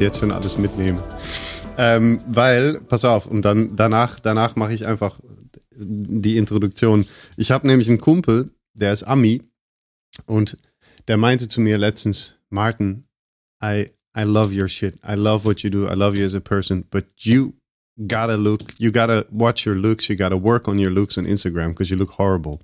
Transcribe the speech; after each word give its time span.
jetzt 0.00 0.18
schon 0.18 0.30
alles 0.30 0.58
mitnehmen. 0.58 1.02
Ähm, 1.78 2.20
weil, 2.26 2.80
pass 2.88 3.04
auf, 3.04 3.26
und 3.26 3.42
dann 3.42 3.76
danach, 3.76 4.20
danach 4.20 4.56
mache 4.56 4.74
ich 4.74 4.86
einfach 4.86 5.18
die 5.76 6.36
Introduktion. 6.36 7.06
Ich 7.36 7.50
habe 7.50 7.66
nämlich 7.66 7.88
einen 7.88 8.00
Kumpel, 8.00 8.50
der 8.74 8.92
ist 8.92 9.04
Ami 9.04 9.42
und 10.26 10.58
der 11.08 11.16
meinte 11.16 11.48
zu 11.48 11.60
mir 11.60 11.78
letztens, 11.78 12.34
Martin, 12.50 13.04
I 13.62 13.90
I 14.16 14.24
love 14.24 14.52
your 14.52 14.68
shit. 14.68 14.94
I 15.04 15.14
love 15.14 15.44
what 15.44 15.62
you 15.62 15.70
do. 15.70 15.86
I 15.86 15.94
love 15.94 16.16
you 16.16 16.26
as 16.26 16.34
a 16.34 16.40
person, 16.40 16.84
but 16.90 17.04
you 17.18 17.54
gotta 18.08 18.36
look, 18.36 18.74
you 18.78 18.90
gotta 18.90 19.24
watch 19.30 19.66
your 19.66 19.76
looks, 19.76 20.08
you 20.08 20.16
gotta 20.16 20.36
work 20.36 20.66
on 20.66 20.78
your 20.78 20.90
looks 20.90 21.16
on 21.16 21.26
Instagram 21.26 21.70
because 21.70 21.90
you 21.90 21.96
look 21.96 22.18
horrible. 22.18 22.58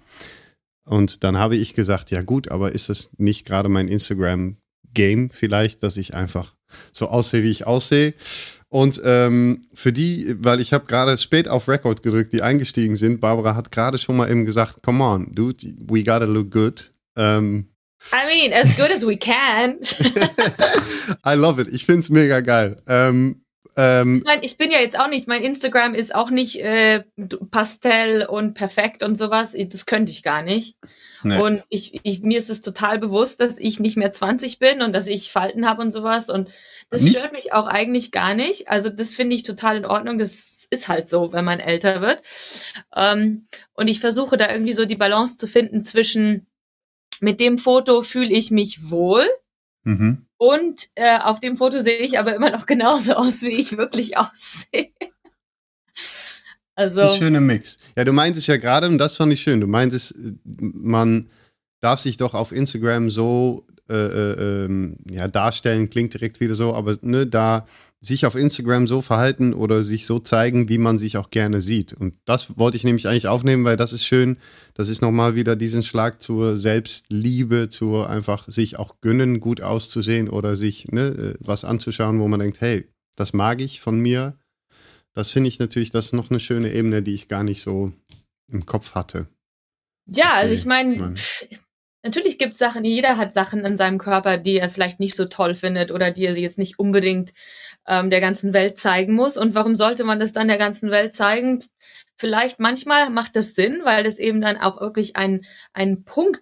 Und 0.84 1.22
dann 1.24 1.36
habe 1.36 1.56
ich 1.56 1.74
gesagt, 1.74 2.10
ja 2.10 2.22
gut, 2.22 2.48
aber 2.50 2.72
ist 2.72 2.88
das 2.88 3.10
nicht 3.18 3.44
gerade 3.44 3.68
mein 3.68 3.88
Instagram-Game 3.88 5.30
vielleicht, 5.30 5.82
dass 5.82 5.96
ich 5.96 6.14
einfach 6.14 6.55
so 6.92 7.08
aussehe, 7.08 7.42
wie 7.42 7.50
ich 7.50 7.66
aussehe? 7.66 8.14
Und 8.68 9.00
ähm, 9.04 9.62
für 9.72 9.92
die, 9.92 10.34
weil 10.38 10.60
ich 10.60 10.72
habe 10.72 10.86
gerade 10.86 11.16
spät 11.18 11.48
auf 11.48 11.68
Record 11.68 12.02
gedrückt, 12.02 12.32
die 12.32 12.42
eingestiegen 12.42 12.96
sind, 12.96 13.20
Barbara 13.20 13.54
hat 13.54 13.70
gerade 13.70 13.96
schon 13.96 14.16
mal 14.16 14.30
eben 14.30 14.44
gesagt, 14.44 14.82
come 14.82 15.02
on, 15.04 15.32
dude, 15.32 15.66
we 15.88 16.02
gotta 16.02 16.24
look 16.24 16.50
good. 16.50 16.92
Ähm, 17.16 17.68
I 18.12 18.26
mean, 18.28 18.52
as 18.52 18.76
good 18.76 18.90
as 18.90 19.06
we 19.06 19.16
can. 19.16 19.78
I 21.24 21.34
love 21.34 21.60
it. 21.60 21.68
Ich 21.72 21.86
finde 21.86 22.00
es 22.00 22.10
mega 22.10 22.40
geil. 22.40 22.76
Ähm, 22.86 23.45
ähm, 23.76 24.18
ich, 24.18 24.24
mein, 24.24 24.42
ich 24.42 24.56
bin 24.56 24.70
ja 24.70 24.78
jetzt 24.78 24.98
auch 24.98 25.08
nicht, 25.08 25.28
mein 25.28 25.42
Instagram 25.42 25.94
ist 25.94 26.14
auch 26.14 26.30
nicht 26.30 26.60
äh, 26.62 27.04
Pastell 27.50 28.24
und 28.24 28.54
perfekt 28.54 29.02
und 29.02 29.16
sowas. 29.16 29.54
Das 29.54 29.84
könnte 29.84 30.12
ich 30.12 30.22
gar 30.22 30.42
nicht. 30.42 30.76
Nee. 31.22 31.38
Und 31.38 31.62
ich, 31.68 32.00
ich, 32.02 32.22
mir 32.22 32.38
ist 32.38 32.48
es 32.48 32.62
total 32.62 32.98
bewusst, 32.98 33.40
dass 33.40 33.58
ich 33.58 33.78
nicht 33.78 33.96
mehr 33.96 34.12
20 34.12 34.58
bin 34.58 34.80
und 34.80 34.92
dass 34.92 35.06
ich 35.06 35.30
Falten 35.30 35.68
habe 35.68 35.82
und 35.82 35.92
sowas. 35.92 36.30
Und 36.30 36.48
das 36.88 37.02
nicht? 37.02 37.16
stört 37.16 37.32
mich 37.32 37.52
auch 37.52 37.66
eigentlich 37.66 38.12
gar 38.12 38.34
nicht. 38.34 38.68
Also 38.68 38.88
das 38.88 39.14
finde 39.14 39.36
ich 39.36 39.42
total 39.42 39.76
in 39.76 39.86
Ordnung. 39.86 40.18
Das 40.18 40.66
ist 40.70 40.88
halt 40.88 41.08
so, 41.08 41.32
wenn 41.32 41.44
man 41.44 41.60
älter 41.60 42.00
wird. 42.00 42.22
Ähm, 42.94 43.46
und 43.74 43.88
ich 43.88 44.00
versuche 44.00 44.38
da 44.38 44.50
irgendwie 44.50 44.72
so 44.72 44.86
die 44.86 44.96
Balance 44.96 45.36
zu 45.36 45.46
finden 45.46 45.84
zwischen 45.84 46.46
mit 47.20 47.40
dem 47.40 47.58
Foto 47.58 48.02
fühle 48.02 48.32
ich 48.32 48.50
mich 48.50 48.90
wohl. 48.90 49.26
Mhm. 49.84 50.25
Und 50.38 50.88
äh, 50.94 51.18
auf 51.18 51.40
dem 51.40 51.56
Foto 51.56 51.80
sehe 51.80 51.98
ich 51.98 52.18
aber 52.18 52.34
immer 52.34 52.50
noch 52.50 52.66
genauso 52.66 53.14
aus, 53.14 53.42
wie 53.42 53.58
ich 53.58 53.76
wirklich 53.76 54.16
aussehe. 54.16 54.90
also. 56.74 57.02
Ein 57.02 57.08
schöner 57.16 57.40
Mix. 57.40 57.78
Ja, 57.96 58.04
du 58.04 58.12
meintest 58.12 58.48
ja 58.48 58.56
gerade, 58.56 58.86
und 58.86 58.98
das 58.98 59.16
fand 59.16 59.32
ich 59.32 59.40
schön, 59.40 59.60
du 59.60 59.66
meintest, 59.66 60.14
man 60.44 61.30
darf 61.80 62.00
sich 62.00 62.16
doch 62.16 62.34
auf 62.34 62.52
Instagram 62.52 63.10
so 63.10 63.66
äh, 63.88 63.94
äh, 63.94 64.64
ähm, 64.64 64.96
ja, 65.08 65.28
darstellen, 65.28 65.88
klingt 65.88 66.12
direkt 66.12 66.40
wieder 66.40 66.56
so, 66.56 66.74
aber 66.74 66.98
ne, 67.02 67.26
da 67.26 67.66
sich 68.06 68.24
auf 68.24 68.36
Instagram 68.36 68.86
so 68.86 69.02
verhalten 69.02 69.52
oder 69.52 69.82
sich 69.82 70.06
so 70.06 70.18
zeigen, 70.18 70.68
wie 70.68 70.78
man 70.78 70.98
sich 70.98 71.16
auch 71.16 71.30
gerne 71.30 71.60
sieht. 71.60 71.92
Und 71.92 72.16
das 72.24 72.56
wollte 72.58 72.76
ich 72.76 72.84
nämlich 72.84 73.08
eigentlich 73.08 73.28
aufnehmen, 73.28 73.64
weil 73.64 73.76
das 73.76 73.92
ist 73.92 74.06
schön. 74.06 74.38
Das 74.74 74.88
ist 74.88 75.02
nochmal 75.02 75.34
wieder 75.34 75.56
diesen 75.56 75.82
Schlag 75.82 76.22
zur 76.22 76.56
Selbstliebe, 76.56 77.68
zu 77.68 78.04
einfach 78.04 78.48
sich 78.48 78.78
auch 78.78 79.00
gönnen, 79.00 79.40
gut 79.40 79.60
auszusehen 79.60 80.28
oder 80.28 80.56
sich 80.56 80.88
ne, 80.88 81.06
äh, 81.08 81.34
was 81.40 81.64
anzuschauen, 81.64 82.20
wo 82.20 82.28
man 82.28 82.40
denkt, 82.40 82.60
hey, 82.60 82.86
das 83.16 83.32
mag 83.32 83.60
ich 83.60 83.80
von 83.80 83.98
mir. 83.98 84.38
Das 85.12 85.30
finde 85.30 85.48
ich 85.48 85.58
natürlich, 85.58 85.90
das 85.90 86.06
ist 86.06 86.12
noch 86.12 86.30
eine 86.30 86.40
schöne 86.40 86.72
Ebene, 86.72 87.02
die 87.02 87.14
ich 87.14 87.28
gar 87.28 87.42
nicht 87.42 87.62
so 87.62 87.92
im 88.52 88.66
Kopf 88.66 88.94
hatte. 88.94 89.26
Ja, 90.06 90.34
also 90.34 90.54
ich 90.54 90.66
meine, 90.66 91.14
Natürlich 92.06 92.38
gibt 92.38 92.52
es 92.52 92.58
Sachen, 92.60 92.84
jeder 92.84 93.16
hat 93.16 93.32
Sachen 93.32 93.64
in 93.64 93.76
seinem 93.76 93.98
Körper, 93.98 94.38
die 94.38 94.58
er 94.58 94.70
vielleicht 94.70 95.00
nicht 95.00 95.16
so 95.16 95.24
toll 95.24 95.56
findet 95.56 95.90
oder 95.90 96.12
die 96.12 96.24
er 96.24 96.38
jetzt 96.38 96.56
nicht 96.56 96.78
unbedingt 96.78 97.32
ähm, 97.86 98.10
der 98.10 98.20
ganzen 98.20 98.52
Welt 98.52 98.78
zeigen 98.78 99.14
muss. 99.14 99.36
Und 99.36 99.54
warum 99.54 99.76
sollte 99.76 100.04
man 100.04 100.20
das 100.20 100.32
dann 100.32 100.48
der 100.48 100.58
ganzen 100.58 100.90
Welt 100.90 101.14
zeigen? 101.14 101.64
Vielleicht 102.16 102.60
manchmal 102.60 103.10
macht 103.10 103.36
das 103.36 103.54
Sinn, 103.54 103.80
weil 103.84 104.04
das 104.04 104.18
eben 104.18 104.40
dann 104.40 104.56
auch 104.56 104.80
wirklich 104.80 105.16
einen, 105.16 105.44
einen 105.72 106.04
Punkt 106.04 106.40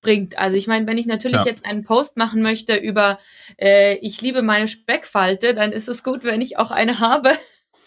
bringt. 0.00 0.38
Also 0.38 0.56
ich 0.56 0.66
meine, 0.66 0.86
wenn 0.86 0.98
ich 0.98 1.06
natürlich 1.06 1.38
ja. 1.38 1.46
jetzt 1.46 1.64
einen 1.64 1.84
Post 1.84 2.16
machen 2.16 2.42
möchte 2.42 2.76
über 2.76 3.18
äh, 3.60 3.96
ich 3.96 4.20
liebe 4.20 4.42
meine 4.42 4.68
Speckfalte, 4.68 5.54
dann 5.54 5.72
ist 5.72 5.88
es 5.88 6.02
gut, 6.02 6.24
wenn 6.24 6.40
ich 6.40 6.58
auch 6.58 6.70
eine 6.70 7.00
habe. 7.00 7.32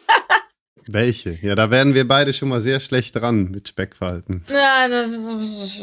Welche? 0.88 1.38
Ja, 1.42 1.56
da 1.56 1.72
werden 1.72 1.94
wir 1.94 2.08
beide 2.08 2.34
schon 2.34 2.50
mal 2.50 2.62
sehr 2.62 2.80
schlecht 2.80 3.16
dran 3.16 3.52
mit 3.52 3.68
Speckfalten. 3.68 4.44
Ja, 4.50 4.88
das 4.88 5.12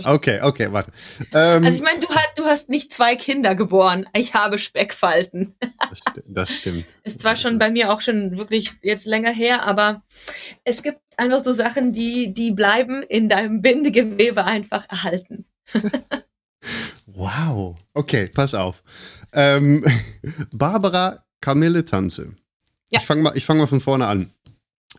okay, 0.05 0.41
okay, 0.43 0.69
warte. 0.71 0.91
Ähm, 1.33 1.65
also 1.65 1.79
ich 1.79 1.83
meine, 1.83 2.01
du, 2.01 2.09
hast, 2.09 2.31
du 2.37 2.45
hast 2.45 2.69
nicht 2.69 2.93
zwei 2.93 3.17
Kinder 3.17 3.55
geboren. 3.55 4.07
Ich 4.15 4.35
habe 4.35 4.59
Speckfalten. 4.59 5.55
das, 5.61 5.99
sti 5.99 6.23
das 6.27 6.51
stimmt. 6.51 6.85
Ist 7.05 7.21
zwar 7.21 7.37
schon 7.37 7.59
bei 7.59 7.71
mir 7.71 7.93
auch 7.93 8.01
schon 8.01 8.37
wirklich 8.39 8.73
jetzt 8.83 9.07
länger 9.07 9.31
her, 9.31 9.67
aber 9.67 10.03
es 10.65 10.83
gibt 10.83 11.01
einfach 11.17 11.41
so 11.41 11.53
Sachen, 11.53 11.93
die, 11.93 12.33
die 12.33 12.53
bleiben 12.53 13.03
in 13.03 13.29
deinem 13.29 13.63
Bindegewebe 13.63 14.45
einfach 14.45 14.89
erhalten. 14.89 15.45
wow. 17.07 17.77
Okay, 17.95 18.29
pass 18.29 18.55
auf. 18.55 18.83
Ähm, 19.33 19.85
Barbara 20.53 21.23
Kamille 21.41 21.85
Tanze. 21.85 22.35
Ja. 22.91 23.01
Ich 23.01 23.07
fange 23.07 23.23
mal, 23.23 23.39
fang 23.41 23.59
mal 23.59 23.67
von 23.67 23.81
vorne 23.81 24.07
an. 24.07 24.33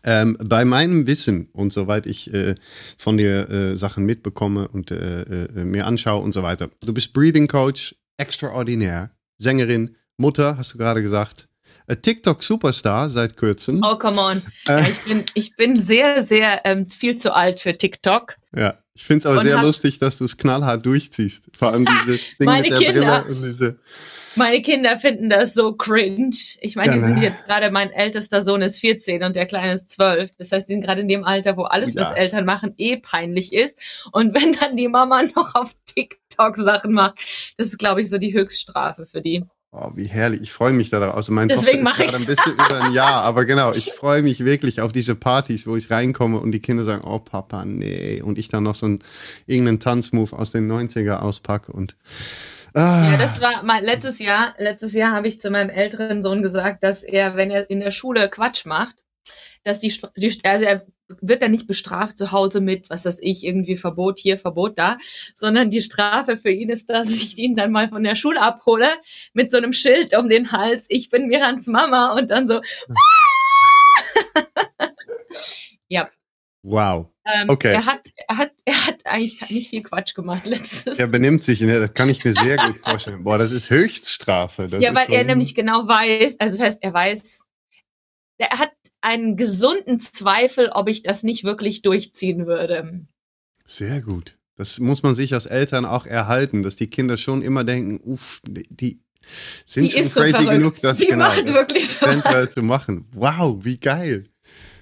Ähm, 0.04 0.36
bei 0.42 0.64
meinem 0.64 1.06
Wissen 1.06 1.48
und 1.52 1.72
soweit 1.72 2.06
ich 2.06 2.32
äh, 2.32 2.54
von 2.96 3.16
dir 3.16 3.50
äh, 3.50 3.76
Sachen 3.76 4.04
mitbekomme 4.04 4.68
und 4.68 4.90
äh, 4.90 5.22
äh, 5.22 5.64
mir 5.64 5.86
anschaue 5.86 6.22
und 6.22 6.32
so 6.32 6.42
weiter. 6.42 6.70
Du 6.84 6.94
bist 6.94 7.12
Breathing 7.12 7.48
Coach, 7.48 7.94
extraordinär, 8.16 9.10
Sängerin, 9.38 9.96
Mutter, 10.16 10.56
hast 10.56 10.74
du 10.74 10.78
gerade 10.78 11.02
gesagt. 11.02 11.48
TikTok-Superstar 11.96 13.10
seit 13.10 13.36
kurzem. 13.36 13.82
Oh, 13.84 13.96
come 13.96 14.20
on. 14.20 14.42
Ja, 14.66 14.78
äh. 14.78 14.90
ich, 14.90 15.00
bin, 15.00 15.24
ich 15.34 15.56
bin 15.56 15.78
sehr, 15.78 16.22
sehr 16.22 16.60
ähm, 16.64 16.86
viel 16.86 17.18
zu 17.18 17.34
alt 17.34 17.60
für 17.60 17.76
TikTok. 17.76 18.36
Ja, 18.56 18.78
ich 18.94 19.04
finde 19.04 19.20
es 19.20 19.26
aber 19.26 19.42
sehr 19.42 19.60
lustig, 19.62 19.98
dass 19.98 20.18
du 20.18 20.24
es 20.24 20.36
knallhart 20.36 20.84
durchziehst. 20.84 21.48
Vor 21.56 21.72
allem 21.72 21.86
dieses 21.86 22.36
Ding 22.38 22.50
mit 22.50 22.70
der 22.70 22.78
Kinder. 22.78 23.22
Brille 23.22 23.34
und 23.34 23.42
diese. 23.42 23.78
Meine 24.36 24.62
Kinder 24.62 24.98
finden 24.98 25.28
das 25.28 25.54
so 25.54 25.72
cringe. 25.72 26.36
Ich 26.60 26.76
meine, 26.76 26.92
die 26.92 27.00
sind 27.00 27.16
ne. 27.16 27.22
jetzt 27.22 27.44
gerade, 27.46 27.70
mein 27.70 27.90
ältester 27.90 28.44
Sohn 28.44 28.62
ist 28.62 28.78
14 28.78 29.22
und 29.24 29.34
der 29.34 29.46
kleine 29.46 29.74
ist 29.74 29.90
12. 29.90 30.30
Das 30.36 30.52
heißt, 30.52 30.68
die 30.68 30.74
sind 30.74 30.84
gerade 30.84 31.00
in 31.00 31.08
dem 31.08 31.24
Alter, 31.24 31.56
wo 31.56 31.62
alles, 31.62 31.94
ja. 31.94 32.02
was 32.02 32.12
Eltern 32.12 32.44
machen, 32.44 32.74
eh 32.78 32.96
peinlich 32.96 33.52
ist. 33.52 33.78
Und 34.12 34.34
wenn 34.40 34.52
dann 34.52 34.76
die 34.76 34.88
Mama 34.88 35.22
noch 35.34 35.54
auf 35.54 35.74
TikTok 35.86 36.56
Sachen 36.56 36.92
macht, 36.92 37.18
das 37.56 37.68
ist, 37.68 37.78
glaube 37.78 38.00
ich, 38.00 38.10
so 38.10 38.18
die 38.18 38.32
Höchststrafe 38.32 39.06
für 39.06 39.20
die. 39.20 39.44
Oh, 39.72 39.90
wie 39.94 40.06
herrlich. 40.06 40.42
Ich 40.42 40.52
freue 40.52 40.72
mich 40.72 40.90
darauf. 40.90 41.14
Also 41.14 41.30
mein 41.30 41.46
Deswegen 41.46 41.84
mache 41.84 42.04
ich 42.04 42.12
ein 42.12 42.26
bisschen 42.26 42.54
über 42.54 42.82
ein 42.82 42.92
Jahr, 42.92 43.22
aber 43.22 43.44
genau, 43.44 43.72
ich 43.72 43.92
freue 43.92 44.20
mich 44.20 44.44
wirklich 44.44 44.80
auf 44.80 44.90
diese 44.90 45.14
Partys, 45.14 45.64
wo 45.68 45.76
ich 45.76 45.92
reinkomme 45.92 46.40
und 46.40 46.50
die 46.50 46.58
Kinder 46.58 46.82
sagen, 46.82 47.04
oh 47.04 47.20
Papa, 47.20 47.64
nee. 47.64 48.20
Und 48.20 48.36
ich 48.38 48.48
dann 48.48 48.64
noch 48.64 48.74
so 48.74 48.86
einen, 48.86 48.98
irgendeinen 49.46 49.78
Tanzmove 49.78 50.32
aus 50.32 50.50
den 50.50 50.70
90er 50.70 51.20
auspacke 51.20 51.70
und 51.70 51.94
Ah. 52.74 53.12
Ja, 53.12 53.16
das 53.16 53.40
war 53.40 53.62
mein 53.62 53.84
letztes 53.84 54.18
Jahr. 54.18 54.54
Letztes 54.58 54.94
Jahr 54.94 55.12
habe 55.12 55.28
ich 55.28 55.40
zu 55.40 55.50
meinem 55.50 55.70
älteren 55.70 56.22
Sohn 56.22 56.42
gesagt, 56.42 56.82
dass 56.82 57.02
er, 57.02 57.36
wenn 57.36 57.50
er 57.50 57.70
in 57.70 57.80
der 57.80 57.90
Schule 57.90 58.28
Quatsch 58.28 58.66
macht, 58.66 59.04
dass 59.64 59.80
die, 59.80 59.94
die 60.16 60.38
also 60.44 60.64
er 60.64 60.86
wird 61.20 61.42
dann 61.42 61.50
nicht 61.50 61.66
bestraft 61.66 62.16
zu 62.16 62.32
Hause 62.32 62.60
mit, 62.60 62.88
was 62.88 63.04
weiß 63.04 63.18
ich, 63.22 63.44
irgendwie 63.44 63.76
Verbot 63.76 64.18
hier, 64.18 64.38
Verbot 64.38 64.78
da, 64.78 64.96
sondern 65.34 65.70
die 65.70 65.82
Strafe 65.82 66.36
für 66.36 66.50
ihn 66.50 66.70
ist, 66.70 66.88
dass 66.88 67.10
ich 67.10 67.36
ihn 67.38 67.56
dann 67.56 67.72
mal 67.72 67.88
von 67.88 68.04
der 68.04 68.16
Schule 68.16 68.40
abhole 68.40 68.88
mit 69.32 69.50
so 69.50 69.58
einem 69.58 69.72
Schild 69.72 70.16
um 70.16 70.28
den 70.28 70.52
Hals. 70.52 70.86
Ich 70.88 71.10
bin 71.10 71.26
Mirans 71.26 71.66
Mama 71.66 72.12
und 72.12 72.30
dann 72.30 72.46
so. 72.46 72.60
ja. 75.88 76.08
Wow. 76.62 77.08
Ähm, 77.34 77.48
okay. 77.48 77.72
Er 77.72 77.86
hat, 77.86 78.00
er 78.28 78.38
hat, 78.38 78.52
er 78.64 78.86
hat 78.86 79.06
eigentlich 79.06 79.50
nicht 79.50 79.70
viel 79.70 79.82
Quatsch 79.82 80.14
gemacht 80.14 80.46
letztes. 80.46 80.98
Er 80.98 81.06
benimmt 81.06 81.42
sich, 81.42 81.60
ne? 81.60 81.78
das 81.80 81.94
kann 81.94 82.08
ich 82.08 82.24
mir 82.24 82.32
sehr 82.32 82.56
gut 82.56 82.78
vorstellen. 82.84 83.24
Boah, 83.24 83.38
das 83.38 83.52
ist 83.52 83.70
Höchststrafe. 83.70 84.68
Das 84.68 84.82
ja, 84.82 84.94
weil 84.94 85.12
er 85.12 85.24
nämlich 85.24 85.54
genau 85.54 85.86
weiß, 85.86 86.40
also 86.40 86.56
das 86.56 86.66
heißt, 86.66 86.78
er 86.82 86.94
weiß, 86.94 87.42
er 88.38 88.58
hat 88.58 88.72
einen 89.00 89.36
gesunden 89.36 90.00
Zweifel, 90.00 90.70
ob 90.70 90.88
ich 90.88 91.02
das 91.02 91.22
nicht 91.22 91.44
wirklich 91.44 91.82
durchziehen 91.82 92.46
würde. 92.46 93.06
Sehr 93.64 94.00
gut. 94.02 94.36
Das 94.56 94.78
muss 94.78 95.02
man 95.02 95.14
sich 95.14 95.32
als 95.32 95.46
Eltern 95.46 95.86
auch 95.86 96.06
erhalten, 96.06 96.62
dass 96.62 96.76
die 96.76 96.88
Kinder 96.88 97.16
schon 97.16 97.40
immer 97.40 97.64
denken, 97.64 98.00
uff, 98.04 98.40
die, 98.44 99.00
sind 99.64 99.84
die 99.84 99.90
schon 99.90 100.10
crazy 100.10 100.44
so 100.44 100.50
genug, 100.50 100.80
das 100.82 100.98
die 100.98 101.06
genau 101.06 101.26
macht 101.26 101.46
wirklich 101.48 101.88
so 101.88 102.46
zu 102.46 102.62
machen. 102.62 103.06
Wow, 103.12 103.64
wie 103.64 103.78
geil. 103.78 104.26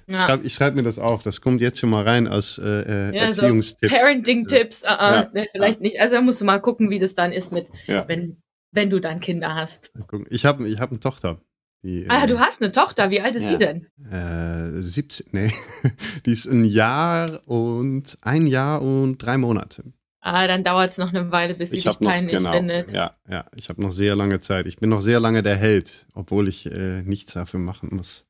Ja. 0.09 0.21
Schreib, 0.21 0.45
ich 0.45 0.55
schreibe 0.55 0.77
mir 0.77 0.83
das 0.83 0.99
auf. 0.99 1.23
Das 1.23 1.41
kommt 1.41 1.61
jetzt 1.61 1.79
schon 1.79 1.91
mal 1.91 2.05
rein 2.05 2.27
als 2.27 2.59
äh, 2.59 2.65
äh 2.65 3.17
ja, 3.17 3.23
Erziehungstipps. 3.27 3.93
So 3.93 3.99
Parenting-Tipps, 3.99 4.83
uh 4.83 4.87
-uh, 4.87 5.13
ja. 5.13 5.31
nee, 5.35 5.49
vielleicht 5.53 5.81
nicht. 5.81 6.01
Also 6.01 6.15
da 6.15 6.23
musst 6.23 6.41
du 6.41 6.45
mal 6.45 6.59
gucken, 6.61 6.91
wie 6.91 6.99
das 6.99 7.15
dann 7.15 7.33
ist 7.33 7.53
mit, 7.53 7.69
wenn, 7.87 8.43
wenn 8.73 8.91
du 8.91 9.01
dann 9.01 9.21
Kinder 9.21 9.55
hast. 9.55 9.93
Ich 10.31 10.45
habe 10.47 10.67
ich 10.67 10.81
hab 10.81 10.91
eine 10.91 11.01
Tochter. 11.01 11.41
Die, 11.83 12.07
ah, 12.09 12.25
äh, 12.25 12.27
du 12.27 12.41
hast 12.41 12.61
eine 12.61 12.73
Tochter. 12.73 13.11
Wie 13.11 13.21
alt 13.21 13.37
ist 13.37 13.49
die 13.49 13.57
denn? 13.57 13.87
Äh, 14.11 14.83
17, 14.83 15.27
nee. 15.33 15.51
die 16.27 16.33
ist 16.33 16.47
ein 16.47 16.65
Jahr 16.65 17.41
und 17.47 18.19
ein 18.23 18.47
Jahr 18.47 18.83
und 18.83 19.19
drei 19.19 19.39
Monate. 19.39 19.85
Ah, 20.21 20.47
dann 20.49 20.65
dauert 20.65 20.91
es 20.91 20.99
noch 20.99 21.11
eine 21.11 21.31
Weile, 21.31 21.55
bis 21.55 21.71
sie 21.71 21.81
dich 21.81 21.99
peinlich 22.01 22.37
genau, 22.37 22.53
findet. 22.53 22.93
Ja, 22.93 23.17
ja, 23.29 23.47
ich 23.55 23.69
habe 23.69 23.81
noch 23.81 23.93
sehr 23.93 24.17
lange 24.17 24.41
Zeit. 24.41 24.67
Ich 24.67 24.77
bin 24.77 24.91
noch 24.91 25.01
sehr 25.01 25.21
lange 25.21 25.43
der 25.43 25.55
Held, 25.55 26.07
obwohl 26.15 26.49
ich 26.49 26.67
äh, 26.67 27.03
nichts 27.03 27.35
dafür 27.35 27.61
machen 27.61 27.91
muss. 27.93 28.27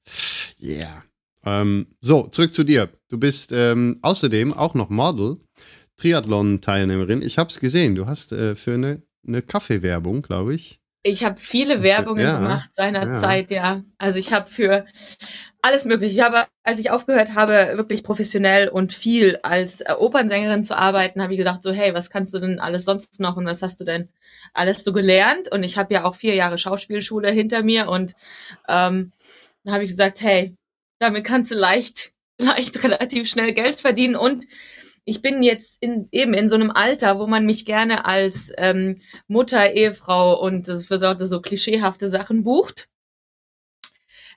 Yeah. 0.60 1.02
Ähm, 1.44 1.86
so, 2.00 2.26
zurück 2.26 2.54
zu 2.54 2.64
dir. 2.64 2.88
Du 3.08 3.18
bist 3.18 3.52
ähm, 3.52 3.98
außerdem 4.02 4.52
auch 4.52 4.74
noch 4.74 4.90
Model, 4.90 5.38
Triathlon-Teilnehmerin. 5.96 7.22
Ich 7.22 7.38
habe 7.38 7.50
es 7.50 7.60
gesehen. 7.60 7.94
Du 7.94 8.06
hast 8.06 8.32
äh, 8.32 8.54
für 8.54 8.74
eine, 8.74 9.02
eine 9.26 9.42
Kaffeewerbung, 9.42 10.22
glaube 10.22 10.54
ich, 10.54 10.80
ich 11.04 11.24
habe 11.24 11.38
viele 11.38 11.82
Werbungen 11.82 12.24
ja, 12.24 12.38
gemacht 12.38 12.70
seinerzeit, 12.74 13.50
ja. 13.50 13.56
ja. 13.56 13.84
Also 13.98 14.18
ich 14.18 14.32
habe 14.32 14.50
für 14.50 14.84
alles 15.62 15.84
mögliche. 15.84 16.14
Ich 16.14 16.20
habe, 16.22 16.46
als 16.64 16.80
ich 16.80 16.90
aufgehört 16.90 17.34
habe, 17.34 17.72
wirklich 17.76 18.02
professionell 18.02 18.68
und 18.68 18.92
viel 18.92 19.38
als 19.42 19.80
äh, 19.80 19.92
Opernsängerin 19.96 20.64
zu 20.64 20.76
arbeiten, 20.76 21.22
habe 21.22 21.32
ich 21.32 21.38
gedacht, 21.38 21.62
so, 21.62 21.72
hey, 21.72 21.94
was 21.94 22.10
kannst 22.10 22.34
du 22.34 22.40
denn 22.40 22.58
alles 22.58 22.84
sonst 22.84 23.20
noch 23.20 23.36
und 23.36 23.46
was 23.46 23.62
hast 23.62 23.80
du 23.80 23.84
denn 23.84 24.08
alles 24.54 24.84
so 24.84 24.92
gelernt? 24.92 25.50
Und 25.50 25.62
ich 25.62 25.78
habe 25.78 25.94
ja 25.94 26.04
auch 26.04 26.14
vier 26.14 26.34
Jahre 26.34 26.58
Schauspielschule 26.58 27.30
hinter 27.30 27.62
mir 27.62 27.88
und 27.88 28.14
ähm, 28.68 29.12
habe 29.68 29.84
ich 29.84 29.90
gesagt, 29.90 30.20
hey, 30.20 30.56
damit 30.98 31.24
kannst 31.24 31.50
du 31.50 31.54
leicht, 31.54 32.12
leicht 32.38 32.82
relativ 32.82 33.28
schnell 33.28 33.52
Geld 33.52 33.80
verdienen 33.80 34.16
und 34.16 34.44
ich 35.04 35.22
bin 35.22 35.42
jetzt 35.42 35.78
in, 35.80 36.06
eben 36.12 36.34
in 36.34 36.50
so 36.50 36.54
einem 36.54 36.70
Alter, 36.70 37.18
wo 37.18 37.26
man 37.26 37.46
mich 37.46 37.64
gerne 37.64 38.04
als 38.04 38.52
ähm, 38.58 39.00
Mutter, 39.26 39.72
Ehefrau 39.72 40.38
und 40.38 40.68
das 40.68 40.84
versorgte 40.84 41.24
so 41.24 41.40
klischeehafte 41.40 42.10
Sachen 42.10 42.44
bucht. 42.44 42.90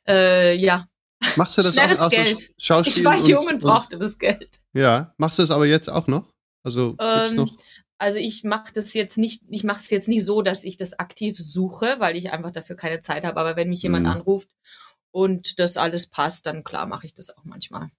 Äh, 0.08 0.56
ja. 0.56 0.88
Machst 1.36 1.58
du 1.58 1.62
das 1.62 1.74
Schnelles 1.74 2.00
auch 2.00 2.10
Geld. 2.10 2.54
Schauspiel 2.58 3.00
ich 3.00 3.04
war 3.04 3.18
und, 3.18 3.28
jung 3.28 3.48
und 3.48 3.60
brauchte 3.60 3.98
das 3.98 4.18
Geld. 4.18 4.62
Ja, 4.72 5.14
machst 5.18 5.40
du 5.40 5.44
das 5.44 5.52
aber 5.52 5.66
jetzt 5.66 5.90
auch 5.90 6.08
noch? 6.08 6.32
Also 6.64 6.96
ähm, 7.00 7.36
noch? 7.36 7.54
Also 7.98 8.18
ich 8.18 8.46
mache 8.46 8.72
das 8.74 8.94
jetzt 8.94 9.18
nicht, 9.18 9.44
ich 9.50 9.66
mache 9.66 9.82
es 9.82 9.90
jetzt 9.90 10.08
nicht 10.08 10.26
so, 10.26 10.42
dass 10.42 10.64
ich 10.64 10.78
das 10.78 10.98
aktiv 10.98 11.38
suche, 11.38 11.98
weil 12.00 12.16
ich 12.16 12.32
einfach 12.32 12.52
dafür 12.52 12.78
keine 12.78 13.02
Zeit 13.02 13.26
habe. 13.26 13.40
Aber 13.40 13.58
wenn 13.58 13.70
mich 13.70 13.84
jemand 13.84 14.06
mhm. 14.06 14.12
anruft 14.12 14.50
und 15.12 15.60
das 15.60 15.78
alles 15.78 16.08
passt, 16.08 16.46
dann 16.46 16.64
klar 16.64 16.86
mache 16.86 17.06
ich 17.06 17.14
das 17.14 17.30
auch 17.30 17.44
manchmal. 17.44 17.90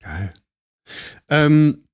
Geil. 0.00 0.32
Ähm, 1.28 1.84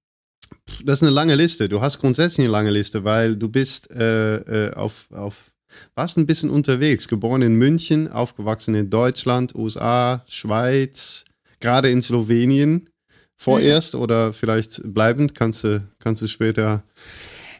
das 0.84 0.98
ist 0.98 1.02
eine 1.02 1.12
lange 1.12 1.34
Liste. 1.34 1.68
Du 1.68 1.80
hast 1.80 2.00
grundsätzlich 2.00 2.44
eine 2.44 2.52
lange 2.52 2.70
Liste, 2.70 3.04
weil 3.04 3.36
du 3.36 3.48
bist 3.48 3.90
äh, 3.90 4.36
äh, 4.36 4.74
auf, 4.74 5.08
auf, 5.12 5.52
warst 5.94 6.16
ein 6.18 6.26
bisschen 6.26 6.50
unterwegs. 6.50 7.08
Geboren 7.08 7.42
in 7.42 7.54
München, 7.54 8.08
aufgewachsen 8.08 8.74
in 8.74 8.90
Deutschland, 8.90 9.54
USA, 9.54 10.24
Schweiz, 10.26 11.24
gerade 11.60 11.90
in 11.90 12.02
Slowenien. 12.02 12.88
Vorerst 13.36 13.94
mhm. 13.94 14.00
oder 14.00 14.32
vielleicht 14.32 14.82
bleibend, 14.92 15.34
kannst 15.34 15.64
du, 15.64 15.86
kannst 15.98 16.20
du 16.22 16.26
später 16.26 16.82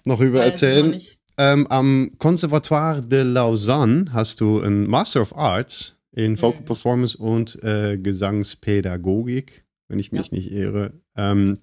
noch 0.04 0.20
über 0.20 0.42
erzählen. 0.42 1.00
Ähm, 1.38 1.66
am 1.68 2.12
Conservatoire 2.18 3.00
de 3.00 3.22
Lausanne 3.22 4.12
hast 4.12 4.42
du 4.42 4.60
ein 4.60 4.86
Master 4.86 5.22
of 5.22 5.34
Arts 5.34 5.94
in 6.12 6.40
Vocal 6.40 6.60
mhm. 6.60 6.64
Performance 6.64 7.16
und 7.16 7.62
äh, 7.62 7.98
Gesangspädagogik, 7.98 9.64
wenn 9.88 9.98
ich 9.98 10.12
mich 10.12 10.28
ja. 10.28 10.36
nicht 10.36 10.50
irre. 10.50 10.92
Ähm, 11.16 11.58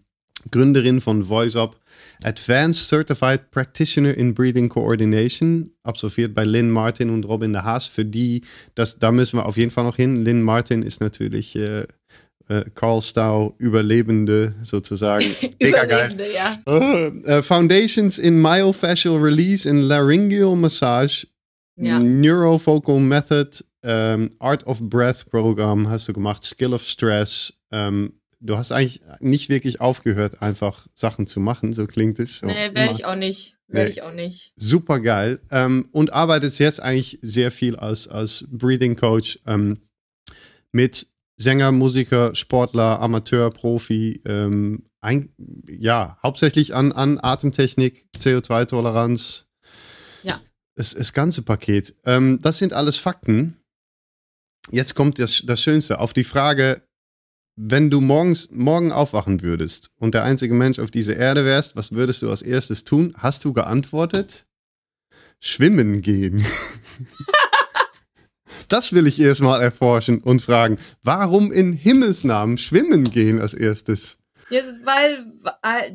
Gründerin 0.52 1.02
von 1.02 1.28
VoiceUp, 1.28 1.78
Advanced 2.24 2.88
Certified 2.88 3.52
Practitioner 3.52 4.14
in 4.14 4.34
Breathing 4.34 4.70
Coordination, 4.70 5.72
absolviert 5.84 6.34
bei 6.34 6.44
Lynn 6.44 6.70
Martin 6.70 7.10
und 7.10 7.26
Robin 7.26 7.54
de 7.54 7.64
Haas. 7.64 7.86
Für 7.86 8.06
die, 8.06 8.42
das, 8.76 9.00
da 9.00 9.12
müssen 9.12 9.40
wir 9.40 9.46
auf 9.46 9.58
jeden 9.58 9.72
Fall 9.72 9.84
noch 9.84 9.96
hin. 9.96 10.24
Lynn 10.24 10.44
Martin 10.44 10.84
ist 10.84 11.02
natürlich 11.02 11.56
äh, 11.56 11.88
äh, 12.50 12.64
Carl 12.76 13.02
Stau 13.02 13.56
Überlebende 13.58 14.54
sozusagen. 14.64 15.26
Überlebende, 15.60 16.26
ja. 16.34 16.58
Uh, 16.68 17.42
Foundations 17.42 18.18
in 18.18 18.42
Myofascial 18.42 19.18
Release 19.18 19.68
in 19.68 19.82
Laryngeal 19.82 20.56
Massage, 20.56 21.26
ja. 21.76 22.00
Neurofocal 22.00 23.00
Method, 23.00 23.64
ähm, 23.84 24.30
Art 24.40 24.66
of 24.66 24.82
Breath 24.82 25.26
Programm 25.30 25.90
hast 25.90 26.08
du 26.08 26.14
gemacht, 26.14 26.44
Skill 26.44 26.74
of 26.74 26.84
Stress, 26.84 27.54
ähm, 27.72 28.20
du 28.40 28.58
hast 28.58 28.72
eigentlich 28.72 29.02
nicht 29.20 29.50
wirklich 29.50 29.82
aufgehört, 29.82 30.42
einfach 30.42 30.88
Sachen 30.94 31.28
zu 31.28 31.40
machen, 31.40 31.74
so 31.74 31.88
klingt 31.88 32.20
es. 32.20 32.40
So 32.40 32.48
nee, 32.48 32.74
werde 32.74 32.94
ich 32.94 33.06
auch 33.06 33.16
nicht. 33.16 33.56
Werde 33.68 33.90
ich 33.90 34.02
auch 34.02 34.14
nicht. 34.14 34.54
Super 34.56 35.00
geil. 35.00 35.40
Ähm, 35.52 35.90
und 35.92 36.14
arbeitet 36.14 36.58
jetzt 36.60 36.82
eigentlich 36.82 37.20
sehr 37.22 37.52
viel 37.52 37.76
als, 37.76 38.08
als 38.08 38.46
Breathing 38.50 38.96
Coach 38.96 39.40
ähm, 39.46 39.80
mit 40.72 41.08
Sänger, 41.38 41.72
Musiker, 41.72 42.34
Sportler, 42.34 43.00
Amateur, 43.02 43.52
Profi, 43.52 44.22
ähm, 44.26 44.84
ein, 45.02 45.30
ja, 45.68 46.18
hauptsächlich 46.24 46.74
an, 46.74 46.92
an 46.92 47.20
Atemtechnik, 47.22 48.08
CO2-Toleranz. 48.18 49.46
Ja. 50.24 50.42
Das, 50.76 50.94
das 50.94 51.14
ganze 51.14 51.44
Paket. 51.44 51.96
Ähm, 52.06 52.40
das 52.42 52.58
sind 52.58 52.74
alles 52.74 52.98
Fakten. 52.98 53.58
Jetzt 54.70 54.96
kommt 54.96 55.20
das, 55.20 55.44
das 55.46 55.62
Schönste. 55.62 56.00
Auf 56.00 56.14
die 56.14 56.24
Frage, 56.24 56.82
wenn 57.56 57.90
du 57.90 58.02
morgens, 58.02 58.52
morgen 58.52 58.92
aufwachen 58.92 59.42
würdest 59.42 59.92
und 59.98 60.14
der 60.14 60.24
einzige 60.24 60.54
Mensch 60.54 60.80
auf 60.80 60.92
dieser 60.92 61.16
Erde 61.16 61.46
wärst, 61.46 61.76
was 61.76 61.92
würdest 61.92 62.22
du 62.22 62.30
als 62.30 62.42
erstes 62.42 62.84
tun? 62.84 63.14
Hast 63.18 63.46
du 63.46 63.54
geantwortet? 63.54 64.46
Schwimmen 65.40 66.02
gehen. 66.02 66.46
das 68.70 68.94
will 68.94 69.08
ich 69.08 69.20
erstmal 69.20 69.62
erforschen 69.62 70.22
und 70.22 70.42
fragen. 70.42 70.78
Warum 71.02 71.52
in 71.52 71.74
Himmelsnamen 71.74 72.58
schwimmen 72.58 73.06
gehen 73.06 73.40
als 73.40 73.54
erstes? 73.54 74.18
Ja, 74.50 74.62
weil, 74.84 75.26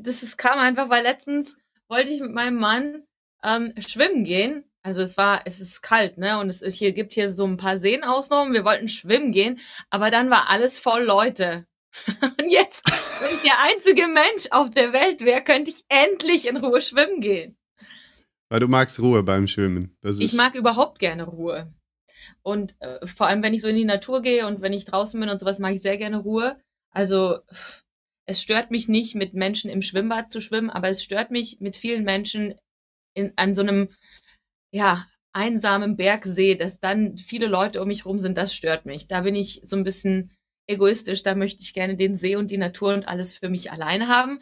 das 0.03 0.37
kam 0.37 0.59
einfach, 0.59 0.89
weil 0.89 1.03
letztens 1.03 1.57
wollte 1.89 2.11
ich 2.11 2.21
mit 2.21 2.33
meinem 2.33 2.59
Mann 2.59 3.03
ähm, 3.45 3.73
schwimmen 3.87 4.25
gehen 4.25 4.65
also 4.83 5.03
es 5.03 5.17
war, 5.17 5.43
es 5.45 5.61
ist 5.61 5.83
kalt, 5.83 6.19
ne? 6.19 6.39
Und 6.39 6.49
es 6.49 6.61
ist 6.61 6.77
hier 6.77 6.93
gibt 6.93 7.13
hier 7.13 7.31
so 7.31 7.47
ein 7.47 7.57
paar 7.57 7.79
Seen 7.79 8.03
außenrum. 8.03 8.53
Wir 8.53 8.65
wollten 8.65 8.89
schwimmen 8.89 9.33
gehen, 9.33 9.61
aber 9.91 10.11
dann 10.11 10.31
war 10.31 10.51
alles 10.51 10.79
voll 10.79 11.03
Leute. 11.03 11.67
Und 12.23 12.51
jetzt, 12.51 12.83
wenn 12.87 13.37
ich 13.37 13.43
der 13.43 13.61
einzige 13.61 14.07
Mensch 14.09 14.47
auf 14.51 14.71
der 14.71 14.93
Welt 14.93 15.21
wäre, 15.21 15.43
könnte 15.43 15.71
ich 15.71 15.85
endlich 15.89 16.49
in 16.49 16.57
Ruhe 16.57 16.81
schwimmen 16.83 17.21
gehen. 17.21 17.57
Weil 18.49 18.61
du 18.61 18.69
magst 18.69 18.99
Ruhe 19.01 19.23
beim 19.23 19.47
Schwimmen. 19.47 19.97
ich 20.03 20.33
mag 20.35 20.55
überhaupt 20.55 20.99
gerne 20.99 21.25
Ruhe. 21.25 21.73
Und 22.43 22.75
äh, 22.81 23.07
vor 23.07 23.27
allem, 23.27 23.43
wenn 23.43 23.55
ich 23.55 23.63
so 23.63 23.69
in 23.69 23.77
die 23.77 23.85
Natur 23.85 24.23
gehe 24.23 24.47
und 24.47 24.63
wenn 24.63 24.73
ich 24.73 24.85
draußen 24.85 25.19
bin 25.21 25.29
und 25.29 25.39
sowas, 25.39 25.59
mag 25.59 25.75
ich 25.75 25.83
sehr 25.83 25.97
gerne 25.97 26.19
Ruhe. 26.19 26.61
Also 26.91 27.39
es 28.27 28.43
stört 28.43 28.71
mich 28.71 28.89
nicht, 28.89 29.15
mit 29.15 29.35
Menschen 29.35 29.71
im 29.71 29.83
Schwimmbad 29.83 30.31
zu 30.31 30.41
schwimmen, 30.41 30.71
aber 30.71 30.89
es 30.89 31.03
stört 31.03 31.31
mich, 31.31 31.61
mit 31.61 31.77
vielen 31.77 32.05
Menschen 32.05 32.55
in, 33.15 33.33
an 33.37 33.55
so 33.55 33.63
einem 33.63 33.89
ja, 34.73 35.07
einsamen 35.33 35.97
Bergsee, 35.97 36.57
dass 36.57 36.81
dann 36.81 37.17
viele 37.17 37.47
Leute 37.47 37.81
um 37.81 37.89
mich 37.89 38.05
rum 38.05 38.19
sind, 38.19 38.37
das 38.37 38.55
stört 38.55 38.87
mich. 38.87 39.07
Da 39.07 39.21
bin 39.21 39.35
ich 39.35 39.61
so 39.65 39.77
ein 39.77 39.85
bisschen 39.85 40.33
egoistisch, 40.67 41.23
da 41.23 41.35
möchte 41.35 41.63
ich 41.63 41.75
gerne 41.75 41.97
den 41.97 42.17
See 42.17 42.37
und 42.37 42.51
die 42.51 42.59
Natur 42.59 42.95
und 42.95 43.09
alles 43.09 43.39
für 43.39 43.49
mich 43.49 43.73
alleine 43.73 44.09
haben. 44.09 44.41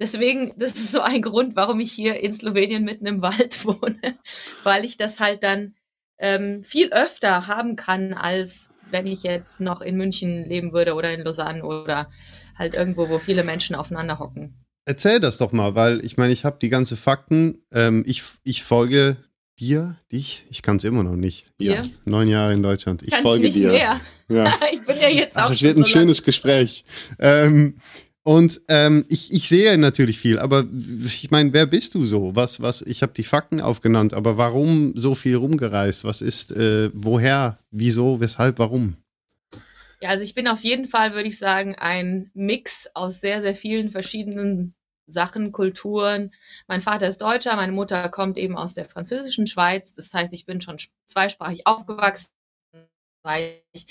Deswegen, 0.00 0.52
das 0.56 0.72
ist 0.72 0.92
so 0.92 1.00
ein 1.00 1.22
Grund, 1.22 1.56
warum 1.56 1.80
ich 1.80 1.92
hier 1.92 2.20
in 2.20 2.32
Slowenien 2.32 2.84
mitten 2.84 3.06
im 3.06 3.22
Wald 3.22 3.64
wohne, 3.64 4.18
weil 4.62 4.84
ich 4.84 4.96
das 4.96 5.20
halt 5.20 5.42
dann 5.42 5.74
ähm, 6.18 6.62
viel 6.62 6.90
öfter 6.90 7.46
haben 7.46 7.76
kann, 7.76 8.12
als 8.12 8.70
wenn 8.90 9.06
ich 9.06 9.22
jetzt 9.22 9.60
noch 9.60 9.80
in 9.80 9.96
München 9.96 10.48
leben 10.48 10.72
würde 10.72 10.94
oder 10.94 11.12
in 11.12 11.22
Lausanne 11.22 11.64
oder 11.64 12.10
halt 12.56 12.74
irgendwo, 12.74 13.08
wo 13.08 13.18
viele 13.18 13.44
Menschen 13.44 13.76
aufeinander 13.76 14.18
hocken. 14.18 14.54
Erzähl 14.84 15.20
das 15.20 15.36
doch 15.36 15.52
mal, 15.52 15.74
weil 15.74 16.02
ich 16.04 16.16
meine, 16.16 16.32
ich 16.32 16.44
habe 16.44 16.58
die 16.60 16.70
ganzen 16.70 16.96
Fakten. 16.96 17.62
Ähm, 17.72 18.04
ich, 18.06 18.22
ich 18.42 18.62
folge 18.62 19.18
dir, 19.60 19.96
dich, 20.12 20.44
ich 20.50 20.62
kann 20.62 20.76
es 20.76 20.84
immer 20.84 21.02
noch 21.02 21.16
nicht. 21.16 21.50
Ja, 21.58 21.82
neun 22.04 22.28
Jahre 22.28 22.52
in 22.54 22.62
Deutschland. 22.62 23.02
Ich 23.02 23.10
Kannst 23.10 23.22
folge 23.22 23.44
nicht 23.44 23.56
dir. 23.56 23.70
Mehr. 23.70 24.00
Ja. 24.28 24.54
ich 24.72 24.82
bin 24.82 24.96
ja 25.00 25.08
jetzt 25.08 25.36
Ach, 25.36 25.46
auch. 25.46 25.50
Es 25.50 25.62
wird 25.62 25.76
ein 25.76 25.84
so 25.84 25.90
schönes 25.90 26.22
Gespräch. 26.22 26.84
Ähm, 27.18 27.74
und 28.22 28.60
ähm, 28.68 29.06
ich, 29.08 29.32
ich 29.32 29.48
sehe 29.48 29.78
natürlich 29.78 30.18
viel, 30.18 30.38
aber 30.38 30.66
ich 31.06 31.30
meine, 31.30 31.52
wer 31.54 31.64
bist 31.64 31.94
du 31.94 32.04
so? 32.04 32.36
Was, 32.36 32.60
was? 32.60 32.82
Ich 32.82 33.02
habe 33.02 33.14
die 33.14 33.24
Fakten 33.24 33.60
aufgenannt, 33.60 34.12
aber 34.12 34.36
warum 34.36 34.92
so 34.96 35.14
viel 35.14 35.36
rumgereist? 35.36 36.04
Was 36.04 36.20
ist, 36.20 36.52
äh, 36.52 36.90
woher, 36.92 37.58
wieso, 37.70 38.20
weshalb, 38.20 38.58
warum? 38.58 38.96
Ja, 40.00 40.10
also 40.10 40.24
ich 40.24 40.34
bin 40.34 40.46
auf 40.46 40.60
jeden 40.60 40.86
Fall, 40.86 41.14
würde 41.14 41.28
ich 41.28 41.38
sagen, 41.38 41.74
ein 41.76 42.30
Mix 42.34 42.90
aus 42.94 43.20
sehr, 43.20 43.40
sehr 43.40 43.56
vielen 43.56 43.90
verschiedenen 43.90 44.74
Sachen, 45.08 45.52
Kulturen. 45.52 46.32
Mein 46.66 46.82
Vater 46.82 47.08
ist 47.08 47.22
Deutscher, 47.22 47.56
meine 47.56 47.72
Mutter 47.72 48.08
kommt 48.08 48.38
eben 48.38 48.56
aus 48.56 48.74
der 48.74 48.84
französischen 48.84 49.46
Schweiz. 49.46 49.94
Das 49.94 50.12
heißt, 50.12 50.32
ich 50.34 50.46
bin 50.46 50.60
schon 50.60 50.76
zweisprachig 51.06 51.66
aufgewachsen, 51.66 52.30
weil 53.22 53.62
ich 53.72 53.86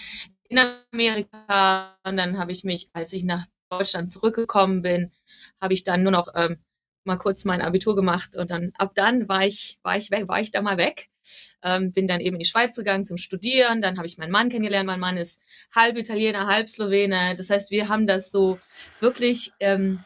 in 0.49 0.59
Amerika 0.93 1.97
und 2.05 2.17
dann 2.17 2.37
habe 2.37 2.51
ich 2.51 2.63
mich, 2.63 2.87
als 2.93 3.13
ich 3.13 3.23
nach 3.23 3.45
Deutschland 3.69 4.11
zurückgekommen 4.11 4.81
bin, 4.81 5.11
habe 5.59 5.73
ich 5.73 5.83
dann 5.83 6.03
nur 6.03 6.11
noch 6.11 6.29
ähm, 6.35 6.59
mal 7.03 7.17
kurz 7.17 7.45
mein 7.45 7.61
Abitur 7.61 7.95
gemacht 7.95 8.35
und 8.35 8.51
dann 8.51 8.71
ab 8.77 8.91
dann 8.95 9.27
war 9.27 9.45
ich 9.45 9.79
war 9.83 9.97
ich 9.97 10.11
weg, 10.11 10.27
war 10.27 10.39
ich 10.39 10.51
da 10.51 10.61
mal 10.61 10.77
weg. 10.77 11.09
Ähm, 11.61 11.91
bin 11.91 12.07
dann 12.07 12.21
eben 12.21 12.35
in 12.35 12.39
die 12.39 12.45
Schweiz 12.45 12.75
gegangen 12.77 13.05
zum 13.05 13.17
Studieren. 13.17 13.81
Dann 13.81 13.97
habe 13.97 14.07
ich 14.07 14.17
meinen 14.17 14.31
Mann 14.31 14.47
kennengelernt. 14.47 14.87
Mein 14.87 14.99
Mann 14.99 15.17
ist 15.17 15.41
halb 15.75 15.97
Italiener, 15.97 16.47
halb 16.47 16.69
Slowene. 16.69 17.35
Das 17.35 17.49
heißt, 17.49 17.69
wir 17.71 17.89
haben 17.89 18.07
das 18.07 18.31
so 18.31 18.59
wirklich 19.01 19.51
ähm, 19.59 20.03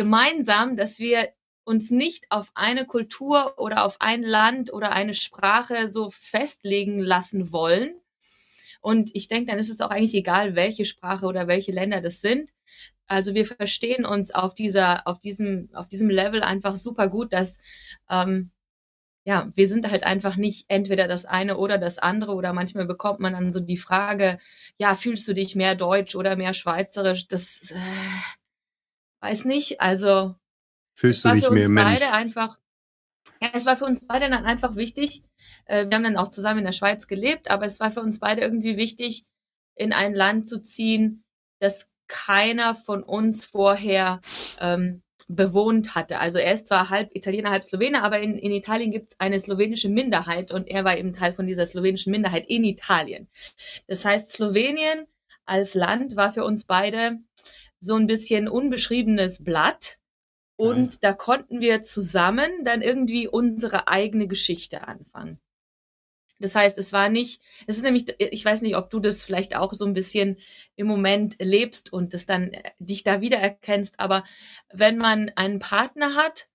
gemeinsam, 0.00 0.76
dass 0.76 0.98
wir 0.98 1.28
uns 1.62 1.90
nicht 1.90 2.24
auf 2.30 2.50
eine 2.54 2.86
Kultur 2.86 3.58
oder 3.58 3.84
auf 3.84 4.00
ein 4.00 4.22
Land 4.22 4.72
oder 4.72 4.92
eine 4.92 5.12
Sprache 5.12 5.90
so 5.90 6.08
festlegen 6.08 7.00
lassen 7.00 7.52
wollen. 7.52 7.92
Und 8.80 9.10
ich 9.14 9.28
denke, 9.28 9.50
dann 9.50 9.58
ist 9.58 9.68
es 9.68 9.82
auch 9.82 9.90
eigentlich 9.90 10.14
egal, 10.14 10.56
welche 10.56 10.86
Sprache 10.86 11.26
oder 11.26 11.48
welche 11.48 11.70
Länder 11.70 12.00
das 12.00 12.22
sind. 12.22 12.54
Also 13.08 13.34
wir 13.34 13.44
verstehen 13.44 14.06
uns 14.06 14.30
auf 14.30 14.54
dieser, 14.54 15.06
auf 15.06 15.18
diesem, 15.18 15.68
auf 15.74 15.86
diesem 15.86 16.08
Level 16.08 16.42
einfach 16.42 16.76
super 16.76 17.08
gut, 17.08 17.34
dass 17.34 17.58
ähm, 18.08 18.52
ja, 19.24 19.52
wir 19.54 19.68
sind 19.68 19.90
halt 19.90 20.04
einfach 20.04 20.36
nicht 20.36 20.64
entweder 20.68 21.08
das 21.08 21.26
eine 21.26 21.58
oder 21.58 21.76
das 21.76 21.98
andere 21.98 22.32
oder 22.32 22.54
manchmal 22.54 22.86
bekommt 22.86 23.20
man 23.20 23.34
dann 23.34 23.52
so 23.52 23.60
die 23.60 23.76
Frage, 23.76 24.38
ja, 24.78 24.94
fühlst 24.94 25.28
du 25.28 25.34
dich 25.34 25.54
mehr 25.54 25.74
deutsch 25.74 26.16
oder 26.16 26.36
mehr 26.36 26.54
schweizerisch? 26.54 27.28
Das 27.28 27.70
äh, 27.72 28.39
weiß 29.20 29.44
nicht, 29.44 29.80
also 29.80 30.36
fühlst 30.94 31.24
du 31.24 31.32
dich 31.32 31.50
mehr 31.50 31.68
Mensch? 31.68 32.00
Beide 32.00 32.12
einfach 32.12 32.58
ja, 33.42 33.50
es 33.54 33.66
war 33.66 33.76
für 33.76 33.84
uns 33.84 34.06
beide 34.06 34.28
dann 34.28 34.44
einfach 34.44 34.76
wichtig. 34.76 35.22
Äh, 35.66 35.86
wir 35.88 35.96
haben 35.96 36.04
dann 36.04 36.16
auch 36.16 36.28
zusammen 36.28 36.58
in 36.60 36.64
der 36.64 36.72
Schweiz 36.72 37.06
gelebt, 37.06 37.50
aber 37.50 37.66
es 37.66 37.80
war 37.80 37.90
für 37.90 38.00
uns 38.00 38.18
beide 38.18 38.42
irgendwie 38.42 38.76
wichtig, 38.76 39.24
in 39.76 39.92
ein 39.92 40.14
Land 40.14 40.48
zu 40.48 40.62
ziehen, 40.62 41.24
das 41.58 41.90
keiner 42.06 42.74
von 42.74 43.02
uns 43.02 43.46
vorher 43.46 44.20
ähm, 44.60 45.02
bewohnt 45.28 45.94
hatte. 45.94 46.18
Also 46.18 46.38
er 46.38 46.52
ist 46.52 46.66
zwar 46.66 46.90
halb 46.90 47.14
Italiener, 47.14 47.50
halb 47.50 47.64
Slowene, 47.64 48.02
aber 48.02 48.20
in, 48.20 48.36
in 48.36 48.50
Italien 48.50 48.90
gibt 48.90 49.12
es 49.12 49.20
eine 49.20 49.38
slowenische 49.38 49.88
Minderheit 49.88 50.50
und 50.52 50.68
er 50.68 50.84
war 50.84 50.98
eben 50.98 51.12
Teil 51.12 51.32
von 51.32 51.46
dieser 51.46 51.66
slowenischen 51.66 52.10
Minderheit 52.10 52.46
in 52.48 52.64
Italien. 52.64 53.28
Das 53.86 54.04
heißt, 54.04 54.32
Slowenien 54.32 55.06
als 55.46 55.74
Land 55.74 56.16
war 56.16 56.32
für 56.32 56.44
uns 56.44 56.64
beide 56.64 57.18
so 57.80 57.96
ein 57.96 58.06
bisschen 58.06 58.48
unbeschriebenes 58.48 59.42
Blatt. 59.42 59.98
Und 60.56 61.02
da 61.04 61.14
konnten 61.14 61.60
wir 61.60 61.82
zusammen 61.82 62.64
dann 62.64 62.82
irgendwie 62.82 63.26
unsere 63.26 63.88
eigene 63.88 64.28
Geschichte 64.28 64.86
anfangen. 64.86 65.40
Das 66.40 66.54
heißt, 66.54 66.78
es 66.78 66.92
war 66.92 67.08
nicht, 67.10 67.42
es 67.66 67.76
ist 67.76 67.82
nämlich, 67.82 68.06
ich 68.18 68.44
weiß 68.44 68.62
nicht, 68.62 68.76
ob 68.76 68.88
du 68.90 68.98
das 68.98 69.24
vielleicht 69.24 69.54
auch 69.54 69.74
so 69.74 69.84
ein 69.84 69.92
bisschen 69.92 70.38
im 70.74 70.86
Moment 70.86 71.36
lebst 71.38 71.92
und 71.92 72.14
das 72.14 72.26
dann 72.26 72.52
äh, 72.52 72.70
dich 72.78 73.04
da 73.04 73.20
wiedererkennst, 73.20 74.00
aber 74.00 74.24
wenn 74.72 74.96
man 74.96 75.30
einen 75.36 75.58
Partner 75.58 76.14
hat, 76.14 76.48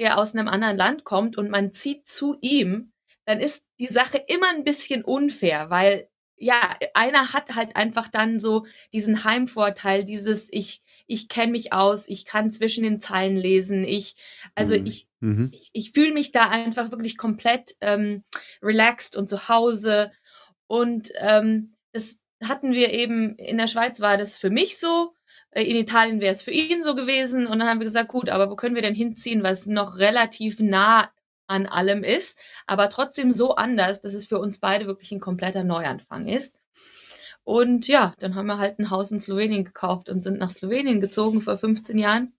der 0.00 0.18
aus 0.18 0.34
einem 0.34 0.48
anderen 0.48 0.76
Land 0.76 1.04
kommt 1.04 1.38
und 1.38 1.50
man 1.50 1.72
zieht 1.72 2.06
zu 2.06 2.36
ihm, 2.40 2.92
dann 3.26 3.40
ist 3.40 3.64
die 3.78 3.86
Sache 3.86 4.18
immer 4.26 4.48
ein 4.50 4.64
bisschen 4.64 5.04
unfair, 5.04 5.70
weil 5.70 6.08
ja, 6.38 6.76
einer 6.94 7.32
hat 7.32 7.54
halt 7.54 7.76
einfach 7.76 8.08
dann 8.08 8.40
so 8.40 8.66
diesen 8.92 9.24
Heimvorteil, 9.24 10.04
dieses 10.04 10.48
ich 10.52 10.82
ich 11.06 11.28
kenne 11.28 11.52
mich 11.52 11.72
aus, 11.72 12.08
ich 12.08 12.24
kann 12.24 12.50
zwischen 12.50 12.84
den 12.84 13.00
Zeilen 13.00 13.36
lesen, 13.36 13.84
ich 13.84 14.14
also 14.54 14.78
mhm. 14.78 14.86
ich 14.86 15.08
mhm. 15.20 15.50
ich, 15.52 15.70
ich 15.72 15.90
fühle 15.92 16.12
mich 16.12 16.32
da 16.32 16.48
einfach 16.48 16.90
wirklich 16.90 17.16
komplett 17.16 17.72
ähm, 17.80 18.22
relaxed 18.62 19.16
und 19.16 19.28
zu 19.28 19.48
Hause 19.48 20.12
und 20.66 21.10
ähm, 21.18 21.74
das 21.92 22.18
hatten 22.42 22.72
wir 22.72 22.92
eben 22.92 23.34
in 23.36 23.58
der 23.58 23.68
Schweiz 23.68 24.00
war 24.00 24.16
das 24.16 24.38
für 24.38 24.50
mich 24.50 24.78
so, 24.78 25.14
äh, 25.50 25.64
in 25.64 25.76
Italien 25.76 26.20
wäre 26.20 26.32
es 26.32 26.42
für 26.42 26.52
ihn 26.52 26.82
so 26.82 26.94
gewesen 26.94 27.46
und 27.46 27.58
dann 27.58 27.68
haben 27.68 27.80
wir 27.80 27.86
gesagt, 27.86 28.08
gut, 28.08 28.28
aber 28.30 28.50
wo 28.50 28.56
können 28.56 28.74
wir 28.74 28.82
denn 28.82 28.94
hinziehen, 28.94 29.42
was 29.42 29.66
noch 29.66 29.98
relativ 29.98 30.60
nah 30.60 31.10
an 31.48 31.66
allem 31.66 32.04
ist, 32.04 32.38
aber 32.66 32.88
trotzdem 32.88 33.32
so 33.32 33.56
anders, 33.56 34.00
dass 34.00 34.14
es 34.14 34.26
für 34.26 34.38
uns 34.38 34.60
beide 34.60 34.86
wirklich 34.86 35.12
ein 35.12 35.20
kompletter 35.20 35.64
Neuanfang 35.64 36.28
ist. 36.28 36.58
Und 37.44 37.88
ja, 37.88 38.14
dann 38.18 38.34
haben 38.34 38.46
wir 38.46 38.58
halt 38.58 38.78
ein 38.78 38.90
Haus 38.90 39.10
in 39.10 39.20
Slowenien 39.20 39.64
gekauft 39.64 40.10
und 40.10 40.22
sind 40.22 40.38
nach 40.38 40.50
Slowenien 40.50 41.00
gezogen 41.00 41.40
vor 41.40 41.56
15 41.56 41.98
Jahren. 41.98 42.34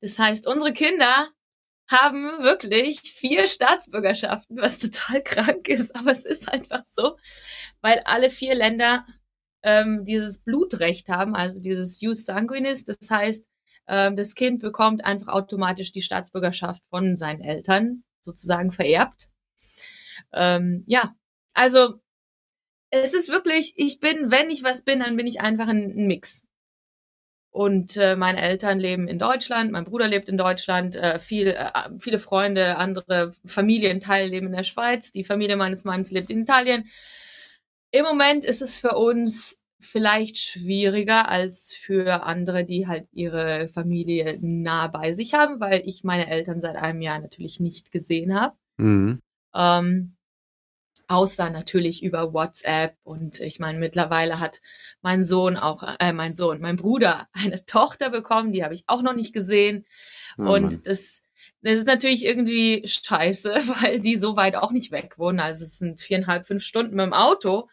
Das 0.00 0.18
heißt, 0.18 0.46
unsere 0.46 0.72
Kinder 0.72 1.28
haben 1.88 2.42
wirklich 2.42 3.00
vier 3.00 3.48
Staatsbürgerschaften, 3.48 4.56
was 4.58 4.78
total 4.78 5.22
krank 5.24 5.68
ist, 5.68 5.94
aber 5.96 6.12
es 6.12 6.24
ist 6.24 6.48
einfach 6.48 6.84
so, 6.86 7.16
weil 7.80 8.00
alle 8.04 8.30
vier 8.30 8.54
Länder 8.54 9.04
ähm, 9.62 10.04
dieses 10.04 10.38
Blutrecht 10.38 11.08
haben, 11.08 11.34
also 11.34 11.60
dieses 11.60 12.00
Jus 12.00 12.24
Sanguinis. 12.24 12.84
Das 12.84 13.10
heißt, 13.10 13.46
das 13.90 14.34
Kind 14.34 14.60
bekommt 14.60 15.04
einfach 15.04 15.28
automatisch 15.28 15.92
die 15.92 16.02
Staatsbürgerschaft 16.02 16.84
von 16.86 17.16
seinen 17.16 17.40
Eltern 17.40 18.04
sozusagen 18.20 18.70
vererbt. 18.72 19.28
Ähm, 20.32 20.84
ja, 20.86 21.14
also 21.54 22.00
es 22.90 23.14
ist 23.14 23.30
wirklich, 23.30 23.74
ich 23.76 24.00
bin, 24.00 24.30
wenn 24.30 24.50
ich 24.50 24.62
was 24.62 24.82
bin, 24.82 25.00
dann 25.00 25.16
bin 25.16 25.26
ich 25.26 25.40
einfach 25.40 25.68
ein, 25.68 25.90
ein 25.90 26.06
Mix. 26.06 26.44
Und 27.52 27.96
äh, 27.96 28.14
meine 28.14 28.40
Eltern 28.40 28.78
leben 28.78 29.08
in 29.08 29.18
Deutschland, 29.18 29.72
mein 29.72 29.84
Bruder 29.84 30.06
lebt 30.06 30.28
in 30.28 30.38
Deutschland, 30.38 30.94
äh, 30.94 31.18
viel, 31.18 31.48
äh, 31.48 31.72
viele 31.98 32.20
Freunde, 32.20 32.76
andere 32.76 33.34
Familienteile 33.44 34.28
leben 34.28 34.46
in 34.46 34.52
der 34.52 34.62
Schweiz, 34.62 35.10
die 35.10 35.24
Familie 35.24 35.56
meines 35.56 35.84
Mannes 35.84 36.12
lebt 36.12 36.30
in 36.30 36.42
Italien. 36.42 36.88
Im 37.90 38.04
Moment 38.04 38.44
ist 38.44 38.62
es 38.62 38.76
für 38.76 38.96
uns 38.96 39.59
vielleicht 39.80 40.38
schwieriger 40.38 41.28
als 41.28 41.72
für 41.72 42.24
andere, 42.24 42.64
die 42.64 42.86
halt 42.86 43.08
ihre 43.12 43.68
Familie 43.68 44.38
nah 44.40 44.86
bei 44.86 45.12
sich 45.12 45.34
haben, 45.34 45.60
weil 45.60 45.82
ich 45.86 46.04
meine 46.04 46.28
Eltern 46.28 46.60
seit 46.60 46.76
einem 46.76 47.00
Jahr 47.00 47.18
natürlich 47.18 47.60
nicht 47.60 47.90
gesehen 47.92 48.38
habe. 48.38 48.56
Mhm. 48.76 49.20
Ähm, 49.54 50.16
außer 51.10 51.50
natürlich 51.50 52.02
über 52.04 52.32
WhatsApp 52.32 52.96
und 53.02 53.40
ich 53.40 53.58
meine 53.58 53.78
mittlerweile 53.78 54.38
hat 54.38 54.60
mein 55.02 55.24
Sohn 55.24 55.56
auch 55.56 55.82
äh, 55.98 56.12
mein 56.12 56.34
Sohn 56.34 56.60
mein 56.60 56.76
Bruder 56.76 57.28
eine 57.32 57.64
Tochter 57.66 58.10
bekommen 58.10 58.52
die 58.52 58.62
habe 58.62 58.74
ich 58.74 58.84
auch 58.86 59.02
noch 59.02 59.14
nicht 59.14 59.32
gesehen 59.32 59.86
oh, 60.38 60.54
und 60.54 60.62
Mann. 60.62 60.80
das 60.84 61.22
das 61.62 61.80
ist 61.80 61.88
natürlich 61.88 62.24
irgendwie 62.24 62.86
scheiße 62.86 63.50
weil 63.82 63.98
die 63.98 64.16
so 64.16 64.36
weit 64.36 64.54
auch 64.54 64.70
nicht 64.70 64.92
weg 64.92 65.18
wohnen 65.18 65.40
also 65.40 65.64
es 65.64 65.78
sind 65.78 66.00
viereinhalb 66.00 66.46
fünf 66.46 66.62
Stunden 66.62 66.94
mit 66.94 67.06
dem 67.06 67.12
Auto 67.12 67.68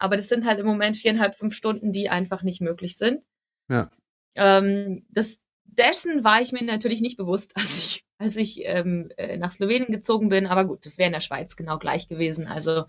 aber 0.00 0.16
das 0.16 0.28
sind 0.28 0.46
halt 0.46 0.58
im 0.58 0.66
Moment 0.66 0.96
viereinhalb, 0.96 1.36
fünf 1.36 1.54
Stunden, 1.54 1.92
die 1.92 2.08
einfach 2.08 2.42
nicht 2.42 2.60
möglich 2.60 2.96
sind. 2.96 3.24
Ja. 3.68 3.90
Ähm, 4.34 5.06
das, 5.10 5.40
dessen 5.64 6.24
war 6.24 6.40
ich 6.40 6.52
mir 6.52 6.64
natürlich 6.64 7.02
nicht 7.02 7.18
bewusst, 7.18 7.52
als 7.56 7.84
ich, 7.84 8.04
als 8.18 8.36
ich 8.36 8.62
ähm, 8.64 9.10
äh, 9.18 9.36
nach 9.36 9.52
Slowenien 9.52 9.92
gezogen 9.92 10.30
bin. 10.30 10.46
Aber 10.46 10.64
gut, 10.64 10.86
das 10.86 10.96
wäre 10.96 11.08
in 11.08 11.12
der 11.12 11.20
Schweiz 11.20 11.54
genau 11.54 11.78
gleich 11.78 12.08
gewesen. 12.08 12.48
Also 12.48 12.86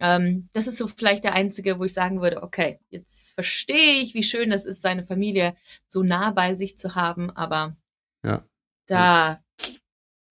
ähm, 0.00 0.48
das 0.52 0.66
ist 0.66 0.76
so 0.76 0.86
vielleicht 0.86 1.24
der 1.24 1.34
einzige, 1.34 1.78
wo 1.78 1.84
ich 1.84 1.94
sagen 1.94 2.20
würde, 2.20 2.42
okay, 2.42 2.78
jetzt 2.90 3.32
verstehe 3.32 4.02
ich, 4.02 4.14
wie 4.14 4.22
schön 4.22 4.52
es 4.52 4.66
ist, 4.66 4.82
seine 4.82 5.04
Familie 5.04 5.54
so 5.86 6.02
nah 6.02 6.30
bei 6.30 6.52
sich 6.52 6.76
zu 6.76 6.94
haben. 6.94 7.30
Aber 7.30 7.74
ja. 8.22 8.44
da, 8.86 9.42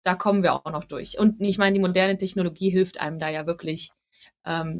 da 0.03 0.15
kommen 0.15 0.41
wir 0.41 0.53
auch 0.53 0.71
noch 0.71 0.85
durch. 0.85 1.19
Und 1.19 1.39
ich 1.39 1.59
meine, 1.59 1.75
die 1.75 1.81
moderne 1.81 2.17
Technologie 2.17 2.71
hilft 2.71 2.99
einem 2.99 3.19
da 3.19 3.29
ja 3.29 3.45
wirklich 3.45 3.91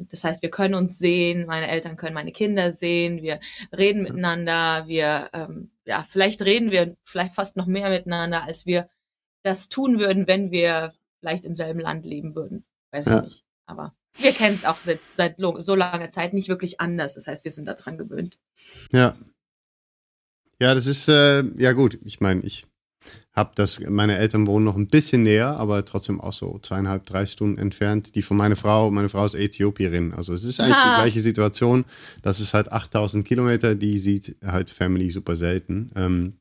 das 0.10 0.24
heißt, 0.24 0.42
wir 0.42 0.50
können 0.50 0.76
uns 0.76 0.98
sehen, 0.98 1.46
meine 1.46 1.68
Eltern 1.68 1.98
können 1.98 2.14
meine 2.14 2.32
Kinder 2.32 2.72
sehen, 2.72 3.22
wir 3.22 3.40
reden 3.76 4.04
miteinander, 4.04 4.88
wir, 4.88 5.30
ähm, 5.34 5.72
ja, 5.86 6.06
vielleicht 6.08 6.42
reden 6.44 6.72
wir 6.72 6.96
vielleicht 7.04 7.36
fast 7.36 7.58
noch 7.58 7.66
mehr 7.66 7.90
miteinander, 7.90 8.44
als 8.44 8.66
wir 8.66 8.90
das 9.44 9.70
tun 9.70 10.00
würden, 10.00 10.28
wenn 10.28 10.52
wir 10.52 10.94
vielleicht 11.20 11.46
im 11.46 11.56
selben 11.56 11.80
Land 11.80 12.06
leben 12.06 12.36
würden. 12.36 12.66
Weiß 12.92 13.08
ja. 13.08 13.18
ich 13.18 13.24
nicht. 13.24 13.44
Aber 13.66 13.94
wir 14.18 14.32
kennen 14.32 14.56
es 14.56 14.66
auch 14.66 14.80
seit, 14.80 15.04
seit 15.04 15.36
so 15.38 15.76
langer 15.76 16.12
Zeit 16.12 16.34
nicht 16.34 16.48
wirklich 16.48 16.80
anders. 16.80 17.16
Das 17.16 17.28
heißt, 17.28 17.44
wir 17.44 17.52
sind 17.52 17.68
daran 17.68 17.98
gewöhnt. 17.98 18.40
Ja. 18.92 19.18
Ja, 20.60 20.74
das 20.74 20.88
ist, 20.88 21.08
äh, 21.08 21.44
ja 21.62 21.74
gut, 21.74 22.00
ich 22.04 22.20
meine, 22.20 22.42
ich 22.42 22.66
habe 23.38 23.52
das, 23.54 23.80
meine 23.88 24.18
Eltern 24.18 24.48
wohnen 24.48 24.66
noch 24.66 24.76
ein 24.76 24.88
bisschen 24.88 25.22
näher, 25.22 25.58
aber 25.58 25.86
trotzdem 25.86 26.20
auch 26.20 26.34
so 26.34 26.58
zweieinhalb, 26.60 27.06
drei 27.06 27.28
Stunden 27.28 27.60
entfernt. 27.60 28.16
Die 28.16 28.24
von 28.24 28.36
meiner 28.36 28.56
Frau, 28.56 28.90
meine 28.90 29.10
Frau 29.10 29.24
ist 29.24 29.36
Äthiopierin. 29.36 30.12
Also 30.14 30.34
es 30.34 30.44
ist 30.44 30.60
eigentlich 30.60 30.78
ha. 30.78 30.96
die 30.96 31.02
gleiche 31.02 31.20
Situation. 31.20 31.86
Das 32.24 32.40
ist 32.40 32.56
halt 32.56 32.72
8000 32.72 33.28
Kilometer, 33.28 33.76
die 33.76 34.00
sieht 34.00 34.36
halt 34.44 34.72
Family 34.72 35.12
super 35.12 35.36
selten. 35.36 35.92
Ähm, 35.96 36.34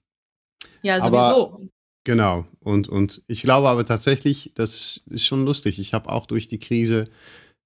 ja, 0.81 0.99
sowieso. 0.99 1.17
Aber, 1.17 1.61
genau. 2.05 2.47
Und, 2.61 2.89
und 2.89 3.21
ich 3.27 3.43
glaube 3.43 3.69
aber 3.69 3.85
tatsächlich, 3.85 4.53
das 4.55 5.03
ist 5.11 5.27
schon 5.27 5.45
lustig. 5.45 5.79
Ich 5.79 5.93
habe 5.93 6.09
auch 6.09 6.25
durch 6.25 6.49
die 6.49 6.59
Krise 6.59 7.09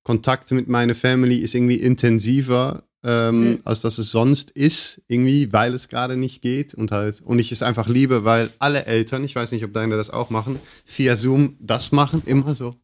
Kontakt 0.03 0.51
mit 0.51 0.67
meiner 0.67 0.97
Family 0.97 1.37
ist 1.37 1.55
irgendwie 1.55 1.77
intensiver 1.77 2.83
ähm, 3.05 3.53
mhm. 3.53 3.59
als 3.65 3.81
dass 3.81 3.99
es 3.99 4.11
sonst 4.11 4.51
ist, 4.51 5.01
irgendwie, 5.09 5.53
weil 5.53 5.75
es 5.75 5.89
gerade 5.89 6.17
nicht 6.17 6.43
geht 6.43 6.75
und 6.75 6.93
halt, 6.93 7.23
und 7.23 7.39
ich 7.39 7.53
es 7.53 7.63
einfach 7.63 7.89
liebe, 7.89 8.25
weil 8.25 8.51
alle 8.59 8.87
Eltern, 8.87 9.25
ich 9.25 9.35
weiß 9.35 9.53
nicht, 9.53 9.65
ob 9.65 9.73
deine 9.73 9.97
das 9.97 10.11
auch 10.11 10.31
machen, 10.31 10.59
via 10.87 11.17
Zoom 11.17 11.57
das 11.61 11.93
machen, 11.93 12.23
immer 12.27 12.55
so. 12.55 12.77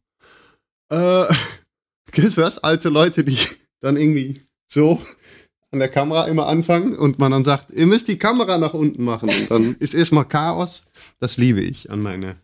Äh, 0.91 1.25
kennst 2.13 2.37
du 2.37 2.41
das? 2.41 2.59
Alte 2.59 2.89
Leute, 2.89 3.25
die 3.25 3.39
dann 3.81 3.97
irgendwie 3.97 4.43
so 4.69 5.01
an 5.71 5.81
der 5.81 5.89
Kamera 5.89 6.27
immer 6.27 6.47
anfangen 6.47 6.97
und 6.97 7.19
man 7.19 7.33
dann 7.33 7.45
sagt, 7.45 7.71
ihr 7.73 7.87
müsst 7.87 8.09
die 8.09 8.19
Kamera 8.19 8.57
nach 8.57 8.75
unten 8.75 9.05
machen 9.05 9.29
und 9.29 9.51
dann 9.51 9.75
ist 9.81 9.95
erstmal 9.95 10.27
Chaos. 10.27 10.83
Das 11.19 11.37
liebe 11.37 11.61
ich 11.61 11.91
an 11.91 12.01
meine 12.01 12.37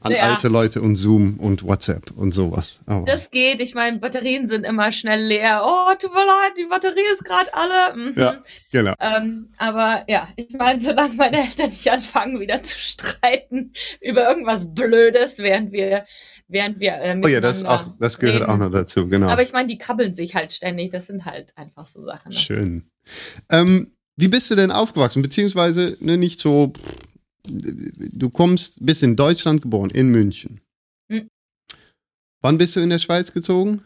an 0.00 0.12
ja. 0.12 0.30
alte 0.30 0.48
Leute 0.48 0.80
und 0.80 0.96
Zoom 0.96 1.38
und 1.38 1.62
WhatsApp 1.62 2.10
und 2.12 2.32
sowas. 2.32 2.80
Aber 2.86 3.04
das 3.04 3.30
geht. 3.30 3.60
Ich 3.60 3.74
meine, 3.74 3.98
Batterien 3.98 4.46
sind 4.46 4.64
immer 4.64 4.92
schnell 4.92 5.24
leer. 5.24 5.62
Oh, 5.64 5.92
tut 5.98 6.12
mir 6.12 6.26
leid, 6.26 6.52
die 6.56 6.66
Batterie 6.66 7.12
ist 7.12 7.24
gerade 7.24 7.48
alle. 7.52 7.96
Mhm. 7.96 8.12
Ja, 8.16 8.42
genau. 8.70 8.94
Ähm, 9.00 9.48
aber 9.58 10.04
ja, 10.08 10.28
ich 10.36 10.50
meine, 10.50 10.80
solange 10.80 11.14
meine 11.14 11.38
Eltern 11.38 11.70
nicht 11.70 11.90
anfangen, 11.90 12.40
wieder 12.40 12.62
zu 12.62 12.78
streiten 12.78 13.72
über 14.00 14.28
irgendwas 14.28 14.74
Blödes, 14.74 15.38
während 15.38 15.72
wir 15.72 16.04
während 16.48 16.80
wir 16.80 17.00
äh, 17.00 17.20
Oh 17.22 17.28
ja, 17.28 17.40
das 17.40 17.64
auch, 17.64 17.88
das 17.98 18.18
gehört 18.18 18.42
reden. 18.42 18.50
auch 18.50 18.58
noch 18.58 18.70
dazu, 18.70 19.08
genau. 19.08 19.28
Aber 19.28 19.42
ich 19.42 19.52
meine, 19.52 19.68
die 19.68 19.78
kabbeln 19.78 20.14
sich 20.14 20.34
halt 20.34 20.52
ständig. 20.52 20.92
Das 20.92 21.06
sind 21.06 21.24
halt 21.24 21.56
einfach 21.56 21.86
so 21.86 22.00
Sachen. 22.02 22.30
Ne? 22.30 22.36
Schön. 22.36 22.90
Ähm, 23.50 23.92
wie 24.16 24.28
bist 24.28 24.50
du 24.50 24.54
denn 24.54 24.70
aufgewachsen? 24.70 25.22
Beziehungsweise 25.22 25.96
ne, 26.00 26.16
nicht 26.16 26.38
so 26.38 26.72
du 27.44 28.30
kommst, 28.30 28.84
bist 28.84 29.02
in 29.02 29.16
Deutschland 29.16 29.62
geboren, 29.62 29.90
in 29.90 30.10
München. 30.10 30.60
Hm. 31.08 31.28
Wann 32.40 32.58
bist 32.58 32.76
du 32.76 32.80
in 32.80 32.90
der 32.90 32.98
Schweiz 32.98 33.32
gezogen? 33.32 33.84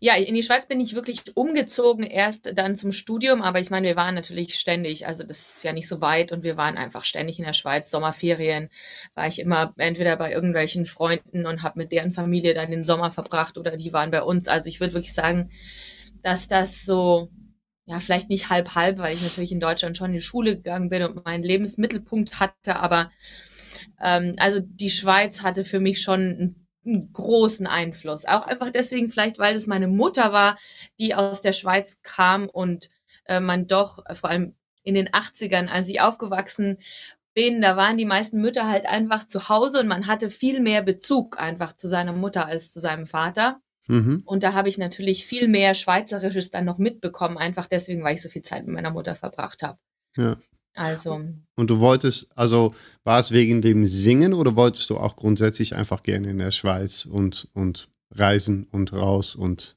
Ja, 0.00 0.14
in 0.14 0.34
die 0.34 0.42
Schweiz 0.42 0.66
bin 0.66 0.80
ich 0.80 0.94
wirklich 0.94 1.22
umgezogen, 1.36 2.04
erst 2.04 2.52
dann 2.56 2.76
zum 2.76 2.92
Studium, 2.92 3.42
aber 3.42 3.60
ich 3.60 3.70
meine, 3.70 3.88
wir 3.88 3.96
waren 3.96 4.14
natürlich 4.14 4.56
ständig, 4.56 5.06
also 5.06 5.22
das 5.22 5.56
ist 5.56 5.64
ja 5.64 5.72
nicht 5.72 5.88
so 5.88 6.00
weit 6.00 6.32
und 6.32 6.42
wir 6.42 6.56
waren 6.56 6.76
einfach 6.76 7.04
ständig 7.04 7.38
in 7.38 7.44
der 7.44 7.54
Schweiz, 7.54 7.90
Sommerferien, 7.90 8.68
war 9.14 9.26
ich 9.26 9.38
immer 9.38 9.72
entweder 9.76 10.16
bei 10.16 10.32
irgendwelchen 10.32 10.86
Freunden 10.86 11.46
und 11.46 11.62
habe 11.62 11.78
mit 11.78 11.92
deren 11.92 12.12
Familie 12.12 12.54
dann 12.54 12.70
den 12.70 12.84
Sommer 12.84 13.10
verbracht 13.10 13.56
oder 13.56 13.76
die 13.76 13.92
waren 13.92 14.10
bei 14.10 14.22
uns. 14.22 14.48
Also 14.48 14.68
ich 14.68 14.80
würde 14.80 14.94
wirklich 14.94 15.14
sagen, 15.14 15.50
dass 16.22 16.48
das 16.48 16.84
so 16.84 17.30
ja, 17.86 18.00
vielleicht 18.00 18.30
nicht 18.30 18.50
halb 18.50 18.74
halb, 18.74 18.98
weil 18.98 19.14
ich 19.14 19.22
natürlich 19.22 19.52
in 19.52 19.60
Deutschland 19.60 19.96
schon 19.96 20.08
in 20.08 20.14
die 20.14 20.22
Schule 20.22 20.56
gegangen 20.56 20.88
bin 20.88 21.02
und 21.02 21.24
meinen 21.24 21.44
Lebensmittelpunkt 21.44 22.40
hatte, 22.40 22.76
aber 22.76 23.10
ähm, 24.00 24.34
also 24.38 24.60
die 24.60 24.90
Schweiz 24.90 25.42
hatte 25.42 25.64
für 25.64 25.80
mich 25.80 26.00
schon 26.00 26.20
einen, 26.20 26.68
einen 26.86 27.12
großen 27.12 27.66
Einfluss. 27.66 28.24
Auch 28.24 28.46
einfach 28.46 28.70
deswegen 28.70 29.10
vielleicht, 29.10 29.38
weil 29.38 29.54
es 29.54 29.66
meine 29.66 29.88
Mutter 29.88 30.32
war, 30.32 30.58
die 30.98 31.14
aus 31.14 31.42
der 31.42 31.52
Schweiz 31.52 32.00
kam 32.02 32.48
und 32.48 32.90
äh, 33.26 33.40
man 33.40 33.66
doch 33.66 34.04
äh, 34.06 34.14
vor 34.14 34.30
allem 34.30 34.54
in 34.82 34.94
den 34.94 35.08
80ern, 35.08 35.68
als 35.68 35.88
ich 35.88 36.00
aufgewachsen 36.00 36.78
bin, 37.34 37.60
da 37.60 37.76
waren 37.76 37.96
die 37.96 38.04
meisten 38.04 38.40
Mütter 38.40 38.68
halt 38.68 38.86
einfach 38.86 39.26
zu 39.26 39.48
Hause 39.48 39.80
und 39.80 39.88
man 39.88 40.06
hatte 40.06 40.30
viel 40.30 40.60
mehr 40.60 40.82
Bezug 40.82 41.40
einfach 41.40 41.74
zu 41.74 41.88
seiner 41.88 42.12
Mutter 42.12 42.46
als 42.46 42.72
zu 42.72 42.80
seinem 42.80 43.06
Vater. 43.06 43.60
Mhm. 43.88 44.22
Und 44.24 44.42
da 44.42 44.52
habe 44.52 44.68
ich 44.68 44.78
natürlich 44.78 45.26
viel 45.26 45.48
mehr 45.48 45.74
Schweizerisches 45.74 46.50
dann 46.50 46.64
noch 46.64 46.78
mitbekommen, 46.78 47.38
einfach 47.38 47.66
deswegen, 47.66 48.02
weil 48.02 48.14
ich 48.14 48.22
so 48.22 48.28
viel 48.28 48.42
Zeit 48.42 48.64
mit 48.64 48.74
meiner 48.74 48.90
Mutter 48.90 49.14
verbracht 49.14 49.62
habe. 49.62 49.78
Ja. 50.16 50.36
Also. 50.74 51.20
Und 51.56 51.70
du 51.70 51.78
wolltest, 51.78 52.36
also 52.36 52.74
war 53.04 53.20
es 53.20 53.30
wegen 53.30 53.62
dem 53.62 53.86
Singen 53.86 54.34
oder 54.34 54.56
wolltest 54.56 54.90
du 54.90 54.96
auch 54.96 55.16
grundsätzlich 55.16 55.76
einfach 55.76 56.02
gerne 56.02 56.30
in 56.30 56.38
der 56.38 56.50
Schweiz 56.50 57.04
und, 57.04 57.48
und 57.54 57.88
reisen 58.10 58.66
und 58.72 58.92
raus 58.92 59.36
und. 59.36 59.76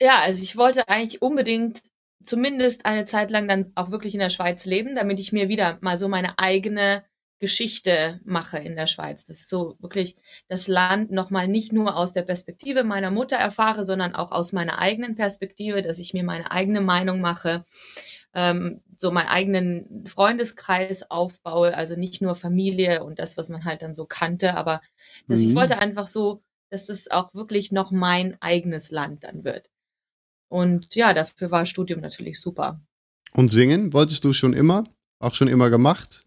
Ja, 0.00 0.20
also 0.22 0.42
ich 0.42 0.56
wollte 0.56 0.88
eigentlich 0.88 1.22
unbedingt 1.22 1.82
zumindest 2.24 2.86
eine 2.86 3.06
Zeit 3.06 3.30
lang 3.30 3.46
dann 3.46 3.70
auch 3.74 3.90
wirklich 3.90 4.14
in 4.14 4.20
der 4.20 4.30
Schweiz 4.30 4.64
leben, 4.64 4.94
damit 4.94 5.20
ich 5.20 5.32
mir 5.32 5.48
wieder 5.48 5.78
mal 5.80 5.98
so 5.98 6.08
meine 6.08 6.38
eigene 6.38 7.04
Geschichte 7.42 8.20
mache 8.24 8.58
in 8.58 8.76
der 8.76 8.86
Schweiz. 8.86 9.26
Das 9.26 9.38
ist 9.38 9.48
so 9.48 9.76
wirklich 9.80 10.14
das 10.46 10.68
Land 10.68 11.10
nochmal 11.10 11.48
nicht 11.48 11.72
nur 11.72 11.96
aus 11.96 12.12
der 12.12 12.22
Perspektive 12.22 12.84
meiner 12.84 13.10
Mutter 13.10 13.34
erfahre, 13.34 13.84
sondern 13.84 14.14
auch 14.14 14.30
aus 14.30 14.52
meiner 14.52 14.78
eigenen 14.78 15.16
Perspektive, 15.16 15.82
dass 15.82 15.98
ich 15.98 16.14
mir 16.14 16.22
meine 16.22 16.52
eigene 16.52 16.80
Meinung 16.80 17.20
mache, 17.20 17.64
ähm, 18.32 18.80
so 18.96 19.10
meinen 19.10 19.26
eigenen 19.26 20.06
Freundeskreis 20.06 21.10
aufbaue, 21.10 21.76
also 21.76 21.96
nicht 21.96 22.22
nur 22.22 22.36
Familie 22.36 23.02
und 23.02 23.18
das, 23.18 23.36
was 23.36 23.48
man 23.48 23.64
halt 23.64 23.82
dann 23.82 23.96
so 23.96 24.06
kannte, 24.06 24.56
aber 24.56 24.80
dass 25.26 25.40
mhm. 25.40 25.48
ich 25.48 25.54
wollte 25.56 25.78
einfach 25.78 26.06
so, 26.06 26.44
dass 26.70 26.88
es 26.88 27.10
auch 27.10 27.34
wirklich 27.34 27.72
noch 27.72 27.90
mein 27.90 28.40
eigenes 28.40 28.92
Land 28.92 29.24
dann 29.24 29.42
wird. 29.42 29.68
Und 30.48 30.94
ja, 30.94 31.12
dafür 31.12 31.50
war 31.50 31.66
Studium 31.66 32.00
natürlich 32.00 32.40
super. 32.40 32.80
Und 33.32 33.50
singen 33.50 33.92
wolltest 33.92 34.22
du 34.22 34.32
schon 34.32 34.52
immer? 34.52 34.84
Auch 35.18 35.34
schon 35.34 35.48
immer 35.48 35.70
gemacht? 35.70 36.22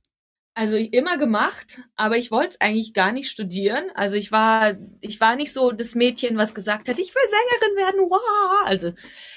Also 0.58 0.78
immer 0.78 1.18
gemacht, 1.18 1.82
aber 1.98 2.16
ich 2.16 2.32
wollte 2.32 2.52
es 2.52 2.62
eigentlich 2.62 2.94
gar 2.94 3.12
nicht 3.12 3.30
studieren. 3.30 3.84
Also 3.94 4.16
ich 4.16 4.32
war, 4.32 4.78
ich 5.02 5.20
war 5.20 5.36
nicht 5.36 5.52
so 5.52 5.74
das 5.74 5.96
Mädchen, 5.96 6.38
was 6.38 6.56
gesagt 6.56 6.88
hat, 6.88 6.98
ich 6.98 7.14
will 7.14 7.22
Sängerin 7.28 7.76
werden. 7.76 8.10
Wow. 8.10 8.66
Also 8.66 8.94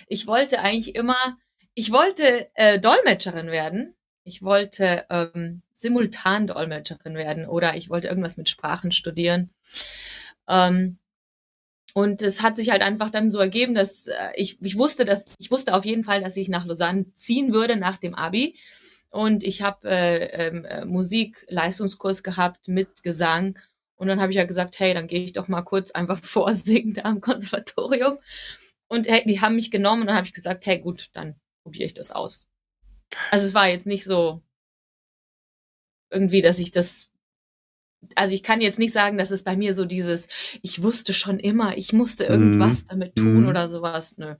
ich 0.06 0.28
wollte 0.28 0.60
eigentlich 0.60 0.94
immer, 0.94 1.36
ich 1.74 1.90
wollte 1.90 2.48
äh, 2.54 2.78
Dolmetscherin 2.78 3.48
werden. 3.48 3.96
Ich 4.22 4.42
wollte 4.42 5.06
ähm, 5.10 5.62
simultan 5.72 6.46
Dolmetscherin 6.46 7.16
werden 7.16 7.46
oder 7.46 7.74
ich 7.74 7.90
wollte 7.90 8.06
irgendwas 8.06 8.36
mit 8.36 8.48
Sprachen 8.48 8.92
studieren. 8.92 9.50
Ähm, 10.46 10.98
und 11.94 12.22
es 12.22 12.42
hat 12.42 12.54
sich 12.54 12.70
halt 12.70 12.82
einfach 12.82 13.10
dann 13.10 13.32
so 13.32 13.40
ergeben, 13.40 13.74
dass 13.74 14.06
äh, 14.06 14.14
ich, 14.36 14.62
ich 14.62 14.78
wusste, 14.78 15.04
dass 15.04 15.24
ich 15.38 15.50
wusste 15.50 15.74
auf 15.74 15.84
jeden 15.84 16.04
Fall, 16.04 16.20
dass 16.20 16.36
ich 16.36 16.48
nach 16.48 16.64
Lausanne 16.64 17.12
ziehen 17.14 17.52
würde 17.52 17.74
nach 17.74 17.96
dem 17.96 18.14
Abi 18.14 18.54
und 19.10 19.44
ich 19.44 19.62
habe 19.62 19.88
äh, 19.88 20.48
ähm, 20.48 20.64
äh, 20.64 20.84
Musik-Leistungskurs 20.84 22.22
gehabt 22.22 22.68
mit 22.68 23.02
Gesang. 23.02 23.58
Und 23.96 24.08
dann 24.08 24.20
habe 24.20 24.32
ich 24.32 24.36
ja 24.36 24.44
gesagt, 24.44 24.78
hey, 24.78 24.94
dann 24.94 25.08
gehe 25.08 25.22
ich 25.22 25.32
doch 25.32 25.48
mal 25.48 25.62
kurz 25.62 25.90
einfach 25.90 26.20
vorsingen 26.22 26.94
da 26.94 27.02
am 27.02 27.20
Konservatorium. 27.20 28.18
Und 28.86 29.08
hey, 29.08 29.24
die 29.26 29.40
haben 29.40 29.56
mich 29.56 29.70
genommen 29.70 30.02
und 30.02 30.08
dann 30.08 30.16
habe 30.16 30.26
ich 30.26 30.32
gesagt, 30.32 30.66
hey, 30.66 30.78
gut, 30.78 31.08
dann 31.12 31.36
probiere 31.62 31.86
ich 31.86 31.94
das 31.94 32.10
aus. 32.10 32.46
Also 33.30 33.46
es 33.46 33.54
war 33.54 33.68
jetzt 33.68 33.86
nicht 33.86 34.04
so 34.04 34.42
irgendwie, 36.10 36.42
dass 36.42 36.58
ich 36.58 36.72
das 36.72 37.10
also 38.14 38.32
ich 38.32 38.44
kann 38.44 38.60
jetzt 38.60 38.78
nicht 38.78 38.92
sagen, 38.92 39.18
dass 39.18 39.32
es 39.32 39.42
bei 39.42 39.56
mir 39.56 39.74
so 39.74 39.84
dieses, 39.84 40.28
ich 40.62 40.82
wusste 40.82 41.12
schon 41.12 41.40
immer, 41.40 41.76
ich 41.76 41.92
musste 41.92 42.24
irgendwas 42.24 42.84
mm. 42.84 42.88
damit 42.88 43.16
tun 43.16 43.42
mm. 43.42 43.48
oder 43.48 43.68
sowas. 43.68 44.16
Nö. 44.16 44.36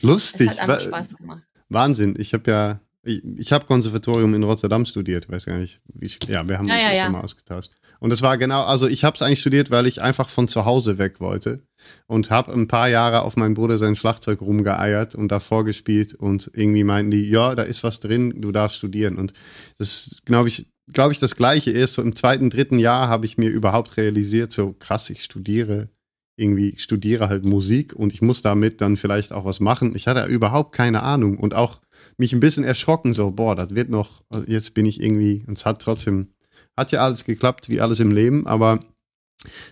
Lustig. 0.00 0.48
Es 0.48 0.52
hat 0.52 0.60
einfach 0.60 0.80
Spaß 0.80 1.18
gemacht. 1.18 1.44
Wahnsinn. 1.68 2.14
Ich 2.18 2.32
habe 2.32 2.50
ja 2.50 2.80
ich, 3.06 3.22
ich 3.36 3.52
habe 3.52 3.66
Konservatorium 3.66 4.34
in 4.34 4.42
Rotterdam 4.42 4.84
studiert, 4.84 5.30
weiß 5.30 5.46
gar 5.46 5.58
nicht. 5.58 5.80
Wie, 5.94 6.10
ja, 6.28 6.46
wir 6.46 6.58
haben 6.58 6.70
uns 6.70 6.82
ja, 6.82 6.92
ja, 6.92 7.04
schon 7.04 7.12
mal 7.12 7.22
ausgetauscht. 7.22 7.70
Und 8.00 8.12
es 8.12 8.20
war 8.20 8.36
genau, 8.36 8.64
also 8.64 8.86
ich 8.86 9.04
habe 9.04 9.16
es 9.16 9.22
eigentlich 9.22 9.40
studiert, 9.40 9.70
weil 9.70 9.86
ich 9.86 10.02
einfach 10.02 10.28
von 10.28 10.48
zu 10.48 10.64
Hause 10.64 10.98
weg 10.98 11.20
wollte 11.20 11.62
und 12.06 12.30
habe 12.30 12.52
ein 12.52 12.68
paar 12.68 12.88
Jahre 12.88 13.22
auf 13.22 13.36
meinen 13.36 13.54
Bruder 13.54 13.78
sein 13.78 13.94
Schlagzeug 13.94 14.42
rumgeeiert 14.42 15.14
und 15.14 15.28
davor 15.28 15.64
gespielt 15.64 16.14
und 16.14 16.50
irgendwie 16.54 16.84
meinten 16.84 17.10
die, 17.10 17.30
ja, 17.30 17.54
da 17.54 17.62
ist 17.62 17.84
was 17.84 18.00
drin, 18.00 18.40
du 18.40 18.52
darfst 18.52 18.76
studieren. 18.76 19.16
Und 19.16 19.32
das 19.78 20.18
glaube 20.24 20.48
ich, 20.48 20.66
glaube 20.92 21.12
ich, 21.12 21.18
das 21.18 21.36
Gleiche 21.36 21.70
ist. 21.70 21.94
So 21.94 22.02
im 22.02 22.14
zweiten, 22.14 22.50
dritten 22.50 22.78
Jahr 22.78 23.08
habe 23.08 23.24
ich 23.24 23.38
mir 23.38 23.50
überhaupt 23.50 23.96
realisiert, 23.96 24.52
so 24.52 24.72
krass, 24.72 25.08
ich 25.10 25.22
studiere 25.22 25.88
irgendwie, 26.36 26.74
studiere 26.78 27.28
halt 27.28 27.44
Musik 27.44 27.94
und 27.94 28.12
ich 28.12 28.22
muss 28.22 28.42
damit 28.42 28.80
dann 28.80 28.96
vielleicht 28.96 29.32
auch 29.32 29.44
was 29.44 29.60
machen. 29.60 29.96
Ich 29.96 30.06
hatte 30.06 30.26
überhaupt 30.26 30.72
keine 30.72 31.02
Ahnung 31.02 31.38
und 31.38 31.54
auch 31.54 31.80
mich 32.18 32.32
ein 32.32 32.40
bisschen 32.40 32.64
erschrocken, 32.64 33.14
so, 33.14 33.30
boah, 33.30 33.56
das 33.56 33.74
wird 33.74 33.88
noch, 33.88 34.22
jetzt 34.46 34.74
bin 34.74 34.86
ich 34.86 35.00
irgendwie, 35.00 35.44
und 35.46 35.58
es 35.58 35.64
hat 35.64 35.80
trotzdem, 35.80 36.28
hat 36.76 36.92
ja 36.92 37.00
alles 37.00 37.24
geklappt, 37.24 37.68
wie 37.68 37.80
alles 37.80 38.00
im 38.00 38.10
Leben, 38.10 38.46
aber 38.46 38.80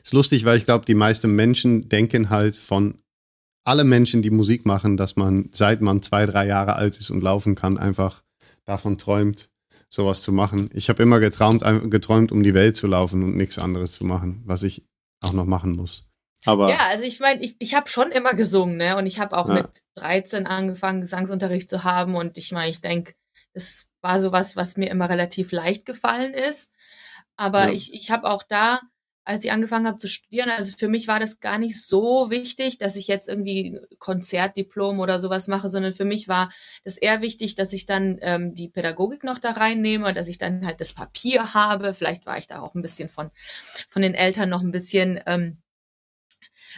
ist 0.03 0.13
lustig, 0.13 0.45
weil 0.45 0.59
ich 0.59 0.65
glaube, 0.65 0.85
die 0.87 0.95
meisten 0.95 1.35
Menschen 1.35 1.89
denken 1.89 2.31
halt 2.31 2.57
von 2.57 2.99
alle 3.65 3.85
Menschen, 3.85 4.23
die 4.23 4.31
Musik 4.31 4.67
machen, 4.67 4.97
dass 4.97 5.17
man, 5.17 5.49
seit 5.53 5.81
man 5.81 6.03
zwei, 6.03 6.27
drei 6.27 6.47
Jahre 6.47 6.77
alt 6.77 6.99
ist 6.99 7.11
und 7.11 7.23
laufen 7.23 7.55
kann, 7.55 7.79
einfach 7.79 8.23
davon 8.65 8.99
träumt, 8.99 9.51
sowas 9.89 10.23
zu 10.23 10.33
machen. 10.33 10.69
Ich 10.75 10.89
habe 10.89 11.03
immer 11.03 11.21
geträumt, 11.21 11.63
geträumt, 11.91 12.31
um 12.33 12.43
die 12.43 12.55
Welt 12.55 12.77
zu 12.77 12.87
laufen 12.87 13.23
und 13.23 13.37
nichts 13.37 13.59
anderes 13.59 13.93
zu 13.93 14.05
machen, 14.05 14.43
was 14.45 14.63
ich 14.63 14.85
auch 15.23 15.33
noch 15.33 15.47
machen 15.47 15.73
muss. 15.73 16.05
Aber 16.45 16.69
ja, 16.69 16.79
also 16.89 17.05
ich 17.05 17.21
meine, 17.21 17.43
ich, 17.43 17.57
ich 17.59 17.75
habe 17.75 17.89
schon 17.89 18.11
immer 18.11 18.35
gesungen, 18.35 18.77
ne? 18.77 18.97
Und 18.97 19.07
ich 19.07 19.19
habe 19.19 19.37
auch 19.37 19.49
ja. 19.49 19.55
mit 19.55 19.69
13 19.97 20.47
angefangen, 20.47 21.01
Gesangsunterricht 21.01 21.71
zu 21.71 21.85
haben. 21.85 22.17
Und 22.17 22.37
ich 22.37 22.53
meine, 22.53 22.71
ich 22.71 22.81
denke, 22.81 23.15
das 23.55 23.87
war 24.03 24.21
sowas, 24.21 24.57
was 24.57 24.77
mir 24.77 24.91
immer 24.91 25.09
relativ 25.09 25.53
leicht 25.53 25.87
gefallen 25.87 26.35
ist. 26.35 26.71
Aber 27.37 27.67
ja. 27.67 27.73
ich, 27.73 27.95
ich 27.95 28.11
habe 28.11 28.29
auch 28.31 28.43
da, 28.43 28.81
als 29.25 29.43
ich 29.43 29.53
angefangen 29.53 29.87
habe 29.87 29.97
zu 29.97 30.07
studieren, 30.07 30.51
also 30.51 30.77
für 30.77 30.89
mich 30.89 31.09
war 31.09 31.19
das 31.19 31.41
gar 31.41 31.57
nicht 31.57 31.83
so 31.83 32.31
wichtig, 32.31 32.77
dass 32.77 32.97
ich 32.97 33.07
jetzt 33.09 33.29
irgendwie 33.29 33.81
Konzertdiplom 33.99 35.01
oder 35.01 35.19
sowas 35.19 35.49
mache, 35.49 35.71
sondern 35.71 35.95
für 35.95 36.05
mich 36.05 36.29
war 36.29 36.51
das 36.85 36.99
eher 36.99 37.23
wichtig, 37.23 37.55
dass 37.55 37.73
ich 37.73 37.87
dann 37.87 38.19
ähm, 38.21 38.55
die 38.55 38.69
Pädagogik 38.69 39.25
noch 39.25 39.39
da 39.39 39.53
reinnehme, 39.53 40.13
dass 40.13 40.29
ich 40.29 40.37
dann 40.37 40.67
halt 40.67 40.81
das 40.81 40.93
Papier 40.93 41.55
habe. 41.55 41.95
Vielleicht 41.95 42.27
war 42.27 42.37
ich 42.37 42.47
da 42.47 42.61
auch 42.61 42.75
ein 42.75 42.83
bisschen 42.83 43.09
von, 43.09 43.31
von 43.89 44.03
den 44.03 44.15
Eltern 44.15 44.51
noch 44.51 44.61
ein 44.61 44.73
bisschen. 44.73 45.19
Ähm, 45.27 45.59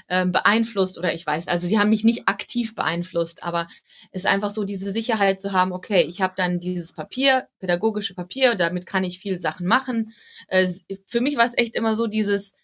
ähm, 0.08 0.32
beeinflusst 0.32 0.98
oder 0.98 1.14
ich 1.14 1.26
weiß, 1.26 1.48
also 1.48 1.66
sie 1.66 1.78
haben 1.78 1.90
mich 1.90 2.04
nicht 2.04 2.28
aktiv 2.28 2.74
beeinflusst, 2.74 3.42
aber 3.42 3.68
es 4.12 4.22
ist 4.22 4.30
einfach 4.30 4.50
so 4.50 4.64
diese 4.64 4.92
Sicherheit 4.92 5.40
zu 5.40 5.52
haben, 5.52 5.72
okay, 5.72 6.02
ich 6.02 6.20
habe 6.20 6.34
dann 6.36 6.60
dieses 6.60 6.92
Papier, 6.92 7.48
pädagogische 7.58 8.14
Papier, 8.14 8.54
damit 8.54 8.86
kann 8.86 9.04
ich 9.04 9.18
viel 9.18 9.40
Sachen 9.40 9.66
machen. 9.66 10.12
Äh, 10.48 10.68
für 11.06 11.20
mich 11.20 11.36
war 11.36 11.44
es 11.44 11.56
echt 11.56 11.74
immer 11.74 11.96
so 11.96 12.06
dieses, 12.06 12.54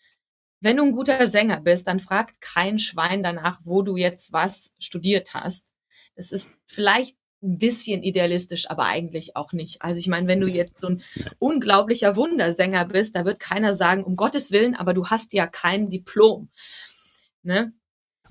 wenn 0.60 0.76
du 0.76 0.84
ein 0.84 0.92
guter 0.92 1.26
Sänger 1.26 1.60
bist, 1.60 1.88
dann 1.88 2.00
fragt 2.00 2.40
kein 2.40 2.78
Schwein 2.78 3.22
danach, 3.22 3.60
wo 3.64 3.82
du 3.82 3.96
jetzt 3.96 4.32
was 4.32 4.72
studiert 4.78 5.34
hast. 5.34 5.72
Das 6.14 6.30
ist 6.30 6.50
vielleicht 6.66 7.16
ein 7.42 7.58
bisschen 7.58 8.02
idealistisch, 8.02 8.70
aber 8.70 8.84
eigentlich 8.84 9.36
auch 9.36 9.52
nicht. 9.52 9.82
Also 9.82 9.98
ich 9.98 10.06
meine, 10.06 10.28
wenn 10.28 10.40
du 10.40 10.46
jetzt 10.46 10.80
so 10.80 10.88
ein 10.88 11.02
unglaublicher 11.38 12.14
Wundersänger 12.16 12.84
bist, 12.84 13.16
da 13.16 13.24
wird 13.24 13.40
keiner 13.40 13.74
sagen, 13.74 14.04
um 14.04 14.14
Gottes 14.14 14.52
Willen, 14.52 14.76
aber 14.76 14.94
du 14.94 15.06
hast 15.08 15.32
ja 15.32 15.46
kein 15.46 15.90
Diplom. 15.90 16.48
Ne? 17.42 17.72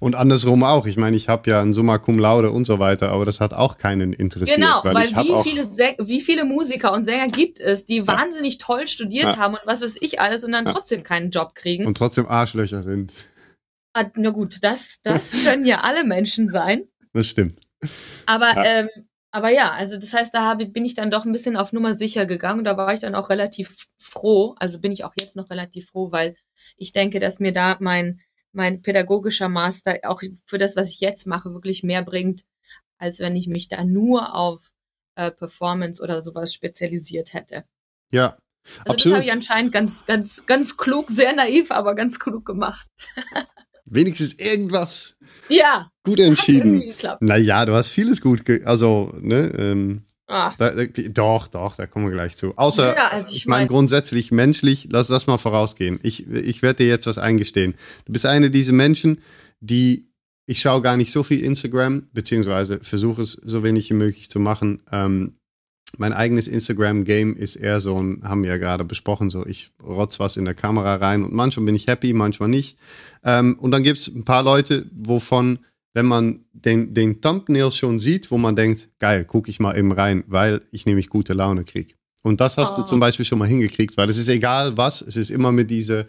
Und 0.01 0.15
andersrum 0.15 0.63
auch. 0.63 0.87
Ich 0.87 0.97
meine, 0.97 1.15
ich 1.15 1.29
habe 1.29 1.47
ja 1.51 1.61
ein 1.61 1.73
Summa 1.73 1.99
Cum 1.99 2.17
Laude 2.17 2.49
und 2.49 2.65
so 2.65 2.79
weiter, 2.79 3.11
aber 3.11 3.23
das 3.23 3.39
hat 3.39 3.53
auch 3.53 3.77
keinen 3.77 4.13
interessiert. 4.13 4.57
Genau, 4.57 4.81
weil, 4.83 4.95
weil 4.95 5.09
wie, 5.09 5.43
viele 5.43 5.63
wie 5.99 6.21
viele 6.21 6.43
Musiker 6.43 6.91
und 6.91 7.05
Sänger 7.05 7.27
gibt 7.27 7.59
es, 7.59 7.85
die 7.85 7.97
ja. 7.97 8.07
wahnsinnig 8.07 8.57
toll 8.57 8.87
studiert 8.87 9.25
ja. 9.25 9.37
haben 9.37 9.53
und 9.53 9.61
was 9.65 9.81
weiß 9.83 9.97
ich 10.01 10.19
alles 10.19 10.43
und 10.43 10.53
dann 10.53 10.65
ja. 10.65 10.71
trotzdem 10.71 11.03
keinen 11.03 11.29
Job 11.29 11.53
kriegen. 11.53 11.85
Und 11.85 11.97
trotzdem 11.97 12.27
Arschlöcher 12.27 12.81
sind. 12.81 13.13
Ah, 13.93 14.05
na 14.15 14.31
gut, 14.31 14.57
das, 14.63 15.01
das 15.03 15.31
können 15.45 15.65
ja 15.65 15.81
alle 15.81 16.03
Menschen 16.03 16.49
sein. 16.49 16.87
Das 17.13 17.27
stimmt. 17.27 17.59
Aber, 18.25 18.55
ähm, 18.57 18.89
aber 19.31 19.49
ja, 19.49 19.71
also 19.71 19.97
das 19.97 20.13
heißt, 20.13 20.33
da 20.33 20.55
bin 20.55 20.83
ich 20.83 20.95
dann 20.95 21.11
doch 21.11 21.25
ein 21.25 21.31
bisschen 21.31 21.55
auf 21.55 21.73
Nummer 21.73 21.93
sicher 21.93 22.25
gegangen. 22.25 22.63
Da 22.63 22.75
war 22.75 22.91
ich 22.91 23.01
dann 23.01 23.13
auch 23.13 23.29
relativ 23.29 23.87
froh. 23.99 24.55
Also 24.57 24.79
bin 24.79 24.91
ich 24.91 25.03
auch 25.03 25.13
jetzt 25.19 25.35
noch 25.35 25.51
relativ 25.51 25.89
froh, 25.91 26.11
weil 26.11 26.35
ich 26.75 26.91
denke, 26.91 27.19
dass 27.19 27.39
mir 27.39 27.51
da 27.51 27.77
mein 27.79 28.19
mein 28.53 28.81
pädagogischer 28.81 29.49
Master 29.49 29.99
auch 30.03 30.21
für 30.45 30.57
das, 30.57 30.75
was 30.75 30.89
ich 30.89 30.99
jetzt 30.99 31.27
mache, 31.27 31.53
wirklich 31.53 31.83
mehr 31.83 32.03
bringt, 32.03 32.43
als 32.97 33.19
wenn 33.19 33.35
ich 33.35 33.47
mich 33.47 33.67
da 33.67 33.83
nur 33.83 34.35
auf 34.35 34.71
äh, 35.15 35.31
Performance 35.31 36.01
oder 36.01 36.21
sowas 36.21 36.53
spezialisiert 36.53 37.33
hätte. 37.33 37.65
Ja. 38.11 38.37
Also 38.63 38.91
absolut. 38.91 39.05
das 39.05 39.13
habe 39.13 39.23
ich 39.25 39.31
anscheinend 39.31 39.71
ganz, 39.71 40.05
ganz, 40.05 40.45
ganz 40.45 40.77
klug, 40.77 41.09
sehr 41.09 41.33
naiv, 41.33 41.71
aber 41.71 41.95
ganz 41.95 42.19
klug 42.19 42.45
gemacht. 42.45 42.87
Wenigstens 43.85 44.33
irgendwas. 44.33 45.15
Ja. 45.49 45.91
Gut 46.03 46.19
entschieden. 46.19 46.93
Naja, 47.19 47.65
du 47.65 47.73
hast 47.73 47.89
vieles 47.89 48.21
gut, 48.21 48.43
also, 48.65 49.11
ne, 49.19 49.51
ähm, 49.57 50.05
Ach. 50.33 50.55
Da, 50.55 50.71
da, 50.71 50.85
doch, 51.09 51.47
doch, 51.47 51.75
da 51.75 51.87
kommen 51.87 52.05
wir 52.05 52.13
gleich 52.13 52.37
zu. 52.37 52.53
Außer, 52.55 52.95
ja, 52.95 53.09
also 53.09 53.27
ich, 53.31 53.35
ich 53.35 53.47
meine, 53.47 53.63
mein, 53.63 53.67
grundsätzlich 53.67 54.31
menschlich, 54.31 54.87
lass 54.89 55.07
das 55.07 55.27
mal 55.27 55.37
vorausgehen. 55.37 55.99
Ich, 56.03 56.25
ich 56.29 56.61
werde 56.61 56.83
dir 56.83 56.87
jetzt 56.87 57.05
was 57.05 57.17
eingestehen. 57.17 57.75
Du 58.05 58.13
bist 58.13 58.25
eine 58.25 58.49
dieser 58.49 58.71
Menschen, 58.71 59.19
die, 59.59 60.07
ich 60.45 60.61
schaue 60.61 60.81
gar 60.81 60.95
nicht 60.95 61.11
so 61.11 61.23
viel 61.23 61.43
Instagram, 61.43 62.07
beziehungsweise 62.13 62.79
versuche 62.81 63.23
es 63.23 63.33
so 63.33 63.61
wenig 63.61 63.89
wie 63.89 63.95
möglich 63.95 64.29
zu 64.29 64.39
machen. 64.39 64.81
Ähm, 64.89 65.35
mein 65.97 66.13
eigenes 66.13 66.47
Instagram-Game 66.47 67.35
ist 67.35 67.57
eher 67.57 67.81
so 67.81 68.01
ein, 68.01 68.21
haben 68.23 68.43
wir 68.43 68.51
ja 68.51 68.57
gerade 68.57 68.85
besprochen, 68.85 69.29
so 69.29 69.45
ich 69.45 69.71
rotz 69.83 70.21
was 70.21 70.37
in 70.37 70.45
der 70.45 70.53
Kamera 70.53 70.95
rein 70.95 71.25
und 71.25 71.33
manchmal 71.33 71.65
bin 71.65 71.75
ich 71.75 71.87
happy, 71.87 72.13
manchmal 72.13 72.47
nicht. 72.47 72.79
Ähm, 73.25 73.57
und 73.59 73.71
dann 73.71 73.83
gibt 73.83 73.99
es 73.99 74.07
ein 74.07 74.23
paar 74.23 74.43
Leute, 74.43 74.85
wovon 74.93 75.59
wenn 75.93 76.05
man 76.05 76.45
den, 76.53 76.93
den 76.93 77.21
Thumbnail 77.21 77.71
schon 77.71 77.99
sieht, 77.99 78.31
wo 78.31 78.37
man 78.37 78.55
denkt, 78.55 78.89
geil, 78.99 79.25
gucke 79.25 79.49
ich 79.49 79.59
mal 79.59 79.77
eben 79.77 79.91
rein, 79.91 80.23
weil 80.27 80.61
ich 80.71 80.85
nämlich 80.85 81.09
gute 81.09 81.33
Laune 81.33 81.63
kriege. 81.63 81.93
Und 82.23 82.39
das 82.39 82.57
hast 82.57 82.73
oh. 82.73 82.81
du 82.81 82.87
zum 82.87 82.99
Beispiel 82.99 83.25
schon 83.25 83.39
mal 83.39 83.47
hingekriegt, 83.47 83.97
weil 83.97 84.09
es 84.09 84.17
ist 84.17 84.29
egal 84.29 84.77
was, 84.77 85.01
es 85.01 85.15
ist 85.15 85.31
immer 85.31 85.51
mit 85.51 85.69
dieser 85.69 86.05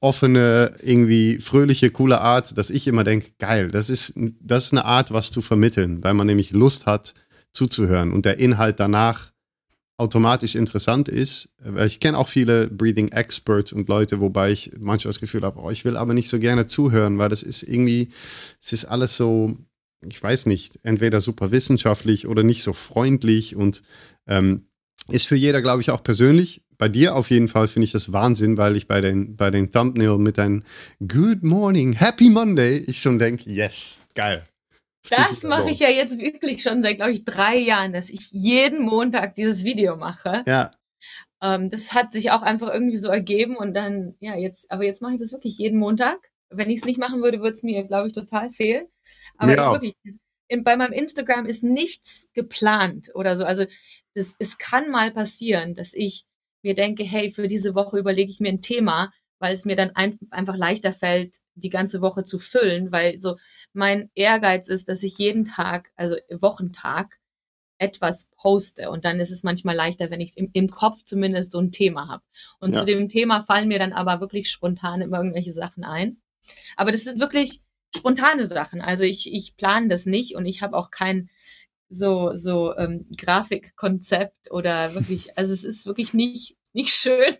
offene, 0.00 0.76
irgendwie 0.82 1.38
fröhliche, 1.38 1.90
coole 1.90 2.20
Art, 2.20 2.58
dass 2.58 2.68
ich 2.68 2.86
immer 2.86 3.04
denke, 3.04 3.30
geil, 3.38 3.70
das 3.70 3.88
ist, 3.88 4.12
das 4.40 4.66
ist 4.66 4.72
eine 4.72 4.84
Art, 4.84 5.12
was 5.12 5.30
zu 5.30 5.40
vermitteln, 5.40 6.04
weil 6.04 6.12
man 6.12 6.26
nämlich 6.26 6.50
Lust 6.50 6.84
hat 6.84 7.14
zuzuhören 7.52 8.12
und 8.12 8.26
der 8.26 8.38
Inhalt 8.38 8.80
danach 8.80 9.32
automatisch 9.96 10.54
interessant 10.56 11.08
ist. 11.08 11.50
Ich 11.86 12.00
kenne 12.00 12.18
auch 12.18 12.28
viele 12.28 12.68
Breathing 12.68 13.08
Experts 13.08 13.72
und 13.72 13.88
Leute, 13.88 14.20
wobei 14.20 14.50
ich 14.50 14.72
manchmal 14.80 15.10
das 15.10 15.20
Gefühl 15.20 15.42
habe, 15.42 15.60
oh, 15.60 15.70
ich 15.70 15.84
will 15.84 15.96
aber 15.96 16.14
nicht 16.14 16.28
so 16.28 16.38
gerne 16.38 16.66
zuhören, 16.66 17.18
weil 17.18 17.28
das 17.28 17.42
ist 17.42 17.62
irgendwie, 17.62 18.08
es 18.60 18.72
ist 18.72 18.86
alles 18.86 19.16
so, 19.16 19.56
ich 20.06 20.20
weiß 20.20 20.46
nicht, 20.46 20.80
entweder 20.82 21.20
super 21.20 21.52
wissenschaftlich 21.52 22.26
oder 22.26 22.42
nicht 22.42 22.62
so 22.62 22.72
freundlich 22.72 23.54
und 23.54 23.82
ähm, 24.26 24.64
ist 25.08 25.26
für 25.26 25.36
jeder, 25.36 25.62
glaube 25.62 25.82
ich, 25.82 25.90
auch 25.90 26.02
persönlich. 26.02 26.62
Bei 26.76 26.88
dir 26.88 27.14
auf 27.14 27.30
jeden 27.30 27.46
Fall 27.46 27.68
finde 27.68 27.84
ich 27.84 27.92
das 27.92 28.12
Wahnsinn, 28.12 28.56
weil 28.56 28.74
ich 28.76 28.88
bei 28.88 29.00
den, 29.00 29.36
bei 29.36 29.50
den 29.50 29.70
Thumbnail 29.70 30.18
mit 30.18 30.40
einem 30.40 30.64
Good 31.06 31.44
Morning, 31.44 31.92
Happy 31.92 32.30
Monday, 32.30 32.78
ich 32.78 33.00
schon 33.00 33.18
denke, 33.18 33.48
yes, 33.48 33.98
geil. 34.14 34.44
Das 35.10 35.42
mache 35.42 35.70
ich 35.70 35.80
ja 35.80 35.90
jetzt 35.90 36.18
wirklich 36.18 36.62
schon 36.62 36.82
seit, 36.82 36.96
glaube 36.96 37.12
ich, 37.12 37.24
drei 37.24 37.56
Jahren, 37.56 37.92
dass 37.92 38.10
ich 38.10 38.30
jeden 38.32 38.82
Montag 38.82 39.34
dieses 39.34 39.64
Video 39.64 39.96
mache. 39.96 40.42
Ja. 40.46 40.70
Ähm, 41.42 41.68
das 41.68 41.92
hat 41.92 42.12
sich 42.12 42.30
auch 42.30 42.42
einfach 42.42 42.72
irgendwie 42.72 42.96
so 42.96 43.08
ergeben 43.08 43.56
und 43.56 43.74
dann, 43.74 44.14
ja, 44.20 44.34
jetzt, 44.36 44.70
aber 44.70 44.84
jetzt 44.84 45.02
mache 45.02 45.14
ich 45.14 45.20
das 45.20 45.32
wirklich 45.32 45.58
jeden 45.58 45.78
Montag. 45.78 46.30
Wenn 46.48 46.70
ich 46.70 46.80
es 46.80 46.84
nicht 46.84 46.98
machen 46.98 47.22
würde, 47.22 47.40
würde 47.40 47.54
es 47.54 47.62
mir, 47.62 47.84
glaube 47.84 48.06
ich, 48.06 48.14
total 48.14 48.50
fehlen. 48.50 48.86
Aber 49.36 49.54
ja. 49.54 49.72
wirklich, 49.72 49.94
in, 50.48 50.64
bei 50.64 50.76
meinem 50.76 50.92
Instagram 50.92 51.46
ist 51.46 51.64
nichts 51.64 52.30
geplant 52.32 53.10
oder 53.14 53.36
so. 53.36 53.44
Also 53.44 53.66
das, 54.14 54.36
es 54.38 54.58
kann 54.58 54.90
mal 54.90 55.10
passieren, 55.10 55.74
dass 55.74 55.92
ich 55.92 56.24
mir 56.62 56.74
denke, 56.74 57.04
hey, 57.04 57.30
für 57.30 57.48
diese 57.48 57.74
Woche 57.74 57.98
überlege 57.98 58.30
ich 58.30 58.40
mir 58.40 58.48
ein 58.48 58.62
Thema, 58.62 59.12
weil 59.38 59.54
es 59.54 59.66
mir 59.66 59.76
dann 59.76 59.90
ein, 59.94 60.18
einfach 60.30 60.56
leichter 60.56 60.92
fällt, 60.92 61.38
die 61.54 61.70
ganze 61.70 62.00
Woche 62.00 62.24
zu 62.24 62.38
füllen, 62.38 62.92
weil 62.92 63.20
so 63.20 63.36
mein 63.72 64.10
Ehrgeiz 64.14 64.68
ist, 64.68 64.88
dass 64.88 65.02
ich 65.02 65.18
jeden 65.18 65.44
Tag, 65.44 65.90
also 65.96 66.16
Wochentag, 66.30 67.18
etwas 67.78 68.30
poste 68.36 68.88
und 68.90 69.04
dann 69.04 69.18
ist 69.18 69.32
es 69.32 69.42
manchmal 69.42 69.74
leichter, 69.74 70.10
wenn 70.10 70.20
ich 70.20 70.36
im, 70.36 70.48
im 70.52 70.70
Kopf 70.70 71.02
zumindest 71.04 71.50
so 71.50 71.58
ein 71.58 71.72
Thema 71.72 72.08
habe. 72.08 72.22
Und 72.60 72.72
ja. 72.72 72.80
zu 72.80 72.86
dem 72.86 73.08
Thema 73.08 73.42
fallen 73.42 73.68
mir 73.68 73.80
dann 73.80 73.92
aber 73.92 74.20
wirklich 74.20 74.48
spontan 74.48 75.02
immer 75.02 75.18
irgendwelche 75.18 75.52
Sachen 75.52 75.84
ein. 75.84 76.22
Aber 76.76 76.92
das 76.92 77.02
sind 77.02 77.20
wirklich 77.20 77.60
spontane 77.94 78.46
Sachen. 78.46 78.80
Also 78.80 79.04
ich, 79.04 79.32
ich 79.32 79.56
plane 79.56 79.88
das 79.88 80.06
nicht 80.06 80.36
und 80.36 80.46
ich 80.46 80.62
habe 80.62 80.76
auch 80.76 80.90
kein 80.90 81.28
so 81.88 82.34
so 82.34 82.74
ähm, 82.76 83.06
Grafikkonzept 83.18 84.50
oder 84.50 84.94
wirklich, 84.94 85.36
also 85.36 85.52
es 85.52 85.64
ist 85.64 85.86
wirklich 85.86 86.14
nicht 86.14 86.56
nicht 86.74 86.90
schön. 86.94 87.34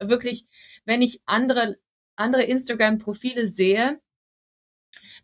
Wirklich, 0.00 0.46
wenn 0.84 1.02
ich 1.02 1.20
andere, 1.26 1.76
andere 2.16 2.44
Instagram-Profile 2.44 3.46
sehe, 3.46 4.00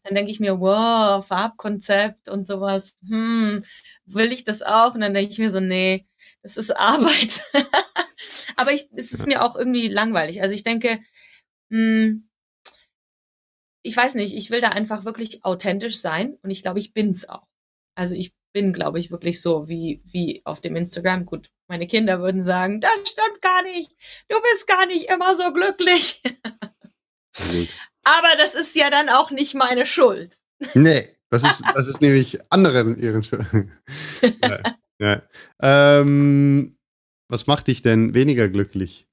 dann 0.03 0.15
denke 0.15 0.31
ich 0.31 0.41
mir, 0.41 0.61
wow, 0.61 1.25
Farbkonzept 1.27 2.29
und 2.29 2.47
sowas, 2.47 2.97
hm, 3.07 3.63
will 4.07 4.33
ich 4.33 4.45
das 4.45 4.63
auch? 4.63 4.95
Und 4.95 5.01
dann 5.01 5.15
denke 5.15 5.31
ich 5.31 5.39
mir 5.39 5.51
so, 5.51 5.61
nee, 5.61 6.07
das 6.43 6.57
ist 6.57 6.71
Arbeit. 6.77 7.43
Aber 8.57 8.73
ich, 8.73 8.89
es 8.97 9.13
ist 9.13 9.27
mir 9.27 9.45
auch 9.45 9.57
irgendwie 9.57 9.89
langweilig. 9.89 10.43
Also 10.43 10.55
ich 10.55 10.65
denke, 10.65 11.01
hm, 11.71 12.29
ich 13.83 13.97
weiß 13.97 14.15
nicht, 14.15 14.35
ich 14.35 14.51
will 14.51 14.61
da 14.61 14.71
einfach 14.71 15.05
wirklich 15.05 15.45
authentisch 15.45 15.99
sein 16.01 16.37
und 16.43 16.51
ich 16.51 16.63
glaube, 16.63 16.79
ich 16.79 16.93
bin's 16.93 17.29
auch. 17.29 17.47
Also 17.95 18.15
ich 18.15 18.35
bin, 18.53 18.73
glaube 18.73 18.99
ich, 18.99 19.11
wirklich 19.11 19.41
so 19.41 19.69
wie, 19.69 20.03
wie 20.05 20.43
auf 20.45 20.61
dem 20.61 20.77
Instagram. 20.77 21.27
Gut, 21.27 21.51
meine 21.69 21.87
Kinder 21.87 22.21
würden 22.21 22.43
sagen, 22.43 22.81
das 22.81 22.91
stimmt 23.07 23.41
gar 23.43 23.63
nicht. 23.63 23.91
Du 24.29 24.37
bist 24.43 24.67
gar 24.67 24.87
nicht 24.87 25.09
immer 25.11 25.37
so 25.37 25.53
glücklich. 25.53 26.23
Aber 28.05 28.37
das 28.39 28.55
ist 28.55 28.75
ja 28.77 28.91
dann 28.91 29.09
auch 29.09 29.31
nicht 29.31 29.55
meine 29.55 29.87
Schuld. 29.87 30.39
Nee, 30.75 31.09
das 31.31 31.45
ist, 31.45 31.63
das 31.75 31.89
ist 31.89 32.01
nämlich 32.01 32.39
andere 32.51 32.95
ihren 32.95 33.23
Schuld. 33.23 33.47
ja, 34.43 34.63
ja. 34.99 35.23
Ähm, 35.61 36.79
was 37.29 37.47
macht 37.47 37.67
dich 37.67 37.83
denn 37.83 38.15
weniger 38.15 38.49
glücklich? 38.49 39.07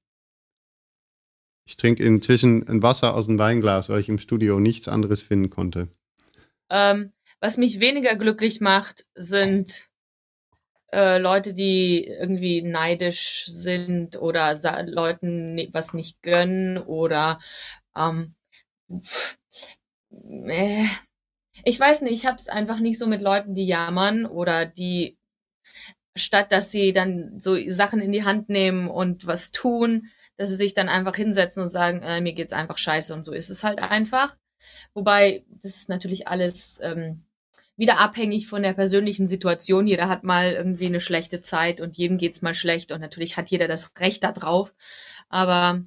Ich 1.68 1.76
trinke 1.76 2.04
inzwischen 2.04 2.66
ein 2.68 2.82
Wasser 2.82 3.14
aus 3.14 3.26
dem 3.26 3.38
Weinglas, 3.38 3.88
weil 3.88 4.00
ich 4.00 4.08
im 4.08 4.18
Studio 4.18 4.60
nichts 4.60 4.88
anderes 4.88 5.20
finden 5.20 5.50
konnte. 5.50 5.88
Ähm, 6.70 7.12
was 7.40 7.58
mich 7.58 7.80
weniger 7.80 8.16
glücklich 8.16 8.60
macht, 8.60 9.06
sind 9.14 9.90
äh, 10.92 11.18
Leute, 11.18 11.52
die 11.52 12.06
irgendwie 12.06 12.62
neidisch 12.62 13.44
sind 13.46 14.16
oder 14.16 14.56
Leuten 14.86 15.58
was 15.72 15.92
nicht 15.92 16.22
gönnen 16.22 16.78
oder 16.78 17.40
ähm, 17.96 18.34
äh, 20.48 20.84
ich 21.64 21.80
weiß 21.80 22.02
nicht, 22.02 22.12
ich 22.12 22.26
habe 22.26 22.36
es 22.36 22.48
einfach 22.48 22.78
nicht 22.78 22.98
so 22.98 23.06
mit 23.06 23.22
Leuten, 23.22 23.54
die 23.54 23.66
jammern 23.66 24.26
oder 24.26 24.66
die 24.66 25.16
statt 26.16 26.50
dass 26.50 26.70
sie 26.70 26.92
dann 26.92 27.38
so 27.38 27.56
Sachen 27.68 28.00
in 28.00 28.12
die 28.12 28.24
Hand 28.24 28.48
nehmen 28.48 28.88
und 28.88 29.26
was 29.26 29.52
tun, 29.52 30.08
dass 30.36 30.48
sie 30.48 30.56
sich 30.56 30.74
dann 30.74 30.88
einfach 30.88 31.14
hinsetzen 31.14 31.62
und 31.62 31.68
sagen, 31.70 32.02
äh, 32.02 32.20
mir 32.20 32.32
geht's 32.32 32.52
einfach 32.52 32.78
scheiße 32.78 33.14
und 33.14 33.22
so 33.22 33.32
ist 33.32 33.50
es 33.50 33.62
halt 33.64 33.80
einfach. 33.80 34.36
Wobei 34.94 35.44
das 35.62 35.76
ist 35.76 35.88
natürlich 35.88 36.26
alles 36.28 36.78
ähm, 36.82 37.24
wieder 37.76 38.00
abhängig 38.00 38.48
von 38.48 38.62
der 38.62 38.72
persönlichen 38.72 39.26
Situation. 39.26 39.86
Jeder 39.86 40.08
hat 40.08 40.24
mal 40.24 40.52
irgendwie 40.52 40.86
eine 40.86 41.00
schlechte 41.00 41.42
Zeit 41.42 41.80
und 41.80 41.96
jedem 41.96 42.18
geht's 42.18 42.42
mal 42.42 42.54
schlecht 42.54 42.92
und 42.92 43.00
natürlich 43.00 43.36
hat 43.36 43.50
jeder 43.50 43.68
das 43.68 43.92
Recht 43.98 44.24
da 44.24 44.32
drauf. 44.32 44.74
Aber 45.28 45.82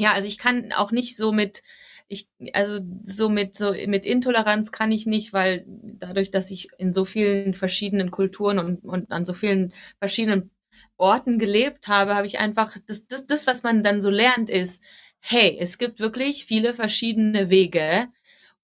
ja, 0.00 0.12
also 0.14 0.26
ich 0.26 0.38
kann 0.38 0.72
auch 0.72 0.92
nicht 0.92 1.16
so 1.16 1.32
mit 1.32 1.62
ich 2.08 2.28
also 2.54 2.80
so 3.04 3.28
mit 3.28 3.54
so 3.56 3.72
mit 3.86 4.04
Intoleranz 4.06 4.72
kann 4.72 4.92
ich 4.92 5.06
nicht, 5.06 5.32
weil 5.32 5.64
dadurch, 5.66 6.30
dass 6.30 6.50
ich 6.50 6.68
in 6.78 6.92
so 6.94 7.04
vielen 7.04 7.54
verschiedenen 7.54 8.10
Kulturen 8.10 8.58
und, 8.58 8.84
und 8.84 9.12
an 9.12 9.26
so 9.26 9.34
vielen 9.34 9.72
verschiedenen 9.98 10.50
Orten 10.96 11.38
gelebt 11.38 11.88
habe, 11.88 12.14
habe 12.16 12.26
ich 12.26 12.38
einfach 12.40 12.76
das, 12.86 13.06
das 13.06 13.26
das 13.26 13.46
was 13.46 13.62
man 13.62 13.82
dann 13.82 14.02
so 14.02 14.10
lernt 14.10 14.50
ist, 14.50 14.82
hey, 15.20 15.56
es 15.60 15.78
gibt 15.78 16.00
wirklich 16.00 16.46
viele 16.46 16.74
verschiedene 16.74 17.50
Wege, 17.50 18.08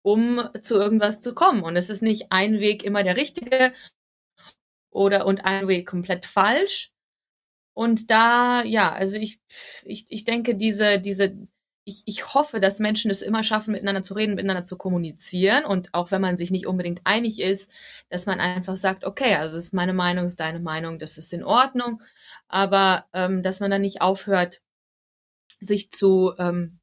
um 0.02 0.48
zu 0.62 0.76
irgendwas 0.76 1.20
zu 1.20 1.34
kommen. 1.34 1.62
Und 1.62 1.76
es 1.76 1.90
ist 1.90 2.02
nicht 2.02 2.26
ein 2.30 2.60
Weg 2.60 2.84
immer 2.84 3.02
der 3.04 3.16
richtige. 3.16 3.72
oder 4.90 5.26
und 5.26 5.44
ein 5.44 5.68
Way 5.68 5.84
komplett 5.84 6.26
falsch. 6.26 6.90
Und 7.76 8.10
da, 8.10 8.64
ja, 8.64 8.90
also 8.90 9.18
ich, 9.18 9.38
ich, 9.84 10.06
ich 10.08 10.24
denke, 10.24 10.54
diese, 10.54 10.98
diese, 10.98 11.36
ich, 11.84 12.02
ich 12.06 12.32
hoffe, 12.32 12.58
dass 12.58 12.78
Menschen 12.78 13.10
es 13.10 13.20
immer 13.20 13.44
schaffen, 13.44 13.72
miteinander 13.72 14.02
zu 14.02 14.14
reden, 14.14 14.34
miteinander 14.34 14.64
zu 14.64 14.78
kommunizieren 14.78 15.66
und 15.66 15.92
auch 15.92 16.10
wenn 16.10 16.22
man 16.22 16.38
sich 16.38 16.50
nicht 16.50 16.66
unbedingt 16.66 17.02
einig 17.04 17.38
ist, 17.38 17.70
dass 18.08 18.24
man 18.24 18.40
einfach 18.40 18.78
sagt, 18.78 19.04
okay, 19.04 19.34
also 19.34 19.56
das 19.56 19.64
ist 19.64 19.74
meine 19.74 19.92
Meinung, 19.92 20.24
das 20.24 20.32
ist 20.32 20.40
deine 20.40 20.60
Meinung, 20.60 20.98
das 20.98 21.18
ist 21.18 21.34
in 21.34 21.44
Ordnung, 21.44 22.00
aber 22.48 23.04
ähm, 23.12 23.42
dass 23.42 23.60
man 23.60 23.70
dann 23.70 23.82
nicht 23.82 24.00
aufhört, 24.00 24.62
sich 25.60 25.90
zu, 25.90 26.32
ähm, 26.38 26.78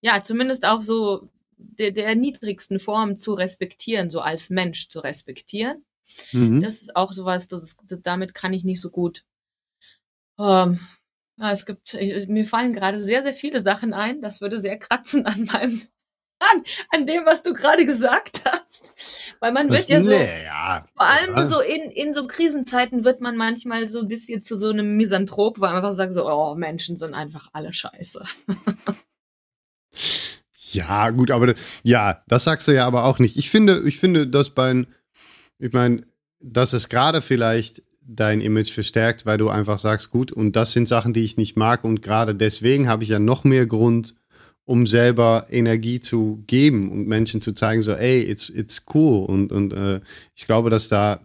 ja, 0.00 0.22
zumindest 0.22 0.64
auf 0.64 0.82
so 0.82 1.28
der, 1.58 1.90
der 1.90 2.14
niedrigsten 2.14 2.80
Form 2.80 3.18
zu 3.18 3.34
respektieren, 3.34 4.08
so 4.08 4.22
als 4.22 4.48
Mensch 4.48 4.88
zu 4.88 5.00
respektieren. 5.00 5.84
Mhm. 6.32 6.62
Das 6.62 6.80
ist 6.80 6.96
auch 6.96 7.12
sowas, 7.12 7.46
das, 7.46 7.76
damit 7.82 8.32
kann 8.32 8.54
ich 8.54 8.64
nicht 8.64 8.80
so 8.80 8.88
gut 8.88 9.26
ähm, 10.40 10.80
ja, 11.38 11.52
es 11.52 11.64
gibt, 11.64 11.94
mir 12.28 12.44
fallen 12.44 12.72
gerade 12.72 12.98
sehr, 12.98 13.22
sehr 13.22 13.32
viele 13.32 13.60
Sachen 13.60 13.94
ein. 13.94 14.20
Das 14.20 14.40
würde 14.40 14.60
sehr 14.60 14.78
kratzen 14.78 15.24
an 15.26 15.44
meinem, 15.44 15.82
an, 16.38 16.64
an 16.90 17.06
dem, 17.06 17.24
was 17.24 17.42
du 17.42 17.54
gerade 17.54 17.86
gesagt 17.86 18.42
hast. 18.44 18.94
Weil 19.40 19.52
man 19.52 19.70
wird 19.70 19.88
ja 19.88 20.02
so, 20.02 20.10
nee, 20.10 20.44
ja, 20.44 20.84
vor 20.94 21.06
allem 21.06 21.36
ja. 21.36 21.46
so 21.46 21.60
in, 21.60 21.90
in 21.90 22.12
so 22.12 22.26
Krisenzeiten 22.26 23.04
wird 23.04 23.20
man 23.20 23.36
manchmal 23.36 23.88
so 23.88 24.00
ein 24.00 24.08
bisschen 24.08 24.42
zu 24.42 24.56
so 24.56 24.68
einem 24.68 24.96
Misanthrop, 24.96 25.58
wo 25.58 25.62
man 25.62 25.76
einfach 25.76 25.92
sagt 25.92 26.12
so, 26.12 26.30
oh, 26.30 26.54
Menschen 26.54 26.96
sind 26.96 27.14
einfach 27.14 27.48
alle 27.52 27.72
scheiße. 27.72 28.22
ja, 30.72 31.10
gut, 31.10 31.30
aber 31.30 31.54
ja, 31.82 32.22
das 32.28 32.44
sagst 32.44 32.68
du 32.68 32.72
ja 32.72 32.86
aber 32.86 33.04
auch 33.04 33.18
nicht. 33.18 33.36
Ich 33.36 33.50
finde, 33.50 33.82
ich 33.86 33.98
finde, 33.98 34.26
dass 34.26 34.50
bei, 34.50 34.86
ich 35.58 35.72
meine, 35.72 36.06
dass 36.40 36.74
es 36.74 36.88
gerade 36.88 37.22
vielleicht 37.22 37.82
dein 38.12 38.40
Image 38.40 38.72
verstärkt, 38.72 39.24
weil 39.24 39.38
du 39.38 39.48
einfach 39.48 39.78
sagst, 39.78 40.10
gut, 40.10 40.32
und 40.32 40.56
das 40.56 40.72
sind 40.72 40.88
Sachen, 40.88 41.12
die 41.12 41.24
ich 41.24 41.36
nicht 41.36 41.56
mag. 41.56 41.84
Und 41.84 42.02
gerade 42.02 42.34
deswegen 42.34 42.88
habe 42.88 43.04
ich 43.04 43.10
ja 43.10 43.18
noch 43.18 43.44
mehr 43.44 43.66
Grund, 43.66 44.16
um 44.64 44.86
selber 44.86 45.46
Energie 45.48 46.00
zu 46.00 46.42
geben 46.46 46.90
und 46.90 47.06
Menschen 47.06 47.40
zu 47.40 47.52
zeigen, 47.54 47.82
so, 47.82 47.92
ey, 47.92 48.22
it's, 48.22 48.48
it's 48.48 48.84
cool. 48.94 49.24
Und, 49.26 49.52
und 49.52 49.72
äh, 49.72 50.00
ich 50.34 50.46
glaube, 50.46 50.70
dass 50.70 50.88
da, 50.88 51.20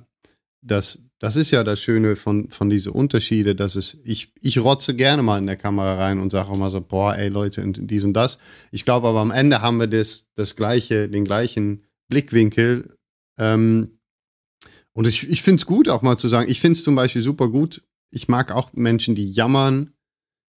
das, 0.61 1.09
das 1.19 1.35
ist 1.37 1.51
ja 1.51 1.63
das 1.63 1.79
Schöne 1.79 2.15
von, 2.15 2.49
von 2.49 2.69
diese 2.69 2.91
Unterschiede, 2.91 3.55
dass 3.55 3.75
es, 3.75 3.97
ich, 4.03 4.33
ich 4.41 4.59
rotze 4.59 4.95
gerne 4.95 5.23
mal 5.23 5.37
in 5.37 5.47
der 5.47 5.57
Kamera 5.57 5.95
rein 5.95 6.19
und 6.19 6.31
sage 6.31 6.49
auch 6.49 6.57
mal 6.57 6.71
so, 6.71 6.81
boah, 6.81 7.15
ey 7.15 7.29
Leute, 7.29 7.63
und 7.63 7.79
dies 7.89 8.03
und 8.03 8.13
das. 8.13 8.37
Ich 8.71 8.85
glaube 8.85 9.07
aber 9.07 9.19
am 9.19 9.31
Ende 9.31 9.61
haben 9.61 9.79
wir 9.79 9.87
das, 9.87 10.25
das 10.35 10.55
gleiche, 10.55 11.09
den 11.09 11.25
gleichen 11.25 11.83
Blickwinkel, 12.09 12.95
ähm, 13.37 13.91
und 14.95 15.07
ich, 15.07 15.29
ich 15.29 15.41
finde 15.43 15.59
es 15.59 15.65
gut, 15.65 15.89
auch 15.89 16.01
mal 16.01 16.17
zu 16.17 16.29
sagen, 16.29 16.49
ich 16.49 16.61
finde 16.61 16.77
es 16.77 16.83
zum 16.83 16.95
Beispiel 16.95 17.21
super 17.21 17.49
gut. 17.49 17.83
Ich 18.11 18.29
mag 18.29 18.51
auch 18.51 18.71
Menschen, 18.73 19.13
die 19.13 19.29
jammern. 19.31 19.91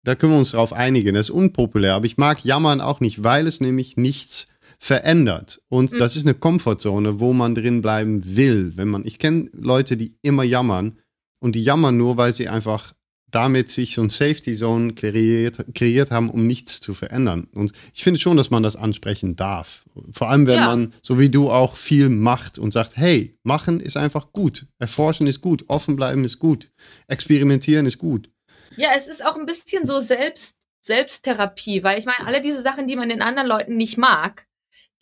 Da 0.05 0.15
können 0.15 0.33
wir 0.33 0.39
uns 0.39 0.51
darauf 0.51 0.75
einigen. 0.75 1.15
Das 1.15 1.31
ist 1.31 1.35
unpopulär, 1.35 1.95
aber 1.95 2.05
ich 2.05 2.19
mag 2.19 2.45
jammern 2.45 2.83
auch 2.83 3.01
nicht, 3.01 3.25
weil 3.25 3.47
es 3.47 3.61
nämlich 3.61 3.97
nichts 3.97 4.49
verändert. 4.79 5.63
Und 5.69 5.93
mhm. 5.93 5.99
das 5.99 6.17
ist 6.17 6.27
eine 6.27 6.35
Komfortzone, 6.35 7.19
wo 7.19 7.33
man 7.33 7.55
drin 7.55 7.81
bleiben 7.81 8.37
will. 8.37 8.73
Wenn 8.77 8.89
man, 8.89 9.07
ich 9.07 9.19
kenne 9.19 9.49
Leute, 9.53 9.97
die 9.97 10.19
immer 10.21 10.45
jammern 10.45 10.99
und 11.41 11.55
die 11.55 11.63
jammern 11.63 11.97
nur, 11.97 12.19
weil 12.19 12.35
sie 12.35 12.49
einfach 12.49 12.93
damit 13.31 13.71
sich 13.71 13.95
so 13.95 14.03
ein 14.03 14.11
Safety 14.11 14.55
Zone 14.55 14.95
kreiert, 14.95 15.65
kreiert 15.75 16.11
haben, 16.11 16.31
um 16.31 16.47
nichts 16.47 16.81
zu 16.81 16.95
verändern. 16.95 17.49
Und 17.55 17.73
ich 17.93 18.05
finde 18.05 18.21
schon, 18.21 18.37
dass 18.37 18.51
man 18.51 18.63
das 18.63 18.77
ansprechen 18.77 19.37
darf. 19.37 19.85
Vor 20.11 20.31
allem, 20.31 20.47
wenn 20.47 20.61
ja. 20.61 20.67
man, 20.67 20.93
so 21.03 21.19
wie 21.19 21.29
du 21.29 21.51
auch, 21.51 21.77
viel 21.77 22.09
macht 22.09 22.59
und 22.59 22.73
sagt, 22.73 22.97
hey, 22.97 23.37
machen 23.43 23.81
ist 23.81 23.97
einfach 23.97 24.33
gut. 24.33 24.67
Erforschen 24.79 25.27
ist 25.27 25.41
gut. 25.41 25.65
Offen 25.69 25.97
bleiben 25.97 26.25
ist 26.25 26.39
gut. 26.39 26.71
Experimentieren 27.09 27.87
ist 27.87 27.99
gut. 27.99 28.31
Ja, 28.77 28.91
es 28.97 29.09
ist 29.09 29.25
auch 29.25 29.37
ein 29.37 29.47
bisschen 29.47 29.87
so 29.87 30.01
Selbst, 30.01 30.57
Selbsttherapie, 30.81 31.83
weil 31.83 31.99
ich 31.99 32.07
meine, 32.07 32.27
alle 32.27 32.41
diese 32.41 32.63
Sachen, 32.63 32.87
die 32.87 32.97
man 32.97 33.09
den 33.09 33.23
anderen 33.23 33.49
Leuten 33.49 33.77
nicht 33.77 33.99
mag, 33.99 34.47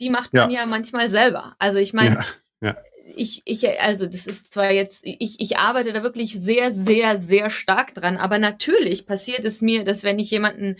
die 0.01 0.11
macht 0.11 0.33
man 0.33 0.51
ja, 0.51 0.61
ja 0.61 0.67
manchmal 0.67 1.11
selber. 1.11 1.55
Also 1.59 1.79
ich 1.79 1.93
meine, 1.93 2.25
ja. 2.63 2.77
Ich, 3.17 3.43
ich, 3.45 3.69
also 3.81 4.07
das 4.07 4.27
ist 4.27 4.53
zwar 4.53 4.71
jetzt, 4.71 5.05
ich, 5.05 5.41
ich 5.41 5.59
arbeite 5.59 5.93
da 5.93 6.03
wirklich 6.03 6.33
sehr, 6.35 6.71
sehr, 6.71 7.19
sehr 7.19 7.51
stark 7.51 7.95
dran, 7.95 8.17
aber 8.17 8.39
natürlich 8.39 9.07
passiert 9.07 9.45
es 9.45 9.61
mir, 9.61 9.85
dass 9.85 10.05
wenn 10.05 10.19
ich 10.19 10.31
jemanden 10.31 10.77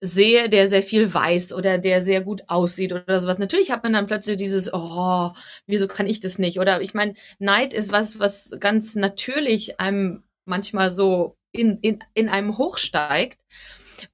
sehe, 0.00 0.48
der 0.48 0.68
sehr 0.68 0.82
viel 0.82 1.12
weiß 1.12 1.52
oder 1.52 1.78
der 1.78 2.02
sehr 2.02 2.22
gut 2.22 2.42
aussieht 2.46 2.92
oder 2.92 3.18
sowas. 3.20 3.38
Natürlich 3.38 3.70
hat 3.70 3.82
man 3.82 3.92
dann 3.92 4.06
plötzlich 4.06 4.36
dieses, 4.36 4.72
oh, 4.72 5.32
wieso 5.66 5.88
kann 5.88 6.06
ich 6.06 6.20
das 6.20 6.38
nicht? 6.38 6.60
Oder 6.60 6.80
ich 6.80 6.94
meine, 6.94 7.14
Neid 7.38 7.74
ist 7.74 7.90
was, 7.90 8.18
was 8.18 8.54
ganz 8.60 8.94
natürlich 8.94 9.80
einem 9.80 10.22
manchmal 10.44 10.92
so 10.92 11.36
in, 11.52 11.78
in, 11.78 11.98
in 12.14 12.28
einem 12.28 12.58
hochsteigt. 12.58 13.38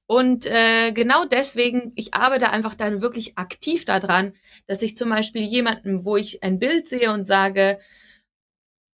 Und 0.07 0.45
äh, 0.45 0.91
genau 0.91 1.25
deswegen, 1.25 1.91
ich 1.95 2.13
arbeite 2.13 2.51
einfach 2.51 2.75
dann 2.75 3.01
wirklich 3.01 3.37
aktiv 3.37 3.85
daran, 3.85 4.33
dass 4.67 4.81
ich 4.81 4.97
zum 4.97 5.09
Beispiel 5.09 5.43
jemanden, 5.43 6.05
wo 6.05 6.17
ich 6.17 6.43
ein 6.43 6.59
Bild 6.59 6.87
sehe 6.87 7.11
und 7.11 7.25
sage, 7.25 7.79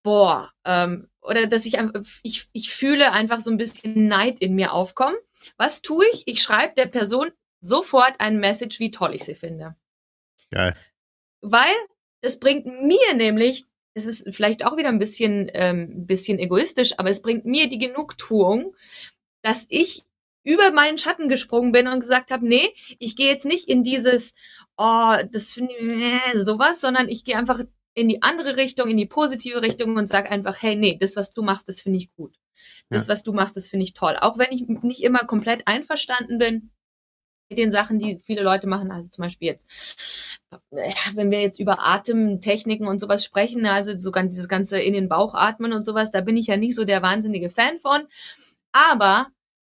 boah, 0.02 0.52
ähm, 0.64 1.08
oder 1.20 1.46
dass 1.46 1.66
ich, 1.66 1.76
ich, 2.22 2.46
ich 2.52 2.70
fühle 2.70 3.12
einfach 3.12 3.40
so 3.40 3.50
ein 3.50 3.56
bisschen 3.56 4.06
Neid 4.06 4.40
in 4.40 4.54
mir 4.54 4.72
aufkommen. 4.72 5.16
Was 5.56 5.82
tue 5.82 6.04
ich? 6.12 6.22
Ich 6.26 6.40
schreibe 6.40 6.74
der 6.74 6.86
Person 6.86 7.30
sofort 7.60 8.14
ein 8.20 8.38
Message, 8.38 8.78
wie 8.78 8.92
toll 8.92 9.14
ich 9.14 9.24
sie 9.24 9.34
finde. 9.34 9.74
Geil. 10.50 10.76
Weil 11.40 11.74
das 12.20 12.38
bringt 12.38 12.66
mir 12.66 13.14
nämlich, 13.14 13.64
es 13.94 14.06
ist 14.06 14.32
vielleicht 14.34 14.64
auch 14.64 14.76
wieder 14.76 14.88
ein 14.88 14.98
bisschen, 14.98 15.50
ähm, 15.54 16.06
bisschen 16.06 16.38
egoistisch, 16.38 16.98
aber 16.98 17.10
es 17.10 17.22
bringt 17.22 17.44
mir 17.44 17.68
die 17.68 17.78
Genugtuung, 17.78 18.74
dass 19.42 19.66
ich 19.68 20.04
über 20.46 20.70
meinen 20.70 20.96
Schatten 20.96 21.28
gesprungen 21.28 21.72
bin 21.72 21.88
und 21.88 22.00
gesagt 22.00 22.30
habe, 22.30 22.46
nee, 22.46 22.72
ich 23.00 23.16
gehe 23.16 23.28
jetzt 23.28 23.44
nicht 23.44 23.68
in 23.68 23.82
dieses, 23.82 24.32
oh, 24.76 25.14
das 25.32 25.52
finde 25.52 25.74
ich, 25.74 25.92
äh, 25.92 26.38
sowas, 26.38 26.80
sondern 26.80 27.08
ich 27.08 27.24
gehe 27.24 27.36
einfach 27.36 27.60
in 27.94 28.08
die 28.08 28.22
andere 28.22 28.56
Richtung, 28.56 28.88
in 28.88 28.96
die 28.96 29.06
positive 29.06 29.60
Richtung 29.60 29.96
und 29.96 30.08
sag 30.08 30.30
einfach, 30.30 30.62
hey, 30.62 30.76
nee, 30.76 30.96
das, 31.00 31.16
was 31.16 31.32
du 31.32 31.42
machst, 31.42 31.68
das 31.68 31.80
finde 31.80 31.98
ich 31.98 32.14
gut. 32.14 32.36
Das, 32.88 33.06
ja. 33.06 33.12
was 33.12 33.24
du 33.24 33.32
machst, 33.32 33.56
das 33.56 33.68
finde 33.68 33.84
ich 33.84 33.94
toll. 33.94 34.16
Auch 34.20 34.38
wenn 34.38 34.52
ich 34.52 34.66
nicht 34.68 35.02
immer 35.02 35.20
komplett 35.20 35.66
einverstanden 35.66 36.38
bin 36.38 36.70
mit 37.48 37.58
den 37.58 37.72
Sachen, 37.72 37.98
die 37.98 38.20
viele 38.24 38.42
Leute 38.42 38.68
machen, 38.68 38.92
also 38.92 39.08
zum 39.08 39.24
Beispiel 39.24 39.48
jetzt, 39.48 40.46
wenn 41.14 41.30
wir 41.30 41.40
jetzt 41.40 41.58
über 41.58 41.84
Atemtechniken 41.84 42.86
und 42.86 43.00
sowas 43.00 43.24
sprechen, 43.24 43.66
also 43.66 43.98
sogar 43.98 44.22
dieses 44.22 44.48
ganze 44.48 44.78
in 44.78 44.92
den 44.92 45.08
Bauch 45.08 45.34
atmen 45.34 45.72
und 45.72 45.84
sowas, 45.84 46.12
da 46.12 46.20
bin 46.20 46.36
ich 46.36 46.46
ja 46.46 46.56
nicht 46.56 46.76
so 46.76 46.84
der 46.84 47.02
wahnsinnige 47.02 47.50
Fan 47.50 47.80
von. 47.80 48.06
Aber 48.72 49.28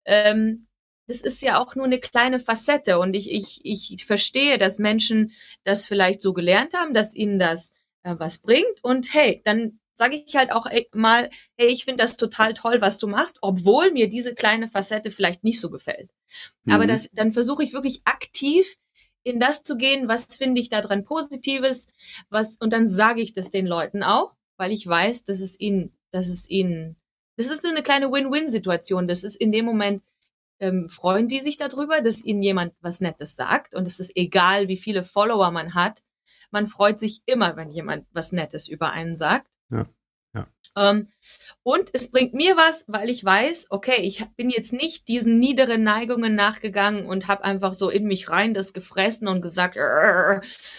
ähm, 0.05 0.65
das 1.07 1.21
ist 1.21 1.41
ja 1.41 1.59
auch 1.59 1.75
nur 1.75 1.85
eine 1.85 1.99
kleine 1.99 2.39
Facette 2.39 2.99
und 2.99 3.15
ich, 3.15 3.31
ich, 3.31 3.61
ich 3.63 4.05
verstehe, 4.05 4.57
dass 4.57 4.79
Menschen 4.79 5.33
das 5.63 5.87
vielleicht 5.87 6.21
so 6.21 6.33
gelernt 6.33 6.73
haben, 6.73 6.93
dass 6.93 7.15
ihnen 7.15 7.37
das 7.39 7.73
äh, 8.03 8.15
was 8.17 8.39
bringt 8.39 8.83
und 8.83 9.13
hey, 9.13 9.41
dann 9.43 9.79
sage 9.93 10.23
ich 10.25 10.35
halt 10.35 10.51
auch 10.51 10.67
mal, 10.93 11.29
hey, 11.57 11.67
ich 11.67 11.85
finde 11.85 12.03
das 12.03 12.17
total 12.17 12.53
toll, 12.53 12.81
was 12.81 12.97
du 12.97 13.07
machst, 13.07 13.37
obwohl 13.41 13.91
mir 13.91 14.09
diese 14.09 14.33
kleine 14.33 14.67
Facette 14.67 15.11
vielleicht 15.11 15.43
nicht 15.43 15.59
so 15.59 15.69
gefällt. 15.69 16.11
Mhm. 16.63 16.73
Aber 16.73 16.87
das, 16.87 17.09
dann 17.11 17.31
versuche 17.31 17.63
ich 17.63 17.73
wirklich 17.73 18.01
aktiv 18.05 18.77
in 19.23 19.39
das 19.39 19.63
zu 19.63 19.77
gehen, 19.77 20.07
was 20.07 20.35
finde 20.35 20.61
ich 20.61 20.69
da 20.69 20.81
dran 20.81 21.03
Positives, 21.03 21.87
was, 22.29 22.57
und 22.57 22.73
dann 22.73 22.87
sage 22.87 23.21
ich 23.21 23.33
das 23.33 23.51
den 23.51 23.67
Leuten 23.67 24.01
auch, 24.01 24.35
weil 24.57 24.71
ich 24.71 24.87
weiß, 24.87 25.25
dass 25.25 25.39
es 25.39 25.59
ihnen, 25.59 25.95
dass 26.11 26.27
es 26.27 26.49
ihnen 26.49 26.95
das 27.37 27.47
ist 27.47 27.63
nur 27.63 27.71
eine 27.71 27.83
kleine 27.83 28.11
Win-Win-Situation. 28.11 29.07
Das 29.07 29.23
ist 29.23 29.35
in 29.35 29.51
dem 29.51 29.65
Moment, 29.65 30.03
ähm, 30.59 30.89
freuen 30.89 31.27
die 31.27 31.39
sich 31.39 31.57
darüber, 31.57 32.01
dass 32.01 32.23
ihnen 32.23 32.43
jemand 32.43 32.73
was 32.81 33.01
Nettes 33.01 33.35
sagt. 33.35 33.73
Und 33.73 33.87
es 33.87 33.99
ist 33.99 34.15
egal, 34.15 34.67
wie 34.67 34.77
viele 34.77 35.03
Follower 35.03 35.51
man 35.51 35.73
hat. 35.73 36.03
Man 36.51 36.67
freut 36.67 36.99
sich 36.99 37.21
immer, 37.25 37.55
wenn 37.55 37.71
jemand 37.71 38.05
was 38.11 38.31
Nettes 38.31 38.67
über 38.67 38.91
einen 38.91 39.15
sagt. 39.15 39.47
Ja. 39.69 39.87
Ja. 40.33 40.47
Ähm, 40.77 41.09
und 41.63 41.89
es 41.93 42.09
bringt 42.09 42.33
mir 42.33 42.55
was, 42.55 42.85
weil 42.87 43.09
ich 43.09 43.23
weiß, 43.23 43.67
okay, 43.69 44.01
ich 44.01 44.25
bin 44.35 44.49
jetzt 44.49 44.71
nicht 44.71 45.07
diesen 45.07 45.39
niederen 45.39 45.83
Neigungen 45.83 46.35
nachgegangen 46.35 47.05
und 47.05 47.27
habe 47.27 47.43
einfach 47.43 47.73
so 47.73 47.89
in 47.89 48.05
mich 48.05 48.29
rein 48.29 48.53
das 48.53 48.71
gefressen 48.71 49.27
und 49.27 49.41
gesagt, 49.41 49.75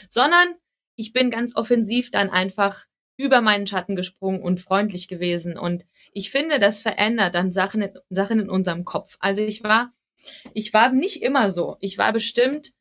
sondern 0.09 0.55
ich 0.97 1.13
bin 1.13 1.31
ganz 1.31 1.55
offensiv 1.55 2.11
dann 2.11 2.31
einfach 2.31 2.87
über 3.17 3.41
meinen 3.41 3.67
Schatten 3.67 3.97
gesprungen 3.97 4.43
und 4.43 4.61
freundlich 4.61 5.09
gewesen. 5.09 5.59
Und 5.59 5.87
ich 6.13 6.31
finde, 6.31 6.59
das 6.59 6.83
verändert 6.83 7.35
dann 7.35 7.53
Sachen, 7.53 7.83
in, 7.83 7.91
Sachen 8.11 8.41
in 8.41 8.51
unserem 8.51 8.85
Kopf. 8.85 9.17
Also 9.21 9.43
ich 9.43 9.63
war, 9.63 9.93
ich 10.55 10.73
war 10.73 10.91
nicht 10.93 11.23
immer 11.23 11.51
so. 11.51 11.77
Ich 11.81 11.99
war 11.99 12.13
bestimmt, 12.13 12.73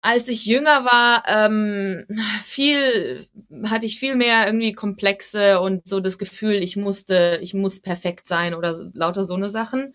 als 0.00 0.28
ich 0.28 0.46
jünger 0.46 0.84
war, 0.84 1.24
ähm, 1.26 2.06
viel, 2.42 3.26
hatte 3.64 3.86
ich 3.86 3.98
viel 3.98 4.14
mehr 4.14 4.46
irgendwie 4.46 4.72
Komplexe 4.72 5.60
und 5.60 5.88
so 5.88 6.00
das 6.00 6.18
Gefühl, 6.18 6.62
ich 6.62 6.76
musste, 6.76 7.38
ich 7.42 7.54
muss 7.54 7.80
perfekt 7.80 8.26
sein 8.26 8.54
oder 8.54 8.76
so, 8.76 8.90
lauter 8.94 9.24
so 9.24 9.34
eine 9.34 9.50
Sachen. 9.50 9.94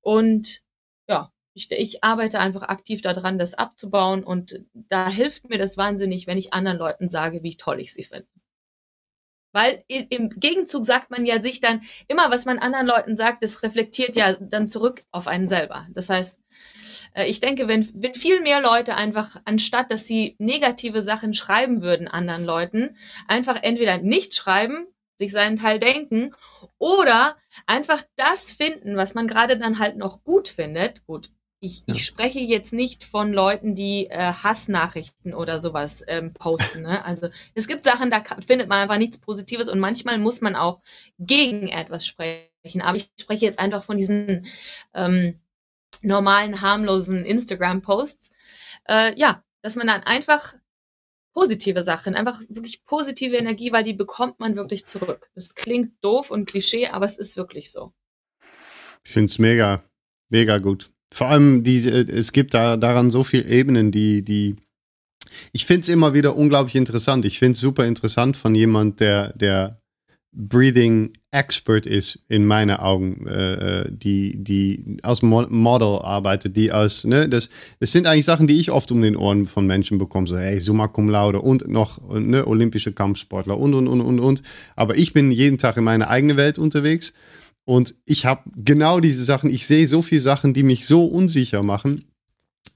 Und 0.00 0.62
ja, 1.08 1.32
ich, 1.54 1.70
ich 1.72 2.04
arbeite 2.04 2.38
einfach 2.40 2.62
aktiv 2.64 3.00
daran, 3.00 3.38
das 3.38 3.54
abzubauen 3.54 4.22
und 4.22 4.60
da 4.74 5.08
hilft 5.08 5.48
mir 5.48 5.58
das 5.58 5.76
wahnsinnig, 5.78 6.26
wenn 6.26 6.38
ich 6.38 6.52
anderen 6.52 6.78
Leuten 6.78 7.08
sage, 7.08 7.42
wie 7.42 7.56
toll 7.56 7.80
ich 7.80 7.94
sie 7.94 8.04
finde. 8.04 8.28
Weil 9.52 9.84
im 9.88 10.30
Gegenzug 10.30 10.84
sagt 10.84 11.10
man 11.10 11.24
ja 11.24 11.40
sich 11.42 11.60
dann 11.60 11.80
immer, 12.08 12.30
was 12.30 12.44
man 12.44 12.58
anderen 12.58 12.86
Leuten 12.86 13.16
sagt, 13.16 13.42
das 13.42 13.62
reflektiert 13.62 14.16
ja 14.16 14.34
dann 14.34 14.68
zurück 14.68 15.04
auf 15.12 15.28
einen 15.28 15.48
selber. 15.48 15.86
Das 15.94 16.10
heißt, 16.10 16.40
äh, 17.14 17.26
ich 17.26 17.40
denke, 17.40 17.68
wenn, 17.68 17.88
wenn 17.94 18.14
viel 18.14 18.40
mehr 18.40 18.60
Leute 18.60 18.96
einfach, 18.96 19.40
anstatt 19.44 19.90
dass 19.90 20.06
sie 20.06 20.36
negative 20.38 21.02
Sachen 21.02 21.34
schreiben 21.34 21.82
würden 21.82 22.08
anderen 22.08 22.44
Leuten, 22.44 22.96
einfach 23.28 23.62
entweder 23.62 23.98
nicht 23.98 24.34
schreiben, 24.34 24.86
sich 25.16 25.32
seinen 25.32 25.56
Teil 25.56 25.78
denken 25.78 26.34
oder 26.78 27.36
einfach 27.66 28.02
das 28.16 28.52
finden, 28.52 28.96
was 28.96 29.14
man 29.14 29.26
gerade 29.26 29.56
dann 29.58 29.78
halt 29.78 29.96
noch 29.96 30.22
gut 30.24 30.48
findet. 30.48 31.06
Gut, 31.06 31.30
ich, 31.60 31.84
ja. 31.86 31.94
ich 31.94 32.04
spreche 32.04 32.40
jetzt 32.40 32.72
nicht 32.72 33.04
von 33.04 33.32
Leuten, 33.32 33.74
die 33.74 34.06
äh, 34.06 34.32
Hassnachrichten 34.32 35.34
oder 35.34 35.60
sowas 35.60 36.04
ähm, 36.06 36.34
posten. 36.34 36.82
Ne? 36.82 37.04
Also 37.04 37.28
es 37.54 37.66
gibt 37.66 37.84
Sachen, 37.84 38.10
da 38.10 38.22
findet 38.46 38.68
man 38.68 38.78
einfach 38.78 38.98
nichts 38.98 39.18
Positives 39.18 39.68
und 39.68 39.80
manchmal 39.80 40.18
muss 40.18 40.40
man 40.40 40.54
auch 40.54 40.80
gegen 41.18 41.68
etwas 41.68 42.06
sprechen. 42.06 42.82
Aber 42.82 42.96
ich 42.96 43.10
spreche 43.18 43.46
jetzt 43.46 43.58
einfach 43.58 43.84
von 43.84 43.96
diesen 43.96 44.46
ähm, 44.92 45.40
normalen, 46.02 46.60
harmlosen 46.60 47.24
Instagram-Posts. 47.24 48.30
Äh, 48.88 49.18
ja, 49.18 49.42
dass 49.62 49.76
man 49.76 49.86
dann 49.86 50.02
einfach 50.02 50.54
positive 51.32 51.82
Sachen, 51.82 52.14
einfach 52.14 52.40
wirklich 52.48 52.84
positive 52.84 53.36
Energie, 53.36 53.72
weil 53.72 53.84
die 53.84 53.92
bekommt 53.92 54.40
man 54.40 54.56
wirklich 54.56 54.86
zurück. 54.86 55.30
Das 55.34 55.54
klingt 55.54 55.92
doof 56.02 56.30
und 56.30 56.48
Klischee, 56.48 56.88
aber 56.88 57.06
es 57.06 57.18
ist 57.18 57.36
wirklich 57.36 57.70
so. 57.70 57.92
Ich 59.04 59.10
finde 59.10 59.30
es 59.30 59.38
mega, 59.38 59.82
mega 60.28 60.58
gut. 60.58 60.90
Vor 61.16 61.30
allem 61.30 61.64
diese, 61.64 61.92
es 61.92 62.30
gibt 62.32 62.52
da 62.52 62.76
daran 62.76 63.10
so 63.10 63.22
viele 63.22 63.46
Ebenen, 63.46 63.90
die, 63.90 64.22
die, 64.22 64.56
ich 65.50 65.64
finde 65.64 65.80
es 65.80 65.88
immer 65.88 66.12
wieder 66.12 66.36
unglaublich 66.36 66.74
interessant. 66.74 67.24
Ich 67.24 67.38
finde 67.38 67.52
es 67.52 67.60
super 67.60 67.86
interessant 67.86 68.36
von 68.36 68.54
jemand, 68.54 69.00
der, 69.00 69.32
der 69.32 69.80
Breathing 70.30 71.14
Expert 71.30 71.86
ist, 71.86 72.18
in 72.28 72.44
meinen 72.44 72.76
Augen, 72.76 73.26
äh, 73.28 73.54
äh 73.54 73.90
die, 73.90 74.44
die 74.44 74.98
aus 75.02 75.22
Model 75.22 76.00
arbeitet, 76.02 76.54
die 76.54 76.70
aus, 76.70 77.04
ne, 77.04 77.30
das, 77.30 77.48
das 77.80 77.92
sind 77.92 78.06
eigentlich 78.06 78.26
Sachen, 78.26 78.46
die 78.46 78.60
ich 78.60 78.70
oft 78.70 78.92
um 78.92 79.00
den 79.00 79.16
Ohren 79.16 79.46
von 79.46 79.66
Menschen 79.66 79.96
bekomme, 79.96 80.26
so, 80.26 80.36
hey, 80.36 80.60
Summa 80.60 80.86
Cum 80.86 81.08
Laude 81.08 81.40
und 81.40 81.66
noch, 81.66 81.98
ne, 82.10 82.46
olympische 82.46 82.92
Kampfsportler 82.92 83.56
und, 83.56 83.72
und, 83.72 83.88
und, 83.88 84.02
und, 84.02 84.20
und. 84.20 84.42
Aber 84.74 84.98
ich 84.98 85.14
bin 85.14 85.32
jeden 85.32 85.56
Tag 85.56 85.78
in 85.78 85.84
meiner 85.84 86.10
eigenen 86.10 86.36
Welt 86.36 86.58
unterwegs 86.58 87.14
und 87.66 87.96
ich 88.04 88.24
habe 88.24 88.42
genau 88.56 89.00
diese 89.00 89.24
Sachen, 89.24 89.50
ich 89.50 89.66
sehe 89.66 89.88
so 89.88 90.00
viele 90.00 90.20
Sachen, 90.20 90.54
die 90.54 90.62
mich 90.62 90.86
so 90.86 91.04
unsicher 91.04 91.64
machen 91.64 92.04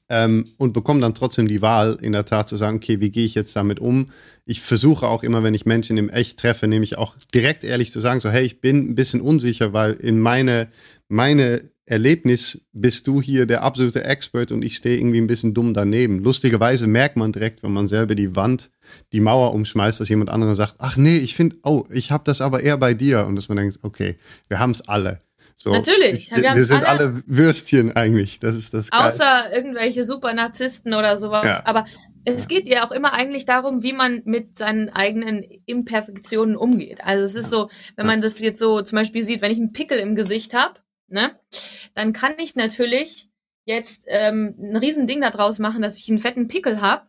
ähm, 0.08 0.44
und 0.58 0.72
bekomme 0.72 1.00
dann 1.00 1.14
trotzdem 1.14 1.46
die 1.46 1.62
Wahl, 1.62 1.96
in 2.02 2.12
der 2.12 2.24
Tat 2.24 2.48
zu 2.48 2.56
sagen, 2.56 2.78
okay, 2.78 3.00
wie 3.00 3.10
gehe 3.10 3.24
ich 3.24 3.36
jetzt 3.36 3.54
damit 3.54 3.78
um? 3.78 4.10
Ich 4.46 4.60
versuche 4.60 5.06
auch 5.06 5.22
immer, 5.22 5.44
wenn 5.44 5.54
ich 5.54 5.64
Menschen 5.64 5.96
im 5.96 6.08
Echt 6.10 6.40
treffe, 6.40 6.66
nämlich 6.66 6.98
auch 6.98 7.14
direkt 7.32 7.62
ehrlich 7.62 7.92
zu 7.92 8.00
sagen, 8.00 8.20
so, 8.20 8.30
hey, 8.30 8.44
ich 8.44 8.60
bin 8.60 8.90
ein 8.90 8.94
bisschen 8.96 9.20
unsicher, 9.20 9.72
weil 9.72 9.92
in 9.92 10.18
meine, 10.18 10.66
meine 11.08 11.70
Erlebnis 11.90 12.60
bist 12.72 13.08
du 13.08 13.20
hier 13.20 13.46
der 13.46 13.64
absolute 13.64 14.04
Expert 14.04 14.52
und 14.52 14.64
ich 14.64 14.76
stehe 14.76 14.96
irgendwie 14.96 15.20
ein 15.20 15.26
bisschen 15.26 15.54
dumm 15.54 15.74
daneben. 15.74 16.22
Lustigerweise 16.22 16.86
merkt 16.86 17.16
man 17.16 17.32
direkt, 17.32 17.64
wenn 17.64 17.72
man 17.72 17.88
selber 17.88 18.14
die 18.14 18.36
Wand, 18.36 18.70
die 19.12 19.18
Mauer 19.18 19.52
umschmeißt, 19.54 19.98
dass 19.98 20.08
jemand 20.08 20.30
anderes 20.30 20.56
sagt, 20.56 20.76
ach 20.78 20.96
nee, 20.96 21.18
ich 21.18 21.34
finde, 21.34 21.56
oh, 21.64 21.82
ich 21.90 22.12
habe 22.12 22.22
das 22.24 22.42
aber 22.42 22.60
eher 22.60 22.78
bei 22.78 22.94
dir. 22.94 23.26
Und 23.26 23.34
dass 23.34 23.48
man 23.48 23.58
denkt, 23.58 23.80
okay, 23.82 24.16
wir 24.48 24.60
haben 24.60 24.70
es 24.70 24.86
alle. 24.86 25.20
So, 25.56 25.72
Natürlich. 25.72 26.30
Ich, 26.30 26.36
wir, 26.36 26.54
wir 26.54 26.64
sind 26.64 26.88
alle, 26.88 27.06
alle, 27.06 27.22
Würstchen 27.26 27.90
eigentlich. 27.96 28.38
Das 28.38 28.54
ist 28.54 28.72
das. 28.72 28.92
Geil. 28.92 29.08
Außer 29.08 29.52
irgendwelche 29.52 30.04
super 30.04 30.32
Narzissten 30.32 30.94
oder 30.94 31.18
sowas. 31.18 31.44
Ja. 31.44 31.62
Aber 31.64 31.86
es 32.24 32.46
geht 32.46 32.68
ja 32.68 32.86
auch 32.86 32.92
immer 32.92 33.14
eigentlich 33.14 33.46
darum, 33.46 33.82
wie 33.82 33.92
man 33.92 34.22
mit 34.24 34.56
seinen 34.56 34.90
eigenen 34.90 35.42
Imperfektionen 35.66 36.54
umgeht. 36.54 37.00
Also 37.02 37.24
es 37.24 37.34
ist 37.34 37.50
so, 37.50 37.68
wenn 37.96 38.06
man 38.06 38.22
das 38.22 38.38
jetzt 38.38 38.60
so 38.60 38.80
zum 38.82 38.94
Beispiel 38.94 39.24
sieht, 39.24 39.42
wenn 39.42 39.50
ich 39.50 39.58
einen 39.58 39.72
Pickel 39.72 39.98
im 39.98 40.14
Gesicht 40.14 40.54
habe, 40.54 40.74
ne, 41.10 41.38
dann 41.94 42.12
kann 42.12 42.34
ich 42.38 42.54
natürlich 42.56 43.28
jetzt 43.64 44.04
ähm, 44.06 44.54
ein 44.58 44.76
Riesending 44.76 45.20
daraus 45.20 45.58
machen, 45.58 45.82
dass 45.82 45.98
ich 45.98 46.08
einen 46.08 46.18
fetten 46.18 46.48
Pickel 46.48 46.80
habe. 46.80 47.08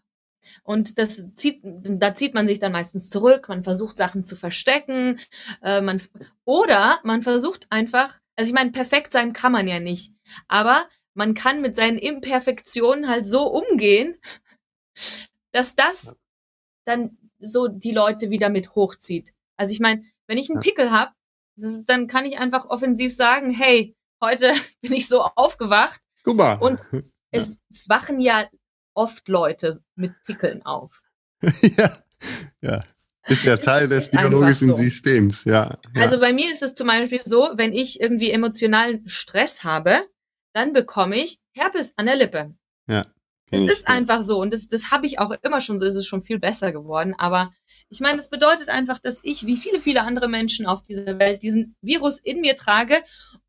Und 0.64 0.98
das 0.98 1.34
zieht, 1.36 1.62
da 1.64 2.16
zieht 2.16 2.34
man 2.34 2.48
sich 2.48 2.60
dann 2.60 2.72
meistens 2.72 3.10
zurück, 3.10 3.48
man 3.48 3.64
versucht 3.64 3.98
Sachen 3.98 4.26
zu 4.26 4.36
verstecken, 4.36 5.20
äh, 5.62 5.82
man, 5.82 6.02
oder 6.46 7.00
man 7.04 7.22
versucht 7.22 7.68
einfach, 7.70 8.20
also 8.36 8.50
ich 8.50 8.54
meine, 8.54 8.72
perfekt 8.72 9.14
sein 9.14 9.34
kann 9.34 9.52
man 9.52 9.68
ja 9.68 9.80
nicht, 9.80 10.14
aber 10.48 10.88
man 11.14 11.36
kann 11.36 11.62
mit 11.62 11.76
seinen 11.76 12.00
Imperfektionen 12.00 13.08
halt 13.08 13.28
so 13.28 13.46
umgehen, 13.46 14.18
dass 15.52 15.76
das 15.76 16.16
dann 16.86 17.18
so 17.40 17.68
die 17.68 17.92
Leute 17.92 18.30
wieder 18.30 18.50
mit 18.50 18.76
hochzieht. 18.76 19.34
Also 19.58 19.72
ich 19.74 19.80
meine, 19.80 20.04
wenn 20.28 20.38
ich 20.38 20.50
einen 20.50 20.62
Pickel 20.62 20.92
habe, 20.92 21.12
ist, 21.64 21.86
dann 21.86 22.08
kann 22.08 22.26
ich 22.26 22.40
einfach 22.40 22.70
offensiv 22.70 23.16
sagen, 23.16 23.52
hey, 23.52 23.96
heute 24.22 24.54
bin 24.82 24.94
ich 24.94 25.08
so 25.08 25.24
aufgewacht. 25.24 26.02
Guck 26.24 26.38
mal. 26.38 26.54
Und 26.56 26.80
es, 27.32 27.60
es 27.70 27.90
wachen 27.90 28.20
ja 28.20 28.46
oft 28.94 29.28
Leute 29.28 29.80
mit 29.96 30.14
Pickeln 30.26 30.66
auf. 30.66 31.02
ja, 31.42 31.98
ja. 32.62 32.84
Ist 33.28 33.44
ja 33.44 33.58
Teil 33.58 33.88
des 33.88 34.10
biologischen 34.10 34.70
so. 34.70 34.76
Systems, 34.76 35.44
ja, 35.44 35.78
ja. 35.96 36.02
Also 36.02 36.20
bei 36.20 36.34
mir 36.34 36.52
ist 36.52 36.64
es 36.64 36.74
zum 36.74 36.88
Beispiel 36.88 37.22
so, 37.24 37.52
wenn 37.54 37.72
ich 37.72 38.02
irgendwie 38.02 38.32
emotionalen 38.32 39.08
Stress 39.08 39.64
habe, 39.64 40.08
dann 40.54 40.74
bekomme 40.74 41.18
ich 41.18 41.40
Herpes 41.54 41.94
an 41.98 42.08
der 42.08 42.16
Lippe. 42.16 42.56
Ja. 42.88 43.06
Es 43.52 43.62
ist 43.62 43.88
einfach 43.88 44.22
so 44.22 44.40
und 44.40 44.54
das, 44.54 44.68
das 44.70 44.92
habe 44.92 45.06
ich 45.06 45.20
auch 45.20 45.32
immer 45.42 45.62
schon 45.62 45.80
so, 45.80 45.86
ist 45.86 45.96
es 45.96 46.08
schon 46.08 46.22
viel 46.22 46.40
besser 46.40 46.72
geworden. 46.72 47.14
Aber 47.18 47.52
ich 47.90 48.00
meine, 48.00 48.18
das 48.18 48.30
bedeutet 48.30 48.70
einfach, 48.70 49.00
dass 49.00 49.20
ich, 49.24 49.46
wie 49.46 49.58
viele, 49.58 49.82
viele 49.82 50.04
andere 50.04 50.30
Menschen 50.30 50.66
auf 50.66 50.84
dieser 50.84 51.20
Welt, 51.20 51.44
diesen 51.44 51.76
Virus 51.82 52.20
in 52.20 52.40
mir 52.40 52.56
trage 52.56 52.96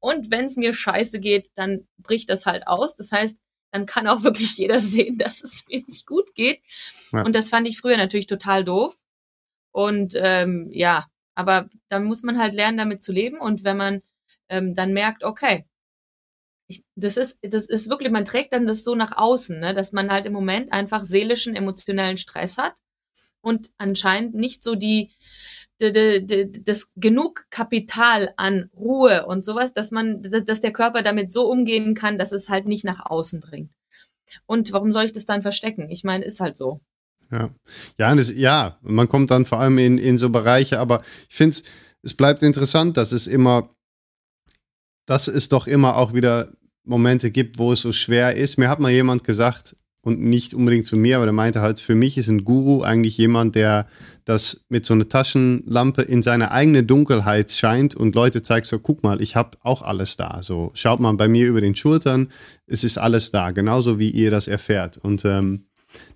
und 0.01 0.31
wenn 0.31 0.47
es 0.47 0.57
mir 0.57 0.75
scheiße 0.75 1.21
geht, 1.21 1.51
dann 1.55 1.87
bricht 1.99 2.29
das 2.29 2.47
halt 2.47 2.67
aus. 2.67 2.97
Das 2.97 3.13
heißt, 3.13 3.39
dann 3.71 3.87
kann 3.87 4.09
auch 4.09 4.23
wirklich 4.25 4.57
jeder 4.57 4.81
sehen, 4.81 5.19
dass 5.19 5.43
es 5.43 5.65
mir 5.69 5.83
nicht 5.87 6.07
gut 6.07 6.35
geht. 6.35 6.61
Ja. 7.13 7.25
Und 7.25 7.35
das 7.35 7.49
fand 7.49 7.69
ich 7.69 7.79
früher 7.79 7.97
natürlich 7.97 8.27
total 8.27 8.65
doof. 8.65 8.97
Und 9.71 10.15
ähm, 10.17 10.69
ja, 10.71 11.07
aber 11.35 11.69
dann 11.89 12.05
muss 12.05 12.23
man 12.23 12.39
halt 12.39 12.55
lernen, 12.55 12.77
damit 12.77 13.03
zu 13.03 13.13
leben. 13.13 13.39
Und 13.41 13.65
wenn 13.65 13.77
man 13.77 14.03
ähm, 14.49 14.75
dann 14.75 14.93
merkt, 14.93 15.25
okay, 15.25 15.65
ich, 16.73 16.85
das 16.97 17.17
ist, 17.17 17.39
das 17.43 17.67
ist 17.67 17.89
wirklich, 17.89 18.11
man 18.11 18.25
trägt 18.25 18.53
dann 18.53 18.67
das 18.67 18.85
so 18.85 18.95
nach 18.95 19.17
außen, 19.17 19.61
ne, 19.61 19.75
dass 19.75 19.93
man 19.93 20.11
halt 20.11 20.27
im 20.27 20.33
Moment 20.33 20.73
einfach 20.73 21.05
seelischen, 21.05 21.55
emotionellen 21.55 22.17
Stress 22.17 22.59
hat 22.59 22.75
und 23.43 23.71
anscheinend 23.79 24.35
nicht 24.35 24.65
so 24.65 24.75
die, 24.75 25.13
das 25.79 26.91
genug 26.97 27.47
Kapital 27.51 28.33
an 28.37 28.71
Ruhe 28.77 29.27
und 29.27 29.43
sowas, 29.43 29.75
dass 29.75 29.91
man, 29.91 30.23
dass 30.23 30.61
der 30.61 30.73
Körper 30.73 31.03
damit 31.03 31.33
so 31.33 31.51
umgehen 31.51 31.95
kann, 31.95 32.19
dass 32.19 32.33
es 32.33 32.49
halt 32.49 32.67
nicht 32.67 32.85
nach 32.85 33.05
außen 33.05 33.41
dringt. 33.41 33.73
Und 34.47 34.73
warum 34.73 34.93
soll 34.93 35.05
ich 35.05 35.13
das 35.13 35.27
dann 35.27 35.43
verstecken? 35.43 35.91
Ich 35.91 36.05
meine, 36.05 36.25
ist 36.25 36.41
halt 36.41 36.57
so. 36.57 36.81
Ja, 37.33 37.51
ja, 37.99 38.15
das, 38.15 38.33
ja, 38.33 38.79
man 38.83 39.09
kommt 39.09 39.31
dann 39.31 39.47
vor 39.47 39.59
allem 39.59 39.79
in, 39.79 39.99
in 39.99 40.19
so 40.19 40.31
Bereiche, 40.31 40.79
aber 40.79 41.03
ich 41.29 41.35
finde 41.35 41.57
es, 41.57 41.65
es 42.03 42.15
bleibt 42.15 42.43
interessant, 42.43 42.97
dass 42.97 43.13
es 43.13 43.27
immer, 43.27 43.75
dass 45.07 45.29
es 45.29 45.49
doch 45.49 45.67
immer 45.67 45.97
auch 45.97 46.15
wieder 46.15 46.53
Momente 46.85 47.31
gibt, 47.31 47.59
wo 47.59 47.73
es 47.73 47.83
so 47.83 47.93
schwer 47.93 48.35
ist. 48.37 48.59
Mir 48.59 48.69
hat 48.69 48.81
mal 48.81 48.91
jemand 48.91 49.25
gesagt, 49.25 49.77
und 50.03 50.21
nicht 50.21 50.53
unbedingt 50.53 50.87
zu 50.87 50.97
mir, 50.97 51.17
aber 51.17 51.27
der 51.27 51.33
meinte 51.33 51.61
halt, 51.61 51.79
für 51.79 51.95
mich 51.95 52.19
ist 52.19 52.29
ein 52.29 52.45
Guru 52.45 52.83
eigentlich 52.83 53.17
jemand, 53.17 53.55
der 53.55 53.87
das 54.25 54.65
mit 54.69 54.85
so 54.85 54.95
einer 54.95 55.09
Taschenlampe 55.09 56.03
in 56.03 56.23
seine 56.23 56.51
eigene 56.51 56.83
Dunkelheit 56.83 57.53
scheint 57.53 57.95
und 57.95 58.15
Leute 58.15 58.43
zeigt 58.43 58.67
so, 58.67 58.81
guck 58.81 59.05
mal, 59.05 59.23
ich 59.23 59.37
habe 59.37 59.57
auch 59.63 59.83
alles 59.83 60.17
da. 60.17 60.43
So, 60.43 60.73
schaut 60.75 60.99
mal 60.99 61.13
bei 61.13 61.29
mir 61.29 61.47
über 61.47 61.61
den 61.61 61.77
Schultern, 61.77 62.29
es 62.67 62.83
ist 62.83 62.99
alles 62.99 63.31
da, 63.31 63.53
genauso 63.53 63.99
wie 63.99 64.11
ihr 64.11 64.33
das 64.33 64.49
erfährt. 64.49 64.99
Und 64.99 65.25
ähm, 65.25 65.67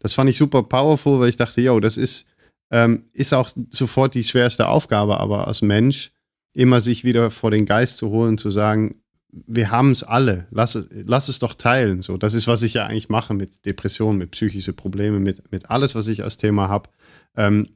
das 0.01 0.15
fand 0.15 0.31
ich 0.31 0.37
super 0.37 0.65
powerful, 0.65 1.21
weil 1.21 1.29
ich 1.29 1.37
dachte, 1.37 1.61
yo, 1.61 1.79
das 1.79 1.97
ist, 1.97 2.27
ähm, 2.73 3.05
ist 3.13 3.33
auch 3.33 3.51
sofort 3.71 4.15
die 4.15 4.25
schwerste 4.25 4.67
Aufgabe, 4.67 5.21
aber 5.21 5.47
als 5.47 5.63
Mensch 5.63 6.11
immer 6.55 6.81
sich 6.81 7.05
wieder 7.05 7.31
vor 7.31 7.53
den 7.53 7.67
Geist 7.67 7.99
zu 7.99 8.11
holen, 8.11 8.37
zu 8.37 8.51
sagen, 8.51 8.97
wir 9.33 9.71
haben 9.71 9.91
es 9.91 10.03
alle. 10.03 10.47
Lass, 10.51 10.79
lass 10.91 11.29
es 11.29 11.39
doch 11.39 11.55
teilen. 11.55 12.03
So, 12.03 12.17
das 12.17 12.35
ist, 12.35 12.47
was 12.47 12.63
ich 12.63 12.75
ja 12.75 12.87
eigentlich 12.87 13.09
mache 13.09 13.35
mit 13.35 13.67
Depressionen, 13.67 14.19
mit 14.19 14.31
psychischen 14.31 14.75
Problemen, 14.75 15.23
mit, 15.23 15.51
mit 15.53 15.71
alles, 15.71 15.95
was 15.95 16.09
ich 16.09 16.23
als 16.23 16.37
Thema 16.37 16.69
habe. 16.69 16.91
Ähm, 17.37 17.69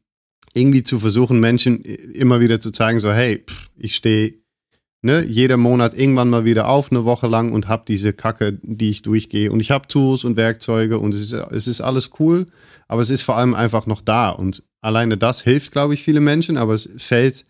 irgendwie 0.55 0.83
zu 0.83 0.99
versuchen, 0.99 1.39
Menschen 1.39 1.81
immer 1.81 2.41
wieder 2.41 2.61
zu 2.61 2.71
zeigen, 2.73 2.99
so, 2.99 3.13
hey, 3.13 3.45
pff, 3.47 3.71
ich 3.77 3.95
stehe 3.95 4.41
ne, 5.03 5.25
jeder 5.25 5.57
Monat 5.57 5.95
irgendwann 5.95 6.29
mal 6.29 6.45
wieder 6.45 6.69
auf, 6.69 6.91
eine 6.91 7.05
Woche 7.05 7.27
lang 7.27 7.53
und 7.53 7.69
habe 7.69 7.85
diese 7.87 8.13
Kacke, 8.13 8.59
die 8.63 8.91
ich 8.91 9.03
durchgehe. 9.03 9.53
Und 9.53 9.61
ich 9.61 9.71
habe 9.71 9.89
Tools 9.89 10.25
und 10.25 10.37
Werkzeuge 10.37 10.99
und 10.99 11.15
es 11.15 11.23
ist, 11.23 11.33
es 11.33 11.67
ist 11.69 11.81
alles 11.81 12.11
cool, 12.19 12.47
aber 12.89 13.03
es 13.03 13.11
ist 13.11 13.23
vor 13.23 13.37
allem 13.37 13.55
einfach 13.55 13.87
noch 13.87 14.03
da. 14.03 14.31
Und 14.31 14.65
alleine 14.81 15.17
das 15.17 15.43
hilft, 15.43 15.73
glaube 15.73 15.95
ich, 15.95 16.03
viele 16.03 16.21
Menschen, 16.21 16.57
aber 16.57 16.75
es 16.75 16.89
fällt 16.99 17.47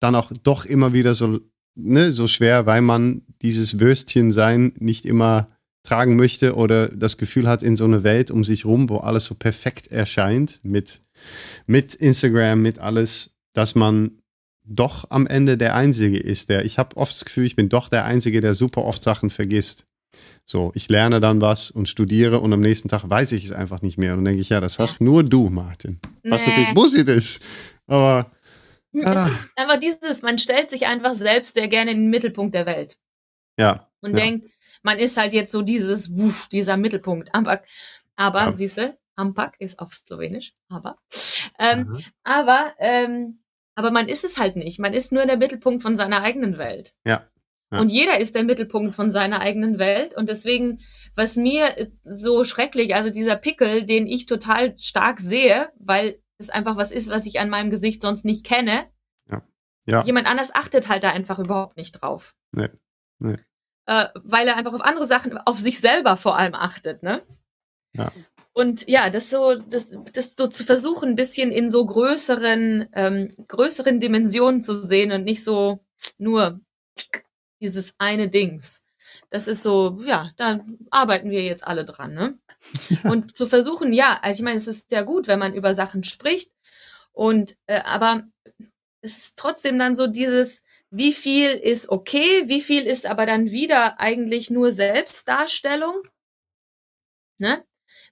dann 0.00 0.14
auch 0.14 0.32
doch 0.42 0.64
immer 0.64 0.92
wieder 0.92 1.14
so 1.14 1.38
ne, 1.74 2.10
so 2.10 2.26
schwer, 2.26 2.66
weil 2.66 2.82
man 2.82 3.22
dieses 3.42 3.78
Würstchen 3.78 4.30
sein 4.30 4.72
nicht 4.78 5.04
immer 5.04 5.48
tragen 5.82 6.16
möchte 6.16 6.54
oder 6.54 6.88
das 6.88 7.18
Gefühl 7.18 7.48
hat 7.48 7.62
in 7.62 7.76
so 7.76 7.84
einer 7.84 8.04
Welt 8.04 8.30
um 8.30 8.44
sich 8.44 8.64
rum, 8.64 8.88
wo 8.88 8.98
alles 8.98 9.24
so 9.24 9.34
perfekt 9.34 9.88
erscheint 9.88 10.60
mit, 10.62 11.00
mit 11.66 11.94
Instagram, 11.94 12.62
mit 12.62 12.78
alles, 12.78 13.30
dass 13.52 13.74
man 13.74 14.22
doch 14.64 15.10
am 15.10 15.26
Ende 15.26 15.58
der 15.58 15.74
Einzige 15.74 16.18
ist, 16.18 16.48
der, 16.48 16.64
ich 16.64 16.78
habe 16.78 16.96
oft 16.96 17.12
das 17.12 17.24
Gefühl, 17.24 17.44
ich 17.44 17.56
bin 17.56 17.68
doch 17.68 17.88
der 17.88 18.04
Einzige, 18.04 18.40
der 18.40 18.54
super 18.54 18.84
oft 18.84 19.02
Sachen 19.02 19.30
vergisst. 19.30 19.86
So, 20.44 20.72
ich 20.74 20.88
lerne 20.88 21.20
dann 21.20 21.40
was 21.40 21.70
und 21.70 21.88
studiere 21.88 22.40
und 22.40 22.52
am 22.52 22.60
nächsten 22.60 22.88
Tag 22.88 23.08
weiß 23.08 23.32
ich 23.32 23.44
es 23.44 23.52
einfach 23.52 23.82
nicht 23.82 23.98
mehr. 23.98 24.12
Und 24.12 24.18
dann 24.18 24.26
denke 24.26 24.42
ich, 24.42 24.48
ja, 24.48 24.60
das 24.60 24.78
hast 24.78 25.00
nur 25.00 25.22
du, 25.22 25.48
Martin. 25.48 25.98
Was 26.24 26.42
nee. 26.42 26.50
natürlich 26.50 26.74
Bullshit 26.74 27.08
ist. 27.08 27.40
Aber. 27.86 28.30
Ah. 29.04 29.26
Es 29.26 29.32
ist 29.32 29.40
einfach 29.56 29.80
dieses, 29.80 30.22
man 30.22 30.38
stellt 30.38 30.70
sich 30.70 30.86
einfach 30.86 31.14
selbst 31.14 31.54
sehr 31.54 31.68
gerne 31.68 31.92
in 31.92 31.98
den 31.98 32.10
Mittelpunkt 32.10 32.54
der 32.54 32.66
Welt. 32.66 32.98
Ja. 33.58 33.90
Und 34.00 34.10
ja. 34.10 34.24
denkt, 34.24 34.50
man 34.82 34.98
ist 34.98 35.16
halt 35.16 35.32
jetzt 35.32 35.52
so 35.52 35.62
dieses, 35.62 36.16
wuff, 36.16 36.48
dieser 36.48 36.76
Mittelpunkt. 36.76 37.34
Aber, 37.34 37.62
aber 38.16 38.40
ja. 38.40 38.52
siehst 38.52 38.78
du, 38.78 38.96
Ampak 39.16 39.56
ist 39.60 39.78
auf 39.78 39.92
Slowenisch, 39.92 40.54
aber. 40.68 40.96
Ähm, 41.58 41.96
aber, 42.24 42.72
ähm, 42.78 43.42
aber 43.74 43.90
man 43.90 44.08
ist 44.08 44.24
es 44.24 44.38
halt 44.38 44.56
nicht. 44.56 44.78
Man 44.78 44.92
ist 44.92 45.12
nur 45.12 45.26
der 45.26 45.36
Mittelpunkt 45.36 45.82
von 45.82 45.96
seiner 45.96 46.22
eigenen 46.22 46.58
Welt. 46.58 46.94
Ja. 47.04 47.28
ja. 47.70 47.80
Und 47.80 47.90
jeder 47.90 48.20
ist 48.20 48.34
der 48.34 48.42
Mittelpunkt 48.42 48.94
von 48.94 49.10
seiner 49.10 49.40
eigenen 49.40 49.78
Welt. 49.78 50.16
Und 50.16 50.28
deswegen, 50.28 50.80
was 51.14 51.36
mir 51.36 51.74
so 52.00 52.44
schrecklich, 52.44 52.94
also 52.94 53.10
dieser 53.10 53.36
Pickel, 53.36 53.84
den 53.84 54.06
ich 54.06 54.26
total 54.26 54.76
stark 54.78 55.20
sehe, 55.20 55.70
weil 55.78 56.20
es 56.38 56.50
einfach 56.50 56.76
was 56.76 56.90
ist, 56.90 57.10
was 57.10 57.26
ich 57.26 57.38
an 57.38 57.50
meinem 57.50 57.70
Gesicht 57.70 58.02
sonst 58.02 58.24
nicht 58.24 58.44
kenne. 58.44 58.86
Ja. 59.30 59.42
ja. 59.86 60.04
Jemand 60.04 60.26
anders 60.26 60.54
achtet 60.54 60.88
halt 60.88 61.02
da 61.02 61.10
einfach 61.10 61.38
überhaupt 61.38 61.76
nicht 61.76 61.92
drauf. 61.92 62.34
Nee. 62.52 62.68
Nee. 63.22 63.38
Äh, 63.86 64.08
weil 64.14 64.46
er 64.46 64.56
einfach 64.56 64.74
auf 64.74 64.82
andere 64.82 65.06
Sachen, 65.06 65.38
auf 65.38 65.58
sich 65.58 65.80
selber 65.80 66.16
vor 66.16 66.38
allem 66.38 66.54
achtet, 66.54 67.02
ne? 67.02 67.22
Ja. 67.94 68.12
Und 68.52 68.88
ja, 68.88 69.10
das 69.10 69.30
so, 69.30 69.54
das, 69.54 69.96
das 70.12 70.34
so 70.36 70.46
zu 70.46 70.64
versuchen, 70.64 71.10
ein 71.10 71.16
bisschen 71.16 71.50
in 71.50 71.70
so 71.70 71.84
größeren, 71.86 72.88
ähm, 72.92 73.28
größeren 73.48 73.98
Dimensionen 73.98 74.62
zu 74.62 74.84
sehen 74.84 75.10
und 75.10 75.24
nicht 75.24 75.42
so 75.42 75.80
nur 76.18 76.60
dieses 77.60 77.94
eine 77.98 78.28
Dings. 78.28 78.82
Das 79.30 79.48
ist 79.48 79.62
so, 79.62 80.00
ja, 80.04 80.30
da 80.36 80.60
arbeiten 80.90 81.30
wir 81.30 81.42
jetzt 81.42 81.66
alle 81.66 81.84
dran, 81.84 82.14
ne? 82.14 82.38
Ja. 82.88 83.10
Und 83.10 83.36
zu 83.36 83.46
versuchen, 83.46 83.92
ja, 83.92 84.18
also 84.22 84.40
ich 84.40 84.44
meine, 84.44 84.56
es 84.56 84.66
ist 84.68 84.92
ja 84.92 85.02
gut, 85.02 85.26
wenn 85.26 85.38
man 85.38 85.54
über 85.54 85.74
Sachen 85.74 86.04
spricht. 86.04 86.52
Und 87.12 87.56
äh, 87.66 87.80
aber 87.82 88.22
es 89.00 89.18
ist 89.18 89.36
trotzdem 89.36 89.78
dann 89.78 89.96
so 89.96 90.06
dieses, 90.06 90.62
wie 90.92 91.12
viel 91.12 91.50
ist 91.50 91.88
okay, 91.88 92.44
wie 92.46 92.60
viel 92.60 92.86
ist 92.86 93.06
aber 93.06 93.24
dann 93.24 93.50
wieder 93.50 93.98
eigentlich 93.98 94.50
nur 94.50 94.72
Selbstdarstellung, 94.72 96.02
ne? 97.38 97.64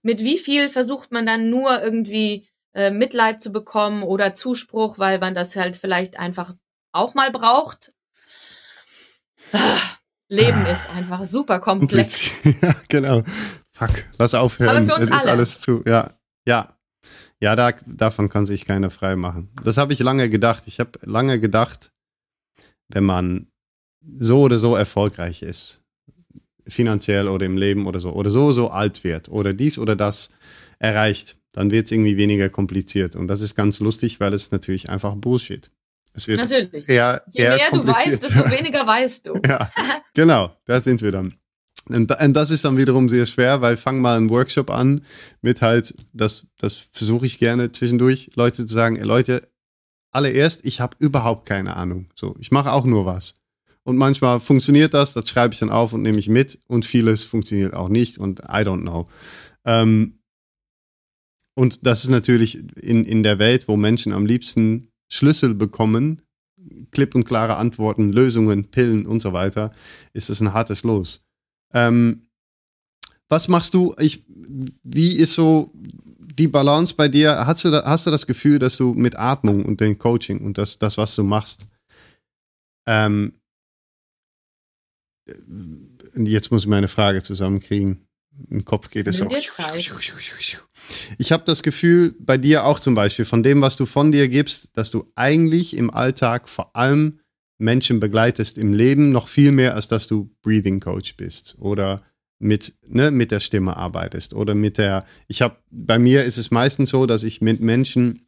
mit 0.03 0.21
wie 0.21 0.39
viel 0.39 0.71
versucht 0.71 1.13
man 1.13 1.27
dann 1.27 1.51
nur 1.51 1.83
irgendwie 1.83 2.49
äh, 2.73 2.91
Mitleid 2.91 3.43
zu 3.43 3.53
bekommen 3.53 4.03
oder 4.03 4.35
Zuspruch, 4.35 4.99
weil 4.99 5.19
man 5.19 5.35
das 5.35 5.57
halt 5.57 5.77
vielleicht 5.77 6.19
einfach 6.19 6.55
auch 6.93 7.13
mal 7.13 7.31
braucht. 7.31 7.93
Ah, 9.53 9.79
Leben 10.29 10.65
ist 10.67 10.89
einfach 10.89 11.25
super 11.25 11.61
komplex. 11.61 12.43
ja, 12.63 12.75
genau. 12.89 13.23
Fuck, 13.73 14.05
lass 14.19 14.35
aufhören. 14.35 14.77
Aber 14.77 14.87
für 14.87 14.95
uns 14.95 15.05
es 15.05 15.11
ist 15.11 15.21
alle. 15.21 15.31
alles 15.33 15.61
zu. 15.61 15.83
Ja, 15.87 16.13
ja. 16.47 16.77
Ja, 17.43 17.57
da, 17.57 17.73
davon 17.87 18.29
kann 18.29 18.47
sich 18.47 18.67
keiner 18.67 18.91
frei 18.91 19.17
machen. 19.17 19.51
Das 19.65 19.79
habe 19.79 19.93
ich 19.93 19.99
lange 19.99 20.29
gedacht. 20.29 20.65
Ich 20.67 20.79
habe 20.79 20.93
lange 21.03 21.41
gedacht, 21.41 21.91
wenn 22.93 23.05
man 23.05 23.47
so 24.19 24.41
oder 24.41 24.59
so 24.59 24.75
erfolgreich 24.75 25.43
ist, 25.43 25.81
finanziell 26.67 27.29
oder 27.29 27.47
im 27.47 27.57
Leben 27.57 27.87
oder 27.87 28.01
so, 28.01 28.13
oder 28.13 28.31
so, 28.31 28.53
so 28.53 28.71
alt 28.71 29.05
wird 29.05 29.29
oder 29.29 29.53
dies 29.53 29.79
oder 29.79 29.97
das 29.97 30.31
erreicht, 30.79 31.37
dann 31.53 31.71
wird 31.71 31.87
es 31.87 31.93
irgendwie 31.93 32.17
weniger 32.17 32.49
kompliziert. 32.49 33.17
Und 33.17 33.29
das 33.29 33.41
ist 33.41 33.55
ganz 33.55 33.81
lustig, 33.81 34.21
weil 34.21 34.33
es 34.35 34.51
natürlich 34.51 34.89
einfach 34.89 35.15
Bullshit. 35.17 35.71
Es 36.13 36.27
wird 36.27 36.39
Natürlich. 36.39 36.89
Eher, 36.89 37.23
Je 37.31 37.45
eher 37.45 37.57
mehr 37.57 37.71
du 37.73 37.87
weißt, 37.87 38.23
desto 38.23 38.51
weniger 38.51 38.87
weißt 38.87 39.27
du. 39.27 39.41
ja, 39.47 39.71
genau, 40.15 40.55
da 40.65 40.81
sind 40.81 41.03
wir 41.03 41.13
dann. 41.13 41.35
Und, 41.89 42.11
das 42.11 42.51
ist 42.51 42.65
dann 42.65 42.77
wiederum 42.77 43.09
sehr 43.09 43.27
schwer, 43.27 43.61
weil 43.63 43.77
fang 43.77 44.01
mal 44.01 44.17
einen 44.17 44.31
Workshop 44.31 44.71
an 44.71 45.03
mit 45.41 45.61
halt, 45.61 45.95
das, 46.13 46.47
das 46.59 46.89
versuche 46.93 47.27
ich 47.27 47.39
gerne 47.39 47.73
zwischendurch, 47.73 48.31
Leute 48.37 48.67
zu 48.67 48.73
sagen, 48.73 48.97
Leute, 49.03 49.49
allererst, 50.11 50.65
ich 50.65 50.81
habe 50.81 50.97
überhaupt 50.99 51.47
keine 51.47 51.77
Ahnung. 51.77 52.09
So, 52.15 52.35
ich 52.39 52.51
mache 52.51 52.73
auch 52.73 52.85
nur 52.85 53.07
was. 53.07 53.37
Und 53.83 53.97
manchmal 53.97 54.41
funktioniert 54.41 54.95
das, 54.95 55.15
das 55.15 55.29
schreibe 55.29 55.55
ich 55.55 55.61
dann 55.61 55.71
auf 55.71 55.93
und 55.93 56.03
nehme 56.03 56.19
ich 56.19 56.29
mit. 56.29 56.59
Und 56.67 56.85
vieles 56.85 57.25
funktioniert 57.25 57.75
auch 57.75 57.89
nicht 57.89 58.19
und 58.19 58.41
I 58.41 58.63
don't 58.63 58.83
know. 58.83 59.09
Ähm, 59.65 60.19
und 61.55 61.87
das 61.87 62.05
ist 62.05 62.11
natürlich 62.11 62.57
in, 62.77 63.05
in 63.05 63.23
der 63.23 63.39
Welt, 63.39 63.69
wo 63.69 63.77
Menschen 63.77 64.13
am 64.13 64.27
liebsten 64.27 64.89
Schlüssel 65.09 65.55
bekommen, 65.55 66.23
klipp 66.91 67.15
und 67.15 67.25
klare 67.25 67.57
Antworten, 67.57 68.13
Lösungen, 68.13 68.71
Pillen 68.71 69.07
und 69.07 69.21
so 69.21 69.33
weiter, 69.33 69.73
ist 70.13 70.31
das 70.31 70.41
ein 70.41 70.53
hartes 70.53 70.85
Los. 70.85 71.25
Ähm, 71.73 72.27
was 73.29 73.49
machst 73.49 73.75
du? 73.75 73.95
Ich, 73.99 74.25
wie 74.83 75.13
ist 75.13 75.35
so 75.35 75.73
die 76.41 76.49
Balance 76.49 76.95
bei 76.95 77.09
dir? 77.09 77.47
Hast 77.47 77.65
du, 77.65 77.71
da, 77.71 77.85
hast 77.85 78.07
du 78.07 78.11
das 78.11 78.27
Gefühl, 78.27 78.59
dass 78.59 78.77
du 78.77 78.95
mit 78.95 79.17
Atmung 79.17 79.65
und 79.65 79.81
dem 79.81 79.99
Coaching 79.99 80.41
und 80.41 80.59
das, 80.59 80.79
das 80.79 80.97
was 80.97 81.15
du 81.15 81.23
machst, 81.23 81.67
ähm, 82.87 83.35
jetzt 86.17 86.51
muss 86.51 86.63
ich 86.63 86.69
meine 86.69 86.89
Frage 86.89 87.23
zusammenkriegen. 87.23 88.07
Im 88.49 88.65
Kopf 88.65 88.89
geht 88.89 89.07
es 89.07 89.21
auch. 89.21 89.31
Ich 91.19 91.31
habe 91.31 91.45
das 91.45 91.63
Gefühl, 91.63 92.15
bei 92.19 92.39
dir 92.39 92.65
auch 92.65 92.81
zum 92.81 92.95
Beispiel, 92.95 93.27
von 93.27 93.43
dem, 93.43 93.61
was 93.61 93.77
du 93.77 93.85
von 93.85 94.13
dir 94.13 94.29
gibst, 94.29 94.71
dass 94.73 94.91
du 94.91 95.13
eigentlich 95.15 95.77
im 95.77 95.91
Alltag 95.91 96.49
vor 96.49 96.75
allem 96.75 97.21
Menschen 97.59 98.01
begleitest 98.01 98.57
im 98.57 98.73
Leben, 98.73 99.13
noch 99.13 99.29
viel 99.29 99.53
mehr, 99.53 99.75
als 99.75 99.89
dass 99.89 100.07
du 100.07 100.35
Breathing 100.41 100.81
Coach 100.81 101.17
bist 101.17 101.57
oder 101.59 102.01
mit, 102.41 102.75
ne, 102.89 103.11
mit 103.11 103.31
der 103.31 103.41
Stimme 103.41 103.77
arbeitest 103.77 104.35
oder 104.35 104.55
mit 104.55 104.79
der, 104.79 105.05
ich 105.29 105.43
habe, 105.43 105.57
bei 105.71 105.99
mir 105.99 106.25
ist 106.25 106.39
es 106.39 106.51
meistens 106.51 106.91
so, 106.91 107.07
dass 107.07 107.23
ich 107.23 107.41
mit 107.41 107.61
Menschen 107.61 108.27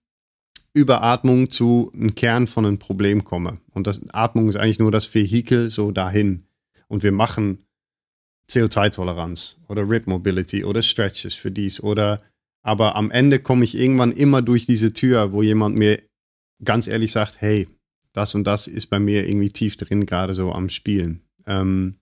über 0.74 1.02
Atmung 1.02 1.50
zu 1.50 1.90
einem 1.94 2.14
Kern 2.14 2.46
von 2.46 2.64
einem 2.64 2.78
Problem 2.78 3.24
komme. 3.24 3.58
Und 3.72 3.86
das 3.86 4.00
Atmung 4.12 4.48
ist 4.48 4.56
eigentlich 4.56 4.78
nur 4.78 4.92
das 4.92 5.12
Vehikel 5.12 5.70
so 5.70 5.90
dahin 5.90 6.44
und 6.88 7.02
wir 7.02 7.12
machen 7.12 7.64
CO2-Toleranz 8.50 9.56
oder 9.68 9.88
Rip 9.88 10.06
Mobility 10.06 10.64
oder 10.64 10.82
Stretches 10.82 11.34
für 11.34 11.50
dies 11.50 11.80
oder 11.80 12.22
aber 12.62 12.94
am 12.94 13.10
Ende 13.10 13.40
komme 13.40 13.64
ich 13.64 13.74
irgendwann 13.74 14.12
immer 14.12 14.40
durch 14.40 14.66
diese 14.66 14.92
Tür, 14.92 15.32
wo 15.32 15.42
jemand 15.42 15.76
mir 15.76 16.00
ganz 16.64 16.86
ehrlich 16.86 17.10
sagt, 17.10 17.40
hey, 17.40 17.68
das 18.12 18.34
und 18.34 18.44
das 18.44 18.68
ist 18.68 18.86
bei 18.86 19.00
mir 19.00 19.26
irgendwie 19.26 19.50
tief 19.50 19.76
drin 19.76 20.06
gerade 20.06 20.34
so 20.34 20.52
am 20.52 20.68
Spielen. 20.68 21.22
Ähm, 21.46 21.96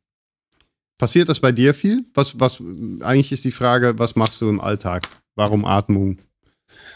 passiert 1.00 1.28
das 1.28 1.40
bei 1.40 1.50
dir 1.50 1.74
viel? 1.74 2.04
Was, 2.14 2.38
was, 2.38 2.60
eigentlich 3.00 3.32
ist 3.32 3.44
die 3.44 3.50
Frage, 3.50 3.98
was 3.98 4.14
machst 4.14 4.40
du 4.40 4.48
im 4.48 4.60
Alltag? 4.60 5.08
Warum 5.34 5.64
Atmung? 5.64 6.18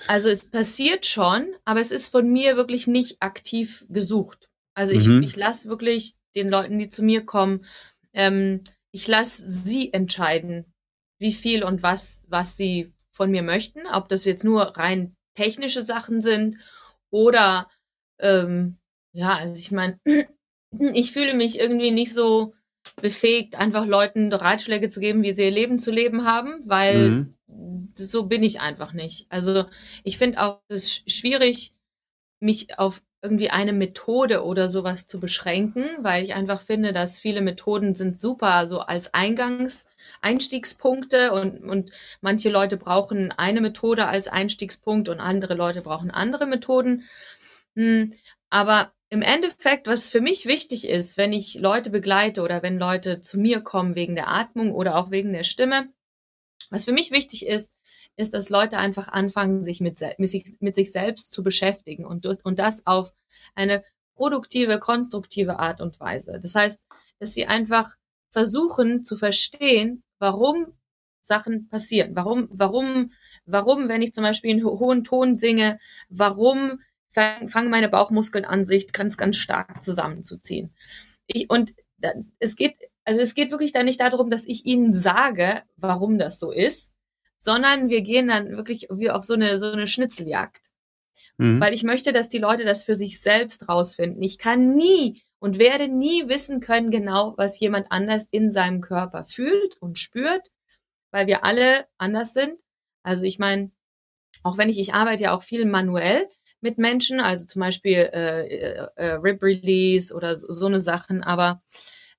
Also 0.07 0.29
es 0.29 0.47
passiert 0.47 1.07
schon, 1.07 1.47
aber 1.65 1.81
es 1.81 1.91
ist 1.91 2.11
von 2.11 2.31
mir 2.31 2.57
wirklich 2.57 2.87
nicht 2.87 3.17
aktiv 3.21 3.87
gesucht. 3.89 4.49
Also 4.75 4.93
ich, 4.93 5.07
Mhm. 5.07 5.23
ich 5.23 5.35
lasse 5.35 5.69
wirklich 5.69 6.15
den 6.37 6.51
Leuten, 6.51 6.79
die 6.79 6.89
zu 6.89 7.03
mir 7.03 7.25
kommen, 7.25 7.65
ähm, 8.13 8.61
ich 8.93 9.09
lasse 9.09 9.43
sie 9.51 9.93
entscheiden, 9.93 10.67
wie 11.19 11.33
viel 11.33 11.65
und 11.65 11.83
was, 11.83 12.23
was 12.29 12.57
sie 12.57 12.93
von 13.11 13.31
mir 13.31 13.43
möchten. 13.43 13.87
Ob 13.87 14.09
das 14.09 14.25
jetzt 14.25 14.45
nur 14.45 14.77
rein 14.77 15.17
technische 15.35 15.83
Sachen 15.83 16.21
sind 16.21 16.59
oder 17.11 17.69
ähm, 18.21 18.77
ja, 19.13 19.37
also 19.37 19.55
ich 19.55 19.71
meine, 19.71 19.99
ich 20.93 21.13
fühle 21.13 21.35
mich 21.35 21.59
irgendwie 21.59 21.91
nicht 21.91 22.13
so 22.13 22.55
befähigt, 23.01 23.57
einfach 23.57 23.87
Leuten 23.87 24.33
Ratschläge 24.33 24.89
zu 24.89 25.01
geben, 25.01 25.23
wie 25.23 25.33
sie 25.35 25.45
ihr 25.45 25.51
Leben 25.51 25.79
zu 25.79 25.91
leben 25.91 26.25
haben, 26.27 26.63
weil 26.67 27.21
Mhm. 27.21 27.35
so 27.95 28.25
bin 28.27 28.43
ich 28.43 28.61
einfach 28.61 28.93
nicht. 28.93 29.27
Also 29.31 29.67
ich 30.05 30.19
finde 30.19 30.41
auch 30.43 30.61
es 30.69 30.91
sch- 30.91 31.11
schwierig, 31.11 31.73
mich 32.41 32.79
auf 32.79 33.03
irgendwie 33.23 33.51
eine 33.51 33.73
Methode 33.73 34.45
oder 34.45 34.69
sowas 34.69 35.07
zu 35.07 35.19
beschränken, 35.19 35.85
weil 36.03 36.25
ich 36.25 36.35
einfach 36.35 36.61
finde, 36.61 36.93
dass 36.93 37.19
viele 37.21 37.41
Methoden 37.41 37.95
sind 37.95 38.21
super, 38.21 38.67
so 38.69 38.81
als 38.81 39.15
Eingangs, 39.15 39.87
Einstiegspunkte 40.21 41.33
und, 41.33 41.65
und 41.65 41.91
manche 42.21 42.51
Leute 42.51 42.77
brauchen 42.77 43.33
eine 43.33 43.63
Methode 43.63 44.07
als 44.07 44.29
Einstiegspunkt 44.29 45.09
und 45.09 45.21
andere 45.21 45.55
Leute 45.55 45.81
brauchen 45.83 46.11
andere 46.11 46.47
Methoden. 46.47 47.05
Hm, 47.77 48.13
aber 48.51 48.93
im 49.15 49.23
Endeffekt, 49.23 49.87
was 49.87 50.09
für 50.09 50.21
mich 50.21 50.45
wichtig 50.47 50.89
ist, 50.89 51.17
wenn 51.17 51.33
ich 51.33 51.55
Leute 51.55 51.91
begleite 51.91 52.43
oder 52.43 52.63
wenn 52.63 52.79
Leute 52.79 53.21
zu 53.21 53.39
mir 53.39 53.61
kommen 53.61 53.95
wegen 53.95 54.15
der 54.15 54.29
Atmung 54.29 54.73
oder 54.75 54.97
auch 54.97 55.11
wegen 55.11 55.33
der 55.33 55.45
Stimme, 55.45 55.89
was 56.71 56.85
für 56.85 56.93
mich 56.93 57.11
wichtig 57.13 57.47
ist, 57.47 57.73
ist, 58.17 58.35
dass 58.35 58.49
Leute 58.49 58.79
einfach 58.79 59.09
anfangen, 59.09 59.63
sich 59.63 59.81
mit, 59.81 60.01
mit, 60.19 60.75
sich, 60.77 60.93
selbst 60.93 61.33
zu 61.33 61.43
beschäftigen 61.43 62.05
und, 62.05 62.25
das- 62.25 62.43
und 62.43 62.59
das 62.59 62.87
auf 62.87 63.15
eine 63.55 63.85
produktive, 64.17 64.79
konstruktive 64.79 65.59
Art 65.59 65.81
und 65.81 65.99
Weise. 66.01 66.39
Das 66.41 66.55
heißt, 66.55 66.83
dass 67.19 67.35
sie 67.35 67.47
einfach 67.47 67.97
versuchen 68.31 69.05
zu 69.05 69.17
verstehen, 69.17 70.03
warum 70.19 70.75
Sachen 71.21 71.69
passieren. 71.69 72.15
Warum, 72.15 72.49
warum, 72.51 73.13
warum, 73.47 73.89
wenn 73.89 74.03
ich 74.03 74.13
zum 74.13 74.25
Beispiel 74.25 74.51
einen 74.51 74.65
ho- 74.65 74.79
hohen 74.79 75.05
Ton 75.05 75.39
singe, 75.39 75.79
warum 76.09 76.81
fangen 77.15 77.71
meine 77.71 77.89
Bauchmuskeln 77.89 78.45
an, 78.45 78.65
sich 78.65 78.93
ganz, 78.93 79.17
ganz 79.17 79.37
stark 79.37 79.83
zusammenzuziehen. 79.83 80.75
Ich, 81.27 81.49
und 81.49 81.75
es 82.39 82.57
geht, 82.57 82.77
also 83.05 83.21
es 83.21 83.35
geht 83.35 83.51
wirklich 83.51 83.73
da 83.73 83.83
nicht 83.83 84.01
darum, 84.01 84.31
dass 84.31 84.47
ich 84.47 84.67
ihnen 84.67 84.95
sage, 84.95 85.63
warum 85.77 86.19
das 86.19 86.39
so 86.39 86.51
ist, 86.51 86.93
sondern 87.39 87.89
wir 87.89 88.03
gehen 88.03 88.29
dann 88.29 88.57
wirklich 88.57 88.89
wie 88.91 89.11
auf 89.11 89.25
so 89.25 89.35
eine, 89.35 89.59
so 89.59 89.71
eine 89.71 89.87
Schnitzeljagd. 89.87 90.71
Mhm. 91.37 91.61
Weil 91.61 91.75
ich 91.75 91.83
möchte, 91.83 92.13
dass 92.13 92.29
die 92.29 92.39
Leute 92.39 92.65
das 92.65 92.85
für 92.85 92.95
sich 92.95 93.21
selbst 93.21 93.69
rausfinden. 93.69 94.23
Ich 94.23 94.39
kann 94.39 94.75
nie 94.75 95.23
und 95.39 95.59
werde 95.59 95.89
nie 95.89 96.29
wissen 96.29 96.61
können 96.61 96.91
genau, 96.91 97.35
was 97.37 97.61
jemand 97.61 97.91
anders 97.91 98.29
in 98.31 98.51
seinem 98.51 98.81
Körper 98.81 99.25
fühlt 99.25 99.77
und 99.81 99.99
spürt, 99.99 100.51
weil 101.11 101.27
wir 101.27 101.45
alle 101.45 101.87
anders 101.99 102.33
sind. 102.33 102.61
Also 103.03 103.25
ich 103.25 103.39
meine, 103.39 103.71
auch 104.43 104.59
wenn 104.59 104.69
ich, 104.69 104.79
ich 104.79 104.95
arbeite 104.95 105.25
ja 105.25 105.37
auch 105.37 105.43
viel 105.43 105.67
manuell 105.67 106.27
mit 106.65 106.79
Menschen, 106.79 107.21
also 107.21 107.45
zum 107.45 107.61
Beispiel 107.61 108.11
äh, 108.13 108.47
äh, 108.49 108.89
äh 108.97 109.13
Rib 109.13 109.43
Release 109.43 110.13
oder 110.13 110.37
so, 110.37 110.53
so 110.53 110.67
eine 110.67 110.81
Sachen, 110.81 111.23
aber 111.23 111.63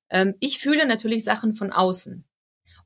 ähm, 0.10 0.36
ich 0.40 0.60
fühle 0.60 0.88
natürlich 0.88 1.26
Sachen 1.26 1.54
von 1.54 1.74
außen. 1.74 2.24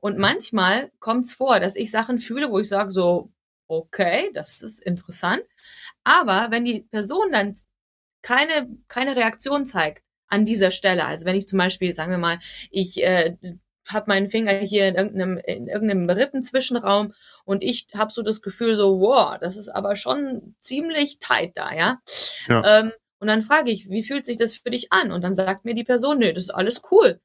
Und 0.00 0.18
manchmal 0.18 0.90
kommt 0.98 1.26
es 1.26 1.34
vor, 1.34 1.60
dass 1.60 1.76
ich 1.76 1.90
Sachen 1.90 2.18
fühle, 2.18 2.50
wo 2.50 2.58
ich 2.58 2.68
sage 2.68 2.90
so, 2.90 3.30
okay, 3.68 4.30
das 4.34 4.62
ist 4.62 4.82
interessant. 4.82 5.42
Aber 6.02 6.48
wenn 6.50 6.64
die 6.64 6.80
Person 6.90 7.30
dann 7.30 7.54
keine, 8.22 8.68
keine 8.88 9.14
Reaktion 9.14 9.66
zeigt 9.66 10.02
an 10.28 10.46
dieser 10.46 10.70
Stelle, 10.70 11.04
also 11.04 11.26
wenn 11.26 11.36
ich 11.36 11.46
zum 11.46 11.58
Beispiel, 11.58 11.94
sagen 11.94 12.10
wir 12.10 12.18
mal, 12.18 12.38
ich 12.70 13.02
äh, 13.02 13.36
habe 13.92 14.06
meinen 14.08 14.28
Finger 14.28 14.52
hier 14.52 14.88
in 14.88 14.94
irgendeinem, 14.94 15.38
in 15.38 15.68
irgendeinem 15.68 16.08
Rippenzwischenraum 16.08 17.12
und 17.44 17.62
ich 17.62 17.88
habe 17.94 18.12
so 18.12 18.22
das 18.22 18.42
Gefühl 18.42 18.76
so, 18.76 19.00
wow, 19.00 19.36
das 19.40 19.56
ist 19.56 19.68
aber 19.68 19.96
schon 19.96 20.54
ziemlich 20.58 21.18
tight 21.18 21.56
da, 21.56 21.72
ja. 21.72 22.00
ja. 22.48 22.80
Ähm, 22.80 22.92
und 23.20 23.28
dann 23.28 23.42
frage 23.42 23.70
ich, 23.70 23.90
wie 23.90 24.02
fühlt 24.02 24.24
sich 24.24 24.38
das 24.38 24.54
für 24.54 24.70
dich 24.70 24.92
an? 24.92 25.12
Und 25.12 25.22
dann 25.22 25.34
sagt 25.34 25.64
mir 25.64 25.74
die 25.74 25.84
Person, 25.84 26.18
nee, 26.18 26.32
das 26.32 26.44
ist 26.44 26.50
alles 26.50 26.82
cool. 26.90 27.20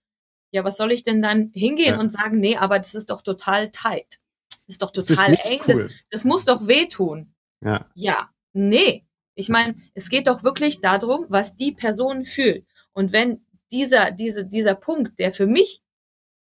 Ja, 0.51 0.63
was 0.63 0.77
soll 0.77 0.91
ich 0.91 1.03
denn 1.03 1.21
dann 1.21 1.51
hingehen 1.53 1.95
ja. 1.95 1.99
und 1.99 2.11
sagen, 2.11 2.39
nee, 2.39 2.57
aber 2.57 2.79
das 2.79 2.95
ist 2.95 3.09
doch 3.09 3.21
total 3.21 3.71
tight. 3.71 4.19
Das 4.49 4.75
ist 4.75 4.81
doch 4.81 4.91
total 4.91 5.33
ist 5.33 5.45
eng. 5.45 5.59
Cool. 5.67 5.83
Das, 5.83 5.91
das 6.11 6.23
muss 6.25 6.45
doch 6.45 6.67
wehtun. 6.67 7.33
Ja. 7.61 7.89
Ja, 7.95 8.29
nee. 8.53 9.05
Ich 9.35 9.49
meine, 9.49 9.75
es 9.93 10.09
geht 10.09 10.27
doch 10.27 10.43
wirklich 10.43 10.81
darum, 10.81 11.25
was 11.29 11.55
die 11.55 11.71
Person 11.71 12.25
fühlt. 12.25 12.65
Und 12.93 13.11
wenn 13.11 13.45
dieser, 13.71 14.11
diese, 14.11 14.45
dieser 14.45 14.75
Punkt, 14.75 15.19
der 15.19 15.31
für 15.31 15.47
mich 15.47 15.81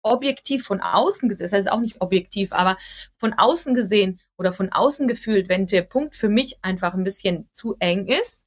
objektiv 0.02 0.64
von 0.64 0.80
außen 0.80 1.28
gesehen, 1.28 1.44
das 1.44 1.52
heißt 1.52 1.72
auch 1.72 1.80
nicht 1.80 2.00
objektiv, 2.00 2.52
aber 2.52 2.76
von 3.16 3.32
außen 3.32 3.74
gesehen 3.74 4.20
oder 4.38 4.52
von 4.52 4.70
außen 4.70 5.08
gefühlt, 5.08 5.48
wenn 5.48 5.66
der 5.66 5.82
Punkt 5.82 6.16
für 6.16 6.28
mich 6.28 6.58
einfach 6.62 6.94
ein 6.94 7.04
bisschen 7.04 7.48
zu 7.52 7.76
eng 7.78 8.06
ist, 8.06 8.44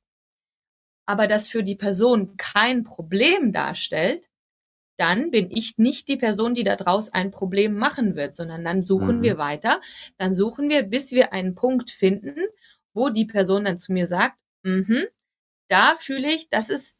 aber 1.06 1.28
das 1.28 1.50
für 1.50 1.64
die 1.64 1.76
Person 1.76 2.38
kein 2.38 2.84
Problem 2.84 3.52
darstellt, 3.52 4.30
dann 4.98 5.32
bin 5.32 5.50
ich 5.50 5.78
nicht 5.78 6.08
die 6.08 6.18
Person, 6.18 6.54
die 6.56 6.64
daraus 6.64 7.12
ein 7.12 7.32
Problem 7.32 7.76
machen 7.76 8.16
wird, 8.16 8.36
sondern 8.36 8.64
dann 8.64 8.84
suchen 8.84 9.18
mhm. 9.18 9.22
wir 9.24 9.38
weiter. 9.38 9.82
Dann 10.18 10.34
suchen 10.34 10.70
wir, 10.70 10.84
bis 10.84 11.12
wir 11.12 11.34
einen 11.34 11.56
Punkt 11.56 11.90
finden, 11.90 12.36
wo 12.94 13.10
die 13.10 13.26
Person 13.26 13.66
dann 13.66 13.78
zu 13.78 13.92
mir 13.92 14.06
sagt, 14.06 14.38
mhm, 14.62 15.06
da 15.68 15.96
fühle 15.98 16.32
ich, 16.32 16.50
das 16.50 16.70
ist, 16.70 17.00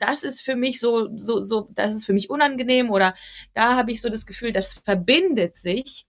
das 0.00 0.22
ist 0.24 0.42
für 0.42 0.56
mich 0.56 0.80
so, 0.80 1.16
so, 1.16 1.42
so, 1.42 1.68
das 1.72 1.94
ist 1.94 2.04
für 2.04 2.12
mich 2.12 2.30
unangenehm 2.30 2.90
oder 2.90 3.14
da 3.54 3.76
habe 3.76 3.92
ich 3.92 4.00
so 4.00 4.08
das 4.08 4.26
Gefühl, 4.26 4.52
das 4.52 4.74
verbindet 4.74 5.56
sich 5.56 6.06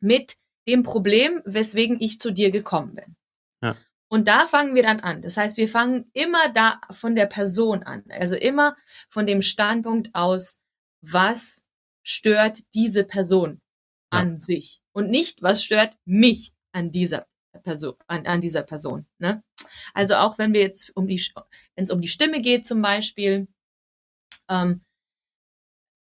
mit 0.00 0.36
dem 0.66 0.82
Problem, 0.82 1.42
weswegen 1.44 2.00
ich 2.00 2.18
zu 2.20 2.30
dir 2.30 2.50
gekommen 2.50 2.94
bin. 2.94 3.16
Ja. 3.62 3.76
Und 4.08 4.26
da 4.26 4.46
fangen 4.46 4.74
wir 4.74 4.82
dann 4.82 5.00
an. 5.00 5.22
Das 5.22 5.36
heißt, 5.36 5.56
wir 5.56 5.68
fangen 5.68 6.10
immer 6.14 6.48
da 6.52 6.80
von 6.90 7.14
der 7.14 7.26
Person 7.26 7.82
an. 7.82 8.04
Also 8.08 8.36
immer 8.36 8.76
von 9.08 9.26
dem 9.26 9.42
Standpunkt 9.42 10.14
aus, 10.14 10.58
was 11.00 11.64
stört 12.02 12.74
diese 12.74 13.04
Person 13.04 13.60
ja. 14.12 14.18
an 14.18 14.38
sich 14.38 14.80
und 14.92 15.10
nicht, 15.10 15.42
was 15.42 15.62
stört 15.62 15.94
mich 16.04 16.52
an 16.72 16.90
dieser 16.90 17.26
Person, 17.62 17.94
an, 18.06 18.26
an 18.26 18.40
dieser 18.40 18.62
Person. 18.62 19.06
Ne? 19.18 19.42
Also 19.94 20.16
auch 20.16 20.38
wenn 20.38 20.52
wir 20.52 20.60
jetzt 20.60 20.96
um 20.96 21.06
die, 21.06 21.22
wenn 21.74 21.84
es 21.84 21.90
um 21.90 22.00
die 22.00 22.08
Stimme 22.08 22.40
geht 22.40 22.66
zum 22.66 22.82
Beispiel, 22.82 23.48
ähm, 24.48 24.82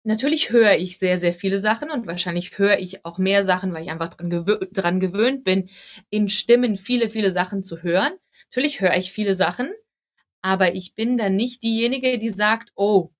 natürlich 0.04 0.50
höre 0.50 0.76
ich 0.76 0.98
sehr, 0.98 1.18
sehr 1.18 1.34
viele 1.34 1.58
Sachen 1.58 1.90
und 1.90 2.06
wahrscheinlich 2.06 2.58
höre 2.58 2.78
ich 2.78 3.04
auch 3.04 3.18
mehr 3.18 3.44
Sachen, 3.44 3.72
weil 3.72 3.84
ich 3.84 3.90
einfach 3.90 4.08
dran, 4.08 4.30
gewö 4.30 4.58
dran 4.72 5.00
gewöhnt 5.00 5.44
bin, 5.44 5.68
in 6.10 6.28
Stimmen 6.28 6.76
viele, 6.76 7.10
viele 7.10 7.30
Sachen 7.30 7.62
zu 7.62 7.82
hören. 7.82 8.12
Natürlich 8.50 8.80
höre 8.80 8.96
ich 8.96 9.12
viele 9.12 9.34
Sachen, 9.34 9.70
aber 10.42 10.74
ich 10.74 10.94
bin 10.94 11.18
dann 11.18 11.36
nicht 11.36 11.62
diejenige, 11.62 12.18
die 12.18 12.30
sagt, 12.30 12.72
oh 12.74 13.10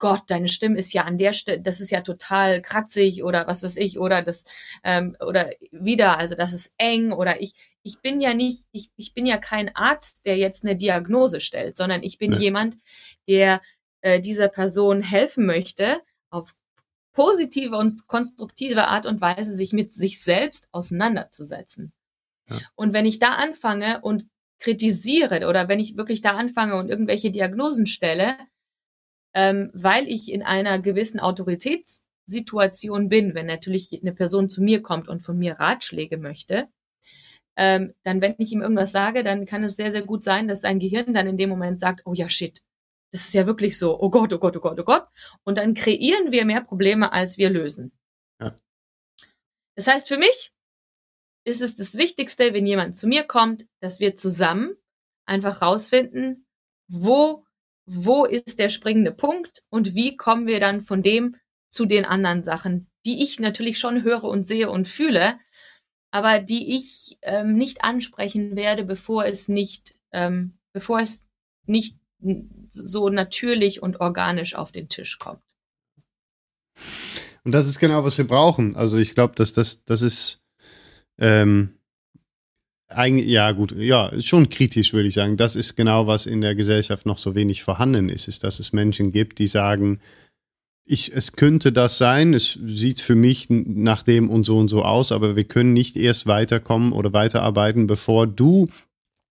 Gott, 0.00 0.22
deine 0.26 0.48
Stimme 0.48 0.78
ist 0.78 0.92
ja 0.92 1.04
an 1.04 1.18
der 1.18 1.32
Stelle, 1.32 1.60
das 1.60 1.80
ist 1.80 1.90
ja 1.90 2.00
total 2.00 2.62
kratzig 2.62 3.22
oder 3.22 3.46
was 3.46 3.62
weiß 3.62 3.76
ich, 3.76 4.00
oder 4.00 4.22
das, 4.22 4.44
ähm, 4.82 5.16
oder 5.20 5.50
wieder, 5.70 6.18
also 6.18 6.34
das 6.34 6.52
ist 6.52 6.74
eng 6.78 7.12
oder 7.12 7.40
ich, 7.40 7.52
ich 7.82 8.00
bin 8.00 8.20
ja 8.20 8.34
nicht, 8.34 8.66
ich, 8.72 8.90
ich 8.96 9.14
bin 9.14 9.26
ja 9.26 9.36
kein 9.36 9.74
Arzt, 9.76 10.26
der 10.26 10.36
jetzt 10.36 10.64
eine 10.64 10.74
Diagnose 10.74 11.40
stellt, 11.40 11.76
sondern 11.76 12.02
ich 12.02 12.18
bin 12.18 12.32
nee. 12.32 12.38
jemand, 12.38 12.76
der 13.28 13.60
äh, 14.00 14.20
dieser 14.20 14.48
Person 14.48 15.02
helfen 15.02 15.46
möchte, 15.46 16.00
auf 16.30 16.54
positive 17.12 17.76
und 17.76 18.06
konstruktive 18.06 18.88
Art 18.88 19.06
und 19.06 19.20
Weise 19.20 19.52
sich 19.52 19.72
mit 19.72 19.92
sich 19.92 20.20
selbst 20.20 20.68
auseinanderzusetzen. 20.72 21.92
Ja. 22.48 22.58
Und 22.74 22.92
wenn 22.92 23.06
ich 23.06 23.18
da 23.18 23.32
anfange 23.32 24.00
und 24.00 24.26
kritisiere 24.58 25.48
oder 25.48 25.68
wenn 25.68 25.80
ich 25.80 25.96
wirklich 25.96 26.22
da 26.22 26.32
anfange 26.36 26.76
und 26.76 26.88
irgendwelche 26.88 27.30
Diagnosen 27.30 27.86
stelle, 27.86 28.36
ähm, 29.34 29.70
weil 29.74 30.08
ich 30.08 30.32
in 30.32 30.42
einer 30.42 30.78
gewissen 30.78 31.20
Autoritätssituation 31.20 33.08
bin, 33.08 33.34
wenn 33.34 33.46
natürlich 33.46 33.90
eine 34.00 34.12
Person 34.12 34.50
zu 34.50 34.62
mir 34.62 34.82
kommt 34.82 35.08
und 35.08 35.20
von 35.22 35.38
mir 35.38 35.54
Ratschläge 35.54 36.18
möchte, 36.18 36.68
ähm, 37.56 37.94
dann 38.04 38.20
wenn 38.20 38.34
ich 38.38 38.52
ihm 38.52 38.62
irgendwas 38.62 38.92
sage, 38.92 39.22
dann 39.22 39.46
kann 39.46 39.64
es 39.64 39.76
sehr, 39.76 39.92
sehr 39.92 40.02
gut 40.02 40.24
sein, 40.24 40.48
dass 40.48 40.62
sein 40.62 40.78
Gehirn 40.78 41.14
dann 41.14 41.26
in 41.26 41.36
dem 41.36 41.50
Moment 41.50 41.78
sagt, 41.80 42.02
oh 42.06 42.14
ja, 42.14 42.28
shit, 42.30 42.62
das 43.12 43.26
ist 43.26 43.34
ja 43.34 43.46
wirklich 43.46 43.76
so, 43.76 44.00
oh 44.00 44.10
Gott, 44.10 44.32
oh 44.32 44.38
Gott, 44.38 44.56
oh 44.56 44.60
Gott, 44.60 44.78
oh 44.78 44.84
Gott. 44.84 45.06
Und 45.44 45.58
dann 45.58 45.74
kreieren 45.74 46.30
wir 46.30 46.44
mehr 46.44 46.62
Probleme, 46.62 47.12
als 47.12 47.38
wir 47.38 47.50
lösen. 47.50 47.92
Ja. 48.40 48.58
Das 49.74 49.88
heißt, 49.88 50.08
für 50.08 50.18
mich 50.18 50.52
ist 51.44 51.60
es 51.60 51.74
das 51.74 51.96
Wichtigste, 51.96 52.54
wenn 52.54 52.66
jemand 52.66 52.96
zu 52.96 53.08
mir 53.08 53.24
kommt, 53.24 53.66
dass 53.80 53.98
wir 53.98 54.16
zusammen 54.16 54.76
einfach 55.26 55.62
rausfinden, 55.62 56.46
wo, 56.88 57.44
wo 57.92 58.24
ist 58.24 58.58
der 58.58 58.68
springende 58.68 59.12
Punkt 59.12 59.64
und 59.68 59.94
wie 59.94 60.16
kommen 60.16 60.46
wir 60.46 60.60
dann 60.60 60.82
von 60.82 61.02
dem 61.02 61.36
zu 61.70 61.86
den 61.86 62.04
anderen 62.04 62.42
Sachen, 62.42 62.88
die 63.04 63.22
ich 63.22 63.40
natürlich 63.40 63.78
schon 63.78 64.04
höre 64.04 64.24
und 64.24 64.46
sehe 64.46 64.70
und 64.70 64.86
fühle, 64.86 65.38
aber 66.12 66.38
die 66.38 66.76
ich 66.76 67.18
ähm, 67.22 67.54
nicht 67.54 67.82
ansprechen 67.82 68.54
werde, 68.54 68.84
bevor 68.84 69.24
es 69.24 69.48
nicht, 69.48 69.94
ähm, 70.12 70.58
bevor 70.72 71.00
es 71.00 71.24
nicht 71.66 71.96
so 72.68 73.08
natürlich 73.08 73.82
und 73.82 74.00
organisch 74.00 74.54
auf 74.54 74.70
den 74.70 74.88
Tisch 74.88 75.18
kommt. 75.18 75.42
Und 77.44 77.52
das 77.52 77.66
ist 77.66 77.80
genau, 77.80 78.04
was 78.04 78.18
wir 78.18 78.26
brauchen. 78.26 78.76
Also 78.76 78.98
ich 78.98 79.14
glaube, 79.14 79.34
dass 79.34 79.52
das, 79.52 79.84
das 79.84 80.02
ist 80.02 80.44
ähm, 81.18 81.79
eigentlich, 82.90 83.28
ja 83.28 83.52
gut, 83.52 83.72
ja, 83.76 84.10
schon 84.20 84.48
kritisch, 84.48 84.92
würde 84.92 85.08
ich 85.08 85.14
sagen. 85.14 85.36
Das 85.36 85.56
ist 85.56 85.76
genau, 85.76 86.06
was 86.06 86.26
in 86.26 86.40
der 86.40 86.54
Gesellschaft 86.54 87.06
noch 87.06 87.18
so 87.18 87.34
wenig 87.34 87.62
vorhanden 87.62 88.08
ist, 88.08 88.28
ist, 88.28 88.44
dass 88.44 88.60
es 88.60 88.72
Menschen 88.72 89.12
gibt, 89.12 89.38
die 89.38 89.46
sagen, 89.46 90.00
ich, 90.84 91.14
es 91.14 91.32
könnte 91.32 91.72
das 91.72 91.98
sein, 91.98 92.34
es 92.34 92.58
sieht 92.66 93.00
für 93.00 93.14
mich 93.14 93.46
nach 93.48 94.02
dem 94.02 94.28
und 94.28 94.44
so 94.44 94.58
und 94.58 94.66
so 94.66 94.84
aus, 94.84 95.12
aber 95.12 95.36
wir 95.36 95.44
können 95.44 95.72
nicht 95.72 95.96
erst 95.96 96.26
weiterkommen 96.26 96.92
oder 96.92 97.12
weiterarbeiten, 97.12 97.86
bevor 97.86 98.26
du 98.26 98.68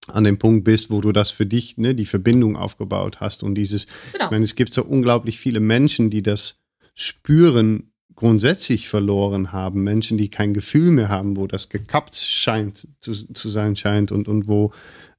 an 0.08 0.24
dem 0.24 0.40
Punkt 0.40 0.64
bist, 0.64 0.90
wo 0.90 1.02
du 1.02 1.12
das 1.12 1.32
für 1.32 1.46
dich, 1.46 1.78
ne, 1.78 1.94
die 1.94 2.06
Verbindung 2.06 2.56
aufgebaut 2.56 3.20
hast 3.20 3.44
und 3.44 3.56
dieses, 3.56 3.88
genau. 4.14 4.26
ich 4.26 4.32
meine, 4.32 4.46
es 4.46 4.56
gibt 4.56 4.74
so 4.74 4.84
unglaublich 4.84 5.38
viele 5.38 5.60
Menschen, 5.60 6.10
die 6.10 6.24
das 6.24 6.60
spüren, 6.96 7.89
grundsätzlich 8.20 8.90
verloren 8.90 9.54
haben, 9.54 9.82
Menschen, 9.82 10.18
die 10.18 10.30
kein 10.30 10.54
Gefühl 10.54 10.92
mehr 10.92 11.08
haben, 11.08 11.38
wo 11.38 11.48
das 11.48 11.70
gekappt 11.70 12.18
scheint 12.18 12.86
zu, 13.00 13.14
zu 13.14 13.50
sein 13.50 13.78
scheint 13.78 14.12
und, 14.12 14.28
und 14.28 14.50
wo 14.50 14.74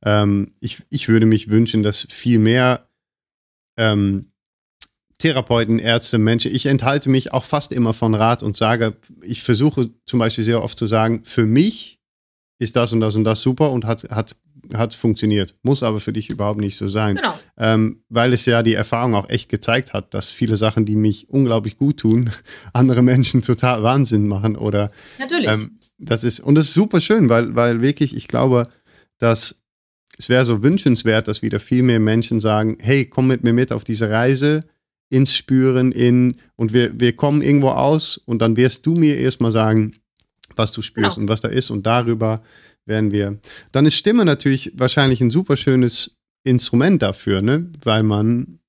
ähm, 0.04 0.52
ich, 0.60 0.82
ich 0.90 1.08
würde 1.08 1.24
mich 1.24 1.48
wünschen, 1.48 1.82
dass 1.82 2.06
viel 2.10 2.38
mehr 2.38 2.90
ähm, 3.78 4.26
Therapeuten, 5.16 5.78
Ärzte, 5.78 6.18
Menschen, 6.18 6.54
ich 6.54 6.66
enthalte 6.66 7.08
mich 7.08 7.32
auch 7.32 7.44
fast 7.44 7.72
immer 7.72 7.94
von 7.94 8.14
Rat 8.14 8.42
und 8.42 8.58
sage, 8.58 8.98
ich 9.22 9.42
versuche 9.42 9.88
zum 10.04 10.18
Beispiel 10.18 10.44
sehr 10.44 10.62
oft 10.62 10.78
zu 10.78 10.86
sagen, 10.86 11.24
für 11.24 11.46
mich 11.46 12.00
ist 12.58 12.76
das 12.76 12.92
und 12.92 13.00
das 13.00 13.16
und 13.16 13.24
das 13.24 13.40
super 13.40 13.70
und 13.70 13.86
hat, 13.86 14.10
hat 14.10 14.36
hat 14.74 14.94
funktioniert, 14.94 15.56
muss 15.62 15.82
aber 15.82 16.00
für 16.00 16.12
dich 16.12 16.30
überhaupt 16.30 16.60
nicht 16.60 16.76
so 16.76 16.88
sein. 16.88 17.16
Genau. 17.16 17.34
Ähm, 17.62 18.02
weil 18.08 18.32
es 18.32 18.46
ja 18.46 18.62
die 18.62 18.72
Erfahrung 18.72 19.14
auch 19.14 19.28
echt 19.28 19.50
gezeigt 19.50 19.92
hat, 19.92 20.14
dass 20.14 20.30
viele 20.30 20.56
Sachen, 20.56 20.86
die 20.86 20.96
mich 20.96 21.28
unglaublich 21.28 21.76
gut 21.76 21.98
tun, 21.98 22.30
andere 22.72 23.02
Menschen 23.02 23.42
total 23.42 23.82
Wahnsinn 23.82 24.26
machen 24.26 24.56
oder. 24.56 24.90
Natürlich. 25.18 25.48
Ähm, 25.48 25.78
das 25.98 26.24
ist, 26.24 26.40
und 26.40 26.54
das 26.54 26.68
ist 26.68 26.74
super 26.74 27.02
schön, 27.02 27.28
weil, 27.28 27.54
weil 27.54 27.82
wirklich, 27.82 28.16
ich 28.16 28.28
glaube, 28.28 28.66
dass 29.18 29.56
es 30.16 30.28
wäre 30.28 30.44
so 30.44 30.62
wünschenswert, 30.62 31.28
dass 31.28 31.42
wieder 31.42 31.60
viel 31.60 31.82
mehr 31.82 32.00
Menschen 32.00 32.40
sagen, 32.40 32.78
hey, 32.80 33.04
komm 33.04 33.26
mit 33.26 33.44
mir 33.44 33.52
mit 33.52 33.72
auf 33.72 33.84
diese 33.84 34.10
Reise 34.10 34.64
ins 35.10 35.34
Spüren, 35.34 35.92
in, 35.92 36.36
und 36.56 36.72
wir, 36.72 36.98
wir 36.98 37.14
kommen 37.16 37.42
irgendwo 37.42 37.70
aus 37.70 38.16
und 38.16 38.40
dann 38.40 38.56
wirst 38.56 38.86
du 38.86 38.94
mir 38.94 39.18
erstmal 39.18 39.50
sagen, 39.50 39.96
was 40.56 40.72
du 40.72 40.82
spürst 40.82 41.16
genau. 41.16 41.22
und 41.22 41.28
was 41.28 41.40
da 41.40 41.48
ist 41.48 41.70
und 41.70 41.86
darüber 41.86 42.42
werden 42.86 43.12
wir. 43.12 43.38
Dann 43.72 43.86
ist 43.86 43.96
Stimme 43.96 44.24
natürlich 44.24 44.72
wahrscheinlich 44.76 45.20
ein 45.20 45.30
super 45.30 45.56
schönes 45.56 46.19
Instrument 46.44 47.02
dafür, 47.02 47.42
ne? 47.42 47.70
Weil 47.84 48.02
man, 48.02 48.60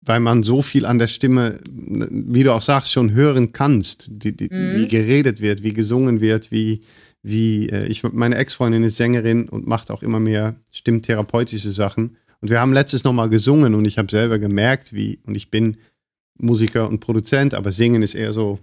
weil 0.00 0.20
man 0.20 0.42
so 0.42 0.62
viel 0.62 0.86
an 0.86 0.98
der 0.98 1.06
Stimme, 1.06 1.58
wie 1.66 2.42
du 2.42 2.52
auch 2.52 2.62
sagst, 2.62 2.92
schon 2.92 3.12
hören 3.12 3.52
kannst, 3.52 4.08
die, 4.10 4.36
die, 4.36 4.48
mhm. 4.52 4.74
wie 4.74 4.88
geredet 4.88 5.40
wird, 5.40 5.62
wie 5.62 5.74
gesungen 5.74 6.20
wird, 6.20 6.50
wie, 6.50 6.80
wie 7.22 7.68
äh, 7.68 7.86
ich, 7.86 8.02
meine 8.02 8.36
Ex-Freundin 8.36 8.84
ist 8.84 8.96
Sängerin 8.96 9.48
und 9.48 9.66
macht 9.66 9.90
auch 9.90 10.02
immer 10.02 10.20
mehr 10.20 10.56
stimmtherapeutische 10.70 11.72
Sachen. 11.72 12.16
Und 12.40 12.50
wir 12.50 12.60
haben 12.60 12.72
letztes 12.72 13.04
noch 13.04 13.12
mal 13.12 13.28
gesungen 13.28 13.74
und 13.74 13.84
ich 13.84 13.98
habe 13.98 14.10
selber 14.10 14.38
gemerkt, 14.38 14.92
wie, 14.92 15.20
und 15.24 15.36
ich 15.36 15.50
bin 15.50 15.76
Musiker 16.38 16.88
und 16.88 16.98
Produzent, 16.98 17.54
aber 17.54 17.70
Singen 17.70 18.02
ist 18.02 18.14
eher 18.14 18.32
so 18.32 18.58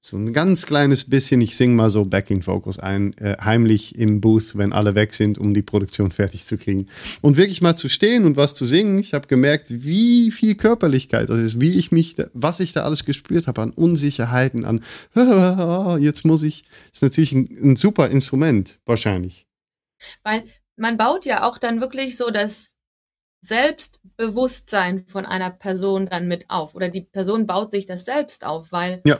so 0.00 0.16
ein 0.16 0.32
ganz 0.32 0.64
kleines 0.64 1.10
bisschen, 1.10 1.40
ich 1.40 1.56
singe 1.56 1.74
mal 1.74 1.90
so 1.90 2.04
Backing 2.04 2.46
Vocals 2.46 2.78
ein, 2.78 3.16
äh, 3.18 3.36
heimlich 3.42 3.98
im 3.98 4.20
Booth, 4.20 4.56
wenn 4.56 4.72
alle 4.72 4.94
weg 4.94 5.12
sind, 5.12 5.38
um 5.38 5.54
die 5.54 5.62
Produktion 5.62 6.12
fertig 6.12 6.46
zu 6.46 6.56
kriegen. 6.56 6.86
Und 7.20 7.36
wirklich 7.36 7.60
mal 7.62 7.76
zu 7.76 7.88
stehen 7.88 8.24
und 8.24 8.36
was 8.36 8.54
zu 8.54 8.64
singen, 8.64 8.98
ich 8.98 9.12
habe 9.12 9.26
gemerkt, 9.26 9.66
wie 9.68 10.30
viel 10.30 10.54
Körperlichkeit 10.54 11.28
das 11.28 11.40
ist, 11.40 11.60
wie 11.60 11.76
ich 11.76 11.90
mich, 11.90 12.14
da, 12.14 12.28
was 12.32 12.60
ich 12.60 12.72
da 12.72 12.84
alles 12.84 13.04
gespürt 13.04 13.48
habe 13.48 13.60
an 13.60 13.70
Unsicherheiten, 13.70 14.64
an 14.64 14.84
jetzt 16.00 16.24
muss 16.24 16.44
ich, 16.44 16.64
ist 16.92 17.02
natürlich 17.02 17.32
ein, 17.32 17.72
ein 17.72 17.76
super 17.76 18.08
Instrument, 18.08 18.78
wahrscheinlich. 18.86 19.46
Weil 20.22 20.44
man 20.76 20.96
baut 20.96 21.24
ja 21.24 21.42
auch 21.42 21.58
dann 21.58 21.80
wirklich 21.80 22.16
so 22.16 22.30
das 22.30 22.70
Selbstbewusstsein 23.40 25.06
von 25.08 25.26
einer 25.26 25.50
Person 25.50 26.06
dann 26.06 26.28
mit 26.28 26.50
auf. 26.50 26.76
Oder 26.76 26.88
die 26.88 27.02
Person 27.02 27.48
baut 27.48 27.72
sich 27.72 27.86
das 27.86 28.04
selbst 28.04 28.46
auf, 28.46 28.70
weil 28.70 29.00
ja 29.04 29.18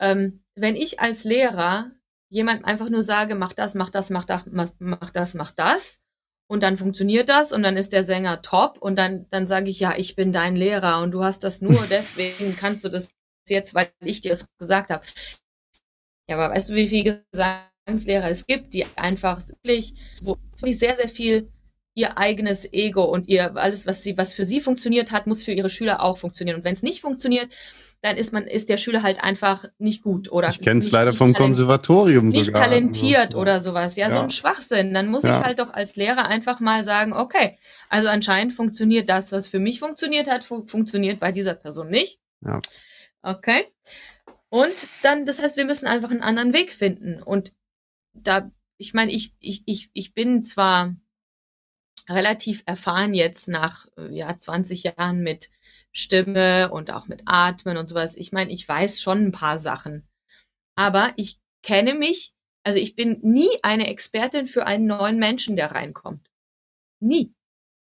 ähm, 0.00 0.42
wenn 0.54 0.76
ich 0.76 1.00
als 1.00 1.24
Lehrer 1.24 1.90
jemand 2.30 2.64
einfach 2.64 2.88
nur 2.88 3.02
sage, 3.02 3.34
mach 3.34 3.52
das, 3.52 3.74
mach 3.74 3.90
das, 3.90 4.10
mach 4.10 4.24
das, 4.24 4.44
mach 4.78 5.10
das, 5.10 5.34
mach 5.34 5.50
das, 5.52 6.00
und 6.50 6.62
dann 6.62 6.78
funktioniert 6.78 7.28
das 7.28 7.52
und 7.52 7.62
dann 7.62 7.76
ist 7.76 7.92
der 7.92 8.04
Sänger 8.04 8.42
top 8.42 8.78
und 8.78 8.96
dann, 8.96 9.26
dann 9.30 9.46
sage 9.46 9.70
ich, 9.70 9.80
ja, 9.80 9.94
ich 9.96 10.16
bin 10.16 10.32
dein 10.32 10.56
Lehrer 10.56 11.02
und 11.02 11.10
du 11.12 11.22
hast 11.22 11.44
das 11.44 11.60
nur, 11.60 11.86
deswegen 11.90 12.56
kannst 12.56 12.84
du 12.84 12.88
das 12.88 13.10
jetzt, 13.48 13.74
weil 13.74 13.90
ich 14.00 14.20
dir 14.20 14.30
das 14.30 14.46
gesagt 14.58 14.90
habe. 14.90 15.04
Ja, 16.28 16.36
aber 16.36 16.54
weißt 16.54 16.70
du, 16.70 16.74
wie 16.74 16.88
viele 16.88 17.24
Gesangslehrer 17.32 18.30
es 18.30 18.46
gibt, 18.46 18.74
die 18.74 18.86
einfach 18.96 19.40
wirklich 19.46 19.94
so 20.20 20.36
wirklich 20.56 20.78
sehr, 20.78 20.96
sehr 20.96 21.08
viel 21.08 21.52
ihr 21.94 22.16
eigenes 22.16 22.72
Ego 22.72 23.04
und 23.04 23.28
ihr 23.28 23.56
alles, 23.56 23.86
was 23.86 24.02
sie, 24.02 24.16
was 24.16 24.32
für 24.32 24.44
sie 24.44 24.60
funktioniert 24.60 25.10
hat, 25.10 25.26
muss 25.26 25.42
für 25.42 25.52
ihre 25.52 25.70
Schüler 25.70 26.02
auch 26.02 26.16
funktionieren. 26.16 26.58
Und 26.58 26.64
wenn 26.64 26.74
es 26.74 26.82
nicht 26.82 27.00
funktioniert, 27.00 27.52
dann 28.00 28.16
ist 28.16 28.32
man, 28.32 28.46
ist 28.46 28.68
der 28.68 28.78
Schüler 28.78 29.02
halt 29.02 29.24
einfach 29.24 29.64
nicht 29.78 30.02
gut 30.02 30.30
oder. 30.30 30.48
Ich 30.48 30.60
kenne 30.60 30.80
es 30.80 30.92
leider 30.92 31.14
vom 31.14 31.34
Konservatorium 31.34 32.28
nicht 32.28 32.46
sogar. 32.46 32.64
Talentiert 32.64 33.32
ja. 33.32 33.38
oder 33.38 33.60
sowas. 33.60 33.96
Ja, 33.96 34.08
ja, 34.08 34.14
so 34.14 34.20
ein 34.20 34.30
Schwachsinn. 34.30 34.94
Dann 34.94 35.08
muss 35.08 35.24
ja. 35.24 35.38
ich 35.38 35.44
halt 35.44 35.58
doch 35.58 35.74
als 35.74 35.96
Lehrer 35.96 36.26
einfach 36.26 36.60
mal 36.60 36.84
sagen, 36.84 37.12
okay, 37.12 37.58
also 37.88 38.08
anscheinend 38.08 38.54
funktioniert 38.54 39.08
das, 39.08 39.32
was 39.32 39.48
für 39.48 39.58
mich 39.58 39.80
funktioniert 39.80 40.30
hat, 40.30 40.44
fu 40.44 40.64
funktioniert 40.66 41.18
bei 41.18 41.32
dieser 41.32 41.54
Person 41.54 41.88
nicht. 41.88 42.20
Ja. 42.40 42.60
Okay. 43.22 43.64
Und 44.48 44.88
dann, 45.02 45.26
das 45.26 45.42
heißt, 45.42 45.56
wir 45.56 45.64
müssen 45.64 45.86
einfach 45.86 46.10
einen 46.10 46.22
anderen 46.22 46.52
Weg 46.52 46.72
finden. 46.72 47.20
Und 47.22 47.52
da, 48.14 48.50
ich 48.76 48.94
meine, 48.94 49.12
ich, 49.12 49.34
ich, 49.40 49.62
ich, 49.66 49.90
ich 49.92 50.14
bin 50.14 50.42
zwar 50.44 50.94
relativ 52.08 52.62
erfahren 52.64 53.12
jetzt 53.12 53.48
nach 53.48 53.86
ja 54.10 54.38
20 54.38 54.84
Jahren 54.84 55.20
mit 55.20 55.50
Stimme 55.98 56.70
und 56.70 56.92
auch 56.92 57.08
mit 57.08 57.22
Atmen 57.26 57.76
und 57.76 57.88
sowas. 57.88 58.16
Ich 58.16 58.30
meine, 58.30 58.52
ich 58.52 58.68
weiß 58.68 59.02
schon 59.02 59.26
ein 59.26 59.32
paar 59.32 59.58
Sachen. 59.58 60.06
Aber 60.76 61.12
ich 61.16 61.38
kenne 61.62 61.94
mich, 61.94 62.32
also 62.62 62.78
ich 62.78 62.94
bin 62.94 63.18
nie 63.22 63.50
eine 63.62 63.88
Expertin 63.88 64.46
für 64.46 64.66
einen 64.66 64.86
neuen 64.86 65.18
Menschen, 65.18 65.56
der 65.56 65.72
reinkommt. 65.72 66.30
Nie. 67.00 67.34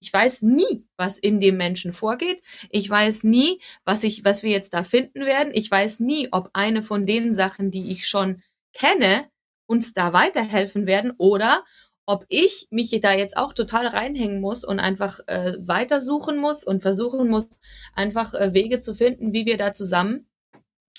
Ich 0.00 0.12
weiß 0.12 0.42
nie, 0.42 0.84
was 0.96 1.16
in 1.16 1.40
dem 1.40 1.56
Menschen 1.56 1.92
vorgeht. 1.92 2.42
Ich 2.70 2.90
weiß 2.90 3.24
nie, 3.24 3.60
was 3.84 4.04
ich, 4.04 4.24
was 4.24 4.42
wir 4.42 4.50
jetzt 4.50 4.74
da 4.74 4.84
finden 4.84 5.24
werden. 5.24 5.52
Ich 5.54 5.70
weiß 5.70 6.00
nie, 6.00 6.28
ob 6.32 6.50
eine 6.52 6.82
von 6.82 7.06
den 7.06 7.32
Sachen, 7.32 7.70
die 7.70 7.92
ich 7.92 8.06
schon 8.08 8.42
kenne, 8.74 9.30
uns 9.66 9.94
da 9.94 10.12
weiterhelfen 10.12 10.86
werden 10.86 11.12
oder 11.16 11.64
ob 12.06 12.24
ich 12.28 12.66
mich 12.70 12.98
da 13.00 13.12
jetzt 13.12 13.36
auch 13.36 13.52
total 13.52 13.86
reinhängen 13.86 14.40
muss 14.40 14.64
und 14.64 14.80
einfach 14.80 15.20
äh, 15.26 15.54
weitersuchen 15.60 16.38
muss 16.38 16.64
und 16.64 16.82
versuchen 16.82 17.28
muss, 17.28 17.48
einfach 17.94 18.34
äh, 18.34 18.54
Wege 18.54 18.80
zu 18.80 18.94
finden, 18.94 19.32
wie 19.32 19.46
wir 19.46 19.56
da 19.56 19.72
zusammen 19.72 20.26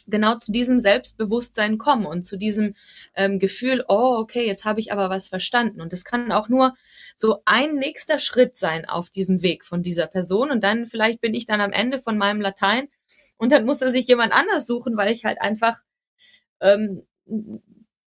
genau 0.08 0.36
zu 0.36 0.52
diesem 0.52 0.80
Selbstbewusstsein 0.80 1.78
kommen 1.78 2.06
und 2.06 2.24
zu 2.24 2.38
diesem 2.38 2.76
ähm, 3.16 3.40
Gefühl, 3.40 3.84
oh, 3.88 4.18
okay, 4.18 4.46
jetzt 4.46 4.66
habe 4.66 4.80
ich 4.80 4.92
aber 4.92 5.10
was 5.10 5.30
verstanden. 5.30 5.82
Und 5.82 5.94
das 5.94 6.04
kann 6.04 6.32
auch 6.32 6.50
nur 6.50 6.74
so 7.16 7.42
ein 7.46 7.76
nächster 7.76 8.20
Schritt 8.20 8.58
sein 8.58 8.88
auf 8.88 9.10
diesem 9.10 9.42
Weg 9.42 9.66
von 9.66 9.82
dieser 9.82 10.08
Person. 10.08 10.52
Und 10.52 10.64
dann 10.64 10.88
vielleicht 10.88 11.22
bin 11.22 11.34
ich 11.34 11.46
dann 11.46 11.62
am 11.62 11.72
Ende 11.72 12.00
von 12.00 12.18
meinem 12.18 12.42
Latein 12.42 12.90
und 13.38 13.52
dann 13.52 13.66
muss 13.66 13.82
er 13.82 13.90
sich 13.90 14.08
jemand 14.08 14.34
anders 14.34 14.68
suchen, 14.68 14.98
weil 14.98 15.12
ich 15.12 15.26
halt 15.26 15.42
einfach 15.42 15.82
ähm, 16.60 17.04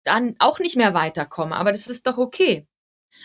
dann 0.04 0.36
auch 0.38 0.58
nicht 0.60 0.76
mehr 0.76 0.94
weiterkomme. 0.94 1.56
Aber 1.56 1.72
das 1.72 1.86
ist 1.88 2.06
doch 2.06 2.18
okay. 2.18 2.66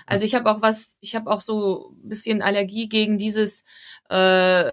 Also 0.05 0.25
ich 0.25 0.35
habe 0.35 0.49
auch 0.49 0.61
was, 0.61 0.97
ich 0.99 1.15
habe 1.15 1.29
auch 1.29 1.41
so 1.41 1.95
ein 2.03 2.09
bisschen 2.09 2.41
Allergie 2.41 2.89
gegen 2.89 3.17
dieses 3.17 3.63
äh, 4.09 4.71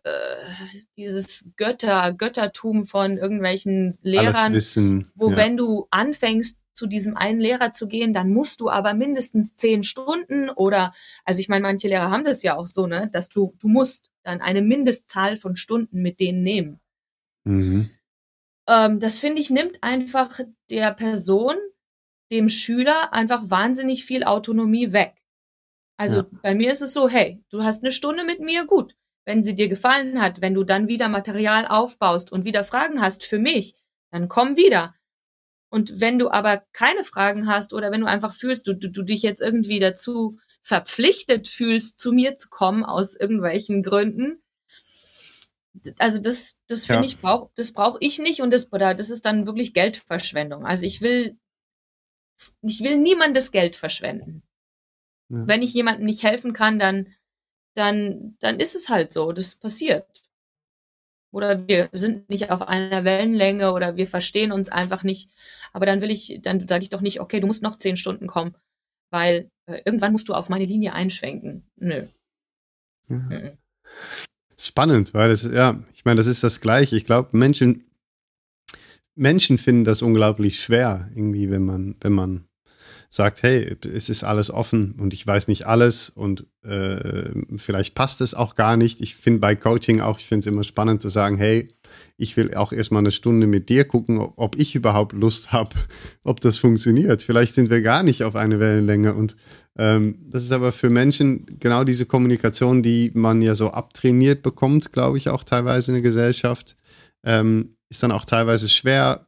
dieses 0.97 1.51
Götter 1.57 2.13
Göttertum 2.13 2.87
von 2.87 3.19
irgendwelchen 3.19 3.95
Lehrern, 4.03 4.55
wissen, 4.55 5.11
wo 5.15 5.31
ja. 5.31 5.37
wenn 5.37 5.57
du 5.57 5.87
anfängst 5.91 6.59
zu 6.73 6.87
diesem 6.87 7.17
einen 7.17 7.41
Lehrer 7.41 7.73
zu 7.73 7.87
gehen, 7.87 8.15
dann 8.15 8.33
musst 8.33 8.61
du 8.61 8.71
aber 8.71 8.95
mindestens 8.95 9.55
zehn 9.55 9.83
Stunden 9.83 10.49
oder 10.51 10.93
also 11.25 11.41
ich 11.41 11.49
meine, 11.49 11.63
manche 11.63 11.89
Lehrer 11.89 12.11
haben 12.11 12.25
das 12.25 12.43
ja 12.43 12.57
auch 12.57 12.67
so, 12.67 12.87
ne, 12.87 13.09
dass 13.13 13.29
du 13.29 13.55
du 13.61 13.69
musst 13.69 14.11
dann 14.23 14.41
eine 14.41 14.63
Mindestzahl 14.63 15.37
von 15.37 15.57
Stunden 15.57 16.01
mit 16.01 16.21
denen 16.21 16.43
nehmen. 16.43 16.81
Mhm. 17.45 17.91
Ähm, 18.69 19.01
das 19.01 19.21
finde 19.21 19.41
ich 19.41 19.51
nimmt 19.51 19.83
einfach 19.83 20.41
der 20.71 20.93
Person 20.93 21.57
dem 22.33 22.49
Schüler 22.49 23.13
einfach 23.13 23.43
wahnsinnig 23.45 24.05
viel 24.05 24.25
Autonomie 24.25 24.93
weg. 24.93 25.15
Also 25.97 26.21
ja. 26.21 26.27
bei 26.43 26.55
mir 26.55 26.73
ist 26.73 26.83
es 26.83 26.95
so, 26.95 27.09
hey, 27.09 27.45
du 27.51 27.63
hast 27.63 27.85
eine 27.85 27.93
Stunde 27.93 28.25
mit 28.25 28.41
mir, 28.41 28.65
gut. 28.67 28.97
Wenn 29.25 29.45
sie 29.45 29.55
dir 29.55 29.69
gefallen 29.69 30.21
hat, 30.21 30.41
wenn 30.41 30.55
du 30.55 30.65
dann 30.65 30.89
wieder 30.89 31.09
Material 31.09 31.67
aufbaust 31.67 32.33
und 32.33 32.45
wieder 32.45 32.65
Fragen 32.65 33.01
hast 33.01 33.23
für 33.25 33.39
mich, 33.39 33.75
dann 34.11 34.29
komm 34.29 34.57
wieder. 34.57 34.97
Und 35.71 36.01
wenn 36.01 36.19
du 36.19 36.31
aber 36.31 36.65
keine 36.73 37.05
Fragen 37.05 37.47
hast 37.47 37.73
oder 37.73 37.93
wenn 37.93 38.01
du 38.01 38.09
einfach 38.09 38.35
fühlst, 38.35 38.67
du, 38.67 38.75
du, 38.75 38.91
du 38.91 39.03
dich 39.03 39.23
jetzt 39.23 39.41
irgendwie 39.41 39.79
dazu 39.79 40.39
verpflichtet 40.63 41.49
fühlst, 41.49 41.99
zu 41.99 42.13
mir 42.13 42.37
zu 42.37 42.49
kommen 42.49 42.85
aus 42.85 43.15
irgendwelchen 43.15 43.83
Gründen, 43.83 44.43
also 45.99 46.21
das, 46.21 46.57
das 46.67 46.87
finde 46.87 47.03
ja. 47.03 47.09
ich 47.09 47.19
brauch, 47.21 47.51
das 47.55 47.73
brauche 47.73 47.99
ich 48.01 48.19
nicht 48.19 48.43
und 48.43 48.51
das, 48.51 48.69
das 48.69 49.11
ist 49.11 49.25
dann 49.25 49.47
wirklich 49.47 49.73
Geldverschwendung. 49.73 50.67
Also 50.67 50.85
ich 50.85 51.01
will 51.01 51.39
ich 52.63 52.81
will 52.83 52.99
niemandes 52.99 53.53
Geld 53.53 53.77
verschwenden. 53.77 54.43
Ja. 55.29 55.47
Wenn 55.47 55.63
ich 55.63 55.75
jemandem 55.75 56.07
nicht 56.07 56.23
helfen 56.23 56.53
kann, 56.53 56.79
dann, 56.79 57.15
dann, 57.75 58.37
dann 58.41 58.61
ist 58.61 58.75
es 58.75 58.89
halt 58.89 59.13
so. 59.13 59.33
Das 59.33 59.55
passiert. 59.55 60.07
Oder 61.33 61.67
wir 61.67 61.89
sind 61.93 62.29
nicht 62.29 62.51
auf 62.51 62.63
einer 62.63 63.05
Wellenlänge 63.05 63.73
oder 63.73 63.97
wir 63.97 64.07
verstehen 64.07 64.53
uns 64.53 64.71
einfach 64.71 65.03
nicht. 65.03 65.31
Aber 65.73 65.87
dann 65.87 66.03
will 66.03 66.11
ich, 66.11 66.41
dann 66.43 66.69
sage 66.69 66.83
ich 66.83 66.91
doch 66.91 67.01
nicht, 67.01 67.21
okay, 67.21 67.41
du 67.41 67.47
musst 67.47 67.63
noch 67.63 67.79
zehn 67.79 67.97
Stunden 67.97 68.27
kommen, 68.27 68.55
weil 69.11 69.51
äh, 69.67 69.81
irgendwann 69.87 70.13
musst 70.13 70.29
du 70.29 70.35
auf 70.35 70.51
meine 70.51 70.67
Linie 70.67 70.93
einschwenken. 70.93 71.65
Nö. 71.77 72.07
Ja. 73.09 73.17
Mhm. 73.17 73.59
Spannend, 74.59 75.13
weil 75.15 75.31
es, 75.31 75.43
ja, 75.43 75.83
ich 75.93 76.05
meine, 76.05 76.19
das 76.19 76.27
ist 76.27 76.45
das 76.45 76.61
Gleiche. 76.61 76.97
Ich 76.97 77.07
glaube, 77.07 77.37
Menschen 77.37 77.91
Menschen 79.15 79.59
finden 79.59 79.85
das 79.85 80.03
unglaublich 80.03 80.61
schwer, 80.61 81.11
irgendwie, 81.15 81.51
wenn 81.51 81.65
man, 81.65 81.97
wenn 82.01 82.13
man 82.13 82.45
sagt, 83.13 83.43
hey, 83.43 83.77
es 83.95 84.09
ist 84.09 84.25
alles 84.25 84.51
offen 84.51 84.95
und 84.99 85.13
ich 85.13 85.27
weiß 85.27 85.47
nicht 85.49 85.67
alles 85.67 86.09
und 86.09 86.47
äh, 86.63 87.29
vielleicht 87.57 87.95
passt 87.95 88.23
es 88.23 88.33
auch 88.33 88.55
gar 88.55 88.79
nicht. 88.79 89.03
Ich 89.03 89.17
finde 89.17 89.41
bei 89.41 89.55
Coaching 89.55 90.01
auch, 90.01 90.19
ich 90.19 90.25
finde 90.25 90.41
es 90.41 90.47
immer 90.47 90.65
spannend 90.65 91.03
zu 91.03 91.11
sagen, 91.11 91.37
hey, 91.37 91.69
ich 92.17 92.39
will 92.39 92.55
auch 92.55 92.73
erstmal 92.73 93.01
eine 93.01 93.11
Stunde 93.11 93.47
mit 93.47 93.69
dir 93.69 93.85
gucken, 93.85 94.19
ob 94.19 94.59
ich 94.59 94.75
überhaupt 94.75 95.13
Lust 95.13 95.53
habe, 95.53 95.77
ob 96.25 96.41
das 96.41 96.57
funktioniert. 96.57 97.23
Vielleicht 97.23 97.55
sind 97.55 97.69
wir 97.69 97.83
gar 97.83 98.03
nicht 98.03 98.25
auf 98.25 98.35
eine 98.35 98.59
Wellenlänge 98.61 99.13
und 99.13 99.37
ähm, 99.77 100.17
das 100.31 100.45
ist 100.45 100.53
aber 100.53 100.73
für 100.73 100.89
Menschen 100.89 101.45
genau 101.61 101.85
diese 101.85 102.07
Kommunikation, 102.07 102.83
die 102.83 103.11
man 103.13 103.43
ja 103.43 103.55
so 103.55 103.73
abtrainiert 103.73 104.41
bekommt, 104.43 104.91
glaube 104.91 105.19
ich, 105.19 105.29
auch 105.29 105.45
teilweise 105.45 105.93
in 105.93 105.97
der 105.97 106.03
Gesellschaft. 106.03 106.77
Ähm, 107.25 107.77
ist 107.93 108.03
dann 108.03 108.11
auch 108.11 108.25
teilweise 108.25 108.71
schwer, 108.71 109.27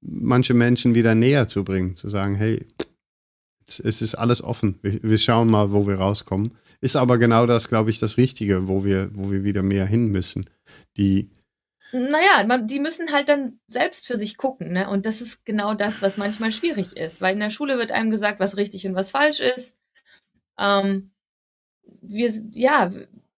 manche 0.00 0.54
Menschen 0.54 0.96
wieder 0.96 1.14
näher 1.14 1.46
zu 1.46 1.62
bringen, 1.62 1.94
zu 1.94 2.08
sagen, 2.08 2.34
hey, 2.34 2.66
Es, 3.64 3.80
ist 3.80 4.14
alles 4.16 4.42
offen. 4.42 4.78
Wir, 4.82 5.02
wir, 5.02 5.18
schauen 5.18 5.48
mal, 5.48 5.72
wo 5.72 5.86
wir 5.86 5.96
rauskommen. 5.96 6.52
Ist 6.80 6.96
aber 6.96 7.16
genau 7.18 7.46
das, 7.46 7.68
glaube 7.68 7.90
ich, 7.90 7.98
das 7.98 8.16
Richtige, 8.16 8.68
wo 8.68 8.84
wir, 8.84 9.10
wo 9.14 9.30
wir 9.30 9.44
wieder 9.44 9.62
mehr 9.62 9.86
hin 9.86 10.08
müssen. 10.08 10.50
Die, 10.96 11.30
naja, 11.92 12.44
man, 12.46 12.66
die 12.66 12.80
müssen 12.80 13.12
halt 13.12 13.28
dann 13.28 13.58
selbst 13.68 14.06
für 14.06 14.18
sich 14.18 14.36
gucken, 14.36 14.72
ne? 14.72 14.88
Und 14.88 15.06
das 15.06 15.20
ist 15.20 15.44
genau 15.44 15.74
das, 15.74 16.02
was 16.02 16.16
manchmal 16.16 16.52
schwierig 16.52 16.96
ist, 16.96 17.20
weil 17.20 17.34
in 17.34 17.40
der 17.40 17.50
Schule 17.50 17.78
wird 17.78 17.92
einem 17.92 18.10
gesagt, 18.10 18.40
was 18.40 18.56
richtig 18.56 18.86
und 18.86 18.94
was 18.94 19.12
falsch 19.12 19.40
ist. 19.40 19.76
Ähm, 20.58 21.10
wir, 22.02 22.32
ja, 22.50 22.92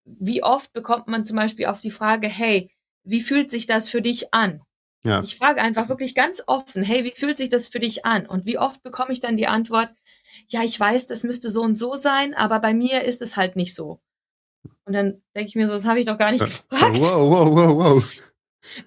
wie 0.04 0.42
oft 0.42 0.72
bekommt 0.72 1.06
man 1.06 1.24
zum 1.24 1.36
Beispiel 1.36 1.66
auf 1.66 1.80
die 1.80 1.90
Frage, 1.90 2.28
hey, 2.28 2.70
wie 3.04 3.20
fühlt 3.20 3.50
sich 3.50 3.66
das 3.66 3.88
für 3.88 4.02
dich 4.02 4.32
an? 4.34 4.62
Ja. 5.04 5.22
Ich 5.22 5.36
frage 5.36 5.60
einfach 5.60 5.88
wirklich 5.88 6.14
ganz 6.14 6.42
offen, 6.46 6.82
hey, 6.82 7.04
wie 7.04 7.12
fühlt 7.12 7.38
sich 7.38 7.48
das 7.48 7.68
für 7.68 7.78
dich 7.78 8.04
an? 8.04 8.26
Und 8.26 8.46
wie 8.46 8.58
oft 8.58 8.82
bekomme 8.82 9.12
ich 9.12 9.20
dann 9.20 9.36
die 9.36 9.46
Antwort, 9.46 9.90
ja, 10.48 10.62
ich 10.62 10.78
weiß, 10.78 11.06
das 11.06 11.22
müsste 11.22 11.50
so 11.50 11.62
und 11.62 11.76
so 11.76 11.96
sein, 11.96 12.34
aber 12.34 12.60
bei 12.60 12.74
mir 12.74 13.04
ist 13.04 13.22
es 13.22 13.36
halt 13.36 13.56
nicht 13.56 13.74
so. 13.74 14.00
Und 14.84 14.92
dann 14.94 15.22
denke 15.34 15.48
ich 15.48 15.54
mir 15.54 15.66
so, 15.66 15.74
das 15.74 15.84
habe 15.84 16.00
ich 16.00 16.06
doch 16.06 16.18
gar 16.18 16.32
nicht 16.32 16.44
gefragt. 16.44 16.98
Wow, 16.98 17.30
wow, 17.30 17.50
wow, 17.50 17.76
wow. 17.76 18.12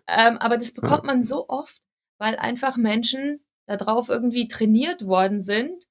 Ähm, 0.08 0.38
aber 0.38 0.60
das 0.60 0.74
bekommt 0.74 1.06
man 1.06 1.24
so 1.24 1.50
oft, 1.50 1.82
weil 2.20 2.36
einfach 2.36 2.78
Menschen 2.78 3.44
darauf 3.66 4.10
irgendwie 4.10 4.48
trainiert 4.48 5.08
worden 5.08 5.42
sind, 5.42 5.88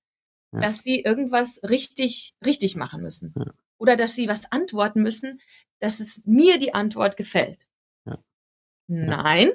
ja. 0.53 0.61
dass 0.61 0.85
sie 0.85 1.01
irgendwas 1.01 1.61
richtig, 1.69 2.35
richtig 2.47 2.77
machen 2.77 3.03
müssen. 3.03 3.35
Ja. 3.37 3.53
Oder 3.79 3.97
dass 3.97 4.15
sie 4.15 4.29
was 4.29 4.53
antworten 4.53 5.03
müssen, 5.03 5.41
dass 5.81 5.99
es 5.99 6.23
mir 6.25 6.61
die 6.61 6.73
Antwort 6.73 7.17
gefällt. 7.17 7.67
Ja. 8.91 9.05
Nein. 9.05 9.51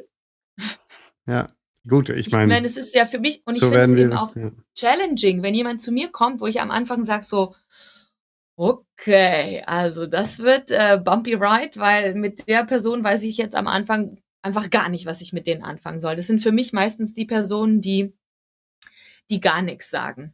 Ja, 1.27 1.49
gut, 1.88 2.09
ich 2.09 2.31
meine. 2.31 2.43
Ich 2.45 2.49
meine, 2.49 2.65
es 2.65 2.77
ist 2.77 2.95
ja 2.95 3.05
für 3.05 3.19
mich, 3.19 3.41
und 3.45 3.57
so 3.57 3.65
ich 3.65 3.77
finde 3.77 3.99
es 3.99 4.05
eben 4.05 4.13
auch 4.13 4.33
challenging, 4.75 5.43
wenn 5.43 5.53
jemand 5.53 5.81
zu 5.81 5.91
mir 5.91 6.09
kommt, 6.09 6.39
wo 6.39 6.47
ich 6.47 6.61
am 6.61 6.71
Anfang 6.71 7.03
sage 7.03 7.25
so, 7.25 7.53
okay, 8.55 9.61
also 9.65 10.05
das 10.05 10.39
wird 10.39 10.71
äh, 10.71 10.99
bumpy 11.03 11.33
ride, 11.33 11.77
weil 11.77 12.15
mit 12.15 12.47
der 12.47 12.63
Person 12.63 13.03
weiß 13.03 13.23
ich 13.23 13.36
jetzt 13.38 13.55
am 13.55 13.67
Anfang 13.67 14.21
einfach 14.41 14.69
gar 14.69 14.88
nicht, 14.88 15.05
was 15.05 15.19
ich 15.19 15.33
mit 15.33 15.47
denen 15.47 15.63
anfangen 15.63 15.99
soll. 15.99 16.15
Das 16.15 16.27
sind 16.27 16.41
für 16.41 16.53
mich 16.53 16.71
meistens 16.71 17.13
die 17.13 17.25
Personen, 17.25 17.81
die, 17.81 18.13
die 19.29 19.41
gar 19.41 19.61
nichts 19.61 19.89
sagen. 19.89 20.33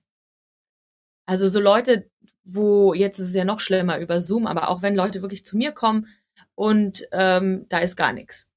Also 1.26 1.50
so 1.50 1.60
Leute, 1.60 2.08
wo 2.44 2.94
jetzt 2.94 3.18
ist 3.18 3.30
es 3.30 3.36
ja 3.36 3.46
noch 3.46 3.62
schlimmer 3.62 3.98
über 3.98 4.22
Zoom, 4.22 4.46
aber 4.46 4.70
auch 4.70 4.84
wenn 4.84 4.96
Leute 4.96 5.24
wirklich 5.24 5.44
zu 5.44 5.58
mir 5.58 5.72
kommen 5.72 6.08
und 6.54 7.08
ähm, 7.12 7.66
da 7.70 7.80
ist 7.80 7.96
gar 7.96 8.14
nichts. 8.14 8.51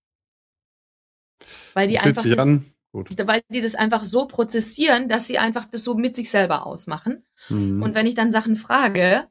Weil 1.74 1.88
die 1.88 1.94
das 1.94 2.04
einfach 2.04 2.24
das, 2.24 3.26
weil 3.26 3.42
die 3.48 3.60
das 3.60 3.74
einfach 3.74 4.04
so 4.04 4.26
prozessieren, 4.26 5.08
dass 5.08 5.26
sie 5.26 5.38
einfach 5.38 5.66
das 5.66 5.82
so 5.84 5.94
mit 5.94 6.14
sich 6.14 6.30
selber 6.30 6.66
ausmachen. 6.66 7.24
Mhm. 7.48 7.82
Und 7.82 7.94
wenn 7.94 8.06
ich 8.06 8.14
dann 8.14 8.32
Sachen 8.32 8.56
frage, 8.56 9.26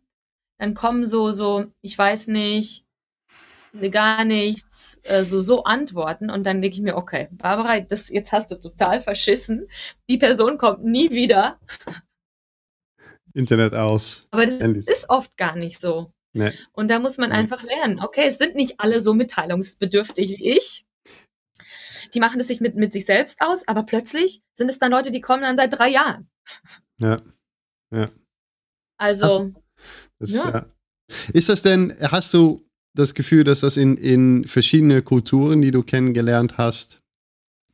dann 0.57 0.73
kommen 0.73 1.05
so 1.05 1.31
so, 1.31 1.65
ich 1.81 1.97
weiß 1.97 2.27
nicht, 2.27 2.85
gar 3.91 4.23
nichts, 4.23 4.99
äh, 5.03 5.23
so, 5.23 5.41
so 5.41 5.63
antworten 5.63 6.29
und 6.29 6.45
dann 6.45 6.61
denke 6.61 6.75
ich 6.75 6.83
mir, 6.83 6.95
okay, 6.95 7.27
Barbara, 7.31 7.79
das, 7.79 8.09
jetzt 8.09 8.31
hast 8.31 8.51
du 8.51 8.55
total 8.55 9.01
verschissen. 9.01 9.67
Die 10.09 10.17
Person 10.17 10.57
kommt 10.57 10.83
nie 10.83 11.09
wieder. 11.09 11.59
Internet 13.33 13.73
aus. 13.73 14.27
Aber 14.29 14.45
das 14.45 14.61
Handys. 14.61 14.87
ist 14.87 15.09
oft 15.09 15.37
gar 15.37 15.55
nicht 15.55 15.81
so. 15.81 16.13
Nee. 16.33 16.51
Und 16.71 16.89
da 16.89 16.99
muss 16.99 17.17
man 17.17 17.29
nee. 17.29 17.35
einfach 17.35 17.63
lernen. 17.63 17.99
Okay, 17.99 18.25
es 18.25 18.37
sind 18.37 18.55
nicht 18.55 18.79
alle 18.79 19.01
so 19.01 19.13
mitteilungsbedürftig 19.13 20.31
wie 20.37 20.51
ich. 20.51 20.85
Die 22.13 22.19
machen 22.19 22.39
es 22.39 22.47
sich 22.47 22.61
mit, 22.61 22.75
mit 22.75 22.93
sich 22.93 23.05
selbst 23.05 23.41
aus, 23.41 23.67
aber 23.67 23.83
plötzlich 23.83 24.41
sind 24.53 24.69
es 24.69 24.79
dann 24.79 24.91
Leute, 24.91 25.11
die 25.11 25.21
kommen 25.21 25.41
dann 25.41 25.57
seit 25.57 25.73
drei 25.73 25.89
Jahren. 25.89 26.29
Ja. 26.99 27.21
Ja. 27.93 28.05
Also. 28.97 29.51
Das, 30.19 30.31
ja. 30.31 30.49
ja. 30.49 30.65
Ist 31.33 31.49
das 31.49 31.61
denn, 31.61 31.93
hast 32.01 32.33
du 32.33 32.65
das 32.95 33.13
Gefühl, 33.13 33.43
dass 33.43 33.61
das 33.61 33.77
in, 33.77 33.97
in 33.97 34.45
verschiedene 34.45 35.01
Kulturen, 35.01 35.61
die 35.61 35.71
du 35.71 35.83
kennengelernt 35.83 36.57
hast, 36.57 37.01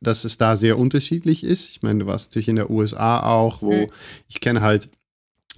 dass 0.00 0.24
es 0.24 0.38
da 0.38 0.56
sehr 0.56 0.78
unterschiedlich 0.78 1.44
ist? 1.44 1.68
Ich 1.68 1.82
meine, 1.82 2.00
du 2.00 2.06
warst 2.06 2.30
natürlich 2.30 2.48
in 2.48 2.56
der 2.56 2.70
USA 2.70 3.20
auch, 3.20 3.62
wo 3.62 3.72
mhm. 3.72 3.90
ich 4.28 4.40
kenne 4.40 4.62
halt 4.62 4.88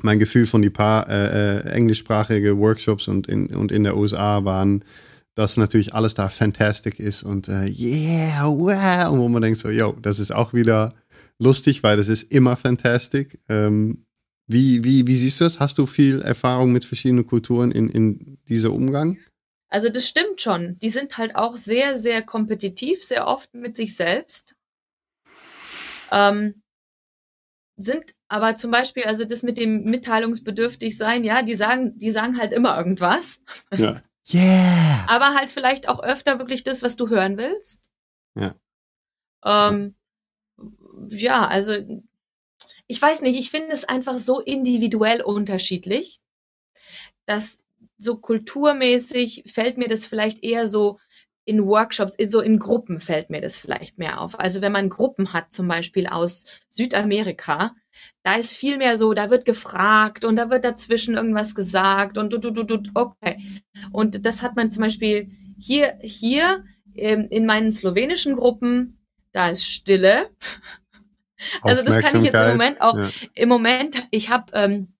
mein 0.00 0.18
Gefühl 0.18 0.46
von 0.46 0.62
die 0.62 0.70
paar 0.70 1.08
äh, 1.08 1.58
äh, 1.58 1.68
englischsprachige 1.70 2.58
Workshops 2.58 3.08
und 3.08 3.26
in, 3.26 3.46
und 3.54 3.70
in 3.70 3.84
der 3.84 3.96
USA 3.96 4.44
waren, 4.44 4.84
dass 5.34 5.56
natürlich 5.56 5.94
alles 5.94 6.14
da 6.14 6.28
fantastic 6.28 7.00
ist 7.00 7.22
und 7.22 7.48
äh, 7.48 7.66
yeah, 7.66 8.46
wow, 8.46 9.12
und 9.12 9.20
wo 9.20 9.28
man 9.28 9.42
denkt 9.42 9.58
so, 9.58 9.70
yo, 9.70 9.92
das 10.00 10.18
ist 10.18 10.30
auch 10.30 10.52
wieder 10.52 10.94
lustig, 11.38 11.82
weil 11.82 11.96
das 11.96 12.08
ist 12.08 12.30
immer 12.32 12.56
fantastic. 12.56 13.40
Ähm, 13.48 14.04
wie, 14.46 14.84
wie, 14.84 15.06
wie 15.06 15.16
siehst 15.16 15.40
du 15.40 15.44
das? 15.44 15.60
Hast 15.60 15.78
du 15.78 15.86
viel 15.86 16.20
Erfahrung 16.20 16.72
mit 16.72 16.84
verschiedenen 16.84 17.26
Kulturen 17.26 17.70
in, 17.70 17.88
in 17.88 18.38
diesem 18.48 18.72
Umgang? 18.72 19.18
Also 19.68 19.88
das 19.88 20.06
stimmt 20.06 20.42
schon. 20.42 20.78
Die 20.80 20.90
sind 20.90 21.16
halt 21.16 21.34
auch 21.34 21.56
sehr, 21.56 21.96
sehr 21.96 22.22
kompetitiv, 22.22 23.02
sehr 23.02 23.26
oft 23.26 23.54
mit 23.54 23.76
sich 23.76 23.96
selbst. 23.96 24.54
Ähm, 26.10 26.62
sind 27.78 28.14
aber 28.28 28.56
zum 28.56 28.70
Beispiel, 28.70 29.04
also 29.04 29.24
das 29.24 29.42
mit 29.42 29.56
dem 29.56 29.84
mitteilungsbedürftig 29.84 30.96
sein, 30.96 31.24
ja, 31.24 31.42
die 31.42 31.54
sagen, 31.54 31.96
die 31.96 32.10
sagen 32.10 32.38
halt 32.38 32.52
immer 32.52 32.76
irgendwas. 32.76 33.40
Ja. 33.76 34.02
Yeah. 34.32 35.06
Aber 35.08 35.34
halt 35.34 35.50
vielleicht 35.50 35.88
auch 35.88 36.02
öfter 36.02 36.38
wirklich 36.38 36.64
das, 36.64 36.82
was 36.82 36.96
du 36.96 37.08
hören 37.08 37.36
willst. 37.36 37.90
Ja. 38.34 38.54
Ähm, 39.44 39.94
ja, 41.08 41.46
also 41.46 41.74
ich 42.86 43.00
weiß 43.00 43.22
nicht, 43.22 43.38
ich 43.38 43.50
finde 43.50 43.72
es 43.72 43.84
einfach 43.84 44.18
so 44.18 44.40
individuell 44.40 45.22
unterschiedlich, 45.22 46.20
dass 47.26 47.62
so 47.98 48.18
kulturmäßig 48.18 49.44
fällt 49.46 49.78
mir 49.78 49.88
das 49.88 50.06
vielleicht 50.06 50.42
eher 50.42 50.66
so 50.66 50.98
in 51.44 51.64
Workshops, 51.66 52.16
so 52.26 52.40
in 52.40 52.58
Gruppen 52.58 53.00
fällt 53.00 53.30
mir 53.30 53.40
das 53.40 53.58
vielleicht 53.58 53.98
mehr 53.98 54.20
auf. 54.20 54.38
Also 54.38 54.60
wenn 54.60 54.72
man 54.72 54.88
Gruppen 54.88 55.32
hat, 55.32 55.52
zum 55.52 55.66
Beispiel 55.66 56.06
aus 56.06 56.46
Südamerika, 56.68 57.74
da 58.22 58.34
ist 58.34 58.54
viel 58.54 58.78
mehr 58.78 58.96
so, 58.96 59.12
da 59.12 59.30
wird 59.30 59.44
gefragt 59.44 60.24
und 60.24 60.36
da 60.36 60.50
wird 60.50 60.64
dazwischen 60.64 61.16
irgendwas 61.16 61.54
gesagt 61.54 62.16
und 62.16 62.32
du, 62.32 62.38
du, 62.38 62.50
du, 62.50 62.64
du, 62.64 62.90
okay. 62.94 63.62
Und 63.90 64.24
das 64.24 64.42
hat 64.42 64.56
man 64.56 64.70
zum 64.70 64.82
Beispiel 64.82 65.30
hier, 65.58 65.98
hier 66.00 66.64
ähm, 66.94 67.26
in 67.30 67.46
meinen 67.46 67.72
slowenischen 67.72 68.36
Gruppen, 68.36 68.98
da 69.32 69.50
ist 69.50 69.66
Stille. 69.66 70.30
Also 71.62 71.82
das 71.82 71.98
kann 71.98 72.20
ich 72.20 72.26
jetzt 72.26 72.36
im 72.36 72.52
Moment 72.52 72.80
auch, 72.80 72.96
ja. 72.96 73.10
im 73.34 73.48
Moment, 73.48 74.06
ich 74.12 74.30
habe 74.30 74.52
ähm, 74.52 74.92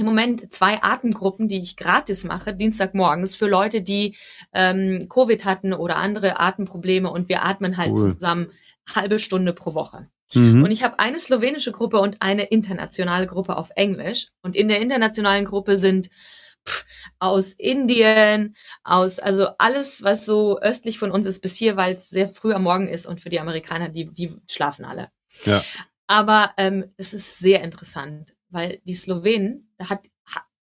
im 0.00 0.06
Moment 0.06 0.50
zwei 0.52 0.82
Atemgruppen, 0.82 1.46
die 1.46 1.60
ich 1.60 1.76
gratis 1.76 2.24
mache, 2.24 2.54
Dienstagmorgens 2.54 3.36
für 3.36 3.46
Leute, 3.46 3.82
die 3.82 4.16
ähm, 4.52 5.08
Covid 5.08 5.44
hatten 5.44 5.72
oder 5.74 5.96
andere 5.96 6.40
Atemprobleme 6.40 7.10
und 7.10 7.28
wir 7.28 7.44
atmen 7.44 7.76
halt 7.76 7.90
cool. 7.90 8.14
zusammen 8.14 8.50
halbe 8.92 9.18
Stunde 9.18 9.52
pro 9.52 9.74
Woche. 9.74 10.08
Mhm. 10.32 10.64
Und 10.64 10.70
ich 10.70 10.82
habe 10.82 10.98
eine 10.98 11.18
slowenische 11.18 11.70
Gruppe 11.70 12.00
und 12.00 12.16
eine 12.20 12.44
internationale 12.44 13.26
Gruppe 13.26 13.56
auf 13.56 13.70
Englisch. 13.76 14.28
Und 14.42 14.56
in 14.56 14.68
der 14.68 14.80
internationalen 14.80 15.44
Gruppe 15.44 15.76
sind 15.76 16.08
pff, 16.66 16.86
aus 17.18 17.52
Indien, 17.52 18.56
aus, 18.82 19.18
also 19.18 19.48
alles, 19.58 20.02
was 20.02 20.24
so 20.24 20.58
östlich 20.60 20.98
von 20.98 21.10
uns 21.10 21.26
ist 21.26 21.40
bis 21.40 21.56
hier, 21.56 21.76
weil 21.76 21.94
es 21.94 22.08
sehr 22.08 22.28
früh 22.28 22.54
am 22.54 22.62
Morgen 22.62 22.88
ist 22.88 23.06
und 23.06 23.20
für 23.20 23.28
die 23.28 23.40
Amerikaner, 23.40 23.90
die, 23.90 24.06
die 24.06 24.34
schlafen 24.48 24.84
alle. 24.84 25.10
Ja. 25.44 25.62
Aber 26.06 26.52
ähm, 26.56 26.92
es 26.96 27.12
ist 27.12 27.38
sehr 27.38 27.62
interessant, 27.62 28.34
weil 28.48 28.80
die 28.84 28.94
Slowenen, 28.94 29.69
da 29.80 29.88
hat, 29.88 30.06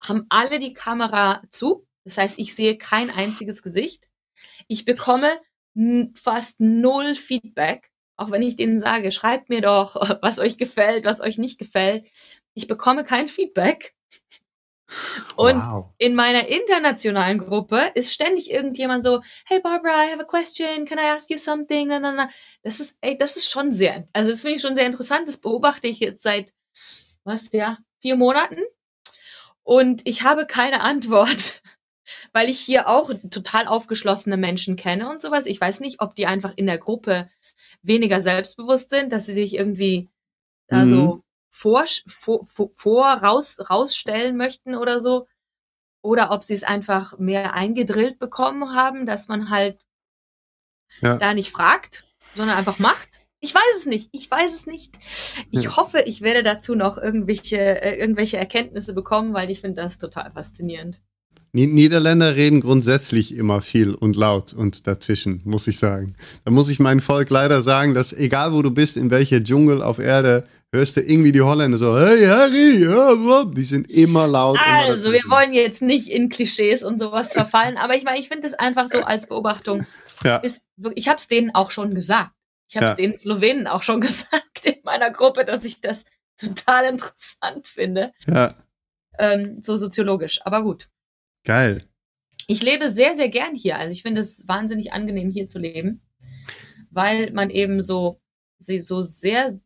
haben 0.02 0.26
alle 0.30 0.58
die 0.58 0.72
Kamera 0.72 1.42
zu. 1.50 1.86
Das 2.04 2.18
heißt, 2.18 2.38
ich 2.38 2.54
sehe 2.54 2.76
kein 2.76 3.10
einziges 3.10 3.62
Gesicht. 3.62 4.08
Ich 4.66 4.84
bekomme 4.84 5.30
fast 6.14 6.60
null 6.60 7.14
Feedback, 7.14 7.90
auch 8.16 8.30
wenn 8.30 8.42
ich 8.42 8.56
denen 8.56 8.80
sage, 8.80 9.10
schreibt 9.10 9.48
mir 9.48 9.60
doch, 9.60 9.96
was 10.22 10.38
euch 10.38 10.56
gefällt, 10.56 11.04
was 11.04 11.20
euch 11.20 11.38
nicht 11.38 11.58
gefällt. 11.58 12.06
Ich 12.54 12.66
bekomme 12.66 13.04
kein 13.04 13.28
Feedback. 13.28 13.94
Und 15.36 15.56
wow. 15.56 15.86
in 15.98 16.14
meiner 16.14 16.46
internationalen 16.46 17.38
Gruppe 17.38 17.90
ist 17.94 18.12
ständig 18.12 18.50
irgendjemand 18.50 19.02
so, 19.02 19.22
hey 19.46 19.60
Barbara, 19.60 20.04
I 20.04 20.12
have 20.12 20.20
a 20.20 20.24
question, 20.24 20.84
can 20.84 20.98
I 20.98 21.10
ask 21.14 21.30
you 21.30 21.38
something? 21.38 21.88
Na, 21.88 21.98
na, 21.98 22.12
na. 22.12 22.30
Das 22.62 22.80
ist, 22.80 22.94
ey, 23.00 23.18
das 23.18 23.36
ist 23.36 23.50
schon 23.50 23.72
sehr, 23.72 24.06
also 24.12 24.30
das 24.30 24.42
finde 24.42 24.56
ich 24.56 24.62
schon 24.62 24.76
sehr 24.76 24.86
interessant. 24.86 25.26
Das 25.26 25.38
beobachte 25.38 25.88
ich 25.88 26.00
jetzt 26.00 26.22
seit 26.22 26.54
was, 27.24 27.50
ja, 27.52 27.78
vier 28.00 28.16
Monaten. 28.16 28.60
Und 29.64 30.02
ich 30.04 30.22
habe 30.22 30.46
keine 30.46 30.82
Antwort, 30.82 31.62
weil 32.32 32.48
ich 32.48 32.60
hier 32.60 32.88
auch 32.88 33.10
total 33.30 33.66
aufgeschlossene 33.66 34.36
Menschen 34.36 34.76
kenne 34.76 35.10
und 35.10 35.20
sowas. 35.20 35.46
Ich 35.46 35.60
weiß 35.60 35.80
nicht, 35.80 36.00
ob 36.00 36.14
die 36.14 36.26
einfach 36.26 36.52
in 36.56 36.66
der 36.66 36.78
Gruppe 36.78 37.28
weniger 37.82 38.20
selbstbewusst 38.20 38.90
sind, 38.90 39.12
dass 39.12 39.26
sie 39.26 39.32
sich 39.32 39.54
irgendwie 39.54 40.08
da 40.68 40.84
mhm. 40.84 40.88
so 40.88 41.24
vor, 41.50 41.84
vor, 42.06 42.70
vor 42.72 43.06
raus, 43.06 43.58
rausstellen 43.70 44.36
möchten 44.36 44.74
oder 44.74 45.00
so. 45.00 45.26
Oder 46.02 46.30
ob 46.30 46.44
sie 46.44 46.54
es 46.54 46.64
einfach 46.64 47.18
mehr 47.18 47.54
eingedrillt 47.54 48.18
bekommen 48.18 48.74
haben, 48.74 49.06
dass 49.06 49.28
man 49.28 49.48
halt 49.48 49.86
ja. 51.00 51.16
da 51.16 51.32
nicht 51.32 51.50
fragt, 51.50 52.06
sondern 52.34 52.58
einfach 52.58 52.78
macht. 52.78 53.23
Ich 53.44 53.54
weiß 53.54 53.76
es 53.78 53.84
nicht. 53.84 54.08
Ich 54.12 54.30
weiß 54.30 54.54
es 54.54 54.66
nicht. 54.66 54.98
Ich 55.50 55.64
ja. 55.64 55.76
hoffe, 55.76 56.02
ich 56.06 56.22
werde 56.22 56.42
dazu 56.42 56.74
noch 56.74 56.96
irgendwelche, 56.96 57.58
äh, 57.58 58.00
irgendwelche 58.00 58.38
Erkenntnisse 58.38 58.94
bekommen, 58.94 59.34
weil 59.34 59.50
ich 59.50 59.60
finde 59.60 59.82
das 59.82 59.98
total 59.98 60.32
faszinierend. 60.32 61.02
Niederländer 61.52 62.34
reden 62.36 62.62
grundsätzlich 62.62 63.36
immer 63.36 63.60
viel 63.60 63.94
und 63.94 64.16
laut 64.16 64.54
und 64.54 64.86
dazwischen, 64.86 65.42
muss 65.44 65.68
ich 65.68 65.78
sagen. 65.78 66.16
Da 66.46 66.50
muss 66.50 66.70
ich 66.70 66.80
mein 66.80 67.00
Volk 67.00 67.28
leider 67.28 67.62
sagen, 67.62 67.92
dass 67.92 68.14
egal 68.14 68.54
wo 68.54 68.62
du 68.62 68.70
bist, 68.70 68.96
in 68.96 69.10
welcher 69.10 69.44
Dschungel 69.44 69.82
auf 69.82 69.98
Erde, 69.98 70.46
hörst 70.72 70.96
du 70.96 71.02
irgendwie 71.02 71.30
die 71.30 71.42
Holländer 71.42 71.76
so, 71.76 71.96
hey 71.98 72.26
Harry, 72.26 72.82
ja, 72.82 73.44
die 73.44 73.62
sind 73.62 73.92
immer 73.92 74.26
laut. 74.26 74.58
Also, 74.58 75.10
immer 75.10 75.22
wir 75.22 75.30
wollen 75.30 75.52
jetzt 75.52 75.82
nicht 75.82 76.08
in 76.08 76.30
Klischees 76.30 76.82
und 76.82 76.98
sowas 76.98 77.34
verfallen, 77.34 77.76
aber 77.76 77.94
ich 77.94 78.04
meine, 78.04 78.18
ich 78.18 78.28
finde 78.28 78.46
es 78.46 78.54
einfach 78.54 78.88
so 78.88 79.02
als 79.02 79.28
Beobachtung. 79.28 79.86
Ja. 80.24 80.38
Ist, 80.38 80.64
ich 80.94 81.08
habe 81.08 81.18
es 81.18 81.28
denen 81.28 81.54
auch 81.54 81.70
schon 81.70 81.94
gesagt. 81.94 82.33
Ich 82.68 82.76
habe 82.76 82.86
es 82.86 82.90
ja. 82.92 82.96
den 82.96 83.18
Slowenen 83.18 83.66
auch 83.66 83.82
schon 83.82 84.00
gesagt 84.02 84.64
in 84.64 84.80
meiner 84.82 85.10
Gruppe, 85.10 85.44
dass 85.44 85.64
ich 85.64 85.80
das 85.80 86.04
total 86.36 86.86
interessant 86.86 87.68
finde. 87.68 88.12
Ja. 88.26 88.54
Ähm, 89.18 89.62
so 89.62 89.76
soziologisch, 89.76 90.40
aber 90.44 90.62
gut. 90.62 90.88
Geil. 91.44 91.84
Ich 92.46 92.62
lebe 92.62 92.88
sehr, 92.88 93.14
sehr 93.16 93.28
gern 93.28 93.54
hier. 93.54 93.78
Also 93.78 93.92
ich 93.92 94.02
finde 94.02 94.20
es 94.20 94.46
wahnsinnig 94.48 94.92
angenehm, 94.92 95.30
hier 95.30 95.48
zu 95.48 95.58
leben, 95.58 96.02
weil 96.90 97.30
man 97.32 97.50
eben 97.50 97.82
so, 97.82 98.20
so 98.58 99.02
sehr 99.02 99.58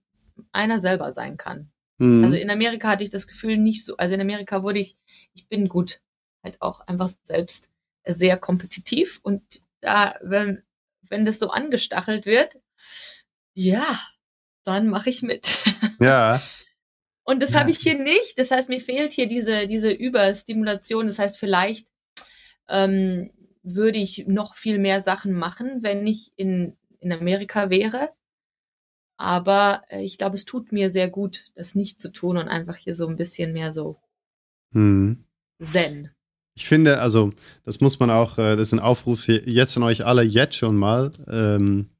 einer 0.52 0.78
selber 0.78 1.12
sein 1.12 1.36
kann. 1.36 1.70
Mhm. 1.98 2.24
Also 2.24 2.36
in 2.36 2.50
Amerika 2.50 2.88
hatte 2.88 3.04
ich 3.04 3.10
das 3.10 3.26
Gefühl 3.26 3.56
nicht 3.56 3.84
so, 3.84 3.96
also 3.96 4.14
in 4.14 4.20
Amerika 4.20 4.62
wurde 4.62 4.78
ich, 4.78 4.96
ich 5.34 5.48
bin 5.48 5.68
gut, 5.68 6.00
halt 6.44 6.60
auch 6.60 6.80
einfach 6.86 7.10
selbst 7.24 7.70
sehr 8.06 8.36
kompetitiv 8.38 9.20
und 9.22 9.42
da, 9.80 10.18
wenn, 10.22 10.62
wenn 11.08 11.24
das 11.24 11.38
so 11.38 11.50
angestachelt 11.50 12.26
wird, 12.26 12.58
ja, 13.54 13.84
dann 14.64 14.88
mache 14.88 15.10
ich 15.10 15.22
mit. 15.22 15.58
Ja. 16.00 16.40
Und 17.24 17.42
das 17.42 17.54
ja. 17.54 17.60
habe 17.60 17.70
ich 17.70 17.78
hier 17.78 17.98
nicht. 17.98 18.38
Das 18.38 18.52
heißt, 18.52 18.68
mir 18.68 18.80
fehlt 18.80 19.12
hier 19.12 19.26
diese, 19.26 19.66
diese 19.66 19.90
Überstimulation. 19.90 21.06
Das 21.06 21.18
heißt, 21.18 21.40
vielleicht 21.40 21.88
ähm, 22.68 23.32
würde 23.64 23.98
ich 23.98 24.26
noch 24.28 24.54
viel 24.54 24.78
mehr 24.78 25.00
Sachen 25.00 25.32
machen, 25.32 25.82
wenn 25.82 26.06
ich 26.06 26.32
in, 26.36 26.76
in 27.00 27.12
Amerika 27.12 27.68
wäre. 27.68 28.10
Aber 29.16 29.82
äh, 29.88 30.02
ich 30.02 30.18
glaube, 30.18 30.36
es 30.36 30.44
tut 30.44 30.70
mir 30.72 30.88
sehr 30.88 31.08
gut, 31.08 31.46
das 31.56 31.74
nicht 31.74 32.00
zu 32.00 32.12
tun 32.12 32.36
und 32.36 32.48
einfach 32.48 32.76
hier 32.76 32.94
so 32.94 33.08
ein 33.08 33.16
bisschen 33.16 33.52
mehr 33.52 33.72
so 33.72 34.00
hm. 34.72 35.24
Zen. 35.60 36.10
Ich 36.54 36.66
finde, 36.66 37.00
also, 37.00 37.32
das 37.64 37.80
muss 37.80 37.98
man 37.98 38.10
auch, 38.10 38.38
äh, 38.38 38.56
das 38.56 38.68
ist 38.68 38.72
ein 38.72 38.80
Aufruf 38.80 39.26
jetzt 39.28 39.76
an 39.76 39.82
euch 39.82 40.04
alle 40.06 40.22
jetzt 40.22 40.56
schon 40.56 40.76
mal. 40.76 41.12
Ähm, 41.28 41.90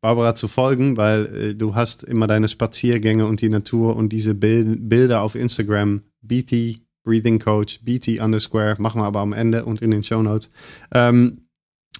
Barbara 0.00 0.34
zu 0.34 0.48
folgen, 0.48 0.96
weil 0.96 1.26
äh, 1.26 1.54
du 1.54 1.74
hast 1.74 2.02
immer 2.02 2.26
deine 2.26 2.48
Spaziergänge 2.48 3.26
und 3.26 3.40
die 3.40 3.48
Natur 3.48 3.96
und 3.96 4.10
diese 4.10 4.34
Bild 4.34 4.88
Bilder 4.88 5.22
auf 5.22 5.34
Instagram. 5.34 6.02
BT 6.22 6.80
Breathing 7.02 7.38
Coach, 7.38 7.80
BT 7.82 8.20
underscore, 8.20 8.76
machen 8.78 9.00
wir 9.00 9.06
aber 9.06 9.20
am 9.20 9.32
Ende 9.32 9.64
und 9.64 9.80
in 9.80 9.90
den 9.90 10.02
Show 10.02 10.22
Notes. 10.22 10.50
Ähm, 10.92 11.46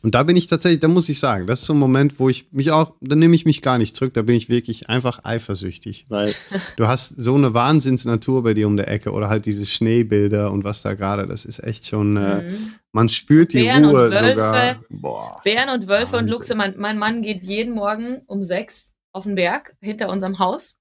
und 0.03 0.15
da 0.15 0.23
bin 0.23 0.37
ich 0.37 0.47
tatsächlich, 0.47 0.81
da 0.81 0.89
muss 0.89 1.09
ich 1.09 1.19
sagen, 1.19 1.47
das 1.47 1.61
ist 1.61 1.67
so 1.67 1.75
ein 1.75 1.79
Moment, 1.79 2.19
wo 2.19 2.29
ich 2.29 2.51
mich 2.53 2.71
auch, 2.71 2.95
da 3.01 3.17
nehme 3.17 3.35
ich 3.35 3.45
mich 3.45 3.61
gar 3.61 3.77
nicht 3.77 3.95
zurück, 3.95 4.15
da 4.15 4.23
bin 4.23 4.35
ich 4.35 4.49
wirklich 4.49 4.89
einfach 4.89 5.25
eifersüchtig, 5.25 6.07
weil 6.09 6.35
du 6.77 6.87
hast 6.87 7.09
so 7.09 7.35
eine 7.35 7.53
Wahnsinnsnatur 7.55 8.43
bei 8.43 8.55
dir 8.55 8.67
um 8.67 8.77
der 8.77 8.89
Ecke 8.89 9.13
oder 9.13 9.29
halt 9.29 9.47
diese 9.47 9.67
Schneebilder 9.67 10.53
und 10.53 10.65
was 10.65 10.83
da 10.83 10.95
gerade, 10.95 11.27
das 11.27 11.45
ist 11.45 11.63
echt 11.63 11.87
schon, 11.87 12.17
äh, 12.17 12.43
mhm. 12.43 12.75
man 12.93 13.09
spürt 13.09 13.53
die 13.53 13.63
Bären 13.63 13.85
Ruhe 13.85 14.11
Wölfe, 14.11 14.29
sogar. 14.31 14.81
Boah, 14.89 15.41
Bären 15.45 15.69
und 15.69 15.87
Wölfe 15.87 16.13
Wahnsinn. 16.13 16.19
und 16.21 16.29
Luchse, 16.29 16.55
mein, 16.55 16.75
mein 16.79 16.99
Mann 16.99 17.23
geht 17.23 17.43
jeden 17.43 17.75
Morgen 17.75 18.23
um 18.27 18.43
sechs 18.43 18.93
auf 19.13 19.25
den 19.25 19.35
Berg 19.35 19.77
hinter 19.81 20.09
unserem 20.09 20.39
Haus. 20.39 20.77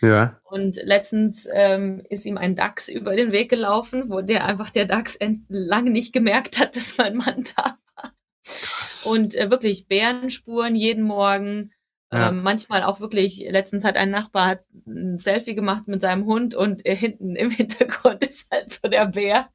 Ja. 0.00 0.40
Und 0.44 0.76
letztens 0.76 1.46
ähm, 1.52 2.02
ist 2.08 2.24
ihm 2.24 2.38
ein 2.38 2.54
Dachs 2.54 2.88
über 2.88 3.14
den 3.16 3.32
Weg 3.32 3.50
gelaufen, 3.50 4.04
wo 4.08 4.22
der 4.22 4.46
einfach 4.46 4.70
der 4.70 4.86
Dachs 4.86 5.18
lange 5.48 5.90
nicht 5.90 6.14
gemerkt 6.14 6.58
hat, 6.58 6.76
dass 6.76 6.96
mein 6.96 7.16
Mann 7.16 7.44
da 7.56 7.76
und 9.06 9.34
äh, 9.34 9.50
wirklich 9.50 9.86
Bärenspuren 9.88 10.76
jeden 10.76 11.04
Morgen. 11.04 11.72
Ja. 12.12 12.28
Ähm, 12.28 12.42
manchmal 12.42 12.84
auch 12.84 13.00
wirklich, 13.00 13.44
letztens 13.50 13.84
hat 13.84 13.96
ein 13.96 14.10
Nachbar 14.10 14.46
hat 14.46 14.60
ein 14.86 15.18
Selfie 15.18 15.54
gemacht 15.54 15.88
mit 15.88 16.00
seinem 16.00 16.26
Hund 16.26 16.54
und 16.54 16.86
äh, 16.86 16.94
hinten 16.94 17.34
im 17.34 17.50
Hintergrund 17.50 18.24
ist 18.24 18.46
halt 18.52 18.72
so 18.72 18.88
der 18.88 19.06
Bär, 19.06 19.48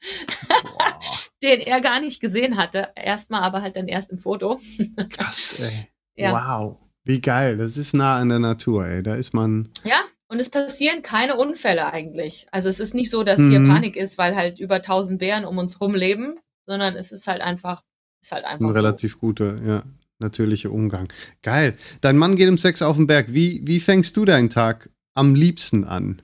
den 1.43 1.61
er 1.61 1.79
gar 1.79 2.01
nicht 2.01 2.19
gesehen 2.19 2.57
hatte. 2.57 2.89
Erstmal, 2.95 3.43
aber 3.43 3.61
halt 3.61 3.77
dann 3.77 3.87
erst 3.87 4.11
im 4.11 4.17
Foto. 4.17 4.59
Krass, 5.09 5.61
ey. 5.61 5.87
Ja. 6.15 6.33
Wow. 6.33 6.77
Wie 7.05 7.21
geil. 7.21 7.57
Das 7.57 7.77
ist 7.77 7.93
nah 7.93 8.17
an 8.17 8.29
der 8.29 8.39
Natur, 8.39 8.85
ey. 8.85 9.03
Da 9.03 9.15
ist 9.15 9.33
man. 9.33 9.69
Ja, 9.85 10.01
und 10.27 10.39
es 10.39 10.49
passieren 10.49 11.01
keine 11.01 11.37
Unfälle 11.37 11.91
eigentlich. 11.93 12.45
Also 12.51 12.67
es 12.67 12.79
ist 12.79 12.93
nicht 12.93 13.09
so, 13.09 13.23
dass 13.23 13.39
mhm. 13.39 13.49
hier 13.49 13.59
Panik 13.73 13.95
ist, 13.95 14.17
weil 14.17 14.35
halt 14.35 14.59
über 14.59 14.81
tausend 14.81 15.19
Bären 15.19 15.45
um 15.45 15.57
uns 15.57 15.79
rum 15.79 15.95
leben, 15.95 16.39
sondern 16.67 16.95
es 16.95 17.11
ist 17.11 17.27
halt 17.27 17.41
einfach 17.41 17.83
ist 18.21 18.31
halt 18.31 18.45
einfach. 18.45 18.65
Ein 18.65 18.71
relativ 18.71 19.13
so. 19.13 19.19
guter, 19.19 19.61
ja, 19.63 19.83
natürlicher 20.19 20.71
Umgang. 20.71 21.11
Geil. 21.41 21.77
Dein 22.01 22.17
Mann 22.17 22.35
geht 22.35 22.49
um 22.49 22.57
sechs 22.57 22.81
auf 22.81 22.97
den 22.97 23.07
Berg. 23.07 23.33
Wie, 23.33 23.61
wie 23.65 23.79
fängst 23.79 24.15
du 24.17 24.25
deinen 24.25 24.49
Tag 24.49 24.89
am 25.13 25.35
liebsten 25.35 25.85
an? 25.85 26.21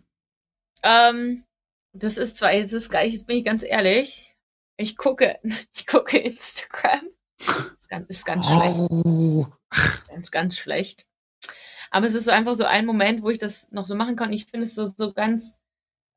Ähm, 0.83 1.43
das 1.93 2.17
ist 2.17 2.37
zwar, 2.37 2.53
jetzt 2.53 2.73
ist 2.73 2.89
gleich, 2.89 3.13
jetzt 3.13 3.27
bin 3.27 3.37
ich 3.37 3.45
ganz 3.45 3.63
ehrlich. 3.63 4.35
Ich 4.77 4.97
gucke, 4.97 5.39
ich 5.75 5.87
gucke 5.87 6.17
Instagram. 6.17 7.07
Ist 7.79 7.89
ganz, 7.89 8.09
ist 8.09 8.25
ganz 8.25 8.47
oh. 8.49 9.47
schlecht. 9.69 9.93
Ist 9.93 10.09
ganz, 10.09 10.31
ganz 10.31 10.57
schlecht. 10.57 11.05
Aber 11.91 12.07
es 12.07 12.13
ist 12.13 12.25
so 12.25 12.31
einfach 12.31 12.55
so 12.55 12.65
ein 12.65 12.85
Moment, 12.85 13.21
wo 13.21 13.29
ich 13.29 13.39
das 13.39 13.71
noch 13.71 13.85
so 13.85 13.95
machen 13.95 14.15
kann. 14.15 14.33
Ich 14.33 14.45
finde 14.45 14.65
es 14.65 14.75
so, 14.75 14.85
so 14.85 15.13
ganz, 15.13 15.55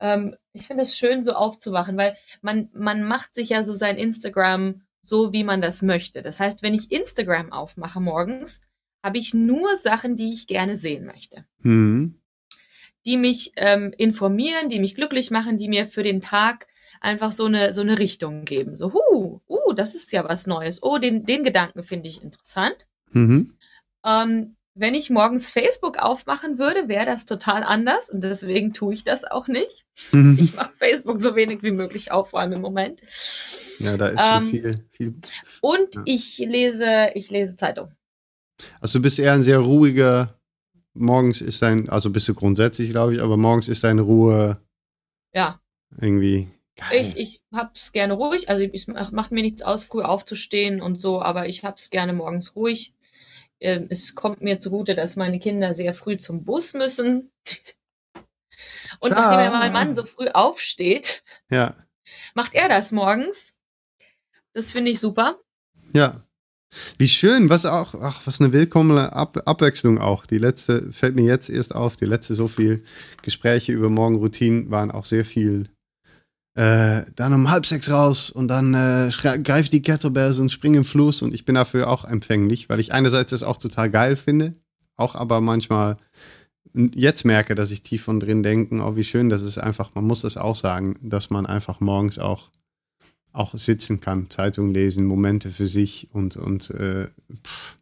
ähm, 0.01 0.37
ich 0.53 0.67
finde 0.67 0.83
es 0.83 0.97
schön, 0.97 1.23
so 1.23 1.35
aufzuwachen, 1.35 1.97
weil 1.97 2.17
man, 2.41 2.69
man 2.73 3.05
macht 3.05 3.35
sich 3.35 3.51
ja 3.51 3.63
so 3.63 3.73
sein 3.73 3.97
Instagram 3.97 4.83
so, 5.03 5.33
wie 5.33 5.45
man 5.45 5.61
das 5.61 5.83
möchte. 5.83 6.23
Das 6.23 6.41
heißt, 6.41 6.63
wenn 6.63 6.75
ich 6.75 6.93
Instagram 6.93 7.53
aufmache 7.53 8.01
morgens, 8.01 8.61
habe 9.03 9.19
ich 9.19 9.35
nur 9.35 9.77
Sachen, 9.77 10.17
die 10.17 10.33
ich 10.33 10.47
gerne 10.47 10.77
sehen 10.77 11.07
möchte. 11.07 11.45
Mhm. 11.61 12.21
Die 13.07 13.17
mich 13.17 13.53
ähm, 13.57 13.95
informieren, 13.97 14.69
die 14.69 14.81
mich 14.81 14.95
glücklich 14.95 15.31
machen, 15.31 15.57
die 15.57 15.69
mir 15.69 15.87
für 15.87 16.03
den 16.03 16.21
Tag 16.21 16.67
einfach 17.01 17.33
so 17.33 17.47
eine, 17.47 17.73
so 17.75 17.81
eine 17.81 17.99
Richtung 17.99 18.45
geben. 18.45 18.77
So, 18.77 18.93
huh, 18.93 19.41
uh, 19.49 19.73
das 19.73 19.95
ist 19.95 20.13
ja 20.13 20.25
was 20.29 20.47
Neues. 20.47 20.83
Oh, 20.83 20.99
den, 20.99 21.25
den 21.25 21.45
Gedanken 21.45 21.85
finde 21.85 22.09
ich 22.09 22.23
interessant. 22.23 22.87
Mhm. 23.13 23.55
Ähm, 24.05 24.57
wenn 24.79 24.95
ich 24.95 25.11
morgens 25.11 25.51
Facebook 25.51 25.99
aufmachen 25.99 26.59
würde, 26.59 26.89
wäre 26.89 27.05
das 27.05 27.27
total 27.27 27.63
anders 27.63 28.11
und 28.11 28.23
deswegen 28.23 28.73
tue 28.73 28.95
ich 28.95 29.05
das 29.05 29.25
auch 29.25 29.49
nicht. 29.49 29.85
Mhm. 30.13 30.39
Ich 30.41 30.55
mache 30.55 30.73
Facebook 30.79 31.19
so 31.19 31.35
wenig 31.35 31.63
wie 31.63 31.73
möglich 31.73 32.13
auf, 32.13 32.31
vor 32.31 32.41
allem 32.41 32.53
im 32.53 32.61
Moment. 32.61 33.03
Ja, 33.81 33.97
da 33.97 34.09
ist 34.09 34.21
ähm, 34.21 34.43
schon 34.43 34.51
viel, 34.51 34.85
viel. 34.91 35.15
Und 35.61 35.95
ja. 35.95 36.03
ich 36.05 36.39
lese, 36.39 37.11
ich 37.15 37.31
lese 37.31 37.57
Zeitung. 37.57 37.93
Also 38.81 38.99
du 38.99 39.03
bist 39.03 39.19
eher 39.19 39.33
ein 39.33 39.43
sehr 39.43 39.59
ruhiger, 39.59 40.39
morgens 40.95 41.41
ist 41.41 41.63
dein, 41.63 41.89
also 41.89 42.11
bist 42.11 42.29
du 42.29 42.35
grundsätzlich, 42.35 42.91
glaube 42.91 43.15
ich, 43.15 43.21
aber 43.21 43.37
morgens 43.37 43.69
ist 43.69 43.85
deine 43.85 44.03
Ruhe. 44.03 44.61
Ja. 45.33 45.61
Irgendwie. 46.01 46.49
Geil. 46.77 47.01
Ich, 47.01 47.17
ich 47.17 47.41
hab's 47.53 47.93
gerne 47.93 48.15
ruhig, 48.15 48.49
also 48.49 48.63
es 48.63 48.87
macht 48.87 49.33
mir 49.33 49.43
nichts 49.43 49.63
aus, 49.63 49.87
früh 49.87 50.03
aufzustehen 50.03 50.81
und 50.81 51.01
so, 51.01 51.21
aber 51.21 51.49
ich 51.49 51.65
hab's 51.65 51.91
gerne 51.91 52.13
morgens 52.13 52.55
ruhig. 52.55 52.95
Ähm, 53.61 53.87
es 53.91 54.15
kommt 54.15 54.41
mir 54.41 54.59
zugute, 54.59 54.95
dass 54.95 55.17
meine 55.17 55.41
Kinder 55.41 55.75
sehr 55.75 55.95
früh 55.95 56.17
zum 56.17 56.45
Bus 56.45 56.75
müssen. 56.75 57.31
Und 59.01 59.13
Ciao. 59.13 59.21
nachdem 59.21 59.53
mein 59.53 59.73
Mann 59.73 59.95
so 59.95 60.05
früh 60.05 60.29
aufsteht, 60.29 61.23
ja. 61.51 61.77
macht 62.35 62.55
er 62.55 62.69
das 62.69 62.93
morgens. 62.93 63.55
Das 64.53 64.73
finde 64.73 64.91
ich 64.91 65.01
super. 65.01 65.39
Ja. 65.93 66.25
Wie 66.99 67.09
schön, 67.09 67.49
was 67.49 67.65
auch, 67.65 67.95
ach, 67.95 68.27
was 68.27 68.41
eine 68.41 68.53
willkommene 68.53 69.13
Ab 69.15 69.41
Abwechslung 69.47 69.99
auch. 69.99 70.27
Die 70.27 70.39
letzte 70.39 70.93
fällt 70.93 71.15
mir 71.15 71.25
jetzt 71.25 71.49
erst 71.49 71.75
auf. 71.75 71.97
Die 71.97 72.05
letzte 72.05 72.35
so 72.35 72.47
viel 72.47 72.85
Gespräche 73.23 73.73
über 73.73 73.89
Morgenroutinen 73.89 74.71
waren 74.71 74.91
auch 74.91 75.07
sehr 75.07 75.25
viel 75.25 75.69
äh, 76.59 77.05
dann 77.15 77.33
um 77.33 77.53
halb 77.53 77.67
sechs 77.67 77.89
raus 77.89 78.31
und 78.31 78.49
dann 78.49 78.75
äh, 78.75 79.11
greift 79.45 79.73
die 79.73 79.81
Kettlebells 79.81 80.41
und 80.41 80.51
springt 80.51 80.75
im 80.75 80.85
Fluss 80.85 81.23
und 81.23 81.33
ich 81.33 81.45
bin 81.45 81.55
dafür 81.55 81.89
auch 81.89 82.05
empfänglich, 82.05 82.69
weil 82.69 82.81
ich 82.81 82.93
einerseits 82.93 83.31
das 83.31 83.45
auch 83.45 83.59
total 83.59 83.89
geil 83.89 84.17
finde, 84.17 84.55
auch 84.97 85.15
aber 85.15 85.41
manchmal 85.41 85.99
jetzt 86.75 87.25
merke, 87.25 87.55
dass 87.55 87.71
ich 87.71 87.85
tief 87.85 88.03
von 88.03 88.19
drin 88.19 88.43
denke, 88.43 88.75
oh 88.83 88.97
wie 88.97 89.05
schön, 89.05 89.29
das 89.29 89.43
ist 89.43 89.59
einfach, 89.59 89.95
man 89.95 90.05
muss 90.05 90.23
das 90.23 90.37
auch 90.37 90.57
sagen, 90.57 90.99
dass 91.01 91.31
man 91.31 91.47
einfach 91.47 91.79
morgens 91.79 92.19
auch 92.19 92.51
auch 93.33 93.55
sitzen 93.55 94.01
kann, 94.01 94.29
Zeitung 94.29 94.73
lesen, 94.73 95.07
Momente 95.07 95.51
für 95.51 95.67
sich 95.67 96.09
und 96.13 96.35
und 96.35 96.71
äh, 96.71 97.07
pff, 97.47 97.78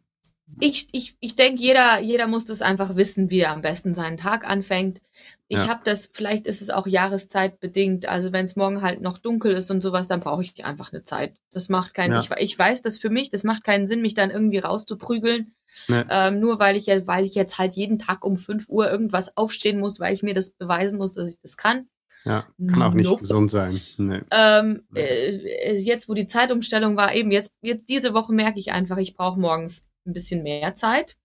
ich, 0.59 0.87
ich, 0.91 1.15
ich 1.19 1.35
denke, 1.35 1.61
jeder, 1.61 1.99
jeder 1.99 2.27
muss 2.27 2.45
das 2.45 2.61
einfach 2.61 2.95
wissen, 2.95 3.29
wie 3.29 3.41
er 3.41 3.51
am 3.51 3.61
besten 3.61 3.93
seinen 3.93 4.17
Tag 4.17 4.47
anfängt. 4.47 5.01
Ich 5.47 5.57
ja. 5.57 5.67
habe 5.67 5.81
das, 5.83 6.09
vielleicht 6.11 6.47
ist 6.47 6.61
es 6.61 6.69
auch 6.69 6.87
jahreszeitbedingt. 6.87 8.07
Also 8.07 8.31
wenn 8.31 8.45
es 8.45 8.55
morgen 8.55 8.81
halt 8.81 9.01
noch 9.01 9.17
dunkel 9.17 9.53
ist 9.53 9.69
und 9.69 9.81
sowas, 9.81 10.07
dann 10.07 10.19
brauche 10.19 10.43
ich 10.43 10.65
einfach 10.65 10.91
eine 10.91 11.03
Zeit. 11.03 11.35
Das 11.51 11.69
macht 11.69 11.93
keinen, 11.93 12.13
ja. 12.13 12.19
ich, 12.19 12.29
ich 12.37 12.59
weiß 12.59 12.81
das 12.81 12.97
für 12.97 13.09
mich, 13.09 13.29
das 13.29 13.43
macht 13.43 13.63
keinen 13.63 13.87
Sinn, 13.87 14.01
mich 14.01 14.15
dann 14.15 14.31
irgendwie 14.31 14.59
rauszuprügeln. 14.59 15.53
Nee. 15.87 16.03
Ähm, 16.09 16.39
nur 16.39 16.59
weil 16.59 16.75
ich, 16.75 16.87
weil 16.87 17.25
ich 17.25 17.35
jetzt 17.35 17.59
halt 17.59 17.75
jeden 17.75 17.99
Tag 17.99 18.25
um 18.25 18.37
5 18.37 18.67
Uhr 18.69 18.89
irgendwas 18.89 19.37
aufstehen 19.37 19.79
muss, 19.79 19.99
weil 19.99 20.13
ich 20.13 20.23
mir 20.23 20.33
das 20.33 20.49
beweisen 20.51 20.97
muss, 20.97 21.13
dass 21.13 21.29
ich 21.29 21.39
das 21.41 21.55
kann. 21.55 21.87
Ja, 22.25 22.45
kann 22.67 22.81
auch 22.81 22.93
nicht 22.93 23.05
nope. 23.05 23.21
gesund 23.21 23.51
sein. 23.51 23.79
Nee. 23.97 24.21
Ähm, 24.31 24.83
äh, 24.95 25.75
jetzt, 25.75 26.09
wo 26.09 26.13
die 26.13 26.27
Zeitumstellung 26.27 26.97
war, 26.97 27.13
eben 27.13 27.31
jetzt, 27.31 27.53
jetzt 27.61 27.87
diese 27.87 28.13
Woche 28.13 28.33
merke 28.33 28.59
ich 28.59 28.71
einfach, 28.73 28.97
ich 28.97 29.15
brauche 29.15 29.39
morgens 29.39 29.85
ein 30.07 30.13
bisschen 30.13 30.43
mehr 30.43 30.73
Zeit. 30.75 31.17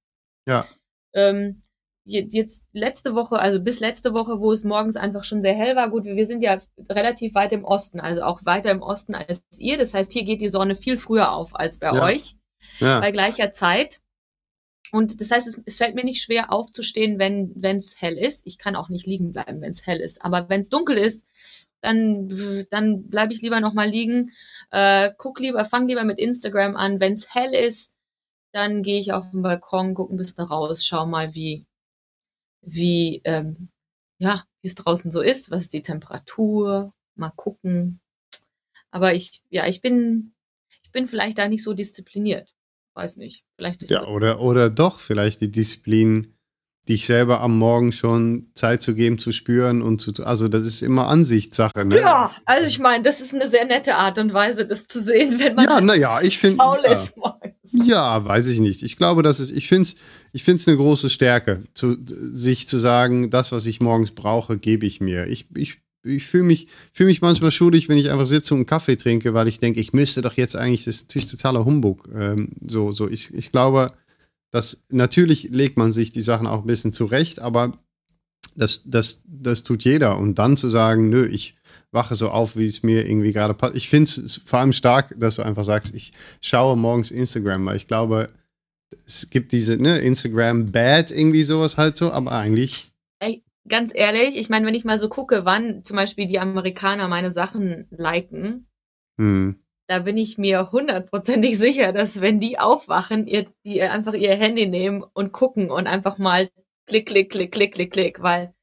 Ja. 0.47 0.67
Ähm, 1.15 1.63
jetzt 2.05 2.65
letzte 2.73 3.15
Woche, 3.15 3.39
also 3.39 3.61
bis 3.61 3.81
letzte 3.81 4.13
Woche, 4.13 4.41
wo 4.41 4.53
es 4.53 4.65
morgens 4.65 4.97
einfach 4.97 5.25
schon 5.25 5.43
sehr 5.43 5.55
hell 5.55 5.77
war, 5.77 5.89
gut, 5.89 6.05
wir 6.05 6.27
sind 6.27 6.43
ja 6.43 6.61
relativ 6.89 7.35
weit 7.35 7.53
im 7.53 7.65
Osten, 7.65 8.01
also 8.01 8.23
auch 8.23 8.45
weiter 8.45 8.71
im 8.71 8.83
Osten 8.83 9.15
als 9.15 9.41
ihr. 9.59 9.79
Das 9.79 9.95
heißt, 9.95 10.13
hier 10.13 10.25
geht 10.25 10.41
die 10.41 10.49
Sonne 10.49 10.75
viel 10.75 10.99
früher 10.99 11.33
auf 11.33 11.55
als 11.55 11.79
bei 11.79 11.95
ja. 11.95 12.05
euch. 12.05 12.35
Ja. 12.79 13.01
Bei 13.01 13.11
gleicher 13.13 13.53
Zeit. 13.53 14.01
Und 14.93 15.21
das 15.21 15.31
heißt, 15.31 15.47
es, 15.49 15.61
es 15.65 15.79
fällt 15.79 15.95
mir 15.95 16.05
nicht 16.05 16.23
schwer 16.23 16.53
aufzustehen, 16.53 17.19
wenn 17.19 17.77
es 17.79 18.01
hell 18.01 18.19
ist. 18.19 18.47
Ich 18.47 18.59
kann 18.59 18.77
auch 18.77 18.89
nicht 18.89 19.07
liegen 19.07 19.33
bleiben, 19.33 19.61
wenn 19.61 19.71
es 19.71 19.87
hell 19.87 20.01
ist. 20.01 20.23
Aber 20.25 20.49
wenn 20.49 20.61
es 20.61 20.69
dunkel 20.69 20.99
ist, 20.99 21.27
dann, 21.81 22.29
dann 22.71 23.09
bleibe 23.09 23.33
ich 23.33 23.43
lieber 23.43 23.61
noch 23.61 23.73
mal 23.73 23.89
liegen. 23.89 24.33
Äh, 24.71 25.11
guck 25.17 25.41
lieber, 25.41 25.65
fang 25.65 25.89
lieber 25.89 26.05
mit 26.05 26.19
Instagram 26.19 26.77
an. 26.77 27.01
Wenn 27.01 27.15
es 27.15 27.35
hell 27.35 27.55
ist, 27.55 27.92
dann 28.53 28.83
gehe 28.83 29.01
ich 29.01 29.13
auf 29.13 29.31
den 29.31 29.43
Balkon, 29.43 29.95
gucke 29.95 30.15
ein 30.15 30.19
bisschen 30.19 30.45
raus, 30.45 30.85
schau 30.85 31.07
mal, 31.07 31.35
wie, 31.35 31.67
wie, 32.61 33.21
ähm, 33.25 33.69
ja, 34.19 34.45
wie 34.61 34.69
es 34.69 34.75
draußen 34.75 35.11
so 35.11 35.21
ist, 35.21 35.51
was 35.51 35.65
ist 35.65 35.73
die 35.73 35.83
Temperatur, 35.83 36.93
mal 37.17 37.33
gucken. 37.35 38.01
Aber 38.91 39.15
ich, 39.15 39.43
ja, 39.51 39.67
ich 39.67 39.81
bin, 39.81 40.35
ich 40.83 40.93
bin 40.93 41.09
vielleicht 41.09 41.39
da 41.39 41.49
nicht 41.49 41.65
so 41.65 41.73
diszipliniert. 41.73 42.55
Weiß 42.95 43.17
nicht. 43.17 43.45
Vielleicht 43.57 43.83
ist 43.83 43.91
ja, 43.91 44.07
oder, 44.07 44.41
oder 44.41 44.69
doch, 44.69 45.01
vielleicht 45.01 45.41
die 45.41 45.51
Disziplin, 45.51 46.32
dich 46.89 47.07
selber 47.07 47.41
am 47.41 47.59
Morgen 47.59 47.93
schon 47.93 48.49
Zeit 48.55 48.83
zu 48.83 48.95
geben, 48.95 49.19
zu 49.19 49.31
spüren 49.31 49.83
und 49.83 50.01
zu, 50.01 50.13
also 50.25 50.49
das 50.49 50.67
ist 50.67 50.83
immer 50.83 51.07
Ansichtssache. 51.07 51.85
Ne? 51.85 52.01
Ja, 52.01 52.31
also 52.45 52.67
ich 52.67 52.81
meine, 52.81 53.05
das 53.05 53.21
ist 53.21 53.35
eine 53.35 53.47
sehr 53.47 53.65
nette 53.65 53.95
Art 53.95 54.19
und 54.19 54.35
Weise, 54.35 54.67
das 54.67 54.89
zu 54.89 55.01
sehen, 55.01 55.39
wenn 55.39 55.55
man 55.55 55.67
ja, 55.67 55.81
naja, 55.81 56.21
ich 56.23 56.39
finde, 56.39 56.57
faul 56.57 56.81
ja. 56.85 57.39
Ja, 57.85 58.25
weiß 58.25 58.49
ich 58.49 58.59
nicht. 58.59 58.83
Ich 58.83 58.97
glaube, 58.97 59.23
das 59.23 59.39
ist, 59.39 59.51
ich 59.51 59.69
finde 59.69 59.83
es, 59.83 59.97
ich 60.33 60.43
finde 60.43 60.61
es 60.61 60.69
eine 60.69 60.77
große 60.77 61.09
Stärke, 61.09 61.63
zu, 61.75 61.97
sich 62.05 62.69
zu 62.69 62.79
sagen, 62.79 63.31
das, 63.31 63.53
was 63.53 63.67
ich 63.67 63.81
morgens 63.81 64.11
brauche, 64.11 64.59
gebe 64.59 64.85
ich 64.85 65.01
mir. 65.01 65.29
Ich, 65.29 65.47
ich, 65.57 65.79
ich 66.03 66.27
fühle 66.27 66.43
mich, 66.43 66.67
fühle 66.93 67.09
mich 67.09 67.23
manchmal 67.23 67.53
schuldig, 67.53 67.89
wenn 67.89 67.99
ich 67.99 68.11
einfach 68.11 68.27
sitze 68.27 68.55
und 68.55 68.59
einen 68.61 68.67
Kaffee 68.67 68.97
trinke, 68.97 69.35
weil 69.35 69.47
ich 69.47 69.61
denke, 69.61 69.81
ich 69.81 69.93
müsste 69.93 70.21
doch 70.21 70.37
jetzt 70.37 70.57
eigentlich, 70.57 70.85
das 70.85 70.97
ist 70.97 71.09
natürlich 71.09 71.31
totaler 71.31 71.65
Humbug. 71.65 72.09
Ähm, 72.13 72.51
so, 72.67 72.91
so, 72.91 73.09
ich, 73.09 73.33
ich 73.33 73.53
glaube, 73.53 73.93
das, 74.53 74.85
natürlich 74.91 75.45
legt 75.45 75.77
man 75.77 75.93
sich 75.93 76.13
die 76.13 76.23
Sachen 76.23 76.47
auch 76.47 76.61
ein 76.61 76.67
bisschen 76.67 76.93
zurecht, 76.93 77.41
aber 77.41 77.73
das, 78.55 78.83
das, 78.85 79.23
das 79.27 79.65
tut 79.65 79.83
jeder. 79.83 80.19
Und 80.19 80.39
dann 80.39 80.59
zu 80.59 80.69
sagen, 80.69 81.09
nö, 81.09 81.27
ich 81.27 81.57
wache 81.91 82.15
so 82.15 82.29
auf, 82.29 82.55
wie 82.57 82.67
es 82.67 82.83
mir 82.83 83.09
irgendwie 83.09 83.33
gerade 83.33 83.55
passt. 83.55 83.75
Ich 83.75 83.89
finde 83.89 84.11
es 84.11 84.41
vor 84.45 84.61
allem 84.61 84.75
stark, 84.75 85.15
dass 85.19 85.37
du 85.37 85.43
einfach 85.43 85.65
sagst, 85.65 85.95
ich 85.95 86.13
schaue 86.43 86.77
morgens 86.77 87.11
Instagram, 87.11 87.65
weil 87.65 87.77
ich 87.77 87.87
glaube, 87.87 88.29
es 89.07 89.31
gibt 89.31 89.53
diese, 89.53 89.79
ne, 89.79 89.99
Instagram 89.99 90.71
Bad, 90.71 91.11
irgendwie 91.11 91.45
sowas 91.45 91.79
halt 91.79 91.97
so, 91.97 92.13
aber 92.13 92.33
eigentlich. 92.33 92.93
Ey, 93.21 93.43
ganz 93.67 93.91
ehrlich, 93.95 94.37
ich 94.37 94.51
meine, 94.51 94.67
wenn 94.67 94.75
ich 94.75 94.85
mal 94.85 94.99
so 94.99 95.09
gucke, 95.09 95.47
wann 95.47 95.83
zum 95.83 95.97
Beispiel 95.97 96.27
die 96.27 96.39
Amerikaner 96.39 97.09
meine 97.09 97.33
Sachen 97.33 97.87
liken, 97.91 98.67
hm 99.19 99.62
da 99.93 99.99
bin 99.99 100.17
ich 100.17 100.39
mir 100.39 100.73
hundertprozentig 100.73 101.59
sicher, 101.59 101.93
dass 101.93 102.23
wenn 102.23 102.41
die 102.41 102.59
aufwachen, 102.59 103.27
ihr, 103.27 103.47
die 103.67 103.83
einfach 103.83 104.15
ihr 104.15 104.35
Handy 104.35 104.67
nehmen 104.67 105.05
und 105.13 105.33
gucken 105.33 105.71
und 105.71 105.87
einfach 105.87 106.17
mal 106.17 106.49
klick, 106.87 107.07
klick, 107.07 107.31
klick, 107.31 107.53
klick, 107.53 107.75
klick, 107.75 107.93
klick, 107.93 108.23
weil 108.23 108.55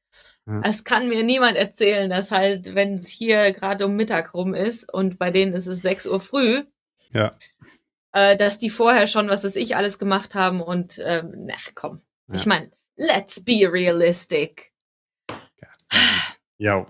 es 0.64 0.82
kann 0.82 1.08
mir 1.08 1.22
niemand 1.22 1.56
erzählen, 1.56 2.10
dass 2.10 2.32
halt, 2.32 2.74
wenn 2.74 2.94
es 2.94 3.08
hier 3.08 3.52
gerade 3.52 3.86
um 3.86 3.94
Mittag 3.94 4.34
rum 4.34 4.54
ist 4.54 4.92
und 4.92 5.18
bei 5.18 5.30
denen 5.30 5.52
ist 5.52 5.68
es 5.68 5.82
6 5.82 6.08
Uhr 6.08 6.20
früh, 6.20 6.64
ja. 7.12 7.30
äh, 8.12 8.36
dass 8.36 8.58
die 8.58 8.70
vorher 8.70 9.06
schon, 9.06 9.28
was 9.28 9.44
weiß 9.44 9.54
ich, 9.54 9.76
alles 9.76 10.00
gemacht 10.00 10.34
haben 10.34 10.60
und, 10.60 11.00
ähm, 11.04 11.48
ach 11.54 11.70
komm. 11.76 12.00
Ja. 12.28 12.34
Ich 12.34 12.46
meine, 12.46 12.72
let's 12.96 13.44
be 13.44 13.70
realistic. 13.70 14.72
Ja. 15.28 15.68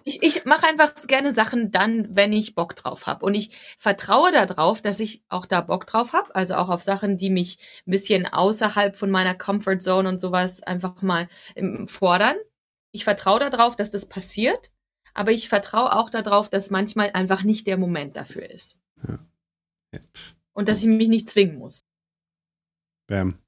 Ich, 0.03 0.21
ich 0.23 0.45
mache 0.47 0.67
einfach 0.67 0.93
gerne 1.07 1.31
Sachen 1.31 1.71
dann, 1.71 2.09
wenn 2.11 2.33
ich 2.33 2.57
Bock 2.57 2.75
drauf 2.75 3.07
habe. 3.07 3.25
Und 3.25 3.35
ich 3.35 3.57
vertraue 3.79 4.33
darauf, 4.33 4.83
dass 4.83 4.99
ich 4.99 5.23
auch 5.29 5.47
da 5.47 5.61
Bock 5.61 5.87
drauf 5.87 6.13
habe. 6.13 6.35
Also 6.35 6.57
auch 6.57 6.69
auf 6.69 6.83
Sachen, 6.83 7.19
die 7.19 7.31
mich 7.31 7.59
ein 7.87 7.93
bisschen 7.93 8.27
außerhalb 8.27 8.97
von 8.97 9.13
meiner 9.13 9.37
Comfort 9.37 9.79
Zone 9.79 10.09
und 10.09 10.21
sowas 10.21 10.61
einfach 10.65 11.03
mal 11.03 11.29
ähm, 11.55 11.87
fordern. 11.87 12.35
Ich 12.91 13.05
vertraue 13.05 13.39
darauf, 13.39 13.77
dass 13.77 13.93
das 13.93 14.07
passiert. 14.07 14.73
Aber 15.15 15.31
ich 15.31 15.49
vertraue 15.49 15.95
auch 15.95 16.11
darauf, 16.11 16.49
dass 16.51 16.71
manchmal 16.71 17.11
einfach 17.13 17.45
nicht 17.45 17.69
der 17.69 17.77
Moment 17.77 18.17
dafür 18.17 18.51
ist. 18.51 18.77
Ja. 19.07 19.21
Ja. 19.93 20.01
Und 20.53 20.69
dass 20.69 20.81
ich 20.81 20.87
mich 20.87 21.09
nicht 21.09 21.31
zwingen 21.31 21.59
muss. 21.59 21.85
Bam. 23.07 23.39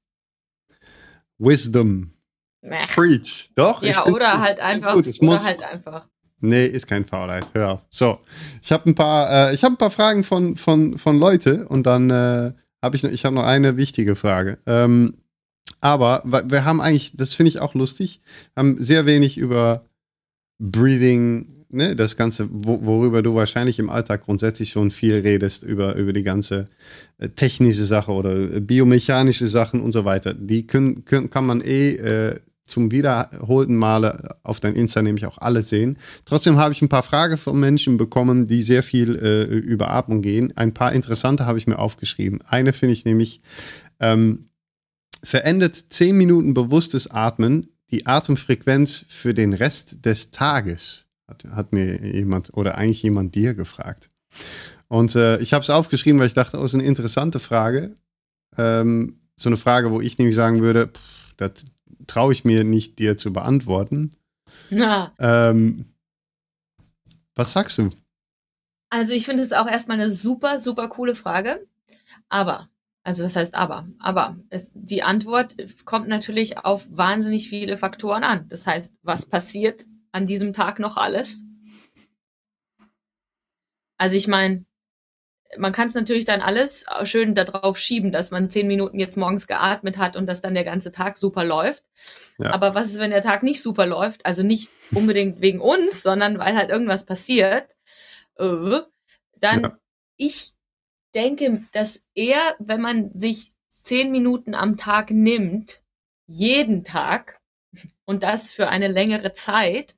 Wisdom. 1.37 2.13
Preach. 2.61 3.51
Doch. 3.55 3.83
Ja, 3.83 4.05
oder 4.05 4.39
halt 4.39 4.61
einfach. 4.61 4.93
Gut. 4.93 5.21
oder 5.21 5.43
halt 5.43 5.63
einfach. 5.63 6.07
Nee, 6.45 6.65
ist 6.65 6.87
kein 6.87 7.05
Faulheit. 7.05 7.47
Hör 7.53 7.71
auf. 7.71 7.81
So, 7.89 8.19
ich 8.61 8.71
habe 8.73 8.89
ein 8.89 8.95
paar, 8.95 9.49
äh, 9.49 9.53
ich 9.53 9.63
ein 9.63 9.77
paar 9.77 9.91
Fragen 9.91 10.25
von 10.25 10.57
von 10.57 10.97
von 10.97 11.17
Leute 11.17 11.67
und 11.69 11.87
dann 11.87 12.09
äh, 12.09 12.51
habe 12.81 12.95
ich 12.97 13.03
ich 13.05 13.23
habe 13.23 13.35
noch 13.35 13.45
eine 13.45 13.77
wichtige 13.77 14.15
Frage. 14.15 14.57
Ähm, 14.65 15.13
aber 15.79 16.21
wir 16.25 16.65
haben 16.65 16.81
eigentlich, 16.81 17.15
das 17.15 17.33
finde 17.33 17.49
ich 17.49 17.59
auch 17.59 17.75
lustig, 17.75 18.21
haben 18.57 18.81
sehr 18.83 19.05
wenig 19.05 19.37
über 19.37 19.85
Breathing, 20.59 21.65
ne, 21.69 21.95
das 21.95 22.17
Ganze, 22.17 22.47
wo, 22.51 22.85
worüber 22.85 23.21
du 23.21 23.35
wahrscheinlich 23.35 23.79
im 23.79 23.89
Alltag 23.89 24.25
grundsätzlich 24.25 24.69
schon 24.71 24.91
viel 24.91 25.15
redest, 25.15 25.63
über, 25.63 25.95
über 25.95 26.11
die 26.11 26.23
ganze 26.23 26.65
äh, 27.19 27.29
technische 27.29 27.85
Sache 27.85 28.11
oder 28.11 28.33
äh, 28.33 28.59
biomechanische 28.59 29.47
Sachen 29.47 29.81
und 29.81 29.93
so 29.93 30.03
weiter. 30.03 30.33
Die 30.33 30.67
können, 30.67 31.05
können, 31.05 31.29
kann 31.29 31.45
man 31.45 31.61
eh 31.61 31.95
äh, 31.95 32.39
zum 32.65 32.91
wiederholten 32.91 33.75
Male 33.75 34.37
auf 34.43 34.59
dein 34.59 34.75
Insta 34.75 35.01
nämlich 35.01 35.25
auch 35.25 35.37
alle 35.37 35.61
sehen. 35.61 35.97
Trotzdem 36.25 36.57
habe 36.57 36.73
ich 36.73 36.81
ein 36.81 36.89
paar 36.89 37.03
Fragen 37.03 37.37
von 37.37 37.59
Menschen 37.59 37.97
bekommen, 37.97 38.47
die 38.47 38.61
sehr 38.61 38.83
viel 38.83 39.15
äh, 39.15 39.43
über 39.43 39.89
Atmung 39.91 40.21
gehen. 40.21 40.55
Ein 40.55 40.73
paar 40.73 40.93
interessante 40.93 41.45
habe 41.45 41.57
ich 41.57 41.67
mir 41.67 41.79
aufgeschrieben. 41.79 42.41
Eine 42.47 42.73
finde 42.73 42.93
ich 42.93 43.05
nämlich, 43.05 43.41
ähm, 43.99 44.49
verändert 45.23 45.75
10 45.75 46.15
Minuten 46.15 46.53
bewusstes 46.53 47.09
Atmen 47.09 47.69
die 47.91 48.05
Atemfrequenz 48.05 49.05
für 49.07 49.33
den 49.33 49.53
Rest 49.53 50.05
des 50.05 50.31
Tages? 50.31 51.05
Hat, 51.27 51.43
hat 51.45 51.73
mir 51.73 52.01
jemand 52.05 52.53
oder 52.53 52.77
eigentlich 52.77 53.03
jemand 53.03 53.35
dir 53.35 53.53
gefragt. 53.53 54.09
Und 54.87 55.15
äh, 55.15 55.39
ich 55.39 55.53
habe 55.53 55.63
es 55.63 55.69
aufgeschrieben, 55.69 56.19
weil 56.19 56.27
ich 56.27 56.33
dachte, 56.33 56.59
oh, 56.59 56.65
ist 56.65 56.73
eine 56.73 56.83
interessante 56.83 57.39
Frage. 57.39 57.95
Ähm, 58.57 59.19
so 59.35 59.49
eine 59.49 59.57
Frage, 59.57 59.91
wo 59.91 60.01
ich 60.01 60.17
nämlich 60.17 60.35
sagen 60.35 60.61
würde, 60.61 60.87
pff, 60.87 61.33
das 61.37 61.65
traue 62.07 62.33
ich 62.33 62.45
mir 62.45 62.63
nicht, 62.63 62.99
dir 62.99 63.17
zu 63.17 63.33
beantworten. 63.33 64.11
Na. 64.69 65.13
Ähm, 65.19 65.85
was 67.35 67.53
sagst 67.53 67.77
du? 67.77 67.89
Also 68.89 69.13
ich 69.13 69.25
finde 69.25 69.43
es 69.43 69.53
auch 69.53 69.67
erstmal 69.67 69.99
eine 69.99 70.09
super, 70.09 70.59
super 70.59 70.87
coole 70.87 71.15
Frage. 71.15 71.67
Aber, 72.29 72.69
also 73.03 73.23
was 73.23 73.35
heißt 73.35 73.55
aber? 73.55 73.87
Aber 73.99 74.37
es, 74.49 74.71
die 74.75 75.03
Antwort 75.03 75.55
kommt 75.85 76.07
natürlich 76.07 76.59
auf 76.59 76.87
wahnsinnig 76.91 77.49
viele 77.49 77.77
Faktoren 77.77 78.23
an. 78.23 78.47
Das 78.49 78.67
heißt, 78.67 78.99
was 79.01 79.25
passiert 79.25 79.85
an 80.11 80.27
diesem 80.27 80.53
Tag 80.53 80.79
noch 80.79 80.97
alles? 80.97 81.43
Also 83.97 84.15
ich 84.15 84.27
meine, 84.27 84.65
man 85.57 85.71
kann 85.71 85.87
es 85.87 85.93
natürlich 85.93 86.25
dann 86.25 86.41
alles 86.41 86.85
schön 87.03 87.35
darauf 87.35 87.77
schieben, 87.77 88.11
dass 88.11 88.31
man 88.31 88.49
zehn 88.49 88.67
Minuten 88.67 88.99
jetzt 88.99 89.17
morgens 89.17 89.47
geatmet 89.47 89.97
hat 89.97 90.15
und 90.15 90.27
dass 90.27 90.41
dann 90.41 90.53
der 90.53 90.63
ganze 90.63 90.91
Tag 90.91 91.17
super 91.17 91.43
läuft. 91.43 91.83
Ja. 92.37 92.51
Aber 92.51 92.75
was 92.75 92.89
ist, 92.89 92.99
wenn 92.99 93.11
der 93.11 93.21
Tag 93.21 93.43
nicht 93.43 93.61
super 93.61 93.85
läuft? 93.85 94.25
Also 94.25 94.43
nicht 94.43 94.69
unbedingt 94.93 95.41
wegen 95.41 95.59
uns, 95.59 96.03
sondern 96.03 96.39
weil 96.39 96.55
halt 96.55 96.69
irgendwas 96.69 97.05
passiert. 97.05 97.75
Äh, 98.37 98.79
dann, 99.35 99.61
ja. 99.61 99.77
ich 100.17 100.53
denke, 101.13 101.63
dass 101.71 102.03
eher, 102.15 102.41
wenn 102.59 102.81
man 102.81 103.13
sich 103.13 103.51
zehn 103.69 104.11
Minuten 104.11 104.55
am 104.55 104.77
Tag 104.77 105.11
nimmt, 105.11 105.81
jeden 106.25 106.83
Tag, 106.83 107.39
und 108.05 108.23
das 108.23 108.51
für 108.51 108.69
eine 108.69 108.87
längere 108.87 109.33
Zeit, 109.33 109.95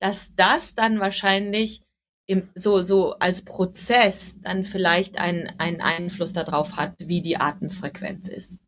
dass 0.00 0.34
das 0.34 0.74
dann 0.74 1.00
wahrscheinlich 1.00 1.82
im, 2.26 2.48
so, 2.54 2.82
so 2.82 3.14
als 3.18 3.44
Prozess 3.44 4.40
dann 4.42 4.64
vielleicht 4.64 5.18
einen, 5.18 5.52
einen 5.58 5.80
Einfluss 5.80 6.32
darauf 6.32 6.76
hat, 6.76 6.94
wie 6.98 7.22
die 7.22 7.36
Atemfrequenz 7.36 8.28
ist. 8.28 8.58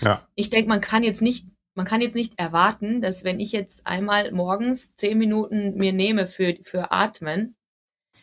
ja. 0.00 0.26
ich 0.34 0.50
denke, 0.50 0.68
man 0.68 0.80
kann 0.80 1.02
jetzt 1.02 1.22
nicht, 1.22 1.46
man 1.74 1.86
kann 1.86 2.00
jetzt 2.00 2.16
nicht 2.16 2.38
erwarten, 2.38 3.02
dass 3.02 3.24
wenn 3.24 3.40
ich 3.40 3.52
jetzt 3.52 3.86
einmal 3.86 4.32
morgens 4.32 4.94
zehn 4.96 5.18
Minuten 5.18 5.76
mir 5.76 5.92
nehme 5.92 6.26
für, 6.26 6.56
für 6.62 6.90
Atmen, 6.90 7.56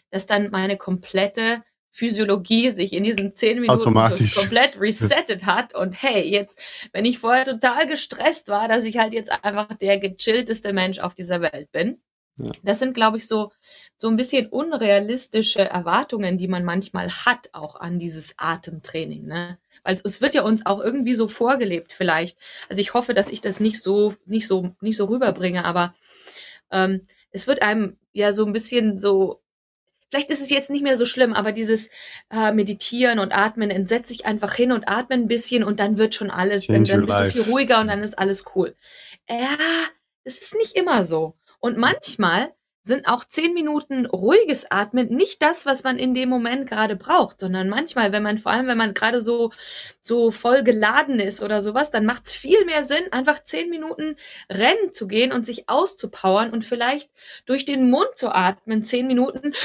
dass 0.09 0.25
dann 0.25 0.49
meine 0.51 0.77
komplette 0.77 1.63
Physiologie 1.91 2.71
sich 2.71 2.91
in 2.91 3.05
diesen 3.05 3.33
zehn 3.33 3.61
Minuten 3.61 3.93
komplett 3.93 4.77
resettet 4.79 5.45
hat 5.45 5.73
und 5.73 5.93
hey, 6.01 6.29
jetzt, 6.29 6.59
wenn 6.91 7.05
ich 7.05 7.19
vorher 7.19 7.45
total 7.45 7.87
gestresst 7.87 8.49
war, 8.49 8.67
dass 8.67 8.83
ich 8.83 8.97
halt 8.97 9.13
jetzt 9.13 9.31
einfach 9.45 9.73
der 9.75 9.97
gechillteste 9.99 10.73
Mensch 10.73 10.99
auf 10.99 11.13
dieser 11.13 11.39
Welt 11.39 11.71
bin. 11.71 12.01
Ja. 12.37 12.51
Das 12.63 12.79
sind, 12.79 12.93
glaube 12.93 13.17
ich, 13.17 13.27
so, 13.27 13.51
so 13.95 14.09
ein 14.09 14.17
bisschen 14.17 14.47
unrealistische 14.47 15.61
Erwartungen, 15.61 16.37
die 16.37 16.47
man 16.47 16.65
manchmal 16.65 17.09
hat, 17.09 17.49
auch 17.53 17.79
an 17.79 17.97
dieses 17.97 18.35
Atemtraining, 18.37 19.25
ne? 19.25 19.57
Weil 19.83 19.99
es 20.03 20.21
wird 20.21 20.35
ja 20.35 20.41
uns 20.41 20.65
auch 20.65 20.81
irgendwie 20.81 21.13
so 21.13 21.27
vorgelebt, 21.27 21.93
vielleicht. 21.93 22.37
Also 22.69 22.81
ich 22.81 22.93
hoffe, 22.93 23.13
dass 23.13 23.29
ich 23.29 23.41
das 23.41 23.59
nicht 23.59 23.81
so, 23.81 24.13
nicht 24.25 24.47
so, 24.47 24.75
nicht 24.81 24.97
so 24.97 25.05
rüberbringe, 25.05 25.63
aber 25.63 25.93
ähm, 26.71 27.07
es 27.31 27.47
wird 27.47 27.61
einem 27.61 27.97
ja 28.11 28.33
so 28.33 28.45
ein 28.45 28.53
bisschen 28.53 28.99
so 28.99 29.41
vielleicht 30.09 30.29
ist 30.29 30.41
es 30.41 30.49
jetzt 30.49 30.69
nicht 30.69 30.83
mehr 30.83 30.95
so 30.95 31.05
schlimm, 31.05 31.33
aber 31.33 31.51
dieses 31.51 31.89
äh, 32.31 32.53
Meditieren 32.53 33.19
und 33.19 33.33
Atmen, 33.33 33.69
entsetzt 33.69 34.09
sich 34.09 34.25
einfach 34.25 34.53
hin 34.53 34.71
und 34.71 34.87
atmen 34.87 35.23
ein 35.23 35.27
bisschen 35.27 35.63
und 35.63 35.79
dann 35.79 35.97
wird 35.97 36.15
schon 36.15 36.31
alles, 36.31 36.67
dann, 36.67 36.85
dann 36.85 37.05
bist 37.05 37.19
du 37.19 37.31
viel 37.31 37.51
ruhiger 37.51 37.81
und 37.81 37.87
dann 37.87 38.01
ist 38.01 38.17
alles 38.17 38.45
cool. 38.55 38.75
Ja, 39.29 39.57
es 40.23 40.39
ist 40.39 40.55
nicht 40.55 40.77
immer 40.77 41.03
so. 41.03 41.35
Und 41.65 41.79
manchmal 41.79 42.53
sind 42.83 43.07
auch 43.07 43.25
zehn 43.25 43.55
Minuten 43.55 44.05
ruhiges 44.05 44.69
Atmen 44.69 45.07
nicht 45.07 45.41
das, 45.41 45.65
was 45.65 45.83
man 45.83 45.97
in 45.97 46.13
dem 46.13 46.29
Moment 46.29 46.69
gerade 46.69 46.95
braucht, 46.95 47.39
sondern 47.39 47.69
manchmal, 47.69 48.11
wenn 48.11 48.21
man 48.21 48.37
vor 48.37 48.51
allem, 48.51 48.67
wenn 48.67 48.77
man 48.77 48.93
gerade 48.93 49.19
so 49.19 49.51
so 49.99 50.29
voll 50.29 50.61
geladen 50.61 51.19
ist 51.19 51.41
oder 51.41 51.63
sowas, 51.63 51.89
dann 51.89 52.05
macht 52.05 52.27
es 52.27 52.33
viel 52.33 52.63
mehr 52.65 52.85
Sinn, 52.85 53.11
einfach 53.11 53.43
zehn 53.43 53.71
Minuten 53.71 54.15
rennen 54.47 54.93
zu 54.93 55.07
gehen 55.07 55.33
und 55.33 55.47
sich 55.47 55.67
auszupowern 55.67 56.51
und 56.51 56.63
vielleicht 56.63 57.09
durch 57.47 57.65
den 57.65 57.89
Mund 57.89 58.11
zu 58.15 58.29
atmen, 58.29 58.83
zehn 58.83 59.07
Minuten, 59.07 59.55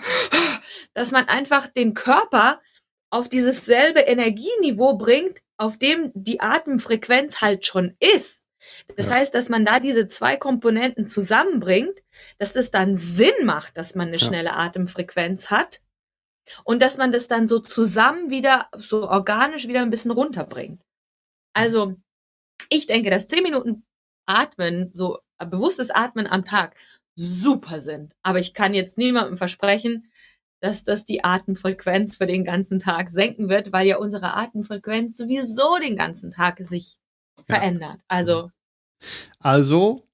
dass 0.94 1.10
man 1.10 1.28
einfach 1.28 1.68
den 1.68 1.92
Körper 1.92 2.62
auf 3.10 3.28
dieses 3.28 3.66
selbe 3.66 4.00
Energieniveau 4.00 4.96
bringt, 4.96 5.42
auf 5.58 5.76
dem 5.76 6.12
die 6.14 6.40
Atemfrequenz 6.40 7.42
halt 7.42 7.66
schon 7.66 7.94
ist. 8.00 8.39
Das 8.96 9.08
ja. 9.08 9.16
heißt, 9.16 9.34
dass 9.34 9.48
man 9.48 9.64
da 9.64 9.80
diese 9.80 10.08
zwei 10.08 10.36
Komponenten 10.36 11.06
zusammenbringt, 11.06 12.02
dass 12.38 12.56
es 12.56 12.70
dann 12.70 12.96
Sinn 12.96 13.44
macht, 13.44 13.76
dass 13.76 13.94
man 13.94 14.08
eine 14.08 14.18
ja. 14.18 14.26
schnelle 14.26 14.54
Atemfrequenz 14.54 15.50
hat 15.50 15.80
und 16.64 16.82
dass 16.82 16.96
man 16.96 17.12
das 17.12 17.28
dann 17.28 17.48
so 17.48 17.58
zusammen 17.58 18.30
wieder, 18.30 18.68
so 18.76 19.08
organisch 19.08 19.68
wieder 19.68 19.82
ein 19.82 19.90
bisschen 19.90 20.10
runterbringt. 20.10 20.84
Also, 21.54 21.96
ich 22.68 22.86
denke, 22.86 23.10
dass 23.10 23.28
zehn 23.28 23.42
Minuten 23.42 23.84
Atmen, 24.26 24.90
so 24.94 25.18
bewusstes 25.38 25.90
Atmen 25.90 26.26
am 26.26 26.44
Tag, 26.44 26.76
super 27.16 27.80
sind. 27.80 28.14
Aber 28.22 28.38
ich 28.38 28.54
kann 28.54 28.74
jetzt 28.74 28.98
niemandem 28.98 29.36
versprechen, 29.36 30.10
dass 30.60 30.84
das 30.84 31.04
die 31.04 31.24
Atemfrequenz 31.24 32.16
für 32.16 32.26
den 32.26 32.44
ganzen 32.44 32.78
Tag 32.78 33.08
senken 33.08 33.48
wird, 33.48 33.72
weil 33.72 33.86
ja 33.86 33.96
unsere 33.96 34.34
Atemfrequenz 34.34 35.16
sowieso 35.16 35.78
den 35.78 35.96
ganzen 35.96 36.30
Tag 36.30 36.58
sich 36.60 36.98
verändert. 37.46 38.02
Also. 38.08 38.50
Also, 39.38 40.04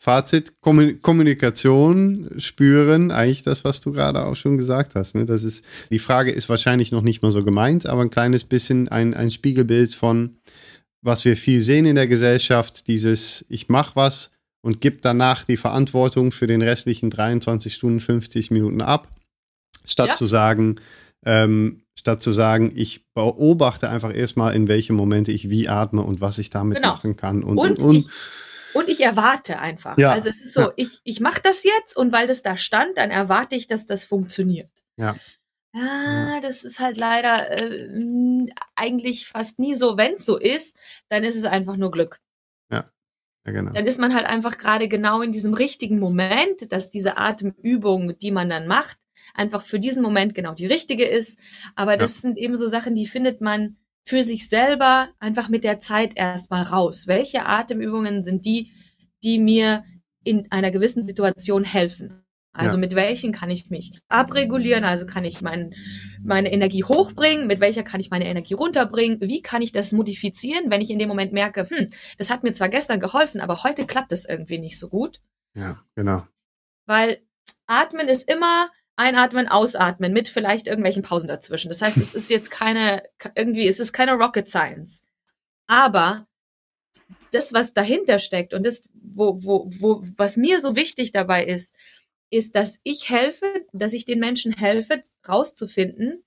Fazit, 0.00 0.52
Kommunikation 0.60 2.30
spüren, 2.38 3.10
eigentlich 3.10 3.42
das, 3.42 3.64
was 3.64 3.80
du 3.80 3.92
gerade 3.92 4.24
auch 4.24 4.36
schon 4.36 4.56
gesagt 4.56 4.94
hast. 4.94 5.16
Ne? 5.16 5.26
Das 5.26 5.42
ist, 5.42 5.64
die 5.90 5.98
Frage 5.98 6.30
ist 6.30 6.48
wahrscheinlich 6.48 6.92
noch 6.92 7.02
nicht 7.02 7.20
mal 7.20 7.32
so 7.32 7.42
gemeint, 7.42 7.84
aber 7.86 8.02
ein 8.02 8.10
kleines 8.10 8.44
bisschen 8.44 8.88
ein, 8.88 9.12
ein 9.12 9.30
Spiegelbild 9.30 9.92
von, 9.94 10.36
was 11.02 11.24
wir 11.24 11.36
viel 11.36 11.60
sehen 11.62 11.84
in 11.84 11.96
der 11.96 12.06
Gesellschaft, 12.06 12.86
dieses 12.86 13.44
Ich 13.48 13.68
mach 13.68 13.96
was 13.96 14.30
und 14.60 14.80
gib 14.80 15.02
danach 15.02 15.44
die 15.44 15.56
Verantwortung 15.56 16.30
für 16.30 16.46
den 16.46 16.62
restlichen 16.62 17.10
23 17.10 17.74
Stunden 17.74 18.00
50 18.00 18.52
Minuten 18.52 18.80
ab, 18.80 19.08
statt 19.84 20.08
ja. 20.08 20.14
zu 20.14 20.26
sagen, 20.26 20.76
ähm, 21.24 21.82
statt 21.98 22.22
zu 22.22 22.32
sagen, 22.32 22.72
ich 22.76 23.04
beobachte 23.12 23.90
einfach 23.90 24.14
erstmal, 24.14 24.54
in 24.54 24.68
welche 24.68 24.92
Momente 24.92 25.32
ich 25.32 25.50
wie 25.50 25.68
atme 25.68 26.02
und 26.02 26.20
was 26.20 26.38
ich 26.38 26.48
damit 26.48 26.76
genau. 26.76 26.90
machen 26.90 27.16
kann. 27.16 27.42
Und, 27.42 27.58
und, 27.58 27.70
und, 27.70 27.82
und. 27.82 27.96
Ich, 27.96 28.08
und 28.72 28.88
ich 28.88 29.00
erwarte 29.00 29.58
einfach. 29.58 29.98
Ja. 29.98 30.12
Also 30.12 30.30
es 30.30 30.36
ist 30.36 30.54
so, 30.54 30.60
ja. 30.60 30.72
ich, 30.76 31.00
ich 31.02 31.18
mache 31.18 31.40
das 31.42 31.64
jetzt 31.64 31.96
und 31.96 32.12
weil 32.12 32.28
das 32.28 32.42
da 32.42 32.56
stand, 32.56 32.96
dann 32.98 33.10
erwarte 33.10 33.56
ich, 33.56 33.66
dass 33.66 33.86
das 33.86 34.04
funktioniert. 34.04 34.70
Ja. 34.96 35.16
Ja, 35.74 36.40
das 36.40 36.64
ist 36.64 36.78
halt 36.78 36.96
leider 36.96 37.50
äh, 37.60 38.46
eigentlich 38.76 39.26
fast 39.26 39.58
nie 39.58 39.74
so. 39.74 39.96
Wenn 39.96 40.14
es 40.14 40.24
so 40.24 40.38
ist, 40.38 40.76
dann 41.08 41.24
ist 41.24 41.36
es 41.36 41.44
einfach 41.44 41.76
nur 41.76 41.90
Glück. 41.90 42.20
Ja. 42.70 42.90
ja 43.44 43.52
genau. 43.52 43.72
Dann 43.72 43.86
ist 43.86 43.98
man 43.98 44.14
halt 44.14 44.26
einfach 44.26 44.56
gerade 44.56 44.86
genau 44.86 45.20
in 45.20 45.32
diesem 45.32 45.52
richtigen 45.52 45.98
Moment, 45.98 46.70
dass 46.70 46.90
diese 46.90 47.16
Atemübung, 47.16 48.16
die 48.18 48.30
man 48.30 48.48
dann 48.48 48.68
macht, 48.68 48.98
einfach 49.38 49.62
für 49.62 49.80
diesen 49.80 50.02
Moment 50.02 50.34
genau 50.34 50.54
die 50.54 50.66
richtige 50.66 51.04
ist. 51.04 51.38
Aber 51.74 51.96
das 51.96 52.16
ja. 52.16 52.20
sind 52.22 52.38
eben 52.38 52.56
so 52.56 52.68
Sachen, 52.68 52.94
die 52.94 53.06
findet 53.06 53.40
man 53.40 53.76
für 54.04 54.22
sich 54.22 54.48
selber 54.48 55.08
einfach 55.18 55.48
mit 55.48 55.64
der 55.64 55.80
Zeit 55.80 56.12
erstmal 56.16 56.62
raus. 56.62 57.06
Welche 57.06 57.46
Atemübungen 57.46 58.22
sind 58.22 58.46
die, 58.46 58.72
die 59.22 59.38
mir 59.38 59.84
in 60.24 60.50
einer 60.50 60.70
gewissen 60.70 61.02
Situation 61.02 61.64
helfen? 61.64 62.24
Also 62.52 62.76
ja. 62.76 62.80
mit 62.80 62.94
welchen 62.94 63.32
kann 63.32 63.50
ich 63.50 63.70
mich 63.70 63.92
abregulieren? 64.08 64.82
Also 64.82 65.06
kann 65.06 65.24
ich 65.24 65.42
mein, 65.42 65.74
meine 66.22 66.52
Energie 66.52 66.82
hochbringen? 66.82 67.46
Mit 67.46 67.60
welcher 67.60 67.84
kann 67.84 68.00
ich 68.00 68.10
meine 68.10 68.26
Energie 68.26 68.54
runterbringen? 68.54 69.20
Wie 69.20 69.42
kann 69.42 69.62
ich 69.62 69.70
das 69.70 69.92
modifizieren, 69.92 70.70
wenn 70.70 70.80
ich 70.80 70.90
in 70.90 70.98
dem 70.98 71.08
Moment 71.08 71.32
merke, 71.32 71.68
hm, 71.68 71.86
das 72.16 72.30
hat 72.30 72.42
mir 72.42 72.54
zwar 72.54 72.68
gestern 72.68 72.98
geholfen, 72.98 73.40
aber 73.40 73.62
heute 73.62 73.86
klappt 73.86 74.12
es 74.12 74.24
irgendwie 74.24 74.58
nicht 74.58 74.78
so 74.78 74.88
gut? 74.88 75.20
Ja, 75.54 75.84
genau. 75.94 76.26
Weil 76.86 77.18
Atmen 77.66 78.08
ist 78.08 78.28
immer 78.28 78.70
Einatmen, 78.98 79.48
ausatmen 79.48 80.12
mit 80.12 80.28
vielleicht 80.28 80.66
irgendwelchen 80.66 81.02
Pausen 81.02 81.28
dazwischen. 81.28 81.68
Das 81.68 81.82
heißt, 81.82 81.96
es 81.98 82.14
ist 82.14 82.30
jetzt 82.30 82.50
keine, 82.50 83.02
irgendwie, 83.34 83.68
es 83.68 83.78
ist 83.78 83.92
keine 83.92 84.14
Rocket 84.14 84.48
Science. 84.48 85.04
Aber 85.66 86.26
das, 87.32 87.52
was 87.52 87.74
dahinter 87.74 88.18
steckt 88.18 88.54
und 88.54 88.66
das, 88.66 88.88
wo, 88.92 89.42
wo, 89.42 89.70
wo, 89.78 90.02
was 90.16 90.36
mir 90.36 90.60
so 90.60 90.74
wichtig 90.74 91.12
dabei 91.12 91.44
ist, 91.44 91.74
ist, 92.30 92.56
dass 92.56 92.80
ich 92.82 93.08
helfe, 93.08 93.46
dass 93.72 93.92
ich 93.92 94.04
den 94.04 94.18
Menschen 94.18 94.52
helfe, 94.52 95.00
rauszufinden, 95.26 96.24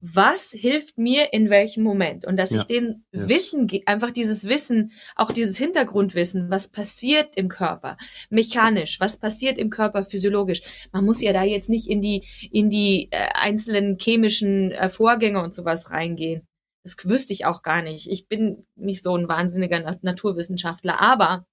was 0.00 0.50
hilft 0.52 0.96
mir 0.96 1.32
in 1.32 1.50
welchem 1.50 1.82
Moment 1.82 2.24
und 2.24 2.38
dass 2.38 2.52
ja. 2.52 2.60
ich 2.60 2.64
den 2.64 3.04
yes. 3.12 3.28
Wissen, 3.28 3.70
einfach 3.84 4.10
dieses 4.10 4.46
Wissen, 4.46 4.92
auch 5.14 5.30
dieses 5.30 5.58
Hintergrundwissen, 5.58 6.50
was 6.50 6.68
passiert 6.68 7.36
im 7.36 7.48
Körper, 7.48 7.98
mechanisch, 8.30 8.98
was 8.98 9.18
passiert 9.18 9.58
im 9.58 9.68
Körper 9.68 10.04
physiologisch. 10.04 10.62
Man 10.92 11.04
muss 11.04 11.20
ja 11.20 11.34
da 11.34 11.42
jetzt 11.42 11.68
nicht 11.68 11.88
in 11.88 12.00
die, 12.00 12.24
in 12.50 12.70
die 12.70 13.08
äh, 13.10 13.28
einzelnen 13.34 13.98
chemischen 13.98 14.72
äh, 14.72 14.88
Vorgänge 14.88 15.42
und 15.42 15.54
sowas 15.54 15.90
reingehen. 15.90 16.46
Das 16.82 16.96
wüsste 17.04 17.34
ich 17.34 17.44
auch 17.44 17.62
gar 17.62 17.82
nicht. 17.82 18.10
Ich 18.10 18.26
bin 18.26 18.66
nicht 18.74 19.02
so 19.02 19.14
ein 19.14 19.28
wahnsinniger 19.28 19.98
Naturwissenschaftler, 20.00 20.98
aber 20.98 21.46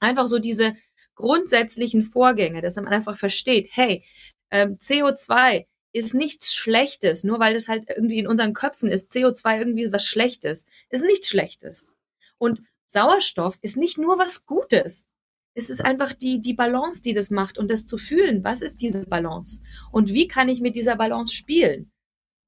einfach 0.00 0.26
so 0.26 0.38
diese 0.38 0.74
grundsätzlichen 1.14 2.02
Vorgänge, 2.02 2.62
dass 2.62 2.76
man 2.76 2.88
einfach 2.88 3.18
versteht, 3.18 3.68
hey, 3.72 4.02
ähm, 4.50 4.78
CO2 4.78 5.66
ist 5.94 6.12
nichts 6.12 6.54
Schlechtes, 6.54 7.22
nur 7.24 7.38
weil 7.38 7.54
das 7.54 7.68
halt 7.68 7.88
irgendwie 7.88 8.18
in 8.18 8.26
unseren 8.26 8.52
Köpfen 8.52 8.90
ist, 8.90 9.12
CO2 9.12 9.58
irgendwie 9.58 9.92
was 9.92 10.04
Schlechtes, 10.04 10.66
ist 10.90 11.04
nichts 11.04 11.28
Schlechtes. 11.28 11.94
Und 12.36 12.60
Sauerstoff 12.88 13.58
ist 13.62 13.76
nicht 13.76 13.96
nur 13.96 14.18
was 14.18 14.44
Gutes. 14.44 15.08
Es 15.54 15.70
ist 15.70 15.84
einfach 15.84 16.12
die, 16.12 16.40
die 16.40 16.54
Balance, 16.54 17.00
die 17.00 17.12
das 17.12 17.30
macht 17.30 17.58
und 17.58 17.70
das 17.70 17.86
zu 17.86 17.96
fühlen. 17.96 18.42
Was 18.42 18.60
ist 18.60 18.82
diese 18.82 19.06
Balance? 19.06 19.62
Und 19.92 20.12
wie 20.12 20.26
kann 20.26 20.48
ich 20.48 20.60
mit 20.60 20.74
dieser 20.74 20.96
Balance 20.96 21.32
spielen? 21.32 21.92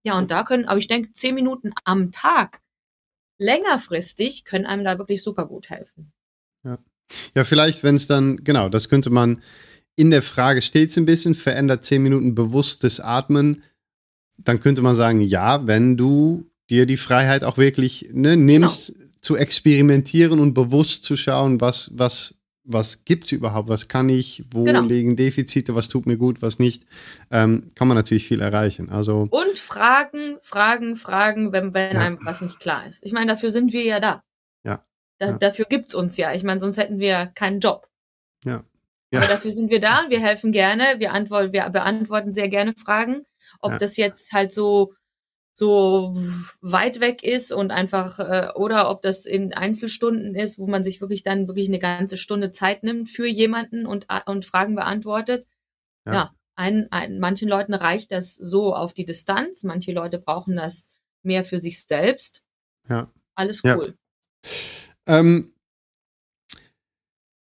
Ja, 0.05 0.19
und 0.19 0.33
da 0.33 0.43
können, 0.43 0.65
aber 0.65 0.79
ich 0.79 0.89
denke, 0.89 1.13
zehn 1.13 1.35
Minuten 1.37 1.73
am 1.85 2.11
Tag 2.11 2.63
längerfristig 3.39 4.45
können 4.45 4.67
einem 4.67 4.85
da 4.85 4.99
wirklich 4.99 5.23
super 5.23 5.47
gut 5.47 5.71
helfen. 5.71 6.13
Ja, 6.65 6.79
ja 7.37 7.45
vielleicht, 7.45 7.85
wenn 7.85 7.95
es 7.95 8.09
dann, 8.09 8.43
genau, 8.43 8.69
das 8.69 8.89
könnte 8.89 9.11
man 9.11 9.41
in 9.97 10.11
der 10.11 10.23
Frage 10.23 10.63
steht 10.63 10.91
es 10.91 10.97
ein 10.97 11.07
bisschen, 11.07 11.35
verändert 11.35 11.85
10 11.85 12.03
Minuten 12.03 12.35
bewusstes 12.35 13.01
Atmen, 13.01 13.63
dann 14.39 14.61
könnte 14.61 14.83
man 14.83 14.95
sagen, 14.95 15.21
ja, 15.21 15.67
wenn 15.67 15.97
du 15.97 16.51
dir 16.69 16.87
die 16.87 16.99
Freiheit 16.99 17.45
auch 17.45 17.59
wirklich 17.59 18.11
ne, 18.13 18.37
nimmst, 18.37 18.95
genau. 18.95 19.11
zu 19.23 19.37
experimentieren 19.37 20.39
und 20.39 20.53
bewusst 20.53 21.05
zu 21.05 21.17
schauen, 21.17 21.61
was, 21.61 21.93
was, 21.95 22.35
was 22.65 23.05
gibt 23.05 23.25
es 23.25 23.33
überhaupt, 23.33 23.69
was 23.69 23.89
kann 23.89 24.09
ich, 24.09 24.45
wo 24.51 24.65
genau. 24.65 24.83
liegen 24.83 25.17
Defizite, 25.17 25.75
was 25.75 25.89
tut 25.89 26.07
mir 26.07 26.19
gut, 26.19 26.43
was 26.43 26.59
nicht, 26.59 26.85
ähm, 27.31 27.71
kann 27.75 27.89
man 27.89 27.97
natürlich 27.97 28.27
viel 28.27 28.41
erreichen. 28.43 28.91
Also 28.91 29.27
und 29.31 29.59
Fragen, 29.59 30.37
Fragen, 30.43 30.97
Fragen, 30.97 31.53
wenn, 31.53 31.73
wenn 31.73 31.95
ja. 31.95 32.03
einem 32.03 32.19
was 32.23 32.43
nicht 32.43 32.61
klar 32.61 32.87
ist. 32.87 33.03
Ich 33.03 33.13
meine, 33.13 33.33
dafür 33.33 33.51
sind 33.51 33.73
wir 33.73 33.85
ja 33.85 34.01
da. 34.01 34.23
Ja. 34.65 34.85
Da, 35.19 35.31
ja. 35.31 35.39
Dafür 35.39 35.65
gibt's 35.67 35.95
uns 35.95 36.17
ja. 36.19 36.35
Ich 36.35 36.43
meine, 36.43 36.61
sonst 36.61 36.77
hätten 36.77 36.99
wir 36.99 37.27
keinen 37.35 37.61
Job. 37.61 37.89
Ja. 38.45 38.65
Ja. 39.17 39.23
Aber 39.23 39.31
dafür 39.31 39.53
sind 39.53 39.71
wir 39.71 39.81
da 39.81 40.03
und 40.03 40.11
wir 40.11 40.21
helfen 40.21 40.53
gerne. 40.53 40.85
Wir, 40.99 41.13
antworten, 41.13 41.53
wir 41.53 41.69
beantworten 41.71 42.33
sehr 42.33 42.49
gerne 42.49 42.73
Fragen. 42.73 43.25
Ob 43.61 43.73
ja. 43.73 43.79
das 43.79 43.97
jetzt 43.97 44.33
halt 44.33 44.53
so, 44.53 44.95
so 45.53 46.13
weit 46.61 47.01
weg 47.01 47.23
ist 47.23 47.53
und 47.53 47.71
einfach 47.71 48.19
äh, 48.19 48.51
oder 48.55 48.91
ob 48.91 49.03
das 49.03 49.27
in 49.27 49.55
Einzelstunden 49.55 50.35
ist, 50.35 50.59
wo 50.59 50.67
man 50.67 50.85
sich 50.85 51.01
wirklich 51.01 51.23
dann 51.23 51.49
wirklich 51.49 51.69
eine 51.69 51.79
ganze 51.79 52.19
Stunde 52.19 52.53
Zeit 52.53 52.83
nimmt 52.83 53.11
für 53.11 53.27
jemanden 53.27 53.87
und 53.87 54.07
und 54.27 54.45
Fragen 54.45 54.75
beantwortet. 54.75 55.47
Ja, 56.05 56.13
ja 56.13 56.37
ein, 56.57 56.91
ein, 56.91 57.19
manchen 57.19 57.49
Leuten 57.49 57.75
reicht 57.75 58.11
das 58.13 58.35
so 58.35 58.75
auf 58.75 58.95
die 58.95 59.05
Distanz, 59.05 59.63
manche 59.63 59.93
Leute 59.93 60.19
brauchen 60.19 60.57
das 60.57 60.91
mehr 61.23 61.45
für 61.45 61.61
sich 61.61 61.85
selbst. 61.85 62.43
Ja. 62.89 63.13
Alles 63.35 63.63
cool. 63.63 63.95
Ja. 65.07 65.19
Ähm, 65.19 65.53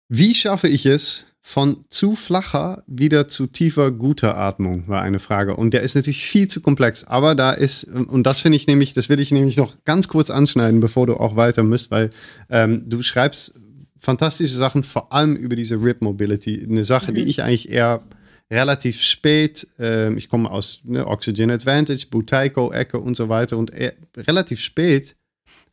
wie 0.09 0.33
schaffe 0.33 0.67
ich 0.67 0.85
es, 0.85 1.25
von 1.47 1.85
zu 1.87 2.17
flacher 2.17 2.83
wieder 2.87 3.29
zu 3.29 3.47
tiefer 3.47 3.91
guter 3.91 4.37
Atmung, 4.37 4.85
war 4.89 5.01
eine 5.01 5.17
Frage. 5.17 5.55
Und 5.55 5.73
der 5.73 5.81
ist 5.81 5.95
natürlich 5.95 6.25
viel 6.25 6.49
zu 6.49 6.59
komplex. 6.59 7.05
Aber 7.05 7.35
da 7.35 7.51
ist, 7.51 7.85
und 7.85 8.27
das 8.27 8.41
finde 8.41 8.57
ich 8.57 8.67
nämlich, 8.67 8.93
das 8.93 9.07
will 9.07 9.21
ich 9.21 9.31
nämlich 9.31 9.55
noch 9.55 9.77
ganz 9.85 10.09
kurz 10.09 10.29
anschneiden, 10.29 10.81
bevor 10.81 11.07
du 11.07 11.15
auch 11.15 11.37
weiter 11.37 11.63
müsst, 11.63 11.89
weil 11.89 12.09
ähm, 12.49 12.89
du 12.89 13.01
schreibst 13.01 13.53
fantastische 13.97 14.55
Sachen, 14.55 14.83
vor 14.83 15.13
allem 15.13 15.37
über 15.37 15.55
diese 15.55 15.81
Rip 15.81 16.01
Mobility. 16.01 16.67
Eine 16.69 16.83
Sache, 16.83 17.11
mhm. 17.11 17.15
die 17.15 17.23
ich 17.23 17.41
eigentlich 17.41 17.71
eher 17.71 18.03
relativ 18.51 19.01
spät, 19.01 19.67
äh, 19.79 20.13
ich 20.15 20.27
komme 20.27 20.51
aus 20.51 20.81
ne, 20.83 21.07
Oxygen 21.07 21.49
Advantage, 21.49 22.07
Buteyko, 22.11 22.73
Ecke 22.73 22.99
und 22.99 23.15
so 23.15 23.29
weiter 23.29 23.57
und 23.57 23.71
relativ 24.17 24.59
spät 24.59 25.15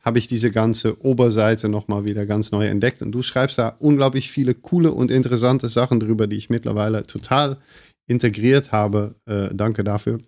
habe 0.05 0.19
ich 0.19 0.27
diese 0.27 0.51
ganze 0.51 1.03
Oberseite 1.03 1.67
nochmal 1.67 2.05
wieder 2.05 2.27
ganz 2.27 2.51
neu 2.51 2.67
entdeckt. 2.67 3.01
Und 3.01 3.11
du 3.11 3.23
schreibst 3.23 3.57
da 3.57 3.69
unglaublich 3.79 4.31
viele 4.31 4.53
coole 4.53 4.91
und 4.91 5.09
interessante 5.09 5.67
Sachen 5.67 5.99
drüber, 5.99 6.27
die 6.27 6.35
ich 6.35 6.51
mittlerweile 6.51 7.07
total 7.07 7.57
integriert 8.07 8.71
habe. 8.71 9.15
Äh, 9.25 9.49
danke 9.53 9.83
dafür. 9.83 10.19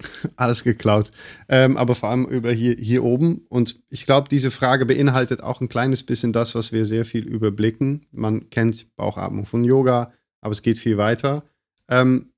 Alles 0.36 0.62
geklaut. 0.62 1.10
Ähm, 1.48 1.76
aber 1.76 1.96
vor 1.96 2.08
allem 2.08 2.24
über 2.26 2.52
hier, 2.52 2.76
hier 2.78 3.02
oben. 3.02 3.46
Und 3.48 3.80
ich 3.88 4.06
glaube, 4.06 4.28
diese 4.28 4.52
Frage 4.52 4.86
beinhaltet 4.86 5.42
auch 5.42 5.60
ein 5.60 5.68
kleines 5.68 6.04
bisschen 6.04 6.32
das, 6.32 6.54
was 6.54 6.70
wir 6.70 6.86
sehr 6.86 7.04
viel 7.04 7.28
überblicken. 7.28 8.06
Man 8.12 8.48
kennt 8.48 8.94
Bauchatmung 8.96 9.44
von 9.44 9.64
Yoga, 9.64 10.12
aber 10.40 10.52
es 10.52 10.62
geht 10.62 10.78
viel 10.78 10.96
weiter. 10.96 11.42
Ähm, 11.88 12.32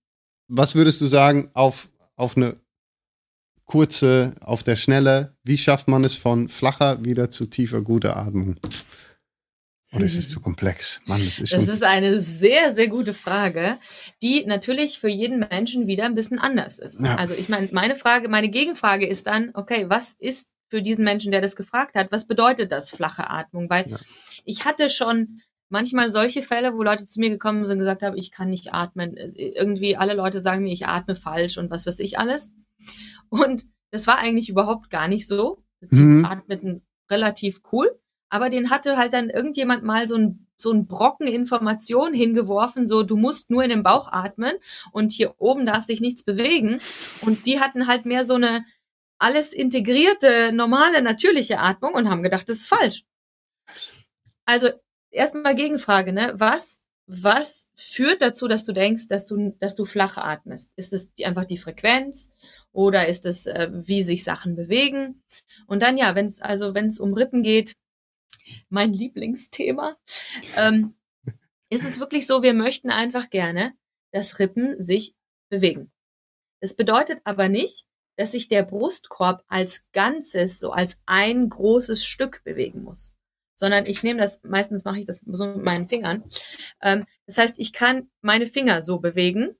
was 0.48 0.74
würdest 0.74 1.02
du 1.02 1.06
sagen 1.06 1.50
auf, 1.52 1.90
auf 2.16 2.36
eine 2.36 2.56
kurze, 3.66 4.32
auf 4.40 4.62
der 4.62 4.76
Schnelle, 4.76 5.36
wie 5.44 5.58
schafft 5.58 5.88
man 5.88 6.04
es 6.04 6.14
von 6.14 6.48
flacher 6.48 7.04
wieder 7.04 7.30
zu 7.30 7.46
tiefer 7.46 7.82
guter 7.82 8.16
Atmung? 8.16 8.56
Oder 9.94 10.06
ist 10.06 10.16
es 10.16 10.28
zu 10.28 10.40
komplex? 10.40 11.02
Mann, 11.04 11.22
das 11.24 11.38
ist 11.38 11.50
schon. 11.50 11.60
Das 11.60 11.68
ist 11.68 11.82
eine 11.82 12.18
sehr, 12.18 12.72
sehr 12.72 12.88
gute 12.88 13.12
Frage, 13.12 13.78
die 14.22 14.44
natürlich 14.46 14.98
für 14.98 15.08
jeden 15.08 15.40
Menschen 15.40 15.86
wieder 15.86 16.06
ein 16.06 16.14
bisschen 16.14 16.38
anders 16.38 16.78
ist. 16.78 17.00
Ja. 17.00 17.16
Also 17.16 17.34
ich 17.34 17.50
meine, 17.50 17.68
meine 17.72 17.96
Frage, 17.96 18.28
meine 18.28 18.48
Gegenfrage 18.48 19.06
ist 19.06 19.26
dann, 19.26 19.50
okay, 19.52 19.86
was 19.88 20.14
ist 20.18 20.48
für 20.70 20.80
diesen 20.80 21.04
Menschen, 21.04 21.30
der 21.30 21.42
das 21.42 21.56
gefragt 21.56 21.94
hat, 21.94 22.10
was 22.10 22.26
bedeutet 22.26 22.72
das 22.72 22.90
flache 22.90 23.28
Atmung? 23.28 23.68
Weil 23.68 23.90
ja. 23.90 23.98
ich 24.46 24.64
hatte 24.64 24.88
schon 24.88 25.42
manchmal 25.68 26.10
solche 26.10 26.42
Fälle, 26.42 26.72
wo 26.74 26.82
Leute 26.82 27.04
zu 27.04 27.20
mir 27.20 27.28
gekommen 27.28 27.66
sind 27.66 27.74
und 27.74 27.78
gesagt 27.80 28.02
haben, 28.02 28.16
ich 28.16 28.30
kann 28.30 28.48
nicht 28.48 28.72
atmen. 28.72 29.14
Irgendwie 29.16 29.96
alle 29.96 30.14
Leute 30.14 30.40
sagen 30.40 30.62
mir, 30.62 30.72
ich 30.72 30.86
atme 30.86 31.16
falsch 31.16 31.58
und 31.58 31.70
was 31.70 31.86
weiß 31.86 31.98
ich 31.98 32.18
alles. 32.18 32.50
Und 33.28 33.64
das 33.90 34.06
war 34.06 34.18
eigentlich 34.18 34.48
überhaupt 34.48 34.90
gar 34.90 35.08
nicht 35.08 35.28
so. 35.28 35.62
Mhm. 35.90 36.24
Atmeten 36.24 36.82
relativ 37.10 37.60
cool. 37.72 37.98
Aber 38.28 38.48
den 38.48 38.70
hatte 38.70 38.96
halt 38.96 39.12
dann 39.12 39.28
irgendjemand 39.28 39.82
mal 39.84 40.08
so 40.08 40.16
ein, 40.16 40.46
so 40.56 40.72
ein 40.72 40.86
Brocken 40.86 41.26
Information 41.26 42.14
hingeworfen, 42.14 42.86
so 42.86 43.02
du 43.02 43.16
musst 43.16 43.50
nur 43.50 43.62
in 43.62 43.68
den 43.68 43.82
Bauch 43.82 44.10
atmen 44.10 44.54
und 44.92 45.12
hier 45.12 45.34
oben 45.38 45.66
darf 45.66 45.84
sich 45.84 46.00
nichts 46.00 46.22
bewegen. 46.22 46.80
Und 47.20 47.46
die 47.46 47.60
hatten 47.60 47.86
halt 47.86 48.06
mehr 48.06 48.24
so 48.24 48.34
eine 48.34 48.64
alles 49.18 49.52
integrierte, 49.52 50.50
normale, 50.52 51.02
natürliche 51.02 51.58
Atmung 51.58 51.94
und 51.94 52.08
haben 52.08 52.22
gedacht, 52.22 52.48
das 52.48 52.56
ist 52.56 52.68
falsch. 52.68 53.04
Also 54.46 54.70
erstmal 55.10 55.54
Gegenfrage, 55.54 56.12
ne? 56.12 56.32
Was 56.36 56.82
was 57.06 57.68
führt 57.74 58.22
dazu, 58.22 58.48
dass 58.48 58.64
du 58.64 58.72
denkst, 58.72 59.08
dass 59.08 59.26
du, 59.26 59.54
dass 59.58 59.74
du 59.74 59.84
flach 59.84 60.16
atmest? 60.16 60.72
Ist 60.76 60.92
es 60.92 61.12
die, 61.14 61.26
einfach 61.26 61.44
die 61.44 61.58
Frequenz 61.58 62.30
oder 62.72 63.08
ist 63.08 63.26
es, 63.26 63.46
äh, 63.46 63.70
wie 63.72 64.02
sich 64.02 64.24
Sachen 64.24 64.56
bewegen? 64.56 65.22
Und 65.66 65.82
dann 65.82 65.98
ja, 65.98 66.14
wenn 66.14 66.26
es 66.26 66.40
also, 66.40 66.74
wenn 66.74 66.86
es 66.86 66.98
um 66.98 67.12
Rippen 67.12 67.42
geht, 67.42 67.74
mein 68.68 68.92
Lieblingsthema, 68.92 69.96
ähm, 70.56 70.94
ist 71.70 71.84
es 71.84 72.00
wirklich 72.00 72.26
so, 72.26 72.42
wir 72.42 72.54
möchten 72.54 72.90
einfach 72.90 73.30
gerne, 73.30 73.74
dass 74.12 74.38
Rippen 74.38 74.82
sich 74.82 75.14
bewegen. 75.48 75.92
Das 76.60 76.74
bedeutet 76.74 77.20
aber 77.24 77.48
nicht, 77.48 77.86
dass 78.16 78.32
sich 78.32 78.48
der 78.48 78.62
Brustkorb 78.62 79.42
als 79.48 79.86
Ganzes, 79.92 80.58
so 80.58 80.70
als 80.70 81.00
ein 81.06 81.48
großes 81.48 82.04
Stück 82.04 82.42
bewegen 82.44 82.82
muss 82.82 83.14
sondern 83.62 83.84
ich 83.86 84.02
nehme 84.02 84.20
das, 84.20 84.40
meistens 84.42 84.84
mache 84.84 84.98
ich 84.98 85.06
das 85.06 85.22
so 85.24 85.46
mit 85.46 85.64
meinen 85.64 85.86
Fingern. 85.86 86.24
Ähm, 86.80 87.04
das 87.26 87.38
heißt, 87.38 87.60
ich 87.60 87.72
kann 87.72 88.10
meine 88.20 88.48
Finger 88.48 88.82
so 88.82 88.98
bewegen, 88.98 89.54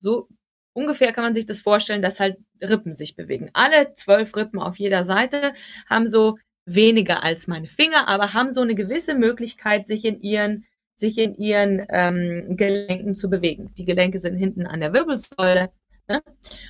so 0.00 0.28
ungefähr 0.76 1.12
kann 1.12 1.24
man 1.24 1.34
sich 1.34 1.46
das 1.46 1.62
vorstellen, 1.62 2.02
dass 2.02 2.20
halt 2.20 2.36
Rippen 2.62 2.92
sich 2.92 3.16
bewegen. 3.16 3.50
Alle 3.54 3.94
zwölf 3.94 4.36
Rippen 4.36 4.60
auf 4.60 4.78
jeder 4.78 5.04
Seite 5.04 5.54
haben 5.88 6.06
so 6.06 6.38
weniger 6.66 7.22
als 7.22 7.46
meine 7.46 7.68
Finger, 7.68 8.08
aber 8.08 8.34
haben 8.34 8.52
so 8.52 8.60
eine 8.60 8.74
gewisse 8.74 9.14
Möglichkeit, 9.14 9.86
sich 9.86 10.04
in 10.04 10.20
ihren 10.20 10.66
sich 10.98 11.18
in 11.18 11.34
ihren 11.36 11.86
ähm, 11.90 12.56
Gelenken 12.56 13.14
zu 13.14 13.28
bewegen. 13.28 13.70
Die 13.76 13.84
Gelenke 13.84 14.18
sind 14.18 14.36
hinten 14.36 14.66
an 14.66 14.80
der 14.80 14.94
Wirbelsäule. 14.94 15.70
Ne? 16.08 16.22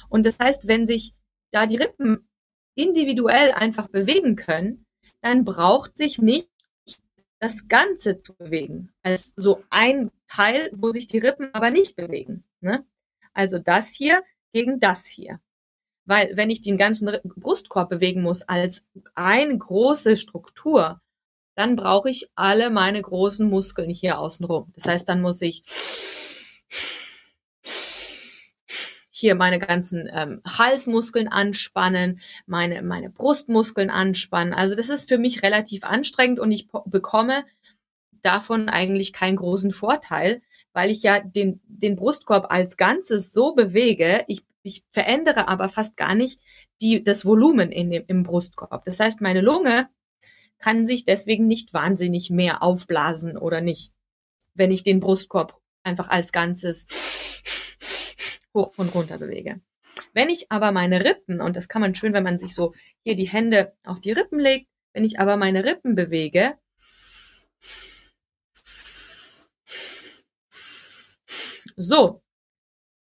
Und 0.09 0.27
das 0.27 0.41
heißt, 0.41 0.67
wenn 0.67 0.85
sich 0.85 1.15
da 1.53 1.67
die 1.67 1.77
Rippen 1.77 2.29
individuell 2.75 3.53
einfach 3.53 3.87
bewegen 3.87 4.35
können, 4.35 4.85
dann 5.21 5.45
braucht 5.45 5.97
sich 5.97 6.19
nicht 6.19 6.51
das 7.39 7.69
Ganze 7.69 8.19
zu 8.19 8.35
bewegen, 8.35 8.93
als 9.05 9.33
so 9.37 9.63
ein 9.71 10.11
Teil, 10.27 10.71
wo 10.73 10.91
sich 10.91 11.07
die 11.07 11.19
Rippen 11.19 11.51
aber 11.53 11.71
nicht 11.71 11.95
bewegen. 11.95 12.43
Ne? 12.61 12.85
Also 13.37 13.59
das 13.59 13.91
hier 13.91 14.23
gegen 14.53 14.81
das 14.81 15.07
hier. 15.07 15.41
Weil 16.07 16.37
wenn 16.37 16.51
ich 16.51 16.63
den 16.63 16.79
ganzen 16.79 17.11
Brustkorb 17.25 17.91
bewegen 17.91 18.23
muss 18.23 18.43
als 18.43 18.87
eine 19.15 19.57
große 19.57 20.17
Struktur, 20.17 21.01
dann 21.55 21.77
brauche 21.77 22.09
ich 22.11 22.31
alle 22.35 22.71
meine 22.71 23.03
großen 23.03 23.49
Muskeln 23.49 23.91
hier 23.91 24.19
außenrum. 24.19 24.73
Das 24.75 24.87
heißt, 24.87 25.09
dann 25.09 25.21
muss 25.21 25.43
ich 25.43 25.65
hier 29.11 29.35
meine 29.35 29.59
ganzen 29.59 30.09
ähm, 30.13 30.43
Halsmuskeln 30.47 31.29
anspannen, 31.29 32.21
meine, 32.47 32.83
meine 32.83 33.11
Brustmuskeln 33.11 33.91
anspannen. 33.91 34.53
Also 34.53 34.77
das 34.77 34.91
ist 34.91 35.09
für 35.09 35.19
mich 35.19 35.43
relativ 35.43 35.85
anstrengend 35.85 36.39
und 36.39 36.53
ich 36.53 36.69
bekomme 36.85 37.45
davon 38.21 38.69
eigentlich 38.69 39.13
keinen 39.15 39.37
großen 39.37 39.73
Vorteil, 39.73 40.43
weil 40.77 40.91
ich 40.91 41.03
ja 41.03 41.21
den, 41.21 41.63
den 41.65 41.97
Brustkorb 41.97 42.53
als 42.53 42.77
Ganzes 42.77 43.33
so 43.33 43.55
bewege, 43.55 44.27
ich, 44.29 44.45
ich 44.63 44.85
verändere 44.91 45.49
aber 45.49 45.71
fast 45.71 45.97
gar 45.97 46.15
nicht 46.15 46.39
die, 46.83 47.03
das 47.03 47.25
Volumen 47.25 47.73
in 47.73 47.91
dem, 47.91 48.05
im 48.09 48.25
Brustkorb. 48.25 48.85
Das 48.85 49.01
heißt, 49.01 49.23
meine 49.23 49.41
Lunge 49.41 49.89
kann 50.59 50.85
sich 50.85 51.07
deswegen 51.07 51.47
nicht 51.47 51.73
wahnsinnig 51.73 52.29
mehr 52.29 52.63
aufblasen 52.63 53.39
oder 53.39 53.63
nicht, 53.63 53.95
wenn 54.53 54.71
ich 54.71 54.85
den 54.85 55.01
Brustkorb 55.01 55.59
einfach 55.83 56.11
als 56.11 56.31
Ganzes 56.31 56.87
hoch 58.53 58.75
und 58.77 58.95
runter 58.95 59.17
bewege. 59.17 59.63
Wenn 60.13 60.29
ich 60.29 60.53
aber 60.53 60.73
meine 60.73 61.03
Rippen, 61.07 61.41
und 61.41 61.57
das 61.57 61.71
kann 61.71 61.81
man 61.81 61.95
schön, 61.95 62.13
wenn 62.13 62.25
man 62.25 62.37
sich 62.37 62.55
so 62.55 62.75
hier 63.03 63.17
die 63.17 63.31
Hände 63.31 63.73
auf 63.83 64.03
die 64.03 64.13
Rippen 64.13 64.39
legt, 64.39 64.69
wenn 64.93 65.05
ich 65.05 65.21
aber 65.21 65.39
meine 65.39 65.65
Rippen 65.65 65.95
bewege, 65.95 66.59
so, 71.77 72.23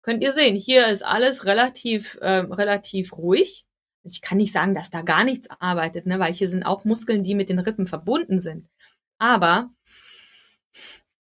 könnt 0.01 0.23
ihr 0.23 0.31
sehen, 0.31 0.55
hier 0.55 0.87
ist 0.87 1.03
alles 1.03 1.45
relativ, 1.45 2.17
äh, 2.21 2.39
relativ 2.39 3.17
ruhig. 3.17 3.65
Ich 4.03 4.21
kann 4.21 4.37
nicht 4.37 4.51
sagen, 4.51 4.75
dass 4.75 4.91
da 4.91 5.01
gar 5.01 5.23
nichts 5.23 5.49
arbeitet, 5.59 6.05
ne, 6.05 6.19
weil 6.19 6.33
hier 6.33 6.47
sind 6.47 6.63
auch 6.63 6.85
Muskeln, 6.85 7.23
die 7.23 7.35
mit 7.35 7.49
den 7.49 7.59
Rippen 7.59 7.85
verbunden 7.85 8.39
sind. 8.39 8.69
Aber 9.17 9.71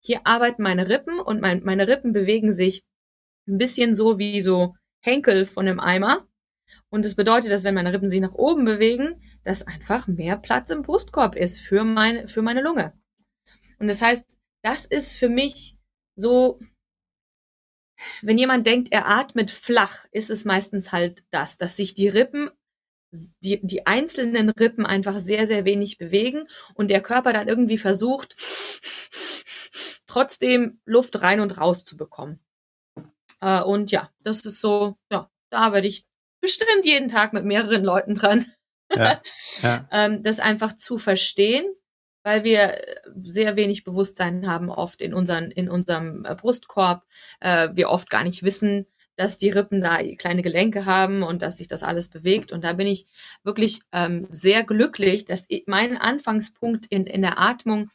hier 0.01 0.21
arbeiten 0.25 0.63
meine 0.63 0.89
Rippen 0.89 1.19
und 1.19 1.41
mein, 1.41 1.63
meine 1.65 1.89
Rippen 1.89 2.13
bewegen 2.13 2.53
sich 2.53 2.85
ein 3.47 3.59
bisschen 3.59 3.95
so 3.95 4.19
wie 4.19 4.41
so 4.43 4.75
Henkel 5.01 5.47
von 5.47 5.67
einem 5.67 5.81
Eimer. 5.81 6.27
Und 6.91 7.05
das 7.05 7.15
bedeutet, 7.15 7.51
dass 7.51 7.65
wenn 7.65 7.75
meine 7.75 7.93
Rippen 7.93 8.09
sich 8.09 8.21
nach 8.21 8.35
oben 8.35 8.65
bewegen, 8.65 9.23
dass 9.45 9.67
einfach 9.67 10.07
mehr 10.07 10.37
Platz 10.37 10.71
im 10.71 10.83
Brustkorb 10.83 11.35
ist 11.35 11.61
für 11.61 11.85
meine, 11.85 12.29
für 12.29 12.43
meine 12.43 12.63
Lunge. 12.63 12.93
Und 13.79 13.89
das 13.89 14.03
heißt, 14.03 14.25
das 14.63 14.85
ist 14.85 15.15
für 15.15 15.29
mich 15.29 15.77
so, 16.17 16.61
wenn 18.23 18.39
jemand 18.39 18.67
denkt, 18.67 18.89
er 18.93 19.09
atmet 19.09 19.51
flach, 19.51 20.05
ist 20.13 20.31
es 20.31 20.45
meistens 20.45 20.93
halt 20.93 21.25
das, 21.31 21.59
dass 21.59 21.77
sich 21.77 21.95
die 21.95 22.09
Rippen, 22.09 22.51
die, 23.11 23.61
die 23.63 23.87
einzelnen 23.87 24.51
Rippen 24.51 24.85
einfach 24.87 25.21
sehr, 25.21 25.47
sehr 25.47 25.65
wenig 25.65 25.99
bewegen 25.99 26.47
und 26.75 26.89
der 26.91 27.01
Körper 27.01 27.33
dann 27.33 27.49
irgendwie 27.49 27.79
versucht, 27.79 28.37
trotzdem 30.07 30.81
Luft 30.85 31.23
rein 31.23 31.41
und 31.41 31.59
raus 31.59 31.85
zu 31.85 31.97
bekommen. 31.97 32.41
Äh, 33.41 33.63
und 33.63 33.91
ja, 33.91 34.11
das 34.21 34.41
ist 34.41 34.61
so, 34.61 34.97
ja, 35.11 35.31
da 35.51 35.73
würde 35.73 35.89
ich 35.89 36.05
bestimmt 36.41 36.85
jeden 36.85 37.09
Tag 37.09 37.33
mit 37.33 37.45
mehreren 37.45 37.85
Leuten 37.85 38.15
dran. 38.15 38.47
Ja, 38.95 39.23
ja. 39.63 39.89
ähm, 39.93 40.23
das 40.23 40.41
einfach 40.41 40.77
zu 40.77 40.99
verstehen, 40.99 41.65
weil 42.29 42.45
wir 42.45 42.79
sehr 43.23 43.57
wenig 43.57 43.85
Bewusstsein 43.85 44.47
haben 44.47 44.69
oft 44.69 45.01
in, 45.01 45.15
unseren, 45.15 45.51
in 45.51 45.71
unserem 45.71 46.27
äh, 46.27 46.35
Brustkorb. 46.35 47.07
Äh, 47.41 47.71
wir 47.73 47.89
oft 47.89 48.11
gar 48.11 48.23
nicht 48.23 48.43
wissen, 48.43 48.85
dass 49.17 49.39
die 49.39 49.49
Rippen 49.49 49.81
da 49.81 49.97
kleine 50.19 50.43
Gelenke 50.43 50.85
haben 50.85 51.23
und 51.23 51.41
dass 51.41 51.57
sich 51.57 51.69
das 51.69 51.83
alles 51.83 52.11
bewegt. 52.11 52.53
Und 52.53 52.65
da 52.65 52.75
bin 52.75 52.87
ich 52.87 53.07
wirklich 53.45 53.81
ähm, 53.93 54.27
sehr 54.31 54.63
glücklich, 54.63 55.25
dass 55.25 55.47
ich, 55.49 55.65
mein 55.69 55.97
Anfangspunkt 55.97 56.85
in, 56.91 57.07
in 57.07 57.23
der 57.23 57.41
Atmung 57.41 57.89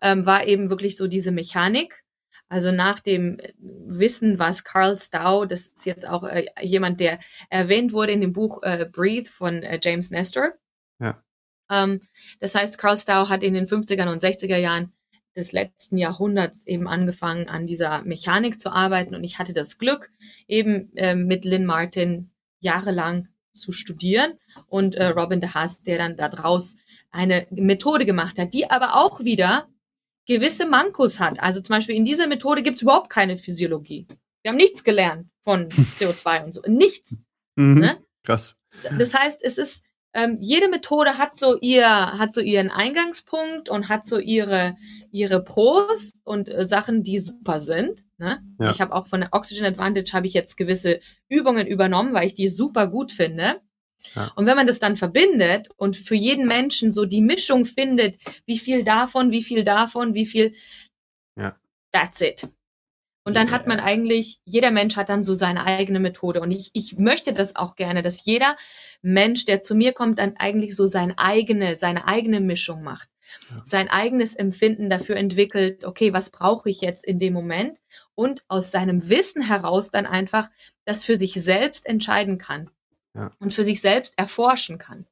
ähm, 0.00 0.24
war 0.24 0.46
eben 0.46 0.70
wirklich 0.70 0.96
so 0.96 1.08
diese 1.08 1.32
Mechanik. 1.32 2.04
Also 2.48 2.70
nach 2.70 3.00
dem 3.00 3.38
Wissen, 3.58 4.38
was 4.38 4.62
Carl 4.62 4.96
Stow, 4.98 5.46
das 5.46 5.62
ist 5.62 5.84
jetzt 5.84 6.08
auch 6.08 6.22
äh, 6.22 6.46
jemand, 6.62 7.00
der 7.00 7.18
erwähnt 7.50 7.92
wurde 7.92 8.12
in 8.12 8.20
dem 8.20 8.32
Buch 8.32 8.62
äh, 8.62 8.86
Breathe 8.88 9.28
von 9.28 9.64
äh, 9.64 9.80
James 9.82 10.12
Nestor. 10.12 10.52
Ja. 11.00 11.23
Ähm, 11.70 12.00
das 12.40 12.54
heißt, 12.54 12.78
Carl 12.78 12.96
Stow 12.96 13.28
hat 13.28 13.42
in 13.42 13.54
den 13.54 13.66
50er 13.66 14.10
und 14.10 14.22
60er 14.22 14.56
Jahren 14.56 14.92
des 15.36 15.52
letzten 15.52 15.98
Jahrhunderts 15.98 16.66
eben 16.66 16.86
angefangen, 16.86 17.48
an 17.48 17.66
dieser 17.66 18.02
Mechanik 18.02 18.60
zu 18.60 18.70
arbeiten. 18.70 19.14
Und 19.14 19.24
ich 19.24 19.38
hatte 19.38 19.52
das 19.52 19.78
Glück, 19.78 20.10
eben 20.46 20.94
äh, 20.96 21.14
mit 21.14 21.44
Lynn 21.44 21.66
Martin 21.66 22.30
jahrelang 22.60 23.28
zu 23.52 23.72
studieren 23.72 24.32
und 24.66 24.94
äh, 24.94 25.06
Robin 25.06 25.40
de 25.40 25.50
Haas, 25.50 25.82
der 25.82 25.98
dann 25.98 26.16
da 26.16 26.28
draus 26.28 26.76
eine 27.10 27.46
Methode 27.50 28.04
gemacht 28.04 28.38
hat, 28.38 28.52
die 28.52 28.70
aber 28.70 28.96
auch 28.96 29.20
wieder 29.20 29.68
gewisse 30.26 30.66
Mankos 30.66 31.20
hat. 31.20 31.40
Also 31.40 31.60
zum 31.60 31.76
Beispiel 31.76 31.94
in 31.94 32.04
dieser 32.04 32.26
Methode 32.26 32.62
gibt 32.62 32.76
es 32.76 32.82
überhaupt 32.82 33.10
keine 33.10 33.38
Physiologie. 33.38 34.06
Wir 34.42 34.50
haben 34.50 34.56
nichts 34.56 34.84
gelernt 34.84 35.28
von 35.42 35.68
CO2 35.96 36.44
und 36.44 36.54
so. 36.54 36.62
Nichts. 36.66 37.22
Mhm, 37.56 37.78
ne? 37.78 37.96
Krass. 38.24 38.56
Das 38.98 39.14
heißt, 39.14 39.42
es 39.42 39.58
ist, 39.58 39.84
ähm, 40.14 40.38
jede 40.40 40.68
Methode 40.68 41.18
hat 41.18 41.36
so 41.36 41.58
ihr, 41.60 41.88
hat 41.88 42.32
so 42.34 42.40
ihren 42.40 42.70
Eingangspunkt 42.70 43.68
und 43.68 43.88
hat 43.88 44.06
so 44.06 44.18
ihre, 44.18 44.76
ihre 45.10 45.42
Pros 45.42 46.14
und 46.22 46.48
äh, 46.48 46.66
Sachen, 46.66 47.02
die 47.02 47.18
super 47.18 47.58
sind. 47.58 48.04
Ne? 48.18 48.40
Also 48.58 48.70
ja. 48.70 48.74
ich 48.74 48.80
habe 48.80 48.94
auch 48.94 49.08
von 49.08 49.20
der 49.20 49.30
Oxygen 49.32 49.66
Advantage 49.66 50.12
habe 50.12 50.28
ich 50.28 50.34
jetzt 50.34 50.56
gewisse 50.56 51.00
Übungen 51.28 51.66
übernommen, 51.66 52.14
weil 52.14 52.28
ich 52.28 52.34
die 52.34 52.48
super 52.48 52.86
gut 52.86 53.10
finde. 53.10 53.60
Ja. 54.14 54.30
Und 54.36 54.46
wenn 54.46 54.56
man 54.56 54.68
das 54.68 54.78
dann 54.78 54.96
verbindet 54.96 55.68
und 55.76 55.96
für 55.96 56.14
jeden 56.14 56.46
Menschen 56.46 56.92
so 56.92 57.06
die 57.06 57.22
Mischung 57.22 57.64
findet, 57.64 58.18
wie 58.46 58.58
viel 58.58 58.84
davon, 58.84 59.32
wie 59.32 59.42
viel 59.42 59.64
davon, 59.64 60.14
wie 60.14 60.26
viel, 60.26 60.54
ja. 61.36 61.56
that's 61.90 62.20
it. 62.20 62.48
Und 63.24 63.36
dann 63.36 63.50
hat 63.50 63.66
man 63.66 63.80
eigentlich, 63.80 64.38
jeder 64.44 64.70
Mensch 64.70 64.96
hat 64.96 65.08
dann 65.08 65.24
so 65.24 65.32
seine 65.32 65.64
eigene 65.64 65.98
Methode. 65.98 66.42
Und 66.42 66.50
ich, 66.50 66.70
ich 66.74 66.98
möchte 66.98 67.32
das 67.32 67.56
auch 67.56 67.74
gerne, 67.74 68.02
dass 68.02 68.26
jeder 68.26 68.54
Mensch, 69.00 69.46
der 69.46 69.62
zu 69.62 69.74
mir 69.74 69.94
kommt, 69.94 70.18
dann 70.18 70.36
eigentlich 70.36 70.76
so 70.76 70.86
seine 70.86 71.18
eigene, 71.18 71.76
seine 71.76 72.06
eigene 72.06 72.40
Mischung 72.40 72.82
macht. 72.82 73.08
Ja. 73.50 73.62
Sein 73.64 73.88
eigenes 73.88 74.34
Empfinden 74.34 74.90
dafür 74.90 75.16
entwickelt, 75.16 75.86
okay, 75.86 76.12
was 76.12 76.30
brauche 76.30 76.68
ich 76.68 76.82
jetzt 76.82 77.02
in 77.02 77.18
dem 77.18 77.32
Moment? 77.32 77.80
Und 78.14 78.44
aus 78.48 78.70
seinem 78.70 79.08
Wissen 79.08 79.40
heraus 79.40 79.90
dann 79.90 80.04
einfach 80.04 80.50
das 80.84 81.04
für 81.04 81.16
sich 81.16 81.32
selbst 81.42 81.86
entscheiden 81.86 82.36
kann 82.36 82.68
ja. 83.14 83.30
und 83.38 83.54
für 83.54 83.64
sich 83.64 83.80
selbst 83.80 84.18
erforschen 84.18 84.76
kann. 84.76 85.06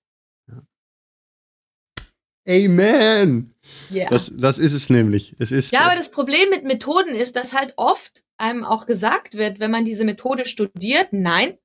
Amen. 2.48 3.54
Yeah. 3.90 4.08
Das, 4.10 4.32
das 4.34 4.58
ist 4.58 4.72
es 4.72 4.90
nämlich. 4.90 5.36
Es 5.38 5.52
ist, 5.52 5.72
ja, 5.72 5.80
aber 5.82 5.96
das 5.96 6.10
Problem 6.10 6.50
mit 6.50 6.64
Methoden 6.64 7.14
ist, 7.14 7.36
dass 7.36 7.52
halt 7.52 7.74
oft 7.76 8.24
einem 8.36 8.64
auch 8.64 8.86
gesagt 8.86 9.34
wird, 9.34 9.60
wenn 9.60 9.70
man 9.70 9.84
diese 9.84 10.04
Methode 10.04 10.46
studiert, 10.46 11.08
nein, 11.12 11.56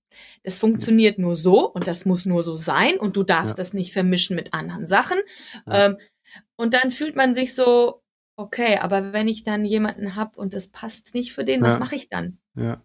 das 0.44 0.60
funktioniert 0.60 1.18
nur 1.18 1.36
so 1.36 1.70
und 1.72 1.88
das 1.88 2.06
muss 2.06 2.26
nur 2.26 2.44
so 2.44 2.56
sein 2.56 2.98
und 2.98 3.16
du 3.16 3.24
darfst 3.24 3.58
ja. 3.58 3.64
das 3.64 3.74
nicht 3.74 3.94
vermischen 3.94 4.36
mit 4.36 4.54
anderen 4.54 4.88
Sachen. 4.88 5.18
Ja. 5.66 5.88
Ähm, 5.88 5.98
und 6.56 6.74
dann 6.74 6.92
fühlt 6.92 7.16
man 7.16 7.36
sich 7.36 7.56
so, 7.56 8.04
okay, 8.36 8.78
aber 8.78 9.14
wenn 9.14 9.28
ich 9.28 9.44
dann 9.44 9.66
jemanden 9.66 10.16
hab 10.16 10.38
und 10.38 10.54
das 10.54 10.68
passt 10.68 11.16
nicht 11.16 11.34
für 11.34 11.44
den, 11.44 11.62
ja. 11.62 11.68
was 11.68 11.80
mache 11.80 11.96
ich 11.96 12.10
dann? 12.10 12.38
Ja. 12.56 12.84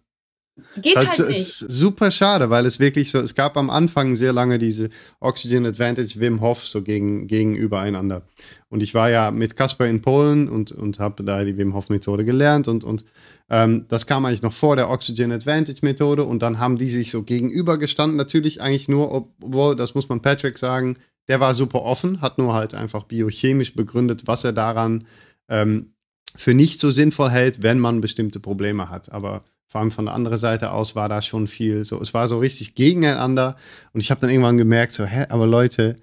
Geht 0.79 0.95
halt, 0.95 1.09
halt 1.09 1.29
nicht. 1.29 1.39
Ist 1.39 1.59
super 1.59 2.11
schade, 2.11 2.51
weil 2.51 2.67
es 2.67 2.79
wirklich 2.79 3.09
so, 3.09 3.19
es 3.19 3.33
gab 3.33 3.57
am 3.57 3.71
Anfang 3.71 4.15
sehr 4.15 4.33
lange 4.33 4.59
diese 4.59 4.89
Oxygen 5.19 5.65
Advantage 5.65 6.19
Wim 6.19 6.41
Hof 6.41 6.67
so 6.67 6.83
gegen, 6.83 7.27
gegenübereinander. 7.27 8.21
Und 8.69 8.83
ich 8.83 8.93
war 8.93 9.09
ja 9.09 9.31
mit 9.31 9.55
Kasper 9.55 9.87
in 9.87 10.01
Polen 10.01 10.47
und, 10.47 10.71
und 10.71 10.99
habe 10.99 11.23
da 11.23 11.43
die 11.43 11.57
Wim 11.57 11.73
Hof 11.73 11.89
Methode 11.89 12.23
gelernt 12.23 12.67
und, 12.67 12.83
und 12.83 13.03
ähm, 13.49 13.85
das 13.89 14.05
kam 14.05 14.25
eigentlich 14.25 14.43
noch 14.43 14.53
vor 14.53 14.75
der 14.75 14.91
Oxygen 14.91 15.31
Advantage 15.31 15.79
Methode 15.81 16.23
und 16.23 16.43
dann 16.43 16.59
haben 16.59 16.77
die 16.77 16.89
sich 16.89 17.09
so 17.09 17.23
gegenübergestanden, 17.23 18.15
natürlich 18.15 18.61
eigentlich 18.61 18.89
nur, 18.89 19.11
obwohl, 19.11 19.75
das 19.75 19.95
muss 19.95 20.07
man 20.07 20.21
Patrick 20.21 20.59
sagen, 20.59 20.97
der 21.27 21.39
war 21.39 21.55
super 21.55 21.81
offen, 21.81 22.21
hat 22.21 22.37
nur 22.37 22.53
halt 22.53 22.75
einfach 22.75 23.03
biochemisch 23.03 23.73
begründet, 23.73 24.27
was 24.27 24.43
er 24.43 24.53
daran 24.53 25.07
ähm, 25.49 25.93
für 26.35 26.53
nicht 26.53 26.79
so 26.79 26.91
sinnvoll 26.91 27.29
hält, 27.29 27.63
wenn 27.63 27.79
man 27.79 28.01
bestimmte 28.01 28.39
Probleme 28.39 28.89
hat. 28.89 29.11
Aber 29.11 29.43
vor 29.73 29.81
allem 29.81 29.89
von 29.89 30.05
der 30.05 30.13
anderen 30.13 30.37
Seite 30.37 30.71
aus 30.71 30.95
war 30.95 31.09
da 31.09 31.23
schon 31.23 31.47
viel 31.47 31.83
so, 31.83 31.99
es 31.99 32.13
war 32.13 32.27
so 32.27 32.37
richtig 32.37 32.75
gegeneinander 32.75 33.55
und 33.91 34.01
ich 34.01 34.11
habe 34.11 34.21
dann 34.21 34.29
irgendwann 34.29 34.59
gemerkt, 34.59 34.93
so, 34.93 35.03
hä, 35.03 35.25
aber 35.29 35.47
Leute, 35.47 35.95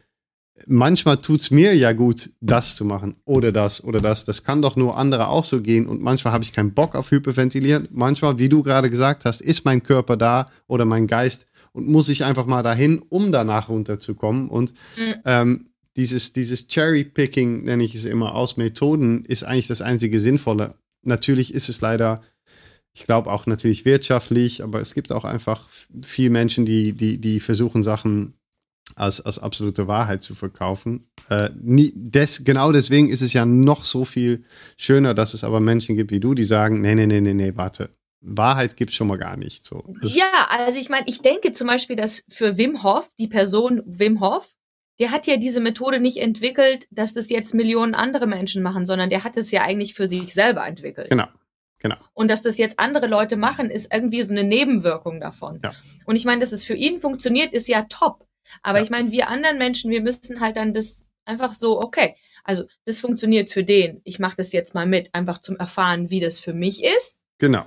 manchmal 0.66 1.18
tut 1.18 1.40
es 1.40 1.52
mir 1.52 1.76
ja 1.76 1.92
gut, 1.92 2.30
das 2.40 2.74
zu 2.74 2.84
machen 2.84 3.14
oder 3.24 3.52
das 3.52 3.84
oder 3.84 4.00
das. 4.00 4.24
Das 4.24 4.42
kann 4.42 4.60
doch 4.60 4.74
nur 4.74 4.98
andere 4.98 5.28
auch 5.28 5.44
so 5.44 5.62
gehen 5.62 5.86
und 5.86 6.02
manchmal 6.02 6.32
habe 6.32 6.42
ich 6.42 6.52
keinen 6.52 6.74
Bock 6.74 6.96
auf 6.96 7.12
Hyperventilieren. 7.12 7.86
Manchmal, 7.92 8.38
wie 8.38 8.48
du 8.48 8.64
gerade 8.64 8.90
gesagt 8.90 9.24
hast, 9.24 9.40
ist 9.40 9.64
mein 9.64 9.84
Körper 9.84 10.16
da 10.16 10.46
oder 10.66 10.84
mein 10.84 11.06
Geist 11.06 11.46
und 11.70 11.86
muss 11.86 12.08
ich 12.08 12.24
einfach 12.24 12.46
mal 12.46 12.64
dahin, 12.64 13.00
um 13.08 13.30
danach 13.30 13.68
runterzukommen 13.68 14.48
und 14.48 14.74
mhm. 14.96 15.14
ähm, 15.26 15.66
dieses, 15.94 16.32
dieses 16.32 16.66
Cherry-Picking, 16.66 17.62
nenne 17.62 17.84
ich 17.84 17.94
es 17.94 18.04
immer, 18.04 18.34
aus 18.34 18.56
Methoden, 18.56 19.24
ist 19.26 19.44
eigentlich 19.44 19.68
das 19.68 19.80
einzige 19.80 20.18
Sinnvolle. 20.18 20.74
Natürlich 21.04 21.54
ist 21.54 21.68
es 21.68 21.80
leider 21.80 22.20
ich 22.92 23.04
glaube 23.04 23.30
auch 23.30 23.46
natürlich 23.46 23.84
wirtschaftlich, 23.84 24.62
aber 24.62 24.80
es 24.80 24.94
gibt 24.94 25.12
auch 25.12 25.24
einfach 25.24 25.68
viele 26.02 26.30
Menschen, 26.30 26.66
die, 26.66 26.92
die, 26.92 27.18
die 27.18 27.40
versuchen, 27.40 27.82
Sachen 27.82 28.34
als, 28.96 29.20
als 29.20 29.38
absolute 29.38 29.86
Wahrheit 29.86 30.22
zu 30.22 30.34
verkaufen. 30.34 31.06
Äh, 31.28 31.50
nie, 31.60 31.92
des, 31.94 32.44
genau 32.44 32.72
deswegen 32.72 33.08
ist 33.08 33.22
es 33.22 33.32
ja 33.32 33.46
noch 33.46 33.84
so 33.84 34.04
viel 34.04 34.44
schöner, 34.76 35.14
dass 35.14 35.34
es 35.34 35.44
aber 35.44 35.60
Menschen 35.60 35.96
gibt 35.96 36.10
wie 36.10 36.20
du, 36.20 36.34
die 36.34 36.44
sagen, 36.44 36.80
nee, 36.80 36.94
nee, 36.94 37.06
nee, 37.06 37.20
nee, 37.20 37.34
nee, 37.34 37.52
warte. 37.54 37.90
Wahrheit 38.20 38.76
gibt 38.76 38.90
es 38.90 38.96
schon 38.96 39.06
mal 39.06 39.16
gar 39.16 39.36
nicht. 39.36 39.64
So. 39.64 39.82
ja, 40.02 40.48
also 40.50 40.78
ich 40.78 40.90
meine, 40.90 41.06
ich 41.08 41.22
denke 41.22 41.52
zum 41.52 41.66
Beispiel, 41.66 41.96
dass 41.96 42.24
für 42.28 42.58
Wim 42.58 42.82
Hof, 42.82 43.10
die 43.18 43.28
Person 43.28 43.82
Wim 43.86 44.20
Hof, 44.20 44.54
der 44.98 45.10
hat 45.10 45.26
ja 45.26 45.38
diese 45.38 45.60
Methode 45.60 45.98
nicht 46.00 46.18
entwickelt, 46.18 46.86
dass 46.90 47.14
das 47.14 47.30
jetzt 47.30 47.54
Millionen 47.54 47.94
andere 47.94 48.26
Menschen 48.26 48.62
machen, 48.62 48.84
sondern 48.84 49.08
der 49.08 49.24
hat 49.24 49.38
es 49.38 49.50
ja 49.50 49.62
eigentlich 49.62 49.94
für 49.94 50.06
sich 50.06 50.34
selber 50.34 50.66
entwickelt. 50.66 51.08
Genau. 51.08 51.28
Genau. 51.80 51.96
Und 52.12 52.28
dass 52.30 52.42
das 52.42 52.58
jetzt 52.58 52.78
andere 52.78 53.06
Leute 53.06 53.36
machen, 53.36 53.70
ist 53.70 53.92
irgendwie 53.92 54.22
so 54.22 54.32
eine 54.32 54.44
Nebenwirkung 54.44 55.18
davon. 55.20 55.60
Ja. 55.64 55.72
Und 56.04 56.16
ich 56.16 56.24
meine, 56.24 56.40
dass 56.40 56.52
es 56.52 56.64
für 56.64 56.74
ihn 56.74 57.00
funktioniert, 57.00 57.52
ist 57.52 57.68
ja 57.68 57.86
top. 57.88 58.26
Aber 58.62 58.78
ja. 58.78 58.84
ich 58.84 58.90
meine, 58.90 59.10
wir 59.10 59.28
anderen 59.28 59.58
Menschen, 59.58 59.90
wir 59.90 60.02
müssen 60.02 60.40
halt 60.40 60.56
dann 60.56 60.74
das 60.74 61.06
einfach 61.24 61.54
so, 61.54 61.80
okay, 61.80 62.16
also 62.44 62.64
das 62.84 63.00
funktioniert 63.00 63.50
für 63.50 63.64
den. 63.64 64.00
Ich 64.04 64.18
mache 64.18 64.36
das 64.36 64.52
jetzt 64.52 64.74
mal 64.74 64.86
mit, 64.86 65.14
einfach 65.14 65.38
zum 65.38 65.56
Erfahren, 65.56 66.10
wie 66.10 66.20
das 66.20 66.38
für 66.38 66.52
mich 66.52 66.84
ist. 66.84 67.20
Genau. 67.38 67.64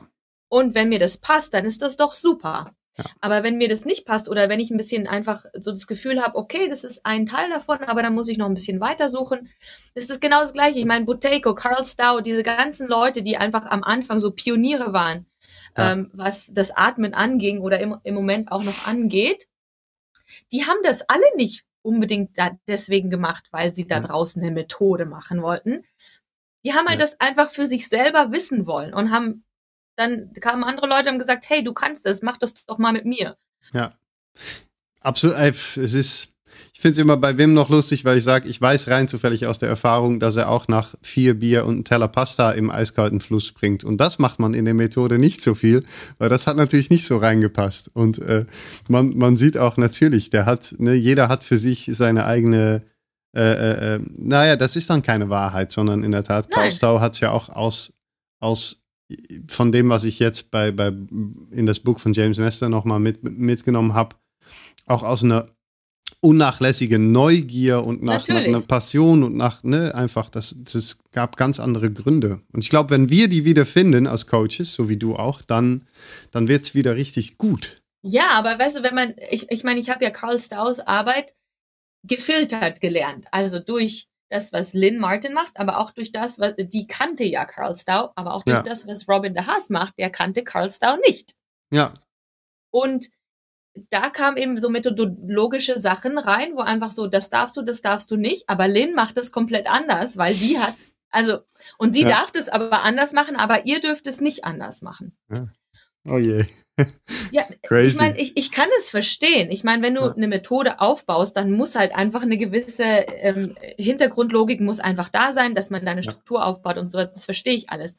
Und 0.48 0.76
wenn 0.76 0.90
mir 0.90 1.00
das 1.00 1.18
passt, 1.18 1.54
dann 1.56 1.66
ist 1.66 1.82
das 1.82 1.98
doch 1.98 2.14
super. 2.14 2.76
Ja. 2.98 3.06
Aber 3.22 3.44
wenn 3.44 3.58
mir 3.58 3.70
das 3.70 3.86
nicht 3.86 4.06
passt 4.06 4.30
oder 4.30 4.50
wenn 4.50 4.60
ich 4.60 4.70
ein 4.70 4.78
bisschen 4.78 5.08
einfach 5.08 5.46
so 5.60 5.72
das 5.72 5.88
Gefühl 5.88 6.22
habe, 6.22 6.38
okay, 6.38 6.70
das 6.70 6.84
ist 6.84 7.06
ein 7.06 7.26
Teil 7.26 7.50
davon, 7.50 7.80
aber 7.84 8.04
dann 8.04 8.14
muss 8.14 8.28
ich 8.28 8.38
noch 8.38 8.46
ein 8.46 8.54
bisschen 8.54 8.80
weiter 8.80 9.10
suchen, 9.10 9.50
ist 9.96 10.12
das 10.12 10.20
genau 10.20 10.42
das 10.42 10.54
Gleiche. 10.54 10.80
Ich 10.80 10.86
meine, 10.86 11.06
Buteiko, 11.06 11.56
Carl 11.56 11.84
Stow, 11.86 12.22
diese 12.22 12.44
ganzen 12.44 12.88
Leute, 12.88 13.24
die 13.24 13.38
einfach 13.38 13.66
am 13.66 13.84
Anfang 13.84 14.20
so 14.20 14.32
Pioniere 14.32 14.94
waren, 14.94 15.26
ja. 15.76 15.94
ähm, 15.94 16.12
was 16.14 16.54
das 16.54 16.72
Atmen 16.72 17.16
anging 17.16 17.60
oder 17.62 17.80
im, 17.80 17.98
im 18.04 18.14
Moment 18.14 18.52
auch 18.52 18.64
noch 18.64 18.86
angeht, 18.86 19.48
die 20.52 20.66
haben 20.66 20.80
das 20.84 21.10
alle 21.10 21.26
nicht 21.36 21.66
unbedingt 21.82 22.38
da 22.38 22.52
deswegen 22.68 23.10
gemacht, 23.10 23.46
weil 23.52 23.74
sie 23.74 23.88
da 23.88 24.00
draußen 24.00 24.42
eine 24.42 24.52
Methode 24.52 25.06
machen 25.06 25.42
wollten. 25.42 25.84
Die 26.64 26.74
haben 26.74 26.88
halt 26.88 27.00
ja. 27.00 27.06
das 27.06 27.20
einfach 27.20 27.50
für 27.50 27.66
sich 27.66 27.90
selber 27.90 28.32
wissen 28.32 28.68
wollen 28.68 28.94
und 28.94 29.12
haben 29.12 29.44
dann 29.96 30.34
kamen 30.34 30.64
andere 30.64 30.88
Leute 30.88 31.02
und 31.02 31.08
haben 31.10 31.20
gesagt, 31.20 31.46
hey, 31.48 31.64
du 31.64 31.74
kannst 31.74 32.06
das, 32.06 32.22
mach 32.22 32.38
das 32.38 32.54
doch 32.66 32.78
mal 32.78 32.94
mit 32.94 33.06
mir. 33.06 33.38
Ja. 33.74 33.94
Absolut. 35.00 35.36
Es 35.38 35.94
ist, 35.94 36.34
ich 36.74 36.80
finde 36.80 36.94
es 36.94 36.98
immer 36.98 37.18
bei 37.18 37.38
Wim 37.38 37.54
noch 37.54 37.70
lustig, 37.70 38.06
weil 38.06 38.18
ich 38.18 38.24
sage, 38.24 38.48
ich 38.48 38.60
weiß 38.60 38.88
rein 38.88 39.08
zufällig 39.08 39.46
aus 39.46 39.60
der 39.60 39.70
Erfahrung, 39.70 40.20
dass 40.20 40.36
er 40.36 40.50
auch 40.50 40.68
nach 40.68 40.96
vier 41.02 41.38
Bier 41.38 41.66
und 41.66 41.76
einem 41.76 41.84
Teller 41.84 42.08
Pasta 42.08 42.52
im 42.52 42.70
eiskalten 42.70 43.20
Fluss 43.20 43.46
springt. 43.46 43.84
Und 43.84 43.98
das 43.98 44.18
macht 44.18 44.40
man 44.40 44.54
in 44.54 44.66
der 44.66 44.74
Methode 44.74 45.20
nicht 45.20 45.42
so 45.42 45.56
viel, 45.56 45.84
weil 46.18 46.30
das 46.30 46.48
hat 46.48 46.58
natürlich 46.58 46.90
nicht 46.90 47.06
so 47.06 47.18
reingepasst. 47.18 47.92
Und 47.94 48.20
äh, 48.20 48.46
man, 48.88 49.18
man 49.18 49.38
sieht 49.38 49.58
auch 49.58 49.78
natürlich, 49.78 50.30
der 50.30 50.46
hat, 50.46 50.76
ne, 50.78 50.94
jeder 50.94 51.28
hat 51.28 51.44
für 51.44 51.58
sich 51.58 51.90
seine 51.94 52.26
eigene 52.26 52.84
äh, 53.36 53.42
äh, 53.42 53.96
äh 53.96 54.00
naja, 54.18 54.56
das 54.56 54.76
ist 54.76 54.90
dann 54.90 55.02
keine 55.02 55.30
Wahrheit, 55.30 55.72
sondern 55.72 56.04
in 56.04 56.12
der 56.12 56.24
Tat, 56.24 56.50
Paul 56.50 56.72
Stau 56.72 57.00
hat 57.00 57.14
es 57.14 57.20
ja 57.20 57.32
auch 57.32 57.50
aus, 57.50 57.94
aus 58.40 58.83
von 59.48 59.72
dem, 59.72 59.90
was 59.90 60.04
ich 60.04 60.20
jetzt 60.20 60.52
bei, 60.52 60.72
bei 60.72 60.88
in 61.52 61.66
das 61.66 61.80
Buch 61.80 62.00
von 62.00 62.14
James 62.14 62.38
Nestor 62.38 62.70
nochmal 62.70 63.00
mit, 63.00 63.24
mitgenommen 63.24 63.94
habe, 63.94 64.16
auch 64.86 65.04
aus 65.04 65.24
einer 65.24 65.48
unnachlässigen 66.20 67.12
Neugier 67.12 67.84
und 67.84 68.02
nach, 68.02 68.28
nach, 68.30 68.38
einer 68.38 68.62
Passion 68.62 69.24
und 69.24 69.36
nach, 69.36 69.62
ne, 69.64 69.94
einfach, 69.94 70.30
das, 70.30 70.56
das 70.58 71.00
gab 71.12 71.36
ganz 71.36 71.60
andere 71.60 71.92
Gründe. 71.92 72.42
Und 72.54 72.64
ich 72.64 72.70
glaube, 72.70 72.92
wenn 72.92 73.10
wir 73.10 73.28
die 73.28 73.44
wieder 73.44 73.66
finden 73.66 74.08
als 74.08 74.28
Coaches, 74.28 74.74
so 74.74 74.88
wie 74.88 74.96
du 74.96 75.18
auch, 75.18 75.42
dann, 75.42 75.86
dann 76.32 76.48
wird 76.48 76.64
es 76.64 76.76
wieder 76.76 76.96
richtig 76.96 77.38
gut. 77.38 77.82
Ja, 78.04 78.32
aber 78.32 78.58
weißt 78.58 78.78
du, 78.78 78.84
wenn 78.84 78.96
man, 78.96 79.16
ich, 79.32 79.52
ich 79.52 79.66
meine, 79.66 79.82
ich 79.82 79.90
habe 79.90 80.04
ja 80.04 80.12
Carl 80.12 80.40
Staus 80.40 80.80
Arbeit 80.80 81.34
gefiltert 82.08 82.80
gelernt. 82.80 83.26
Also 83.32 83.60
durch 83.60 84.08
das, 84.34 84.52
was 84.52 84.74
Lynn 84.74 85.00
Martin 85.00 85.34
macht, 85.34 85.60
aber 85.60 85.78
auch 85.78 85.92
durch 85.92 86.12
das, 86.12 86.40
was 86.40 86.56
die 86.58 86.88
kannte 86.88 87.24
ja 87.24 87.46
Carl 87.46 87.76
Stau, 87.76 88.12
aber 88.16 88.34
auch 88.34 88.44
durch 88.44 88.58
ja. 88.58 88.64
das, 88.64 88.88
was 88.88 89.08
Robin 89.08 89.34
de 89.34 89.46
Haas 89.46 89.70
macht, 89.70 89.98
der 90.00 90.10
kannte 90.10 90.44
Carl 90.44 90.72
Stau 90.72 90.98
nicht. 91.08 91.36
Ja. 91.72 91.94
Und 92.72 93.10
da 93.90 94.10
kamen 94.10 94.38
eben 94.38 94.60
so 94.60 94.70
methodologische 94.70 95.78
Sachen 95.78 96.18
rein, 96.18 96.56
wo 96.56 96.62
einfach 96.62 96.92
so, 96.92 97.08
das 97.08 97.30
darfst 97.30 97.56
du, 97.58 97.62
das 97.62 97.82
darfst 97.82 98.10
du 98.12 98.18
nicht. 98.18 98.50
Aber 98.50 98.68
Lynn 98.68 98.94
macht 98.94 99.18
das 99.18 99.32
komplett 99.32 99.68
anders, 99.68 100.18
weil 100.18 100.34
sie 100.34 100.60
hat, 100.60 100.76
also, 101.10 101.40
und 101.78 101.94
sie 101.94 102.04
ja. 102.04 102.10
darf 102.10 102.32
das 102.32 102.50
aber 102.50 102.82
anders 102.84 103.14
machen, 103.14 103.36
aber 103.36 103.66
ihr 103.66 103.82
dürft 103.82 104.08
es 104.08 104.22
nicht 104.22 104.46
anders 104.46 104.82
machen. 104.82 105.16
Ja. 105.30 105.48
Oh 106.06 106.18
je. 106.18 106.46
ja, 107.32 107.44
Crazy. 107.64 107.88
ich 107.88 107.96
meine, 107.98 108.20
ich, 108.20 108.36
ich 108.36 108.52
kann 108.52 108.68
es 108.78 108.90
verstehen. 108.90 109.52
Ich 109.52 109.64
meine, 109.64 109.84
wenn 109.84 109.96
du 109.96 110.02
ja. 110.02 110.14
eine 110.14 110.28
Methode 110.28 110.80
aufbaust, 110.80 111.38
dann 111.38 111.52
muss 111.52 111.76
halt 111.76 111.94
einfach 111.94 112.24
eine 112.24 112.38
gewisse 112.38 112.84
ähm, 112.84 113.56
Hintergrundlogik 113.78 114.60
muss 114.60 114.80
einfach 114.80 115.10
da 115.10 115.34
sein, 115.34 115.56
dass 115.56 115.70
man 115.70 115.86
da 115.86 115.92
eine 115.92 116.04
Struktur 116.04 116.46
aufbaut 116.46 116.78
und 116.78 116.92
so. 116.92 116.98
Das 116.98 117.26
verstehe 117.26 117.56
ich 117.56 117.70
alles. 117.70 117.98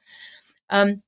Ähm, 0.71 1.03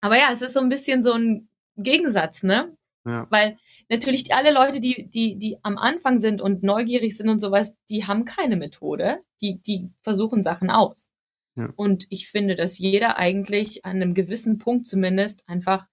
aber 0.00 0.16
ja, 0.16 0.30
es 0.32 0.42
ist 0.42 0.54
so 0.54 0.60
ein 0.60 0.68
bisschen 0.68 1.02
so 1.02 1.12
ein 1.12 1.48
Gegensatz, 1.76 2.42
ne? 2.42 2.76
Ja. 3.06 3.26
Weil 3.30 3.58
natürlich 3.88 4.32
alle 4.34 4.52
Leute, 4.52 4.80
die, 4.80 5.08
die, 5.08 5.38
die 5.38 5.56
am 5.62 5.78
Anfang 5.78 6.20
sind 6.20 6.40
und 6.40 6.62
neugierig 6.62 7.16
sind 7.16 7.28
und 7.28 7.40
sowas, 7.40 7.74
die 7.88 8.06
haben 8.06 8.24
keine 8.24 8.56
Methode. 8.56 9.20
Die, 9.40 9.60
die 9.60 9.90
versuchen 10.02 10.44
Sachen 10.44 10.70
aus. 10.70 11.08
Ja. 11.56 11.72
Und 11.76 12.06
ich 12.10 12.28
finde, 12.28 12.56
dass 12.56 12.78
jeder 12.78 13.16
eigentlich 13.18 13.84
an 13.84 13.96
einem 13.96 14.14
gewissen 14.14 14.58
Punkt 14.58 14.86
zumindest 14.86 15.48
einfach 15.48 15.86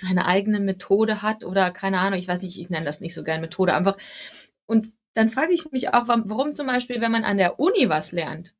seine 0.00 0.26
eigene 0.26 0.60
Methode 0.60 1.22
hat 1.22 1.44
oder 1.44 1.70
keine 1.70 2.00
Ahnung, 2.00 2.18
ich 2.18 2.28
weiß 2.28 2.42
nicht, 2.42 2.58
ich 2.58 2.70
nenne 2.70 2.84
das 2.84 3.00
nicht 3.00 3.14
so 3.14 3.24
gern 3.24 3.40
Methode, 3.40 3.74
einfach. 3.74 3.96
Und 4.66 4.92
dann 5.14 5.28
frage 5.28 5.52
ich 5.52 5.70
mich 5.72 5.92
auch, 5.92 6.08
warum 6.08 6.52
zum 6.52 6.66
Beispiel, 6.66 7.00
wenn 7.00 7.12
man 7.12 7.24
an 7.24 7.38
der 7.38 7.58
Uni 7.58 7.88
was 7.88 8.12
lernt, 8.12 8.54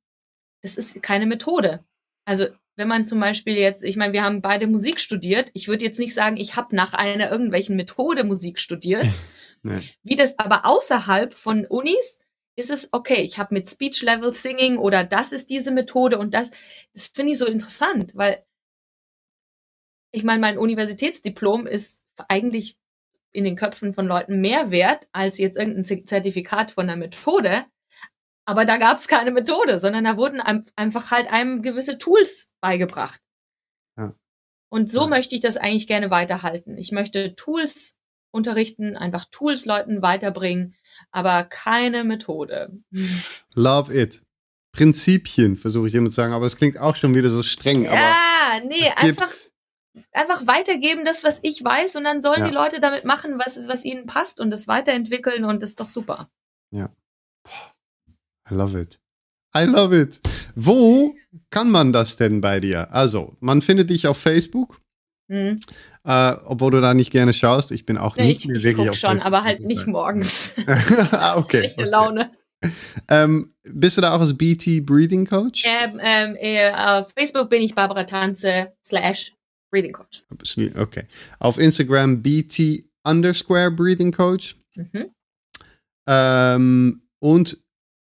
das 0.62 0.76
ist 0.76 1.02
keine 1.02 1.26
Methode. 1.26 1.84
Also 2.24 2.46
wenn 2.76 2.88
man 2.88 3.04
zum 3.04 3.20
Beispiel 3.20 3.56
jetzt, 3.56 3.84
ich 3.84 3.96
meine, 3.96 4.12
wir 4.12 4.24
haben 4.24 4.40
beide 4.40 4.66
Musik 4.66 5.00
studiert. 5.00 5.50
Ich 5.54 5.68
würde 5.68 5.84
jetzt 5.84 5.98
nicht 5.98 6.14
sagen, 6.14 6.36
ich 6.36 6.56
habe 6.56 6.74
nach 6.74 6.94
einer 6.94 7.30
irgendwelchen 7.30 7.76
Methode 7.76 8.24
Musik 8.24 8.58
studiert. 8.58 9.04
nee. 9.62 9.80
Wie 10.02 10.16
das 10.16 10.38
aber 10.38 10.64
außerhalb 10.64 11.34
von 11.34 11.66
Unis 11.66 12.20
ist 12.56 12.70
es 12.70 12.88
okay. 12.92 13.22
Ich 13.22 13.38
habe 13.38 13.54
mit 13.54 13.68
Speech 13.68 14.02
Level 14.02 14.32
Singing 14.34 14.78
oder 14.78 15.04
das 15.04 15.32
ist 15.32 15.50
diese 15.50 15.70
Methode 15.70 16.18
und 16.18 16.34
das. 16.34 16.50
Das 16.94 17.08
finde 17.08 17.32
ich 17.32 17.38
so 17.38 17.46
interessant, 17.46 18.12
weil 18.14 18.44
ich 20.12 20.24
meine, 20.24 20.40
mein 20.40 20.58
Universitätsdiplom 20.58 21.66
ist 21.66 22.02
eigentlich 22.28 22.76
in 23.32 23.44
den 23.44 23.56
Köpfen 23.56 23.94
von 23.94 24.06
Leuten 24.06 24.40
mehr 24.40 24.70
wert 24.70 25.08
als 25.12 25.38
jetzt 25.38 25.56
irgendein 25.56 26.06
Zertifikat 26.06 26.72
von 26.72 26.88
einer 26.88 26.96
Methode. 26.96 27.64
Aber 28.44 28.64
da 28.64 28.76
gab 28.76 28.98
es 28.98 29.06
keine 29.06 29.30
Methode, 29.30 29.78
sondern 29.78 30.04
da 30.04 30.16
wurden 30.16 30.40
einfach 30.74 31.10
halt 31.12 31.32
einem 31.32 31.62
gewisse 31.62 31.98
Tools 31.98 32.50
beigebracht. 32.60 33.20
Ja. 33.96 34.14
Und 34.72 34.90
so 34.90 35.02
ja. 35.02 35.06
möchte 35.06 35.36
ich 35.36 35.40
das 35.40 35.56
eigentlich 35.56 35.86
gerne 35.86 36.10
weiterhalten. 36.10 36.76
Ich 36.76 36.90
möchte 36.90 37.36
Tools 37.36 37.94
unterrichten, 38.32 38.96
einfach 38.96 39.26
Tools 39.30 39.66
Leuten 39.66 40.02
weiterbringen, 40.02 40.74
aber 41.10 41.44
keine 41.44 42.04
Methode. 42.04 42.80
Love 43.54 43.94
it. 43.94 44.22
Prinzipien, 44.72 45.56
versuche 45.56 45.88
ich 45.88 45.94
immer 45.94 46.10
zu 46.10 46.16
sagen, 46.16 46.32
aber 46.32 46.46
es 46.46 46.56
klingt 46.56 46.78
auch 46.78 46.94
schon 46.94 47.14
wieder 47.14 47.28
so 47.28 47.42
streng. 47.42 47.84
Ja, 47.84 48.60
nee, 48.64 48.88
einfach, 48.96 49.28
einfach 50.12 50.46
weitergeben, 50.46 51.04
das, 51.04 51.24
was 51.24 51.40
ich 51.42 51.62
weiß, 51.62 51.96
und 51.96 52.04
dann 52.04 52.20
sollen 52.20 52.40
ja. 52.40 52.48
die 52.48 52.54
Leute 52.54 52.80
damit 52.80 53.04
machen, 53.04 53.38
was, 53.38 53.56
was 53.68 53.84
ihnen 53.84 54.06
passt 54.06 54.40
und 54.40 54.50
das 54.50 54.68
weiterentwickeln 54.68 55.44
und 55.44 55.62
das 55.62 55.70
ist 55.70 55.80
doch 55.80 55.88
super. 55.88 56.30
Ja. 56.70 56.90
I 58.50 58.54
love 58.54 58.78
it. 58.78 59.00
I 59.56 59.64
love 59.64 59.98
it. 59.98 60.20
Wo 60.54 61.14
kann 61.50 61.70
man 61.70 61.92
das 61.92 62.16
denn 62.16 62.40
bei 62.40 62.60
dir? 62.60 62.92
Also, 62.92 63.36
man 63.40 63.62
findet 63.62 63.90
dich 63.90 64.06
auf 64.06 64.18
Facebook. 64.18 64.80
Mhm. 65.28 65.58
Äh, 66.04 66.34
obwohl 66.44 66.72
du 66.72 66.80
da 66.80 66.94
nicht 66.94 67.12
gerne 67.12 67.32
schaust. 67.32 67.70
Ich 67.70 67.86
bin 67.86 67.98
auch 67.98 68.16
nee, 68.16 68.26
nicht 68.26 68.44
ich, 68.44 68.50
ich 68.50 68.62
wirklich 68.62 68.90
auf 68.90 68.96
schon, 68.96 69.10
Facebook 69.10 69.26
aber 69.26 69.44
halt 69.44 69.60
nicht 69.60 69.86
morgens. 69.86 70.54
ah, 71.12 71.36
okay. 71.36 71.58
Schlechte 71.58 71.84
Laune. 71.84 72.32
Ähm, 73.08 73.54
bist 73.64 73.96
du 73.96 74.02
da 74.02 74.14
auch 74.14 74.20
als 74.20 74.36
BT 74.36 74.84
Breathing 74.84 75.26
Coach? 75.26 75.64
Ähm, 75.66 76.00
ähm, 76.02 76.36
äh, 76.38 76.72
auf 76.72 77.12
Facebook 77.16 77.48
bin 77.48 77.62
ich 77.62 77.74
Barbara 77.74 78.04
Tanze 78.04 78.72
slash 78.84 79.32
Breathing 79.70 79.92
Coach. 79.92 80.24
Okay. 80.76 81.04
Auf 81.38 81.58
Instagram 81.58 82.22
BT 82.22 82.84
underscore 83.04 83.70
Breathing 83.70 84.12
Coach. 84.12 84.56
Mhm. 84.74 85.10
Ähm, 86.06 87.02
und 87.18 87.58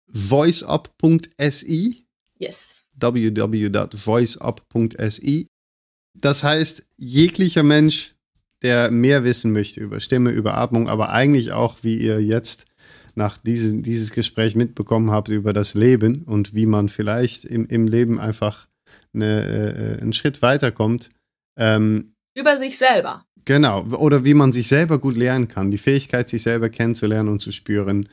voiceup.si. 0.07 2.05
Yes. 2.39 2.75
www.voiceup.si. 2.95 5.47
Das 6.13 6.43
heißt, 6.43 6.85
jeglicher 6.97 7.63
Mensch, 7.63 8.13
der 8.63 8.91
mehr 8.91 9.23
wissen 9.23 9.51
möchte 9.51 9.79
über 9.81 9.99
Stimme, 9.99 10.31
über 10.31 10.57
Atmung, 10.57 10.89
aber 10.89 11.11
eigentlich 11.11 11.51
auch, 11.51 11.77
wie 11.83 11.97
ihr 11.97 12.19
jetzt 12.21 12.65
nach 13.15 13.37
diesem 13.37 13.83
dieses 13.83 14.11
Gespräch 14.11 14.55
mitbekommen 14.55 15.11
habt 15.11 15.27
über 15.29 15.51
das 15.51 15.73
Leben 15.73 16.23
und 16.23 16.53
wie 16.53 16.67
man 16.67 16.87
vielleicht 16.87 17.43
im, 17.45 17.65
im 17.67 17.87
Leben 17.87 18.19
einfach 18.19 18.67
eine, 19.13 19.43
äh, 19.43 20.01
einen 20.01 20.13
Schritt 20.13 20.41
weiterkommt. 20.41 21.09
Ähm, 21.57 22.13
über 22.33 22.57
sich 22.57 22.77
selber. 22.77 23.25
Genau, 23.45 23.83
oder 23.83 24.25
wie 24.25 24.33
man 24.33 24.51
sich 24.51 24.67
selber 24.67 24.99
gut 24.99 25.15
lernen 25.15 25.47
kann, 25.47 25.71
die 25.71 25.77
Fähigkeit, 25.77 26.27
sich 26.27 26.43
selber 26.43 26.69
kennenzulernen 26.69 27.29
und 27.29 27.39
zu 27.39 27.51
spüren. 27.51 28.09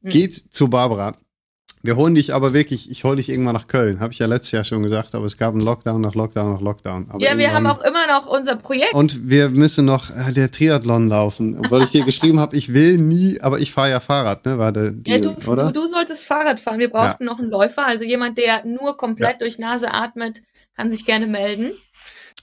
Mhm. 0.00 0.08
Geht 0.08 0.34
zu 0.34 0.68
Barbara. 0.68 1.14
Wir 1.82 1.96
holen 1.96 2.14
dich 2.14 2.34
aber 2.34 2.54
wirklich, 2.54 2.90
ich 2.90 3.04
hole 3.04 3.16
dich 3.16 3.28
irgendwann 3.28 3.54
nach 3.54 3.68
Köln. 3.68 4.00
Habe 4.00 4.12
ich 4.12 4.18
ja 4.18 4.26
letztes 4.26 4.50
Jahr 4.52 4.64
schon 4.64 4.82
gesagt, 4.82 5.14
aber 5.14 5.26
es 5.26 5.36
gab 5.36 5.54
einen 5.54 5.62
Lockdown 5.62 6.00
nach 6.00 6.14
Lockdown 6.14 6.54
nach 6.54 6.60
Lockdown. 6.60 7.06
Aber 7.10 7.22
ja, 7.22 7.38
wir 7.38 7.52
haben 7.52 7.66
auch 7.66 7.82
immer 7.82 8.06
noch 8.08 8.26
unser 8.26 8.56
Projekt. 8.56 8.94
Und 8.94 9.28
wir 9.28 9.48
müssen 9.50 9.84
noch 9.84 10.10
äh, 10.10 10.32
der 10.32 10.50
Triathlon 10.50 11.06
laufen. 11.06 11.56
Obwohl 11.58 11.84
ich 11.84 11.90
dir 11.90 12.04
geschrieben 12.04 12.40
habe, 12.40 12.56
ich 12.56 12.74
will 12.74 12.96
nie, 12.96 13.40
aber 13.40 13.60
ich 13.60 13.72
fahre 13.72 13.90
ja 13.90 14.00
Fahrrad, 14.00 14.44
ne? 14.44 14.58
War 14.58 14.72
der 14.72 14.90
Deal, 14.90 15.24
ja, 15.24 15.32
du, 15.32 15.50
oder? 15.50 15.66
Du, 15.66 15.82
du 15.82 15.86
solltest 15.86 16.26
Fahrrad 16.26 16.58
fahren. 16.58 16.80
Wir 16.80 16.90
brauchten 16.90 17.24
ja. 17.24 17.30
noch 17.30 17.38
einen 17.38 17.50
Läufer. 17.50 17.86
Also 17.86 18.04
jemand, 18.04 18.38
der 18.38 18.64
nur 18.64 18.96
komplett 18.96 19.32
ja. 19.32 19.38
durch 19.38 19.58
Nase 19.58 19.94
atmet, 19.94 20.42
kann 20.76 20.90
sich 20.90 21.04
gerne 21.04 21.26
melden. 21.26 21.70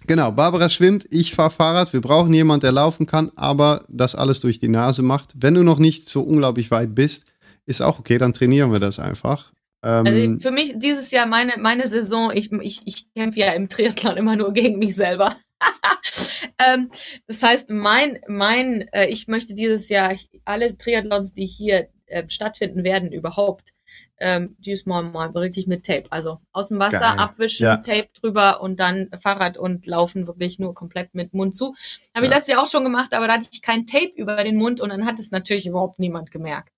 Genau, 0.07 0.31
Barbara 0.31 0.69
schwimmt, 0.69 1.07
ich 1.09 1.33
fahre 1.33 1.51
Fahrrad. 1.51 1.93
Wir 1.93 2.01
brauchen 2.01 2.33
jemanden, 2.33 2.61
der 2.61 2.71
laufen 2.71 3.05
kann, 3.05 3.31
aber 3.35 3.83
das 3.89 4.15
alles 4.15 4.39
durch 4.39 4.59
die 4.59 4.67
Nase 4.67 5.01
macht. 5.01 5.33
Wenn 5.35 5.55
du 5.55 5.63
noch 5.63 5.79
nicht 5.79 6.07
so 6.07 6.21
unglaublich 6.21 6.71
weit 6.71 6.93
bist, 6.93 7.25
ist 7.65 7.81
auch 7.81 7.99
okay, 7.99 8.17
dann 8.17 8.33
trainieren 8.33 8.71
wir 8.71 8.79
das 8.79 8.99
einfach. 8.99 9.51
Ähm, 9.83 10.05
also 10.05 10.39
für 10.39 10.51
mich 10.51 10.73
dieses 10.77 11.11
Jahr 11.11 11.25
meine, 11.25 11.53
meine 11.57 11.87
Saison, 11.87 12.31
ich, 12.33 12.51
ich, 12.51 12.81
ich 12.85 13.13
kämpfe 13.13 13.39
ja 13.39 13.53
im 13.53 13.69
Triathlon 13.69 14.17
immer 14.17 14.35
nur 14.35 14.53
gegen 14.53 14.79
mich 14.79 14.95
selber. 14.95 15.35
ähm, 16.59 16.91
das 17.27 17.41
heißt, 17.41 17.69
mein, 17.69 18.19
mein, 18.27 18.87
äh, 18.91 19.07
ich 19.07 19.27
möchte 19.27 19.53
dieses 19.53 19.89
Jahr 19.89 20.13
alle 20.43 20.77
Triathlons, 20.77 21.33
die 21.33 21.45
hier 21.45 21.87
äh, 22.07 22.23
stattfinden 22.27 22.83
werden, 22.83 23.11
überhaupt, 23.11 23.74
ähm, 24.17 24.55
diesmal 24.59 25.03
mal 25.03 25.29
richtig 25.31 25.67
mit 25.67 25.85
Tape. 25.85 26.05
Also 26.09 26.39
aus 26.51 26.69
dem 26.69 26.79
Wasser 26.79 26.99
Geil. 26.99 27.19
abwischen, 27.19 27.65
ja. 27.65 27.77
Tape 27.77 28.09
drüber 28.19 28.61
und 28.61 28.79
dann 28.79 29.09
Fahrrad 29.19 29.57
und 29.57 29.85
Laufen 29.85 30.27
wirklich 30.27 30.59
nur 30.59 30.73
komplett 30.73 31.13
mit 31.13 31.33
Mund 31.33 31.55
zu. 31.55 31.75
Habe 32.13 32.25
ja. 32.25 32.31
ich 32.31 32.35
letztes 32.35 32.53
Jahr 32.53 32.63
auch 32.63 32.69
schon 32.69 32.83
gemacht, 32.83 33.13
aber 33.13 33.27
da 33.27 33.33
hatte 33.33 33.49
ich 33.51 33.61
kein 33.61 33.85
Tape 33.85 34.11
über 34.15 34.43
den 34.43 34.57
Mund 34.57 34.81
und 34.81 34.89
dann 34.89 35.05
hat 35.05 35.19
es 35.19 35.31
natürlich 35.31 35.65
überhaupt 35.65 35.99
niemand 35.99 36.31
gemerkt. 36.31 36.71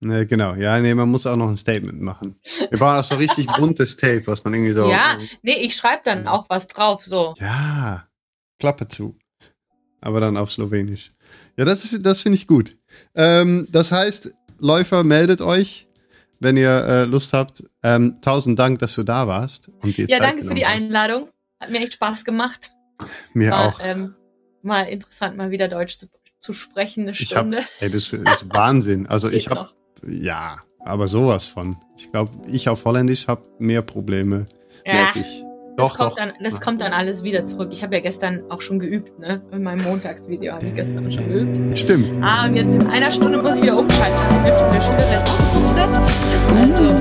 Ne, 0.00 0.26
genau. 0.26 0.54
Ja, 0.54 0.78
nee, 0.78 0.94
man 0.94 1.10
muss 1.10 1.26
auch 1.26 1.36
noch 1.36 1.48
ein 1.48 1.56
Statement 1.56 2.00
machen. 2.02 2.38
Wir 2.70 2.78
brauchen 2.78 2.98
auch 2.98 3.04
so 3.04 3.14
richtig 3.14 3.46
buntes 3.56 3.96
Tape, 3.96 4.26
was 4.26 4.44
man 4.44 4.52
irgendwie 4.52 4.74
so. 4.74 4.90
Ja, 4.90 5.18
nee, 5.42 5.54
ich 5.54 5.74
schreibe 5.74 6.02
dann 6.04 6.28
auch 6.28 6.46
was 6.50 6.68
drauf, 6.68 7.04
so. 7.04 7.34
Ja, 7.38 8.06
Klappe 8.58 8.88
zu. 8.88 9.16
Aber 10.02 10.20
dann 10.20 10.36
auf 10.36 10.52
Slowenisch. 10.52 11.08
Ja, 11.56 11.64
das 11.64 11.84
ist, 11.84 12.04
das 12.04 12.20
finde 12.20 12.36
ich 12.36 12.46
gut. 12.46 12.76
Ähm, 13.14 13.66
das 13.72 13.90
heißt, 13.90 14.34
Läufer, 14.58 15.02
meldet 15.02 15.40
euch, 15.40 15.85
wenn 16.40 16.56
ihr 16.56 16.70
äh, 16.70 17.04
Lust 17.04 17.32
habt. 17.32 17.62
Ähm, 17.82 18.18
tausend 18.20 18.58
Dank, 18.58 18.78
dass 18.80 18.94
du 18.94 19.02
da 19.02 19.26
warst. 19.26 19.68
Und 19.82 19.96
dir 19.96 20.06
ja, 20.08 20.18
Zeit 20.18 20.28
danke 20.28 20.44
für 20.44 20.54
die. 20.54 20.66
Einladung. 20.66 21.28
Hat 21.60 21.70
mir 21.70 21.78
echt 21.80 21.94
Spaß 21.94 22.24
gemacht. 22.24 22.72
Mir 23.32 23.50
War, 23.50 23.68
auch. 23.68 23.80
Ähm, 23.82 24.14
mal 24.62 24.82
interessant, 24.82 25.36
mal 25.36 25.50
wieder 25.50 25.68
Deutsch 25.68 25.96
zu, 25.98 26.06
zu 26.38 26.52
sprechen, 26.52 27.02
eine 27.02 27.14
Stunde. 27.14 27.58
Hab, 27.58 27.66
ey, 27.80 27.90
das 27.90 28.12
ist 28.12 28.48
Wahnsinn. 28.54 29.06
Also 29.06 29.30
ich 29.30 29.48
habe, 29.48 29.70
ja, 30.06 30.58
aber 30.80 31.08
sowas 31.08 31.46
von. 31.46 31.76
Ich 31.96 32.10
glaube, 32.10 32.30
ich 32.46 32.68
auf 32.68 32.84
Holländisch 32.84 33.28
habe 33.28 33.42
mehr 33.58 33.82
Probleme. 33.82 34.46
Ja. 34.84 35.12
Ich. 35.14 35.42
Doch, 35.76 35.90
das, 35.90 35.96
kommt 35.98 36.10
doch. 36.12 36.16
Dann, 36.16 36.32
das 36.42 36.60
kommt 36.62 36.80
dann 36.80 36.92
alles 36.94 37.22
wieder 37.22 37.44
zurück. 37.44 37.68
Ich 37.70 37.82
habe 37.82 37.94
ja 37.96 38.00
gestern 38.00 38.50
auch 38.50 38.62
schon 38.62 38.78
geübt, 38.78 39.18
ne? 39.18 39.42
In 39.52 39.62
meinem 39.62 39.84
Montagsvideo 39.84 40.54
habe 40.54 40.66
ich 40.66 40.74
gestern 40.74 41.12
schon 41.12 41.28
geübt. 41.28 41.78
Stimmt. 41.78 42.16
Ah, 42.22 42.46
und 42.46 42.54
jetzt 42.54 42.72
in 42.72 42.86
einer 42.86 43.12
Stunde 43.12 43.42
muss 43.42 43.56
ich 43.56 43.62
wieder 43.62 43.76
umschalten. 43.76 44.18
Ich 44.46 44.72
bin 44.72 44.80
Schülerin. 44.80 45.45
Also, 45.78 46.94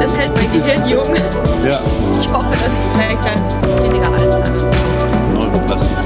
das 0.00 0.18
hält 0.18 0.30
mein 0.36 0.52
Gehirn 0.52 0.88
jung. 0.88 1.14
Ja. 1.64 1.78
Ich 2.20 2.32
hoffe, 2.32 2.50
dass 2.50 2.72
ich 2.72 2.86
vielleicht 2.94 3.24
dann 3.24 3.84
weniger 3.84 4.12
alt 4.12 4.32
sein. 4.32 4.52
Neubelastend. 5.34 6.05